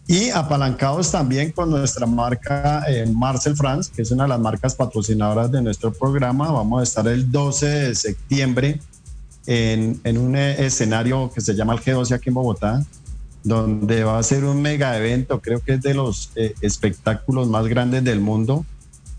Y 0.06 0.31
apalancados 0.31 1.10
también 1.10 1.52
con 1.52 1.70
nuestra 1.70 2.06
marca 2.06 2.82
eh, 2.89 3.06
Marcel 3.12 3.55
France, 3.55 3.90
que 3.94 4.02
es 4.02 4.10
una 4.10 4.23
de 4.24 4.31
las 4.31 4.40
marcas 4.40 4.74
patrocinadoras 4.74 5.52
de 5.52 5.60
nuestro 5.60 5.93
programa. 5.93 6.51
Vamos 6.51 6.81
a 6.81 6.82
estar 6.82 7.06
el 7.06 7.31
12 7.31 7.66
de 7.66 7.94
septiembre 7.94 8.81
en, 9.47 10.01
en 10.05 10.19
un 10.19 10.35
eh, 10.35 10.65
escenario 10.65 11.31
que 11.32 11.43
se 11.43 11.55
llama 11.55 11.74
el 11.74 11.81
G12 11.81 12.12
aquí 12.12 12.31
en 12.31 12.35
Bogotá, 12.35 12.85
donde 13.44 14.02
va 14.02 14.19
a 14.19 14.23
ser 14.23 14.44
un 14.44 14.62
mega 14.62 14.97
evento, 14.97 15.40
creo 15.40 15.60
que 15.60 15.74
es 15.74 15.82
de 15.82 15.93
los 15.93 16.31
eh, 16.36 16.55
espectáculos 16.62 17.48
más 17.48 17.66
grandes 17.66 18.02
del 18.02 18.20
mundo, 18.20 18.65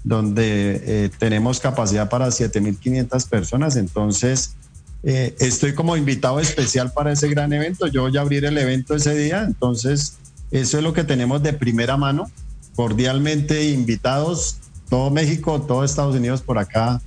donde 0.04 1.12
tenemos 1.20 1.60
capacidad 1.60 2.10
para 2.10 2.30
7.500 2.30 3.28
personas. 3.28 3.76
Entonces, 3.76 4.56
estoy 5.04 5.74
como 5.74 5.96
invitado 5.96 6.40
especial 6.40 6.92
para 6.92 7.14
ese 7.14 7.30
gran 7.30 7.54
evento. 7.54 7.88
Yo 7.88 8.02
voy 8.04 8.18
a 8.18 8.22
abrir 8.22 8.46
el 8.46 8.58
evento 8.58 8.96
ese 8.96 9.16
día, 9.16 9.44
entonces 9.44 10.18
eso 10.52 10.78
es 10.78 10.84
lo 10.84 10.94
que 10.94 11.04
tenemos 11.04 11.44
de 11.44 11.54
primera 11.54 11.98
mano. 11.98 12.30
Cordialmente 12.76 13.70
invitados, 13.70 14.58
todo 14.90 15.10
México, 15.10 15.62
todo 15.62 15.84
Estados 15.84 16.16
Unidos 16.16 16.42
por 16.42 16.58
acá. 16.58 17.02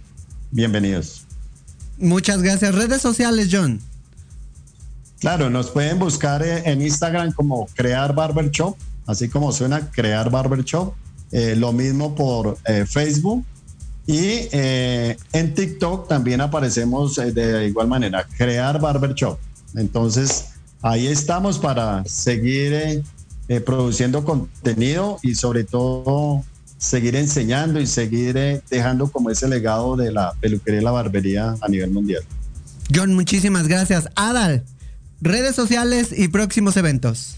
Bienvenidos. 0.50 1.24
Muchas 1.98 2.42
gracias. 2.42 2.74
Redes 2.74 3.02
sociales, 3.02 3.48
John. 3.50 3.80
Claro, 5.20 5.50
nos 5.50 5.70
pueden 5.70 5.98
buscar 5.98 6.42
eh, 6.42 6.62
en 6.66 6.82
Instagram 6.82 7.32
como 7.32 7.66
Crear 7.74 8.14
Barber 8.14 8.50
Shop, 8.50 8.76
así 9.06 9.28
como 9.28 9.52
suena 9.52 9.90
Crear 9.90 10.30
Barber 10.30 10.64
Shop. 10.64 10.94
Eh, 11.30 11.54
lo 11.56 11.72
mismo 11.72 12.14
por 12.14 12.58
eh, 12.66 12.84
Facebook. 12.86 13.44
Y 14.06 14.48
en 14.52 15.54
TikTok 15.54 16.08
también 16.08 16.40
aparecemos 16.40 17.14
de 17.16 17.68
igual 17.68 17.86
manera, 17.86 18.26
Crear 18.36 18.80
Barber 18.80 19.14
Shop. 19.14 19.38
Entonces, 19.76 20.46
ahí 20.82 21.06
estamos 21.06 21.58
para 21.58 22.04
seguir 22.04 23.04
eh, 23.48 23.60
produciendo 23.60 24.24
contenido 24.24 25.18
y 25.22 25.34
sobre 25.34 25.64
todo 25.64 26.44
seguir 26.78 27.16
enseñando 27.16 27.80
y 27.80 27.86
seguir 27.86 28.36
eh, 28.36 28.62
dejando 28.70 29.10
como 29.10 29.30
ese 29.30 29.48
legado 29.48 29.96
de 29.96 30.12
la 30.12 30.32
peluquería 30.40 30.80
y 30.80 30.84
la 30.84 30.90
barbería 30.90 31.54
a 31.60 31.68
nivel 31.68 31.90
mundial. 31.90 32.22
John, 32.94 33.14
muchísimas 33.14 33.68
gracias. 33.68 34.08
Adal, 34.16 34.64
redes 35.20 35.54
sociales 35.54 36.08
y 36.16 36.28
próximos 36.28 36.76
eventos. 36.76 37.36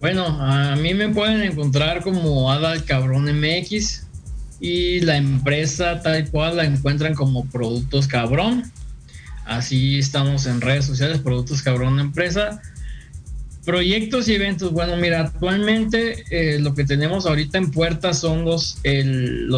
Bueno, 0.00 0.24
a 0.26 0.76
mí 0.76 0.94
me 0.94 1.08
pueden 1.08 1.42
encontrar 1.42 2.02
como 2.02 2.50
Adal 2.52 2.84
Cabrón 2.84 3.24
MX 3.24 4.04
y 4.60 5.00
la 5.00 5.16
empresa 5.16 6.00
tal 6.02 6.28
cual 6.30 6.56
la 6.56 6.64
encuentran 6.64 7.14
como 7.14 7.44
Productos 7.46 8.06
Cabrón. 8.06 8.70
Así 9.44 9.98
estamos 9.98 10.46
en 10.46 10.60
redes 10.60 10.84
sociales, 10.84 11.20
Productos 11.20 11.62
Cabrón 11.62 12.00
Empresa. 12.00 12.60
Proyectos 13.64 14.28
y 14.28 14.34
eventos. 14.34 14.72
Bueno, 14.72 14.96
mira, 14.96 15.20
actualmente 15.20 16.24
eh, 16.30 16.58
lo 16.58 16.74
que 16.74 16.84
tenemos 16.84 17.26
ahorita 17.26 17.58
en 17.58 17.70
puerta 17.70 18.14
son 18.14 18.44
los, 18.44 18.78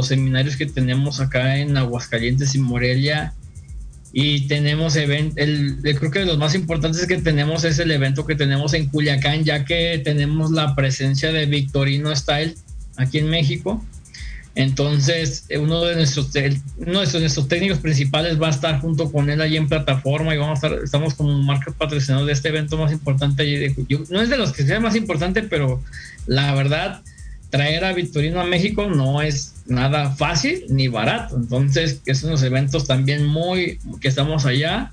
seminarios 0.02 0.56
que 0.56 0.66
tenemos 0.66 1.20
acá 1.20 1.58
en 1.58 1.76
Aguascalientes 1.76 2.54
y 2.54 2.58
Morelia. 2.58 3.34
Y 4.12 4.48
tenemos 4.48 4.96
evento, 4.96 5.36
el, 5.36 5.78
creo 5.82 6.10
que 6.10 6.18
de 6.18 6.26
los 6.26 6.38
más 6.38 6.56
importantes 6.56 7.06
que 7.06 7.18
tenemos 7.18 7.62
es 7.62 7.78
el 7.78 7.92
evento 7.92 8.26
que 8.26 8.34
tenemos 8.34 8.74
en 8.74 8.86
Culiacán, 8.86 9.44
ya 9.44 9.64
que 9.64 10.00
tenemos 10.02 10.50
la 10.50 10.74
presencia 10.74 11.30
de 11.30 11.46
Victorino 11.46 12.14
Style 12.14 12.56
aquí 12.96 13.18
en 13.18 13.30
México. 13.30 13.84
Entonces, 14.56 15.46
uno 15.58 15.84
de 15.84 15.94
nuestros, 15.94 16.30
uno 16.78 17.00
de 17.00 17.20
nuestros 17.20 17.48
técnicos 17.48 17.78
principales 17.78 18.40
va 18.40 18.48
a 18.48 18.50
estar 18.50 18.80
junto 18.80 19.10
con 19.12 19.30
él 19.30 19.40
allí 19.40 19.56
en 19.56 19.68
plataforma 19.68 20.34
y 20.34 20.38
vamos 20.38 20.62
a 20.62 20.66
estar, 20.66 20.84
estamos 20.84 21.14
como 21.14 21.38
marca 21.38 21.72
patrocinador 21.72 22.26
de 22.26 22.32
este 22.32 22.48
evento 22.48 22.76
más 22.76 22.92
importante. 22.92 23.74
No 24.08 24.20
es 24.20 24.28
de 24.28 24.36
los 24.36 24.52
que 24.52 24.64
sea 24.64 24.80
más 24.80 24.96
importante, 24.96 25.42
pero 25.44 25.80
la 26.26 26.52
verdad, 26.54 27.02
traer 27.50 27.84
a 27.84 27.92
Victorino 27.92 28.40
a 28.40 28.44
México 28.44 28.88
no 28.88 29.22
es 29.22 29.54
nada 29.66 30.10
fácil 30.16 30.64
ni 30.68 30.88
barato. 30.88 31.36
Entonces, 31.36 32.00
es 32.06 32.24
unos 32.24 32.42
eventos 32.42 32.88
también 32.88 33.26
muy 33.26 33.78
que 34.00 34.08
estamos 34.08 34.46
allá. 34.46 34.90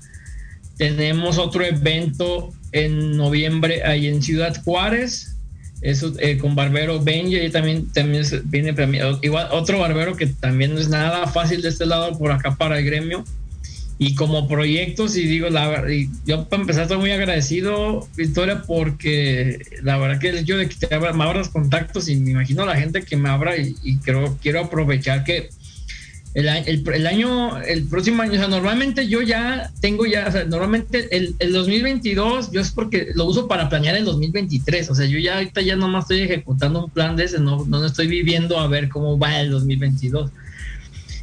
Tenemos 0.76 1.38
otro 1.38 1.64
evento 1.64 2.52
en 2.70 3.16
noviembre 3.16 3.82
ahí 3.82 4.06
en 4.06 4.22
Ciudad 4.22 4.56
Juárez 4.62 5.34
eso 5.80 6.12
eh, 6.18 6.38
con 6.38 6.54
Barbero 6.54 7.00
Benji 7.00 7.38
y 7.38 7.50
también, 7.50 7.86
también 7.92 8.24
viene 8.44 8.74
igual 9.22 9.48
otro 9.52 9.78
barbero 9.78 10.16
que 10.16 10.26
también 10.26 10.74
no 10.74 10.80
es 10.80 10.88
nada 10.88 11.26
fácil 11.28 11.62
de 11.62 11.68
este 11.68 11.86
lado 11.86 12.18
por 12.18 12.32
acá 12.32 12.56
para 12.56 12.78
el 12.78 12.84
gremio. 12.84 13.24
Y 14.00 14.14
como 14.14 14.46
proyectos 14.46 15.16
y 15.16 15.26
digo 15.26 15.50
la 15.50 15.84
yo 16.24 16.44
para 16.44 16.62
empezar 16.62 16.82
estoy 16.84 16.98
muy 16.98 17.10
agradecido 17.10 18.06
Victoria 18.16 18.62
porque 18.64 19.58
la 19.82 19.98
verdad 19.98 20.20
que 20.20 20.44
yo 20.44 20.56
de 20.56 20.68
que 20.68 20.86
te 20.86 20.94
abra, 20.94 21.12
me 21.12 21.24
abras 21.24 21.48
contactos 21.48 22.08
y 22.08 22.14
me 22.14 22.30
imagino 22.30 22.64
la 22.64 22.76
gente 22.76 23.02
que 23.02 23.16
me 23.16 23.28
abra 23.28 23.56
y, 23.56 23.74
y 23.82 23.96
creo 23.96 24.38
quiero 24.40 24.60
aprovechar 24.60 25.24
que 25.24 25.48
el, 26.38 27.06
año, 27.06 27.60
el 27.62 27.84
próximo 27.88 28.22
año, 28.22 28.34
o 28.34 28.36
sea, 28.36 28.46
normalmente 28.46 29.08
yo 29.08 29.22
ya 29.22 29.72
tengo 29.80 30.06
ya, 30.06 30.28
o 30.28 30.30
sea, 30.30 30.44
normalmente 30.44 31.08
el, 31.16 31.34
el 31.40 31.52
2022 31.52 32.52
yo 32.52 32.60
es 32.60 32.70
porque 32.70 33.08
lo 33.14 33.24
uso 33.24 33.48
para 33.48 33.68
planear 33.68 33.96
el 33.96 34.04
2023, 34.04 34.88
o 34.88 34.94
sea, 34.94 35.06
yo 35.06 35.18
ya 35.18 35.34
ahorita 35.34 35.62
ya 35.62 35.74
nomás 35.74 36.04
estoy 36.04 36.20
ejecutando 36.20 36.84
un 36.84 36.90
plan 36.90 37.16
de 37.16 37.24
ese, 37.24 37.40
no, 37.40 37.64
no 37.64 37.84
estoy 37.84 38.06
viviendo 38.06 38.58
a 38.60 38.68
ver 38.68 38.88
cómo 38.88 39.18
va 39.18 39.40
el 39.40 39.50
2022. 39.50 40.30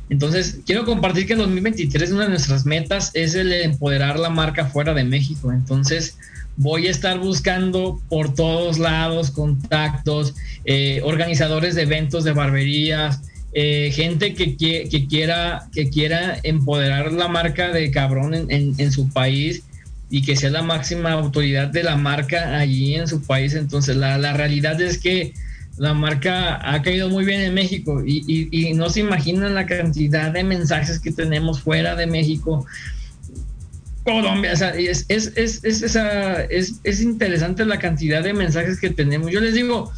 Entonces, 0.10 0.60
quiero 0.66 0.84
compartir 0.84 1.26
que 1.26 1.34
el 1.34 1.40
2023 1.40 2.12
una 2.12 2.26
de 2.26 2.30
nuestras 2.32 2.66
metas 2.66 3.12
es 3.14 3.36
el 3.36 3.54
empoderar 3.54 4.20
la 4.20 4.30
marca 4.30 4.66
fuera 4.66 4.94
de 4.94 5.06
México. 5.06 5.52
Entonces, 5.52 6.18
voy 6.58 6.88
a 6.88 6.92
estar 6.92 7.20
buscando 7.20 8.02
por 8.10 8.34
todos 8.34 8.80
lados 8.80 9.32
contactos, 9.32 10.36
eh, 10.66 11.02
organizadores 11.04 11.74
de 11.76 11.84
eventos 11.84 12.24
de 12.24 12.34
barberías, 12.34 13.22
eh, 13.58 13.90
gente 13.94 14.34
que, 14.34 14.58
que, 14.58 15.08
quiera, 15.08 15.70
que 15.72 15.90
quiera 15.90 16.38
empoderar 16.44 17.14
la 17.14 17.30
marca 17.30 17.70
de 17.70 17.90
cabrón 17.90 18.34
en, 18.50 18.92
su 18.92 19.08
país 19.08 19.64
y 20.10 20.24
que 20.24 20.36
sea 20.36 20.50
la 20.50 20.62
máxima 20.62 21.14
autoridad 21.14 21.70
de 21.70 21.84
la 21.84 21.96
marca 21.96 22.58
allí 22.58 22.96
en 22.96 23.08
su 23.08 23.22
país. 23.22 23.54
Entonces 23.54 23.96
la, 23.96 24.34
realidad 24.34 24.82
es 24.82 24.98
que 24.98 25.34
la 25.78 25.94
marca 25.94 26.60
ha 26.70 26.82
caído 26.82 27.08
muy 27.08 27.24
bien 27.24 27.40
en 27.40 27.54
México 27.54 28.04
y, 28.06 28.50
y, 28.52 28.74
no 28.74 28.90
se 28.90 29.00
imaginan 29.00 29.56
la 29.56 29.66
cantidad 29.66 30.32
de 30.32 30.44
mensajes 30.44 31.00
que 31.00 31.14
tenemos 31.14 31.62
fuera 31.62 31.96
de 31.96 32.08
México 32.08 32.66
Colombia, 34.06 34.54
o 34.54 34.56
sea, 34.56 34.70
es, 34.70 35.04
es, 35.10 35.32
es, 35.36 35.64
es, 35.64 36.76
es, 36.84 37.02
interesante 37.02 37.66
la 37.66 37.80
cantidad 37.80 38.24
de 38.24 38.34
mensajes 38.34 38.80
que 38.80 38.92
tenemos. 38.92 39.32
Yo 39.32 39.40
les 39.40 39.56
digo, 39.56 39.92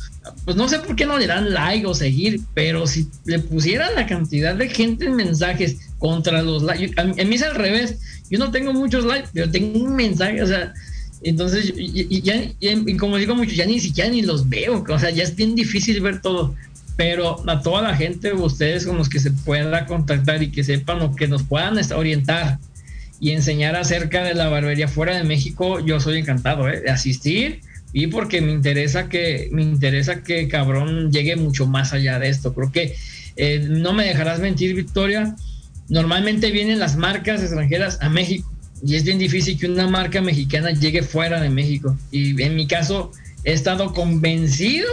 pues 0.46 0.56
no 0.56 0.70
sé 0.70 0.80
por 0.80 0.96
qué 0.96 1.06
no 1.06 1.18
le 1.18 1.28
dan 1.28 1.54
like 1.54 1.86
o 1.86 1.94
seguir, 1.94 2.40
pero 2.54 2.88
si 2.88 3.10
le 3.26 3.40
pusieran 3.40 3.94
la 3.96 4.08
cantidad 4.08 4.56
de 4.56 4.70
gente 4.70 5.06
en 5.06 5.18
mensajes 5.18 5.76
contra 6.00 6.42
los 6.42 6.64
likes, 6.64 6.94
a, 7.00 7.04
mí 7.04 7.36
es 7.36 7.44
al 7.44 7.56
revés, 7.56 7.98
yo 8.30 8.40
no 8.40 8.50
tengo 8.50 8.72
muchos 8.72 9.04
likes, 9.04 9.28
pero 9.34 9.52
tengo 9.52 9.78
un 9.78 9.94
mensaje, 9.94 10.42
o 10.42 10.48
sea, 10.48 10.74
entonces, 11.22 11.74
y, 11.76 12.22
ya, 12.22 12.42
y 12.62 12.96
como 12.96 13.18
digo 13.18 13.36
mucho, 13.36 13.52
ya 13.52 13.66
ni 13.66 13.82
siquiera 13.82 14.10
ni 14.10 14.22
los 14.22 14.48
veo, 14.48 14.86
o 14.88 15.00
sea, 15.00 15.10
ya 15.10 15.24
es 15.24 15.36
bien 15.36 15.54
difícil 15.54 16.00
ver 16.00 16.22
todo 16.22 16.56
pero 16.96 17.48
a 17.48 17.62
toda 17.62 17.84
la 17.84 17.96
gente, 17.96 18.34
ustedes 18.34 18.88
con 18.88 18.98
los 18.98 19.08
que 19.08 19.20
se 19.20 19.30
pueda 19.30 19.86
contactar 19.86 20.42
y 20.42 20.50
que 20.50 20.64
sepan 20.64 21.00
o 21.04 21.16
que 21.16 21.28
nos 21.28 21.44
puedan 21.44 21.78
orientar 21.94 22.58
y 23.19 23.31
enseñar 23.31 23.76
acerca 23.76 24.23
de 24.23 24.34
la 24.34 24.48
barbería 24.49 24.88
fuera 24.88 25.15
de 25.15 25.23
México, 25.23 25.80
yo 25.80 25.99
soy 25.99 26.19
encantado 26.19 26.69
¿eh? 26.69 26.81
de 26.81 26.91
asistir 26.91 27.61
y 27.94 28.07
porque 28.07 28.41
me 28.41 28.52
interesa 28.52 29.10
que 29.10 29.49
me 29.52 29.64
interesa 29.64 30.23
que 30.23 30.48
cabrón 30.48 31.11
llegue 31.11 31.35
mucho 31.35 31.65
más 31.65 31.94
allá 31.94 32.19
de 32.19 32.30
esto. 32.30 32.53
Creo 32.53 32.72
que 32.72 32.95
eh, 33.38 33.65
no 33.68 33.94
me 33.94 34.06
dejarás 34.06 34.39
mentir, 34.39 34.76
Victoria. 34.76 35.35
Normalmente 35.89 36.52
vienen 36.52 36.80
las 36.80 36.98
marcas 36.98 37.41
extranjeras 37.41 37.98
a 38.02 38.10
México 38.10 38.52
y 38.85 38.95
es 38.95 39.03
bien 39.03 39.18
difícil 39.18 39.57
que 39.57 39.68
una 39.68 39.88
marca 39.88 40.22
mexicana 40.22 40.72
llegue 40.72 41.02
fuera 41.02 41.41
de 41.41 41.49
México. 41.49 41.98
Y 42.11 42.41
en 42.41 42.56
mi 42.56 42.68
caso 42.68 43.11
he 43.44 43.53
estado 43.53 43.94
convencido 43.94 44.88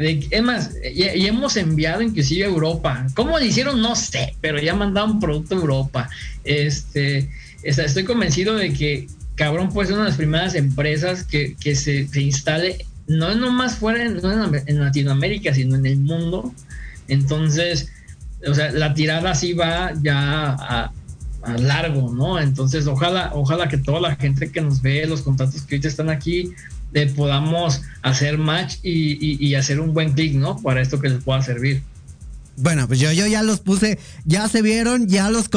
de 0.00 0.20
que, 0.20 0.36
es 0.36 0.42
más, 0.42 0.70
y, 0.82 1.26
hemos 1.26 1.56
enviado 1.56 2.00
inclusive 2.00 2.44
a 2.44 2.48
Europa. 2.48 3.06
¿Cómo 3.14 3.38
lo 3.38 3.44
hicieron? 3.44 3.82
No 3.82 3.94
sé, 3.94 4.34
pero 4.40 4.58
ya 4.58 4.74
mandaron 4.74 5.20
producto 5.20 5.54
a 5.54 5.58
Europa. 5.58 6.10
Este, 6.44 7.28
estoy 7.62 8.04
convencido 8.04 8.56
de 8.56 8.72
que 8.72 9.08
Cabrón 9.34 9.70
puede 9.70 9.88
ser 9.88 9.96
una 9.96 10.04
de 10.04 10.10
las 10.10 10.16
primeras 10.16 10.54
empresas 10.54 11.24
que, 11.24 11.54
se, 11.74 12.08
instale, 12.18 12.86
no 13.08 13.34
nomás 13.34 13.76
fuera 13.76 14.02
en, 14.02 14.20
en, 14.66 14.80
Latinoamérica, 14.80 15.54
sino 15.54 15.76
en 15.76 15.84
el 15.84 15.98
mundo. 15.98 16.54
Entonces, 17.08 17.92
o 18.46 18.54
sea, 18.54 18.72
la 18.72 18.94
tirada 18.94 19.34
sí 19.34 19.52
va 19.52 19.92
ya 20.00 20.56
a, 20.58 20.92
largo, 21.58 22.12
¿no? 22.12 22.38
Entonces, 22.38 22.86
ojalá, 22.86 23.30
ojalá 23.34 23.68
que 23.68 23.78
toda 23.78 24.00
la 24.00 24.16
gente 24.16 24.50
que 24.50 24.60
nos 24.60 24.82
ve, 24.82 25.06
los 25.06 25.22
contactos 25.22 25.62
que 25.62 25.76
ahorita 25.76 25.88
están 25.88 26.10
aquí, 26.10 26.52
le 26.92 27.06
podamos 27.06 27.82
hacer 28.02 28.38
match 28.38 28.76
y, 28.82 29.46
y 29.46 29.54
hacer 29.54 29.80
un 29.80 29.94
buen 29.94 30.12
clic, 30.12 30.34
¿no? 30.34 30.58
Para 30.58 30.80
esto 30.80 31.00
que 31.00 31.08
les 31.08 31.22
pueda 31.22 31.42
servir. 31.42 31.82
Bueno, 32.56 32.86
pues 32.86 33.00
yo, 33.00 33.10
yo 33.12 33.26
ya 33.26 33.42
los 33.42 33.60
puse, 33.60 33.98
ya 34.26 34.46
se 34.48 34.60
vieron, 34.60 35.08
ya 35.08 35.30
los 35.30 35.48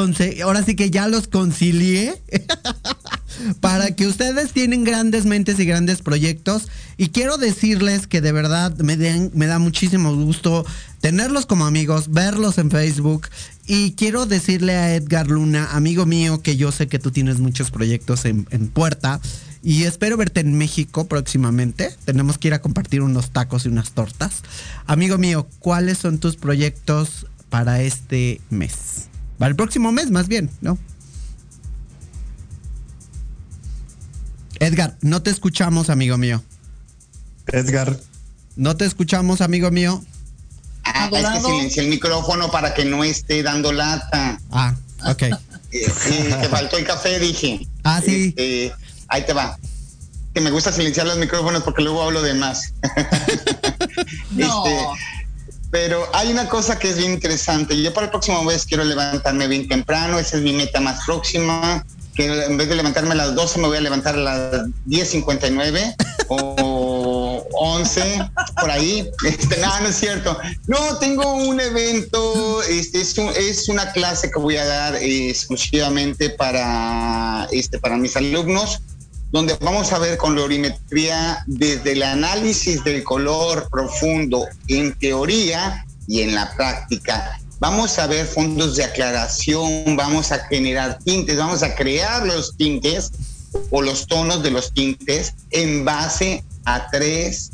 ahora 0.41 0.63
sí 0.63 0.75
que 0.75 0.89
ya 0.89 1.07
los 1.09 1.27
concilié. 1.27 2.21
para 3.59 3.95
que 3.95 4.07
ustedes 4.07 4.51
tienen 4.53 4.83
grandes 4.83 5.25
mentes 5.25 5.59
y 5.59 5.65
grandes 5.65 6.01
proyectos. 6.01 6.67
Y 6.97 7.09
quiero 7.09 7.37
decirles 7.37 8.07
que 8.07 8.21
de 8.21 8.31
verdad 8.31 8.75
me, 8.77 8.97
me 9.33 9.47
da 9.47 9.59
muchísimo 9.59 10.15
gusto 10.15 10.65
tenerlos 11.01 11.45
como 11.45 11.65
amigos, 11.65 12.11
verlos 12.11 12.57
en 12.57 12.71
Facebook. 12.71 13.27
Y 13.65 13.93
quiero 13.93 14.25
decirle 14.25 14.75
a 14.75 14.95
Edgar 14.95 15.27
Luna, 15.27 15.69
amigo 15.71 16.05
mío, 16.05 16.41
que 16.41 16.57
yo 16.57 16.71
sé 16.71 16.87
que 16.87 16.99
tú 16.99 17.11
tienes 17.11 17.39
muchos 17.39 17.71
proyectos 17.71 18.25
en 18.25 18.45
puerta. 18.73 19.19
Y 19.63 19.85
espero 19.85 20.17
verte 20.17 20.41
en 20.41 20.57
México 20.57 21.07
próximamente. 21.07 21.95
Tenemos 22.03 22.37
que 22.37 22.49
ir 22.49 22.53
a 22.53 22.61
compartir 22.61 23.01
unos 23.01 23.31
tacos 23.31 23.65
y 23.65 23.69
unas 23.69 23.91
tortas. 23.91 24.43
Amigo 24.85 25.17
mío, 25.17 25.47
¿cuáles 25.59 25.97
son 25.97 26.19
tus 26.19 26.35
proyectos 26.35 27.27
para 27.49 27.81
este 27.81 28.41
mes? 28.49 29.07
Para 29.37 29.51
el 29.51 29.55
próximo 29.55 29.93
mes, 29.93 30.11
más 30.11 30.27
bien, 30.27 30.49
¿no? 30.59 30.77
Edgar, 34.59 34.97
no 35.01 35.21
te 35.21 35.29
escuchamos, 35.29 35.89
amigo 35.89 36.17
mío. 36.17 36.43
Edgar. 37.47 37.97
No 38.55 38.77
te 38.77 38.85
escuchamos, 38.85 39.41
amigo 39.41 39.71
mío. 39.71 40.03
Ah, 40.83 41.09
es 41.11 41.25
que 41.25 41.41
silencié 41.41 41.83
el 41.83 41.89
micrófono 41.89 42.51
para 42.51 42.73
que 42.73 42.85
no 42.85 43.03
esté 43.03 43.41
dando 43.41 43.71
lata. 43.71 44.39
Ah, 44.51 44.75
ok. 45.05 45.23
Eh, 45.23 46.37
te 46.41 46.49
faltó 46.49 46.77
el 46.77 46.85
café, 46.85 47.19
dije. 47.19 47.67
Ah, 47.83 48.01
sí. 48.03 48.27
Este, 48.27 48.73
ahí 49.07 49.25
te 49.25 49.33
va. 49.33 49.57
Que 50.33 50.41
me 50.41 50.51
gusta 50.51 50.71
silenciar 50.71 51.07
los 51.07 51.17
micrófonos 51.17 51.63
porque 51.63 51.83
luego 51.83 52.03
hablo 52.03 52.21
de 52.21 52.33
más. 52.33 52.73
No. 54.31 54.65
Este, 54.65 54.85
pero 55.69 56.07
hay 56.13 56.31
una 56.31 56.49
cosa 56.49 56.77
que 56.77 56.89
es 56.89 56.97
bien 56.97 57.13
interesante. 57.13 57.79
Yo 57.81 57.93
para 57.93 58.05
el 58.05 58.11
próximo 58.11 58.43
mes 58.43 58.65
quiero 58.65 58.83
levantarme 58.83 59.47
bien 59.47 59.67
temprano. 59.67 60.19
Esa 60.19 60.37
es 60.37 60.43
mi 60.43 60.53
meta 60.53 60.79
más 60.79 61.03
próxima. 61.05 61.85
Que 62.15 62.25
en 62.25 62.57
vez 62.57 62.69
de 62.69 62.75
levantarme 62.75 63.11
a 63.11 63.15
las 63.15 63.35
12 63.35 63.59
me 63.59 63.67
voy 63.67 63.77
a 63.77 63.81
levantar 63.81 64.15
a 64.15 64.19
las 64.19 64.51
10.59 64.87 65.95
o 66.29 67.43
11, 67.53 68.29
por 68.59 68.69
ahí. 68.69 69.09
Este, 69.25 69.57
no, 69.57 69.87
es 69.87 69.95
cierto. 69.95 70.37
No, 70.67 70.97
tengo 70.99 71.33
un 71.33 71.59
evento, 71.59 72.61
este, 72.63 73.01
es, 73.01 73.17
es 73.17 73.69
una 73.69 73.91
clase 73.91 74.29
que 74.29 74.39
voy 74.39 74.57
a 74.57 74.65
dar 74.65 74.95
exclusivamente 74.95 76.29
para, 76.29 77.47
este, 77.51 77.79
para 77.79 77.97
mis 77.97 78.15
alumnos 78.15 78.81
donde 79.33 79.57
vamos 79.61 79.91
a 79.91 79.97
ver 79.97 80.15
con 80.17 80.35
lorimetría 80.35 81.43
desde 81.47 81.93
el 81.93 82.03
análisis 82.03 82.83
del 82.83 83.03
color 83.03 83.67
profundo 83.71 84.45
en 84.67 84.93
teoría 84.99 85.83
y 86.07 86.21
en 86.21 86.35
la 86.35 86.53
práctica. 86.55 87.39
Vamos 87.63 87.97
a 87.97 88.07
ver 88.07 88.25
fondos 88.25 88.75
de 88.75 88.83
aclaración, 88.83 89.95
vamos 89.95 90.33
a 90.33 90.39
generar 90.47 90.99
tintes, 90.99 91.37
vamos 91.37 91.63
a 91.63 91.73
crear 91.75 92.27
los 92.27 92.57
tintes 92.57 93.09
o 93.71 93.81
los 93.81 94.05
tonos 94.05 94.43
de 94.43 94.51
los 94.51 94.73
tintes 94.73 95.33
en 95.51 95.85
base 95.85 96.43
a 96.65 96.89
tres 96.91 97.53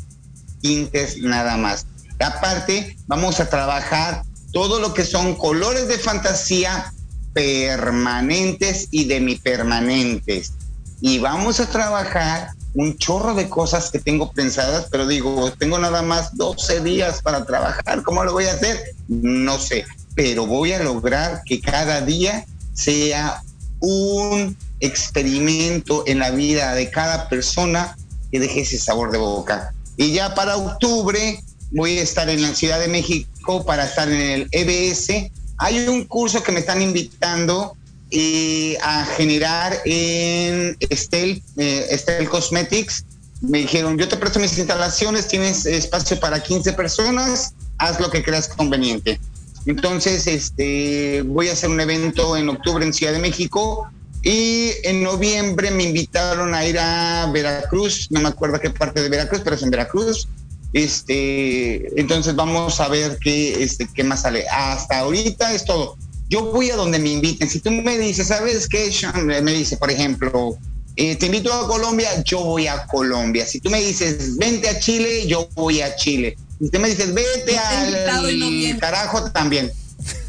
tintes 0.60 1.18
nada 1.18 1.56
más. 1.56 1.86
Aparte, 2.18 2.96
vamos 3.06 3.38
a 3.38 3.48
trabajar 3.48 4.24
todo 4.52 4.80
lo 4.80 4.94
que 4.94 5.04
son 5.04 5.36
colores 5.36 5.86
de 5.86 5.96
fantasía 5.96 6.92
permanentes 7.32 8.88
y 8.90 9.04
demipermanentes. 9.04 10.54
Y 11.00 11.20
vamos 11.20 11.60
a 11.60 11.70
trabajar 11.70 12.48
un 12.74 12.96
chorro 12.98 13.34
de 13.34 13.48
cosas 13.48 13.92
que 13.92 14.00
tengo 14.00 14.32
pensadas, 14.32 14.88
pero 14.90 15.06
digo, 15.06 15.52
tengo 15.52 15.78
nada 15.78 16.02
más 16.02 16.36
12 16.36 16.80
días 16.80 17.22
para 17.22 17.44
trabajar. 17.44 18.02
¿Cómo 18.02 18.24
lo 18.24 18.32
voy 18.32 18.46
a 18.46 18.52
hacer? 18.52 18.94
No 19.08 19.58
sé, 19.58 19.84
pero 20.14 20.46
voy 20.46 20.72
a 20.72 20.82
lograr 20.82 21.42
que 21.44 21.60
cada 21.60 22.00
día 22.00 22.44
sea 22.74 23.42
un 23.80 24.56
experimento 24.80 26.04
en 26.06 26.18
la 26.18 26.30
vida 26.30 26.74
de 26.74 26.90
cada 26.90 27.28
persona 27.28 27.96
que 28.30 28.40
deje 28.40 28.62
ese 28.62 28.78
sabor 28.78 29.10
de 29.10 29.18
boca. 29.18 29.74
Y 29.96 30.12
ya 30.12 30.34
para 30.34 30.56
octubre 30.56 31.42
voy 31.72 31.98
a 31.98 32.02
estar 32.02 32.28
en 32.28 32.42
la 32.42 32.54
Ciudad 32.54 32.80
de 32.80 32.88
México 32.88 33.64
para 33.64 33.84
estar 33.84 34.08
en 34.10 34.20
el 34.20 34.48
EBS. 34.50 35.30
Hay 35.58 35.88
un 35.88 36.04
curso 36.04 36.42
que 36.42 36.52
me 36.52 36.60
están 36.60 36.80
invitando 36.82 37.76
eh, 38.10 38.76
a 38.82 39.04
generar 39.04 39.78
en 39.84 40.76
Estel, 40.80 41.42
eh, 41.56 41.86
Estel 41.90 42.28
Cosmetics. 42.28 43.04
Me 43.40 43.58
dijeron, 43.58 43.98
yo 43.98 44.08
te 44.08 44.16
presto 44.16 44.38
mis 44.38 44.56
instalaciones, 44.58 45.28
tienes 45.28 45.64
espacio 45.64 46.18
para 46.18 46.42
15 46.42 46.72
personas, 46.74 47.54
haz 47.78 48.00
lo 48.00 48.10
que 48.10 48.22
creas 48.22 48.48
conveniente. 48.48 49.20
Entonces, 49.66 50.26
este, 50.26 51.22
voy 51.22 51.48
a 51.48 51.52
hacer 51.52 51.70
un 51.70 51.80
evento 51.80 52.36
en 52.36 52.48
octubre 52.48 52.84
en 52.84 52.92
Ciudad 52.92 53.12
de 53.12 53.18
México 53.18 53.90
y 54.22 54.72
en 54.84 55.02
noviembre 55.02 55.70
me 55.70 55.84
invitaron 55.84 56.54
a 56.54 56.66
ir 56.66 56.78
a 56.78 57.30
Veracruz, 57.32 58.08
no 58.10 58.20
me 58.20 58.28
acuerdo 58.28 58.60
qué 58.60 58.70
parte 58.70 59.00
de 59.02 59.08
Veracruz, 59.08 59.40
pero 59.42 59.56
es 59.56 59.62
en 59.62 59.70
Veracruz. 59.70 60.28
Este, 60.72 62.00
entonces 62.00 62.36
vamos 62.36 62.80
a 62.80 62.88
ver 62.88 63.18
qué, 63.20 63.62
este, 63.62 63.88
qué 63.92 64.04
más 64.04 64.22
sale. 64.22 64.44
Hasta 64.48 65.00
ahorita 65.00 65.52
es 65.54 65.64
todo. 65.64 65.96
Yo 66.28 66.52
voy 66.52 66.70
a 66.70 66.76
donde 66.76 66.98
me 66.98 67.08
inviten. 67.08 67.48
Si 67.48 67.60
tú 67.60 67.70
me 67.70 67.98
dices, 67.98 68.28
¿sabes 68.28 68.68
qué? 68.68 68.92
Sean? 68.92 69.26
Me 69.26 69.52
dice, 69.52 69.76
por 69.76 69.90
ejemplo, 69.90 70.56
eh, 70.96 71.16
te 71.16 71.26
invito 71.26 71.52
a 71.52 71.66
Colombia, 71.66 72.22
yo 72.24 72.44
voy 72.44 72.66
a 72.66 72.86
Colombia. 72.86 73.46
Si 73.46 73.58
tú 73.60 73.70
me 73.70 73.80
dices, 73.80 74.36
vente 74.36 74.68
a 74.68 74.78
Chile, 74.78 75.26
yo 75.26 75.48
voy 75.54 75.80
a 75.80 75.96
Chile. 75.96 76.36
Si 76.60 76.68
tú 76.68 76.78
me 76.78 76.88
dices, 76.88 77.14
vete 77.14 77.52
y 77.52 78.36
no 78.36 78.72
al 78.74 78.78
carajo 78.78 79.30
también. 79.30 79.72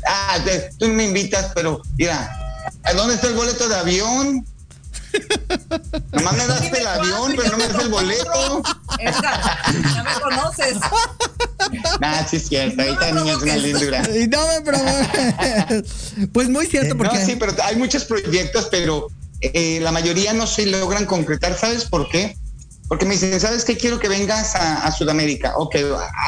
Ah, 0.08 0.38
tú 0.78 0.88
me 0.88 1.06
invitas, 1.06 1.52
pero 1.54 1.82
mira, 1.98 2.32
¿a 2.84 2.94
dónde 2.94 3.16
está 3.16 3.28
el 3.28 3.34
boleto 3.34 3.68
de 3.68 3.76
avión? 3.76 4.46
Nomás 6.14 6.38
me 6.38 6.48
das 6.48 6.62
el 6.62 6.88
avión, 6.88 7.34
pero 7.36 7.52
no 7.52 7.58
me 7.58 7.68
das 7.68 7.84
el 7.84 7.90
boleto. 7.90 8.64
Edgar, 9.00 9.42
ya 9.94 10.04
me 10.04 10.22
conoces. 10.22 10.78
Ah, 12.02 12.26
sí 12.28 12.38
es 12.38 12.48
cierto, 12.48 12.82
ahorita 12.82 13.12
niña 13.12 13.34
es 13.34 13.38
una 13.38 13.58
lindura. 13.58 14.02
Y 14.16 14.28
no 14.28 14.48
me 14.48 14.62
provoques. 14.62 15.86
Pues 16.34 16.50
muy 16.50 16.66
cierto, 16.66 16.98
porque. 16.98 17.20
No, 17.20 17.26
sí, 17.26 17.36
pero 17.40 17.54
hay 17.64 17.76
muchos 17.76 18.04
proyectos, 18.06 18.68
pero 18.72 19.08
eh, 19.42 19.80
la 19.80 19.92
mayoría 19.92 20.34
no 20.34 20.48
se 20.48 20.66
logran 20.66 21.06
concretar. 21.06 21.58
¿Sabes 21.58 21.86
por 21.86 22.10
qué? 22.10 22.36
Porque 22.92 23.06
me 23.06 23.14
dicen, 23.14 23.40
¿sabes 23.40 23.64
qué? 23.64 23.78
Quiero 23.78 24.00
que 24.00 24.10
vengas 24.10 24.54
a, 24.54 24.86
a 24.86 24.92
Sudamérica. 24.92 25.54
Ok, 25.56 25.78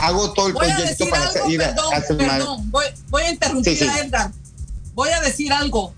hago 0.02 0.32
todo 0.32 0.48
el 0.48 0.54
Voy 0.54 0.66
proyecto 0.66 1.10
para 1.10 1.28
algo, 1.28 1.50
ir 1.50 1.60
perdón, 1.60 1.94
a 1.94 2.02
Sudamérica. 2.02 2.38
perdón. 2.38 2.72
Voy, 2.72 2.86
voy 3.10 3.24
a 3.24 3.32
interrumpir 3.32 3.78
Sí, 3.78 3.84
sí. 3.84 3.90
a 3.90 4.00
Edgar. 4.00 4.32
Voy 4.94 5.10
a 5.10 5.20
decir 5.20 5.52
algo. 5.52 5.94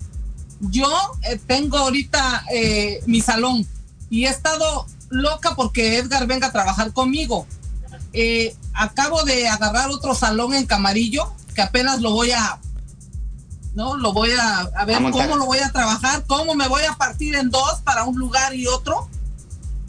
Yo 0.58 0.88
eh, 1.22 1.38
tengo 1.46 1.78
ahorita 1.78 2.46
eh, 2.52 3.00
mi 3.06 3.20
salón 3.20 3.64
y 4.10 4.26
he 4.26 4.28
estado 4.28 4.86
loca 5.08 5.54
porque 5.54 5.98
Edgar 5.98 6.26
venga 6.26 6.48
a 6.48 6.52
trabajar 6.52 6.92
conmigo. 6.92 7.46
Eh, 8.12 8.56
acabo 8.74 9.22
de 9.22 9.46
agarrar 9.46 9.90
otro 9.90 10.16
salón 10.16 10.52
en 10.52 10.66
Camarillo 10.66 11.32
que 11.54 11.62
apenas 11.62 12.00
lo 12.00 12.10
voy 12.10 12.32
a, 12.32 12.58
no, 13.76 13.96
lo 13.96 14.12
voy 14.12 14.32
a, 14.32 14.62
a 14.62 14.84
ver 14.84 14.96
A 14.96 15.10
cómo 15.12 15.36
lo 15.36 15.46
voy 15.46 15.60
a 15.60 15.70
trabajar, 15.70 16.24
cómo 16.26 16.56
me 16.56 16.66
voy 16.66 16.82
a 16.82 16.94
partir 16.94 17.36
en 17.36 17.50
dos 17.50 17.82
para 17.84 18.02
un 18.02 18.18
lugar 18.18 18.52
y 18.52 18.66
otro. 18.66 19.08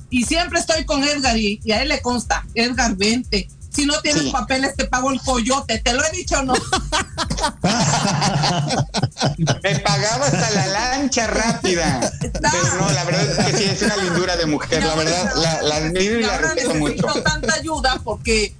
Y 0.09 0.23
siempre 0.23 0.59
estoy 0.59 0.85
con 0.85 1.03
Edgar 1.03 1.35
y, 1.37 1.59
y 1.63 1.71
a 1.73 1.81
él 1.81 1.89
le 1.89 2.01
consta, 2.01 2.45
Edgar, 2.53 2.95
vente. 2.95 3.49
Si 3.73 3.85
no 3.85 3.99
tienes 4.01 4.23
Sí. 4.23 4.31
papeles, 4.31 4.75
te 4.75 4.85
pago 4.85 5.11
el 5.11 5.21
coyote. 5.21 5.77
¿Te 5.79 5.93
lo 5.93 6.03
he 6.03 6.11
dicho 6.11 6.39
o 6.39 6.43
no? 6.43 6.53
Me 9.63 9.79
pagaba 9.79 10.25
hasta 10.27 10.49
la 10.51 10.67
lancha 10.67 11.27
rápida. 11.27 12.11
Pero 12.21 12.75
no, 12.79 12.91
la 12.91 13.03
verdad 13.03 13.23
es 13.23 13.45
que 13.45 13.57
sí, 13.57 13.63
es 13.65 13.81
una 13.83 13.97
lindura 13.97 14.35
de 14.37 14.45
mujer. 14.45 14.83
La 14.83 14.95
verdad, 14.95 15.31
la, 15.35 15.61
la 15.61 15.75
admiro 15.75 16.19
y 16.19 16.23
Y 16.23 16.25
la 16.25 16.37
respeto 16.37 16.73
mucho. 16.75 17.05
tanta 17.23 17.53
ayuda 17.55 17.99
porque 18.03 18.55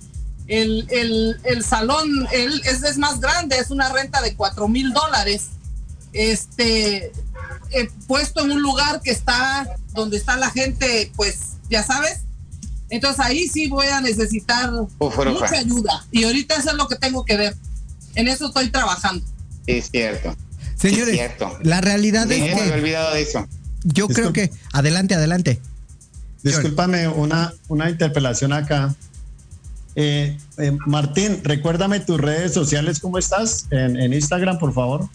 el, 0.47 0.85
el, 0.89 1.39
el 1.43 1.63
salón 1.63 2.27
él 2.31 2.61
es, 2.65 2.83
es 2.83 2.97
más 2.97 3.19
grande, 3.19 3.57
es 3.57 3.69
una 3.71 3.89
renta 3.89 4.21
de 4.21 4.35
cuatro 4.35 4.67
mil 4.67 4.93
dólares. 4.93 5.47
Este, 6.13 7.11
eh, 7.71 7.89
puesto 8.07 8.43
en 8.43 8.51
un 8.51 8.61
lugar 8.61 9.01
que 9.01 9.11
está 9.11 9.67
donde 9.93 10.17
está 10.17 10.37
la 10.37 10.49
gente, 10.49 11.11
pues 11.15 11.57
ya 11.69 11.83
sabes. 11.83 12.21
Entonces 12.89 13.23
ahí 13.25 13.47
sí 13.47 13.67
voy 13.67 13.87
a 13.87 14.01
necesitar 14.01 14.71
ufa. 14.99 15.25
mucha 15.25 15.59
ayuda. 15.59 16.05
Y 16.11 16.23
ahorita 16.23 16.55
eso 16.55 16.71
es 16.71 16.75
lo 16.75 16.87
que 16.87 16.95
tengo 16.95 17.25
que 17.25 17.37
ver. 17.37 17.55
En 18.15 18.27
eso 18.27 18.47
estoy 18.47 18.69
trabajando. 18.69 19.25
Es 19.65 19.89
cierto. 19.91 20.35
Señores, 20.75 21.09
es 21.09 21.15
cierto. 21.15 21.57
la 21.63 21.81
realidad 21.81 22.31
es 22.31 22.41
me 22.41 22.53
que 22.53 22.71
olvidado 22.71 23.13
de 23.13 23.21
eso. 23.21 23.47
yo 23.83 24.07
creo 24.07 24.31
que. 24.31 24.51
Adelante, 24.71 25.15
adelante. 25.15 25.59
Discúlpame, 26.43 27.07
una, 27.07 27.53
una 27.67 27.89
interpelación 27.89 28.53
acá. 28.53 28.95
Eh, 29.95 30.37
eh, 30.59 30.77
Martín, 30.85 31.41
recuérdame 31.43 31.99
tus 31.99 32.19
redes 32.19 32.53
sociales, 32.53 32.99
¿cómo 32.99 33.17
estás? 33.17 33.65
En, 33.71 33.97
en 33.97 34.13
Instagram, 34.13 34.59
por 34.59 34.71
favor. 34.73 35.09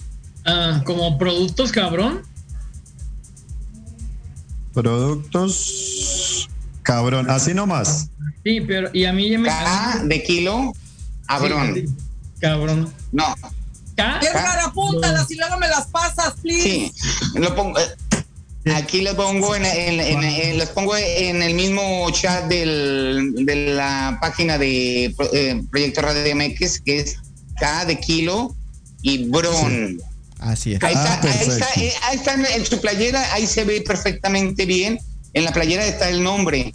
Ah, 0.44 0.82
como 0.84 1.18
productos 1.18 1.70
cabrón. 1.70 2.22
Productos 4.74 6.48
cabrón, 6.82 7.30
así 7.30 7.54
nomás. 7.54 8.08
Sí, 8.44 8.60
pero 8.60 8.90
y 8.92 9.04
a 9.04 9.12
mí 9.12 9.28
ya 9.30 9.38
me. 9.38 9.48
K 9.48 10.00
de 10.04 10.22
kilo, 10.22 10.72
cabrón. 11.26 11.74
Sí, 11.74 11.84
cabrón. 12.40 12.92
No, 13.12 13.24
K. 13.96 14.20
Edgar, 14.20 14.58
apúntalas 14.60 15.30
y 15.30 15.36
luego 15.36 15.58
me 15.58 15.68
las 15.68 15.86
pasas, 15.88 16.34
please. 16.42 16.62
sí, 16.62 16.92
lo 17.34 17.54
pongo. 17.54 17.78
eh, 17.78 17.84
Aquí 18.76 19.00
lo 19.02 19.16
pongo 19.16 19.56
en, 19.56 20.56
los 20.58 20.68
pongo 20.68 20.96
en 20.96 21.42
el 21.42 21.54
mismo 21.54 22.08
chat 22.12 22.44
del, 22.46 23.32
de 23.44 23.74
la 23.74 24.18
página 24.20 24.56
de 24.56 25.14
eh, 25.32 25.62
Proyecto 25.68 26.00
Radio 26.00 26.36
MX, 26.36 26.80
que 26.80 27.00
es 27.00 27.16
K 27.58 27.84
de 27.86 27.98
kilo 27.98 28.54
y 29.02 29.24
Bron. 29.28 30.00
Así 30.42 30.74
es. 30.74 30.82
Ahí, 30.82 30.94
está, 30.94 31.14
ah, 31.14 31.20
ahí, 31.22 31.48
está, 31.48 31.66
eh, 31.76 31.92
ahí 32.02 32.16
está, 32.16 32.34
en 32.34 32.66
su 32.66 32.80
playera, 32.80 33.32
ahí 33.32 33.46
se 33.46 33.64
ve 33.64 33.80
perfectamente 33.80 34.66
bien. 34.66 34.98
En 35.34 35.44
la 35.44 35.52
playera 35.52 35.86
está 35.86 36.08
el 36.08 36.22
nombre. 36.22 36.72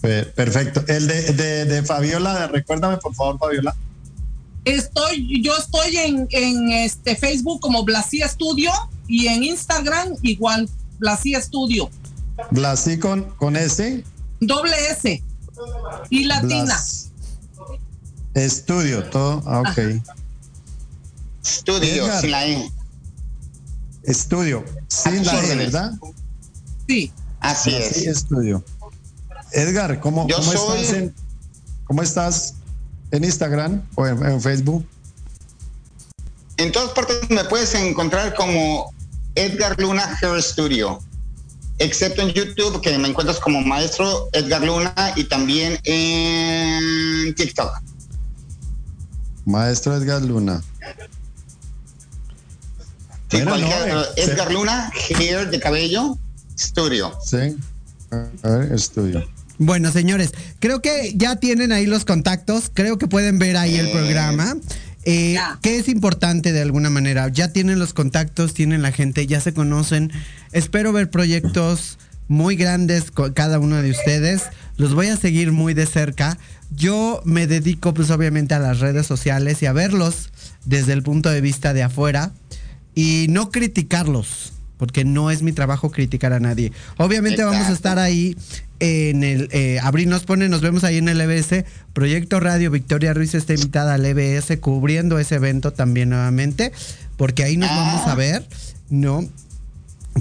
Perfecto. 0.00 0.84
El 0.86 1.06
de, 1.06 1.64
de, 1.64 1.82
Fabiola, 1.82 2.48
recuérdame 2.48 2.96
por 2.98 3.14
favor, 3.14 3.38
Fabiola. 3.38 3.74
Estoy, 4.64 5.42
yo 5.42 5.56
estoy 5.56 5.96
en, 5.96 6.26
en 6.30 6.70
este 6.70 7.16
Facebook 7.16 7.60
como 7.60 7.84
Blasía 7.84 8.28
Studio 8.28 8.72
y 9.06 9.28
en 9.28 9.44
Instagram 9.44 10.14
igual, 10.22 10.68
Blasía 10.98 11.40
Studio. 11.40 11.88
Blasí 12.50 12.98
con, 12.98 13.22
con 13.36 13.56
S. 13.56 14.04
Doble 14.40 14.76
S. 14.90 15.22
Y 16.10 16.24
latina. 16.24 16.76
Estudio, 18.34 19.04
todo. 19.04 19.42
Ah, 19.46 19.60
ok. 19.60 20.02
Estudio, 21.46 22.20
sin 22.20 22.30
la 22.32 22.46
E. 22.46 22.70
Estudio, 24.02 24.64
sin 24.88 25.24
la 25.24 25.44
E, 25.44 25.54
¿verdad? 25.54 25.92
Sí. 26.88 27.12
Así 27.40 27.74
es. 27.74 27.96
Estudio. 27.98 28.64
Edgar, 29.52 30.00
¿cómo, 30.00 30.26
cómo 30.26 30.52
estás 30.52 30.92
en, 30.92 31.14
¿cómo 31.84 32.02
estás 32.02 32.54
en 33.12 33.24
Instagram 33.24 33.82
o 33.94 34.06
en, 34.06 34.40
Facebook? 34.40 34.86
En 36.56 36.72
todas 36.72 36.90
partes 36.90 37.30
me 37.30 37.44
puedes 37.44 37.74
encontrar 37.74 38.34
como 38.34 38.92
Edgar 39.36 39.78
Luna 39.80 40.18
Hair 40.20 40.42
Studio, 40.42 40.98
excepto 41.78 42.22
en 42.22 42.30
YouTube, 42.30 42.80
que 42.80 42.98
me 42.98 43.08
encuentras 43.08 43.38
como 43.38 43.60
Maestro 43.62 44.28
Edgar 44.32 44.62
Luna 44.62 45.12
y 45.14 45.24
también 45.24 45.78
en 45.84 47.34
TikTok. 47.34 47.70
Maestro 49.44 49.94
Edgar 49.96 50.22
Luna. 50.22 50.60
Edgar 53.30 54.52
Luna, 54.52 54.90
Hair 55.18 55.50
de 55.50 55.60
cabello, 55.60 56.18
Studio. 56.58 57.12
Sí, 57.24 57.56
a 58.42 58.48
ver, 58.48 58.72
estudio. 58.72 59.26
Bueno, 59.58 59.90
señores, 59.90 60.32
creo 60.58 60.80
que 60.80 61.12
ya 61.16 61.36
tienen 61.36 61.72
ahí 61.72 61.86
los 61.86 62.04
contactos, 62.04 62.70
creo 62.72 62.98
que 62.98 63.08
pueden 63.08 63.38
ver 63.38 63.56
ahí 63.56 63.76
el 63.76 63.90
programa. 63.90 64.56
Eh, 65.08 65.38
que 65.62 65.78
es 65.78 65.88
importante 65.88 66.52
de 66.52 66.60
alguna 66.60 66.90
manera. 66.90 67.28
Ya 67.28 67.52
tienen 67.52 67.78
los 67.78 67.94
contactos, 67.94 68.54
tienen 68.54 68.82
la 68.82 68.90
gente, 68.90 69.26
ya 69.28 69.40
se 69.40 69.54
conocen. 69.54 70.10
Espero 70.50 70.92
ver 70.92 71.10
proyectos 71.10 71.96
muy 72.26 72.56
grandes 72.56 73.12
con 73.12 73.32
cada 73.32 73.60
uno 73.60 73.80
de 73.80 73.92
ustedes. 73.92 74.42
Los 74.76 74.94
voy 74.94 75.06
a 75.06 75.16
seguir 75.16 75.52
muy 75.52 75.74
de 75.74 75.86
cerca. 75.86 76.38
Yo 76.74 77.22
me 77.24 77.46
dedico 77.46 77.94
pues 77.94 78.10
obviamente 78.10 78.54
a 78.54 78.58
las 78.58 78.80
redes 78.80 79.06
sociales 79.06 79.62
y 79.62 79.66
a 79.66 79.72
verlos 79.72 80.30
desde 80.64 80.92
el 80.92 81.04
punto 81.04 81.30
de 81.30 81.40
vista 81.40 81.72
de 81.72 81.84
afuera 81.84 82.32
y 82.96 83.26
no 83.28 83.50
criticarlos, 83.50 84.54
porque 84.78 85.04
no 85.04 85.30
es 85.30 85.42
mi 85.42 85.52
trabajo 85.52 85.92
criticar 85.92 86.32
a 86.32 86.40
nadie. 86.40 86.72
Obviamente 86.96 87.44
vamos 87.44 87.68
a 87.68 87.72
estar 87.72 88.00
ahí 88.00 88.34
en 88.80 89.22
el 89.22 89.48
eh, 89.52 89.78
Abril 89.82 90.08
nos 90.08 90.24
pone, 90.24 90.48
nos 90.48 90.62
vemos 90.62 90.82
ahí 90.82 90.96
en 90.96 91.08
el 91.08 91.20
EBS. 91.20 91.64
Proyecto 91.92 92.40
Radio 92.40 92.70
Victoria 92.70 93.14
Ruiz 93.14 93.34
está 93.34 93.54
invitada 93.54 93.94
al 93.94 94.04
EBS 94.04 94.58
cubriendo 94.58 95.18
ese 95.18 95.36
evento 95.36 95.72
también 95.72 96.08
nuevamente, 96.08 96.72
porque 97.16 97.44
ahí 97.44 97.56
nos 97.56 97.70
vamos 97.70 98.06
a 98.06 98.12
ah. 98.12 98.16
ver, 98.16 98.48
¿no? 98.90 99.28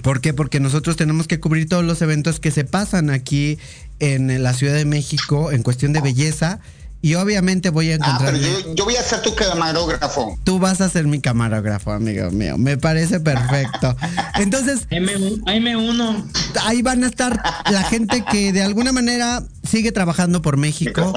¿Por 0.03 0.19
qué? 0.19 0.33
Porque 0.33 0.59
nosotros 0.59 0.97
tenemos 0.97 1.27
que 1.27 1.39
cubrir 1.39 1.69
todos 1.69 1.85
los 1.85 2.01
eventos 2.01 2.41
que 2.41 2.51
se 2.51 2.65
pasan 2.65 3.09
aquí 3.09 3.57
en 3.99 4.43
la 4.43 4.53
Ciudad 4.53 4.73
de 4.73 4.83
México 4.83 5.53
en 5.53 5.63
cuestión 5.63 5.93
de 5.93 6.01
belleza 6.01 6.59
y 7.05 7.13
obviamente 7.13 7.69
voy 7.69 7.91
a 7.91 7.95
encontrar. 7.97 8.33
Ah, 8.33 8.39
pero 8.41 8.73
yo, 8.73 8.83
voy 8.83 8.95
a 8.95 9.03
ser 9.03 9.21
tu 9.21 9.35
camarógrafo. 9.35 10.39
Tú 10.43 10.57
vas 10.57 10.81
a 10.81 10.89
ser 10.89 11.05
mi 11.05 11.21
camarógrafo, 11.21 11.91
amigo 11.91 12.31
mío. 12.31 12.57
Me 12.57 12.79
parece 12.79 13.19
perfecto. 13.19 13.95
Entonces. 14.39 14.87
m 14.89 15.75
uno. 15.77 16.25
Ahí 16.63 16.81
van 16.81 17.03
a 17.03 17.07
estar 17.07 17.39
la 17.69 17.83
gente 17.83 18.25
que 18.25 18.51
de 18.51 18.63
alguna 18.63 18.91
manera 18.91 19.43
sigue 19.61 19.91
trabajando 19.91 20.41
por 20.41 20.57
México. 20.57 21.13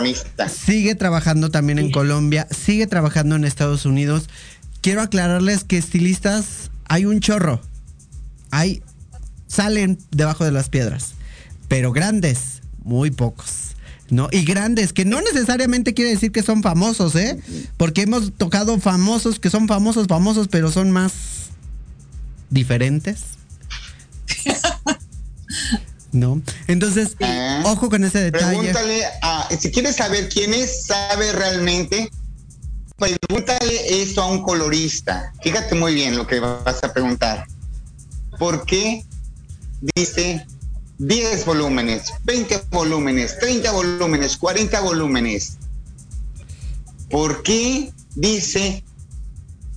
Sigue 0.46 0.94
trabajando 0.94 1.50
también 1.50 1.78
en 1.78 1.90
Colombia. 1.90 2.46
Sigue 2.50 2.86
trabajando 2.86 3.36
en 3.36 3.46
Estados 3.46 3.86
Unidos. 3.86 4.28
Quiero 4.82 5.00
aclararles 5.00 5.64
que 5.64 5.78
estilistas 5.78 6.70
hay 6.84 7.06
un 7.06 7.20
chorro. 7.20 7.62
Hay. 8.50 8.82
Salen 9.46 9.98
debajo 10.10 10.44
de 10.44 10.52
las 10.52 10.68
piedras. 10.68 11.14
Pero 11.66 11.92
grandes, 11.92 12.60
muy 12.84 13.10
pocos. 13.10 13.67
¿No? 14.10 14.28
Y 14.32 14.44
grandes, 14.44 14.92
que 14.92 15.04
no 15.04 15.20
necesariamente 15.20 15.94
quiere 15.94 16.10
decir 16.10 16.32
que 16.32 16.42
son 16.42 16.62
famosos, 16.62 17.14
¿eh? 17.16 17.38
Porque 17.76 18.02
hemos 18.02 18.32
tocado 18.32 18.78
famosos 18.78 19.38
que 19.38 19.50
son 19.50 19.68
famosos, 19.68 20.06
famosos, 20.06 20.48
pero 20.48 20.70
son 20.70 20.90
más 20.90 21.12
diferentes. 22.50 23.20
¿No? 26.12 26.40
Entonces, 26.68 27.16
ah. 27.20 27.62
ojo 27.66 27.90
con 27.90 28.02
ese 28.02 28.18
detalle. 28.18 28.46
Pregúntale 28.46 29.04
a, 29.22 29.48
si 29.58 29.70
quieres 29.70 29.96
saber 29.96 30.30
quién 30.30 30.54
es, 30.54 30.86
sabe 30.86 31.32
realmente, 31.32 32.10
pregúntale 32.96 34.02
esto 34.02 34.22
a 34.22 34.26
un 34.26 34.42
colorista. 34.42 35.32
Fíjate 35.42 35.74
muy 35.74 35.94
bien 35.94 36.16
lo 36.16 36.26
que 36.26 36.40
vas 36.40 36.82
a 36.82 36.92
preguntar. 36.94 37.46
¿Por 38.38 38.64
qué 38.64 39.04
dice 39.94 40.46
10 40.98 41.44
volúmenes, 41.44 42.12
20 42.24 42.62
volúmenes, 42.70 43.38
30 43.38 43.70
volúmenes, 43.72 44.36
40 44.36 44.80
volúmenes. 44.80 45.56
¿Por 47.08 47.42
qué 47.42 47.92
dice 48.16 48.84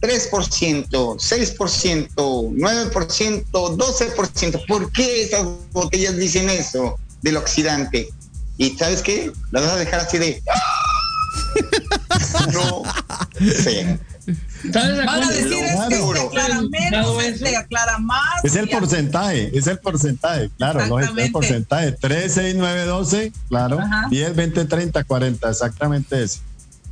3%, 0.01 0.89
6%, 0.89 2.15
9%, 2.15 3.45
12%? 3.51 4.65
¿Por 4.67 4.91
qué 4.91 5.23
esas 5.23 5.45
botellas 5.71 6.17
dicen 6.17 6.49
eso 6.49 6.97
del 7.21 7.37
oxidante? 7.37 8.09
¿Y 8.57 8.71
sabes 8.77 9.01
qué? 9.01 9.31
Las 9.51 9.63
vas 9.63 9.71
a 9.73 9.77
dejar 9.77 10.01
así 10.01 10.17
de... 10.17 10.43
no 12.53 12.83
sé. 13.53 13.99
Van 14.63 15.23
a 15.23 15.27
decir 15.29 15.53
es 15.53 15.79
que 15.89 15.95
se 15.95 16.21
aclara 16.21 16.61
menos, 16.61 17.23
se 17.37 17.55
aclara 17.55 17.97
más. 17.97 18.43
Es 18.43 18.55
el 18.55 18.69
porcentaje, 18.69 19.57
es 19.57 19.67
el 19.67 19.79
porcentaje, 19.79 20.49
claro, 20.57 20.85
no 20.87 20.99
es 20.99 21.09
el 21.15 21.31
porcentaje. 21.31 21.93
3, 21.93 22.33
6, 22.33 22.55
9, 22.57 22.85
12, 22.85 23.33
claro. 23.49 23.79
10, 24.09 24.35
20, 24.35 24.65
30, 24.65 25.03
40, 25.03 25.49
exactamente 25.49 26.23
eso. 26.23 26.39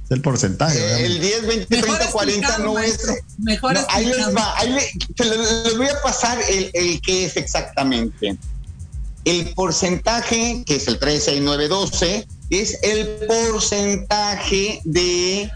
Es 0.05 0.11
el 0.11 0.21
porcentaje. 0.21 0.79
Eh, 0.79 1.05
el 1.05 1.19
10, 1.19 1.47
20, 1.47 1.81
30, 1.81 2.11
40 2.11 2.57
no 2.59 2.79
es. 2.79 2.97
Mejor 3.37 3.73
no, 3.73 3.81
ahí 3.89 4.05
les 4.05 4.35
va, 4.35 4.57
ahí 4.57 4.71
les, 4.71 5.77
voy 5.77 5.87
a 5.87 6.01
pasar 6.01 6.39
el, 6.49 6.71
el 6.73 7.01
que 7.01 7.25
es 7.25 7.37
exactamente. 7.37 8.37
El 9.25 9.53
porcentaje, 9.53 10.63
que 10.65 10.77
es 10.77 10.87
el 10.87 10.97
3, 10.97 11.23
6, 11.23 11.41
9, 11.43 11.67
12, 11.67 12.27
es 12.49 12.79
el 12.81 13.27
porcentaje 13.27 14.81
de 14.83 15.51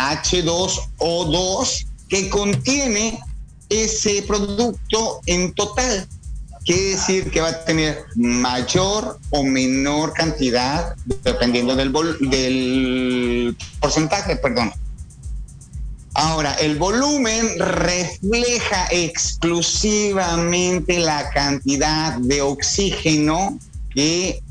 H2O2 0.00 1.86
que 2.08 2.30
contiene 2.30 3.20
ese 3.68 4.22
producto 4.22 5.20
en 5.26 5.52
total. 5.54 6.08
Quiere 6.64 6.90
decir 6.90 7.30
que 7.30 7.40
va 7.40 7.48
a 7.48 7.64
tener 7.64 8.04
mayor 8.16 9.18
o 9.30 9.42
menor 9.42 10.12
cantidad 10.12 10.94
dependiendo 11.24 11.74
del, 11.74 11.90
del 12.20 13.56
porcentaje, 13.80 14.36
perdón. 14.36 14.70
Ahora, 16.14 16.54
el 16.54 16.76
volumen 16.76 17.58
refleja 17.58 18.86
exclusivamente 18.90 20.98
la 20.98 21.30
cantidad 21.30 22.18
de 22.18 22.42
oxígeno 22.42 23.56
que 23.94 24.42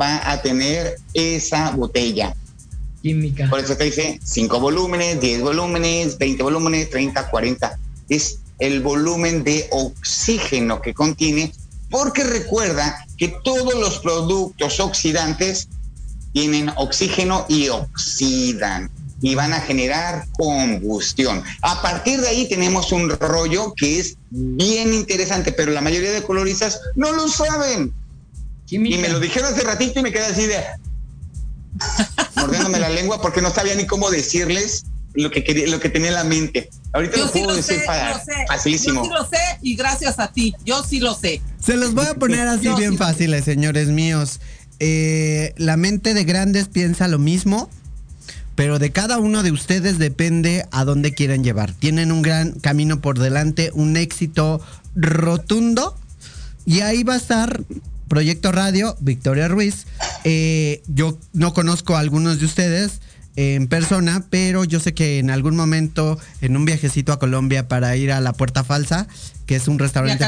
va 0.00 0.30
a 0.30 0.40
tener 0.42 0.96
esa 1.14 1.70
botella. 1.70 2.36
Por 3.48 3.60
eso 3.60 3.76
te 3.76 3.84
dice 3.84 4.20
5 4.22 4.60
volúmenes, 4.60 5.20
10 5.20 5.42
volúmenes, 5.42 6.18
20 6.18 6.42
volúmenes, 6.42 6.90
30, 6.90 7.30
40. 7.30 7.78
Es 8.08 8.40
el 8.58 8.80
volumen 8.80 9.44
de 9.44 9.68
oxígeno 9.70 10.82
que 10.82 10.94
contiene, 10.94 11.52
porque 11.90 12.24
recuerda 12.24 13.06
que 13.16 13.28
todos 13.44 13.74
los 13.74 14.00
productos 14.00 14.80
oxidantes 14.80 15.68
tienen 16.32 16.70
oxígeno 16.76 17.46
y 17.48 17.68
oxidan 17.68 18.90
y 19.20 19.34
van 19.34 19.52
a 19.52 19.60
generar 19.60 20.26
combustión. 20.32 21.42
A 21.62 21.82
partir 21.82 22.20
de 22.20 22.28
ahí 22.28 22.48
tenemos 22.48 22.92
un 22.92 23.10
rollo 23.10 23.74
que 23.74 23.98
es 23.98 24.16
bien 24.30 24.92
interesante, 24.94 25.52
pero 25.52 25.72
la 25.72 25.80
mayoría 25.80 26.12
de 26.12 26.22
coloristas 26.22 26.80
no 26.94 27.12
lo 27.12 27.28
saben. 27.28 27.92
Y 28.70 28.78
me 28.78 29.08
lo 29.08 29.18
dijeron 29.18 29.52
hace 29.52 29.64
ratito 29.64 30.00
y 30.00 30.02
me 30.02 30.12
quedé 30.12 30.26
así 30.26 30.46
de, 30.46 30.62
mordiéndome 32.36 32.78
la 32.78 32.88
lengua 32.88 33.20
porque 33.20 33.42
no 33.42 33.50
sabía 33.50 33.74
ni 33.74 33.86
cómo 33.86 34.10
decirles 34.10 34.84
lo 35.14 35.30
que 35.30 35.42
quería, 35.42 35.66
lo 35.68 35.80
que 35.80 35.88
tenía 35.88 36.08
en 36.08 36.14
la 36.14 36.24
mente. 36.24 36.70
Ahorita 36.92 37.16
lo 37.18 37.30
puedo 37.30 37.54
decir 37.54 37.80
facilísimo. 38.46 39.02
Yo 39.02 39.08
sí 39.08 39.14
lo 39.14 39.28
sé 39.28 39.58
y 39.62 39.76
gracias 39.76 40.18
a 40.18 40.32
ti, 40.32 40.54
yo 40.64 40.82
sí 40.82 41.00
lo 41.00 41.14
sé. 41.14 41.40
Se 41.60 41.76
los 41.76 41.94
voy 41.94 42.06
a 42.06 42.14
poner 42.14 42.46
así 42.46 42.68
bien 42.76 42.96
fáciles, 42.96 43.44
señores 43.44 43.88
míos. 43.88 44.40
Eh, 44.80 45.54
la 45.56 45.76
mente 45.76 46.14
de 46.14 46.24
grandes 46.24 46.68
piensa 46.68 47.08
lo 47.08 47.18
mismo, 47.18 47.68
pero 48.54 48.78
de 48.78 48.92
cada 48.92 49.18
uno 49.18 49.42
de 49.42 49.50
ustedes 49.50 49.98
depende 49.98 50.66
a 50.70 50.84
dónde 50.84 51.14
quieren 51.14 51.42
llevar. 51.42 51.72
Tienen 51.72 52.12
un 52.12 52.22
gran 52.22 52.52
camino 52.52 53.00
por 53.00 53.18
delante, 53.18 53.70
un 53.74 53.96
éxito 53.96 54.60
rotundo, 54.94 55.96
y 56.64 56.80
ahí 56.80 57.02
va 57.02 57.14
a 57.14 57.18
estar 57.18 57.62
Proyecto 58.08 58.52
Radio, 58.52 58.96
Victoria 59.00 59.48
Ruiz. 59.48 59.86
Eh, 60.24 60.82
yo 60.88 61.18
no 61.32 61.54
conozco 61.54 61.96
a 61.96 62.00
algunos 62.00 62.40
de 62.40 62.46
ustedes 62.46 63.00
en 63.36 63.68
persona, 63.68 64.24
pero 64.30 64.64
yo 64.64 64.80
sé 64.80 64.94
que 64.94 65.20
en 65.20 65.30
algún 65.30 65.54
momento, 65.54 66.18
en 66.40 66.56
un 66.56 66.64
viajecito 66.64 67.12
a 67.12 67.20
Colombia 67.20 67.68
para 67.68 67.94
ir 67.96 68.10
a 68.10 68.20
la 68.20 68.32
Puerta 68.32 68.64
Falsa, 68.64 69.06
que 69.46 69.54
es 69.54 69.68
un 69.68 69.78
restaurante 69.78 70.24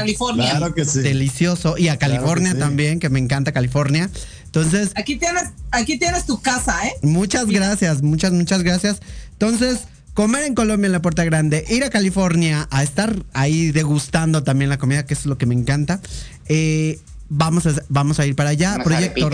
delicioso, 0.95 1.77
y 1.77 1.89
a 1.89 1.97
California 1.97 2.57
también, 2.57 3.01
que 3.01 3.09
me 3.09 3.19
encanta 3.19 3.51
California. 3.51 4.09
Entonces. 4.45 4.91
Aquí 4.95 5.17
tienes, 5.17 5.43
aquí 5.71 5.99
tienes 5.99 6.25
tu 6.25 6.41
casa, 6.41 6.87
¿eh? 6.87 6.93
Muchas 7.01 7.47
gracias, 7.47 8.01
muchas, 8.01 8.31
muchas 8.31 8.63
gracias. 8.63 9.01
Entonces, 9.33 9.79
comer 10.13 10.45
en 10.45 10.55
Colombia 10.55 10.85
en 10.85 10.93
la 10.93 11.01
Puerta 11.01 11.25
Grande, 11.25 11.65
ir 11.67 11.83
a 11.83 11.89
California 11.89 12.69
a 12.71 12.81
estar 12.81 13.25
ahí 13.33 13.71
degustando 13.71 14.43
también 14.43 14.69
la 14.69 14.77
comida, 14.77 15.05
que 15.05 15.15
es 15.15 15.25
lo 15.25 15.37
que 15.37 15.45
me 15.45 15.55
encanta. 15.55 15.99
Eh, 16.47 16.99
vamos 17.33 17.65
a, 17.65 17.73
vamos 17.87 18.19
a 18.19 18.25
ir 18.25 18.35
para 18.35 18.49
allá. 18.49 18.73
Unas 18.73 18.83
Proyecto 18.83 19.29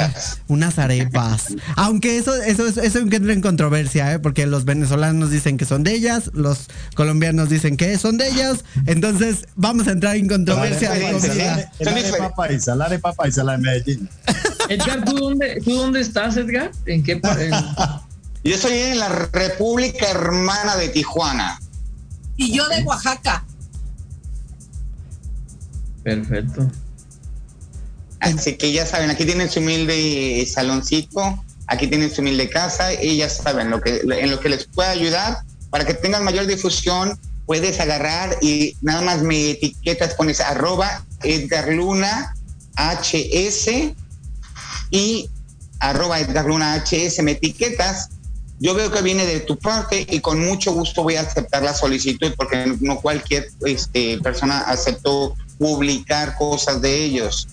unas 0.47 0.79
arepas. 0.79 1.47
Aunque 1.75 2.17
eso, 2.17 2.35
eso, 2.35 2.67
eso 2.67 2.99
entra 2.99 3.33
en 3.33 3.41
controversia, 3.41 4.13
¿eh? 4.13 4.19
porque 4.19 4.45
los 4.45 4.65
venezolanos 4.65 5.31
dicen 5.31 5.57
que 5.57 5.65
son 5.65 5.83
de 5.83 5.93
ellas, 5.93 6.29
los 6.33 6.67
colombianos 6.95 7.49
dicen 7.49 7.75
que 7.75 7.97
son 7.97 8.17
de 8.17 8.29
ellas. 8.29 8.63
Entonces, 8.85 9.47
vamos 9.55 9.87
a 9.87 9.91
entrar 9.91 10.15
en 10.15 10.27
controversia. 10.27 10.93
La 11.79 11.91
arepa 11.91 12.35
paisa, 12.35 12.75
la 12.75 12.85
arepa 12.85 13.13
paisa, 13.13 13.43
la 13.43 13.53
de 13.53 13.57
Medellín. 13.57 14.09
Edgar, 14.69 15.03
¿tú 15.03 15.17
dónde, 15.17 15.59
¿tú 15.63 15.73
dónde 15.73 16.01
estás, 16.01 16.37
Edgar? 16.37 16.71
¿En 16.85 17.03
qué 17.03 17.13
en... 17.13 17.51
Yo 18.43 18.55
estoy 18.55 18.77
en 18.77 18.99
la 18.99 19.09
República 19.09 20.09
Hermana 20.09 20.77
de 20.77 20.89
Tijuana. 20.89 21.59
Y 22.37 22.55
yo 22.55 22.65
de 22.69 22.83
Oaxaca. 22.83 23.43
Perfecto. 26.03 26.71
Así 28.19 28.57
que 28.57 28.71
ya 28.71 28.85
saben, 28.85 29.09
aquí 29.09 29.25
tienen 29.25 29.49
su 29.49 29.59
humilde 29.59 30.47
saloncito, 30.51 31.43
aquí 31.67 31.87
tienen 31.87 32.11
su 32.11 32.21
humilde 32.21 32.49
casa 32.49 32.93
y 32.93 33.17
ya 33.17 33.29
saben 33.29 33.69
lo 33.69 33.79
que, 33.81 34.01
en 34.03 34.31
lo 34.31 34.39
que 34.39 34.49
les 34.49 34.65
pueda 34.65 34.89
ayudar 34.89 35.39
para 35.69 35.85
que 35.85 35.93
tengan 35.93 36.23
mayor 36.23 36.47
difusión. 36.47 37.19
Puedes 37.45 37.79
agarrar 37.79 38.37
y 38.41 38.75
nada 38.81 39.01
más 39.01 39.21
me 39.21 39.51
etiquetas, 39.51 40.15
pones 40.15 40.41
arroba 40.41 41.05
Edgar 41.23 41.69
Luna 41.69 42.33
HS 42.75 43.93
y 44.91 45.29
arroba 45.79 46.19
Edgar 46.19 46.45
Luna 46.45 46.75
HS, 46.75 47.23
me 47.23 47.31
etiquetas. 47.31 48.09
Yo 48.59 48.73
veo 48.73 48.91
que 48.91 49.01
viene 49.01 49.25
de 49.25 49.39
tu 49.41 49.57
parte 49.57 50.05
y 50.09 50.19
con 50.19 50.43
mucho 50.43 50.73
gusto 50.73 51.03
voy 51.03 51.15
a 51.15 51.21
aceptar 51.21 51.61
la 51.61 51.73
solicitud 51.73 52.33
porque 52.35 52.75
no 52.81 52.99
cualquier 52.99 53.49
este, 53.65 54.17
persona 54.19 54.61
aceptó 54.61 55.35
publicar 55.59 56.35
cosas 56.37 56.81
de 56.81 57.03
ellos. 57.03 57.47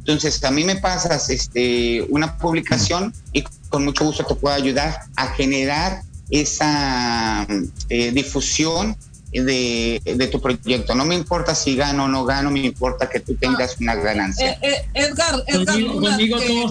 Entonces, 0.00 0.42
a 0.44 0.50
mí 0.50 0.64
me 0.64 0.76
pasas 0.76 1.30
este, 1.30 2.02
una 2.08 2.36
publicación 2.38 3.14
y 3.32 3.44
con 3.68 3.84
mucho 3.84 4.04
gusto 4.04 4.24
te 4.24 4.34
puedo 4.34 4.54
ayudar 4.54 5.00
a 5.16 5.28
generar 5.28 6.02
esa 6.30 7.46
eh, 7.88 8.10
difusión 8.12 8.96
de, 9.32 10.28
tu 10.30 10.40
proyecto. 10.40 10.94
No 10.94 11.04
me 11.04 11.14
importa 11.14 11.54
si 11.54 11.76
gano 11.76 12.04
o 12.04 12.08
no 12.08 12.24
gano, 12.24 12.50
me 12.50 12.60
importa 12.60 13.08
que 13.08 13.20
tú 13.20 13.34
tengas 13.34 13.76
una 13.80 13.94
ganancia. 13.94 14.52
Eh, 14.52 14.58
eh, 14.62 14.88
Edgar, 14.94 15.42
Edgar, 15.46 15.76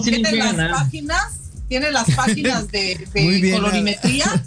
tiene 0.02 0.32
las 0.32 0.70
páginas, 0.70 1.22
tiene 1.68 1.90
las 1.90 2.10
páginas 2.16 2.68
de, 2.68 3.06
de 3.12 3.52
colorimetría 3.52 4.44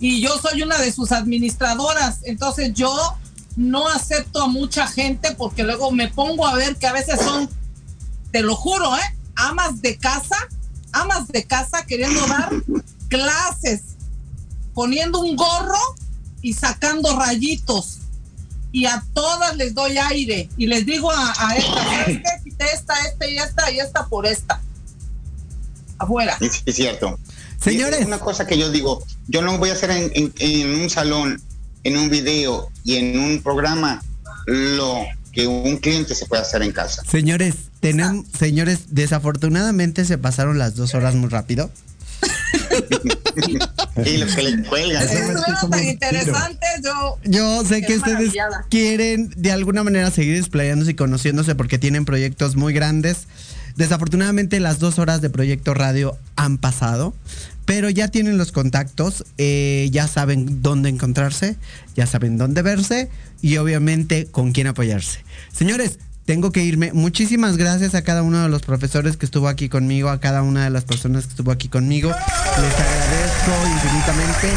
y 0.00 0.20
yo 0.20 0.36
soy 0.38 0.62
una 0.62 0.78
de 0.78 0.92
sus 0.92 1.12
administradoras. 1.12 2.20
Entonces, 2.24 2.72
yo 2.74 3.16
no 3.56 3.88
acepto 3.88 4.42
a 4.42 4.48
mucha 4.48 4.86
gente 4.86 5.32
porque 5.36 5.62
luego 5.62 5.92
me 5.92 6.08
pongo 6.08 6.46
a 6.46 6.54
ver 6.54 6.76
que 6.76 6.86
a 6.86 6.92
veces 6.92 7.20
son 7.20 7.48
te 8.34 8.42
lo 8.42 8.56
juro, 8.56 8.96
¿eh? 8.96 9.16
Amas 9.36 9.80
de 9.80 9.96
casa, 9.96 10.36
amas 10.90 11.28
de 11.28 11.44
casa 11.44 11.86
queriendo 11.86 12.20
dar 12.26 12.50
clases, 13.08 13.82
poniendo 14.74 15.20
un 15.20 15.36
gorro 15.36 15.78
y 16.42 16.52
sacando 16.52 17.16
rayitos. 17.16 18.00
Y 18.72 18.86
a 18.86 19.04
todas 19.14 19.56
les 19.56 19.72
doy 19.72 19.98
aire 19.98 20.48
y 20.56 20.66
les 20.66 20.84
digo 20.84 21.12
a, 21.12 21.54
esta, 21.56 22.02
esta, 22.06 22.64
esta, 22.66 22.94
esta 23.06 23.28
y 23.28 23.38
esta 23.38 23.70
y 23.70 23.78
esta 23.78 24.08
por 24.08 24.26
esta. 24.26 24.60
Afuera. 25.98 26.36
Es, 26.40 26.64
cierto. 26.74 27.16
Señores. 27.60 28.04
una 28.04 28.18
cosa 28.18 28.48
que 28.48 28.58
yo 28.58 28.68
digo, 28.72 29.04
yo 29.28 29.42
no 29.42 29.58
voy 29.58 29.70
a 29.70 29.74
hacer 29.74 29.92
en 29.92 30.82
un 30.82 30.90
salón, 30.90 31.40
en 31.84 31.96
un 31.96 32.10
video 32.10 32.68
y 32.82 32.96
en 32.96 33.16
un 33.16 33.40
programa 33.44 34.02
lo 34.46 35.06
que 35.34 35.46
un 35.46 35.76
cliente 35.78 36.14
se 36.14 36.26
puede 36.26 36.42
hacer 36.42 36.62
en 36.62 36.72
casa. 36.72 37.02
Señores, 37.04 37.54
tenemos, 37.80 38.26
señores, 38.38 38.86
desafortunadamente 38.90 40.04
se 40.04 40.16
pasaron 40.16 40.58
las 40.58 40.76
dos 40.76 40.94
horas 40.94 41.14
muy 41.14 41.28
rápido. 41.28 41.70
y 44.04 44.16
los 44.16 44.34
que 44.34 44.42
le 44.42 44.62
cuelgan. 44.62 45.06
yo. 46.82 47.18
Yo 47.24 47.64
sé 47.64 47.82
que 47.82 47.96
ustedes 47.96 48.32
quieren 48.70 49.30
de 49.36 49.52
alguna 49.52 49.82
manera 49.82 50.10
seguir 50.10 50.36
explayándose 50.36 50.92
y 50.92 50.94
conociéndose 50.94 51.54
porque 51.54 51.78
tienen 51.78 52.04
proyectos 52.04 52.56
muy 52.56 52.72
grandes. 52.72 53.26
Desafortunadamente 53.76 54.60
las 54.60 54.78
dos 54.78 55.00
horas 55.00 55.20
de 55.20 55.30
proyecto 55.30 55.74
radio 55.74 56.16
han 56.36 56.58
pasado, 56.58 57.12
pero 57.64 57.90
ya 57.90 58.08
tienen 58.08 58.38
los 58.38 58.52
contactos, 58.52 59.24
eh, 59.38 59.88
ya 59.92 60.08
saben 60.08 60.62
dónde 60.62 60.88
encontrarse, 60.88 61.56
ya 61.96 62.06
saben 62.06 62.38
dónde 62.38 62.62
verse 62.62 63.10
y 63.42 63.56
obviamente 63.56 64.26
con 64.26 64.52
quién 64.52 64.66
apoyarse. 64.66 65.24
Señores, 65.52 65.98
tengo 66.24 66.52
que 66.52 66.64
irme. 66.64 66.92
Muchísimas 66.92 67.56
gracias 67.56 67.94
a 67.94 68.02
cada 68.02 68.22
uno 68.22 68.42
de 68.42 68.48
los 68.48 68.62
profesores 68.62 69.16
que 69.16 69.26
estuvo 69.26 69.48
aquí 69.48 69.68
conmigo, 69.68 70.08
a 70.08 70.20
cada 70.20 70.42
una 70.42 70.64
de 70.64 70.70
las 70.70 70.84
personas 70.84 71.24
que 71.24 71.30
estuvo 71.30 71.50
aquí 71.50 71.68
conmigo. 71.68 72.08
Les 72.08 72.74
agradezco 72.74 73.52
infinitamente. 73.74 74.48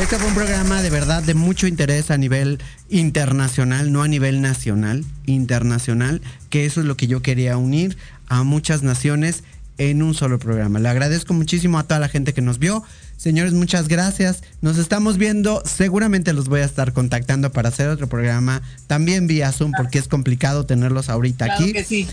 Este 0.00 0.18
fue 0.18 0.28
un 0.28 0.34
programa 0.34 0.82
de 0.82 0.90
verdad 0.90 1.22
de 1.22 1.34
mucho 1.34 1.66
interés 1.66 2.10
a 2.10 2.16
nivel 2.16 2.60
internacional, 2.90 3.92
no 3.92 4.02
a 4.02 4.08
nivel 4.08 4.40
nacional, 4.40 5.04
internacional, 5.24 6.22
que 6.48 6.64
eso 6.64 6.80
es 6.80 6.86
lo 6.86 6.96
que 6.96 7.08
yo 7.08 7.22
quería 7.22 7.56
unir 7.56 7.96
a 8.28 8.42
muchas 8.42 8.82
naciones 8.82 9.42
en 9.78 10.02
un 10.02 10.14
solo 10.14 10.38
programa. 10.38 10.78
Le 10.78 10.88
agradezco 10.88 11.34
muchísimo 11.34 11.78
a 11.78 11.84
toda 11.84 12.00
la 12.00 12.08
gente 12.08 12.32
que 12.34 12.42
nos 12.42 12.58
vio. 12.58 12.82
Señores, 13.16 13.52
muchas 13.52 13.88
gracias. 13.88 14.42
Nos 14.60 14.78
estamos 14.78 15.18
viendo. 15.18 15.62
Seguramente 15.64 16.32
los 16.32 16.48
voy 16.48 16.60
a 16.60 16.64
estar 16.64 16.92
contactando 16.92 17.50
para 17.52 17.68
hacer 17.68 17.88
otro 17.88 18.08
programa. 18.08 18.62
También 18.86 19.26
vía 19.26 19.52
Zoom 19.52 19.72
porque 19.76 19.98
es 19.98 20.08
complicado 20.08 20.66
tenerlos 20.66 21.08
ahorita 21.08 21.46
aquí. 21.46 21.74
sí. 21.84 22.08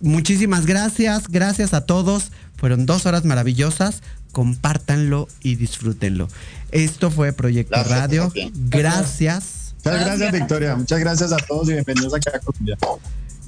Muchísimas 0.00 0.64
gracias. 0.64 1.28
Gracias 1.28 1.74
a 1.74 1.80
todos. 1.80 2.30
Fueron 2.56 2.86
dos 2.86 3.06
horas 3.06 3.24
maravillosas. 3.24 4.02
Compártanlo 4.30 5.28
y 5.42 5.56
disfrútenlo. 5.56 6.28
Esto 6.70 7.10
fue 7.10 7.32
Proyecto 7.32 7.82
Radio. 7.82 8.32
Gracias. 8.68 9.74
Muchas 9.84 10.04
gracias, 10.04 10.32
Victoria. 10.32 10.76
Muchas 10.76 11.00
gracias 11.00 11.32
a 11.32 11.36
todos 11.36 11.68
y 11.68 11.72
bienvenidos 11.72 12.14
aquí 12.14 12.28
a 12.32 12.38
Colombia. 12.38 12.76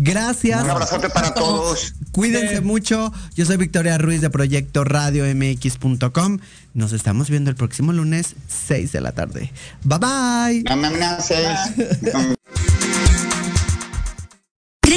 Gracias. 0.03 0.65
Un 0.65 0.71
abrazote 0.71 1.11
para 1.11 1.35
todos. 1.35 1.93
Cuídense 2.11 2.63
mucho. 2.63 3.13
Yo 3.35 3.45
soy 3.45 3.59
Victoria 3.59 3.99
Ruiz 3.99 4.23
de 4.23 4.31
Proyecto 4.31 4.83
Radio 4.83 5.27
MX.com. 5.27 6.39
Nos 6.73 6.95
estamos 6.95 7.29
viendo 7.29 7.51
el 7.51 7.57
próximo 7.57 7.93
lunes, 7.93 8.35
6 8.49 8.93
de 8.93 9.01
la 9.03 9.13
tarde. 9.13 9.53
Bye 9.85 9.99
bye. 9.99 10.65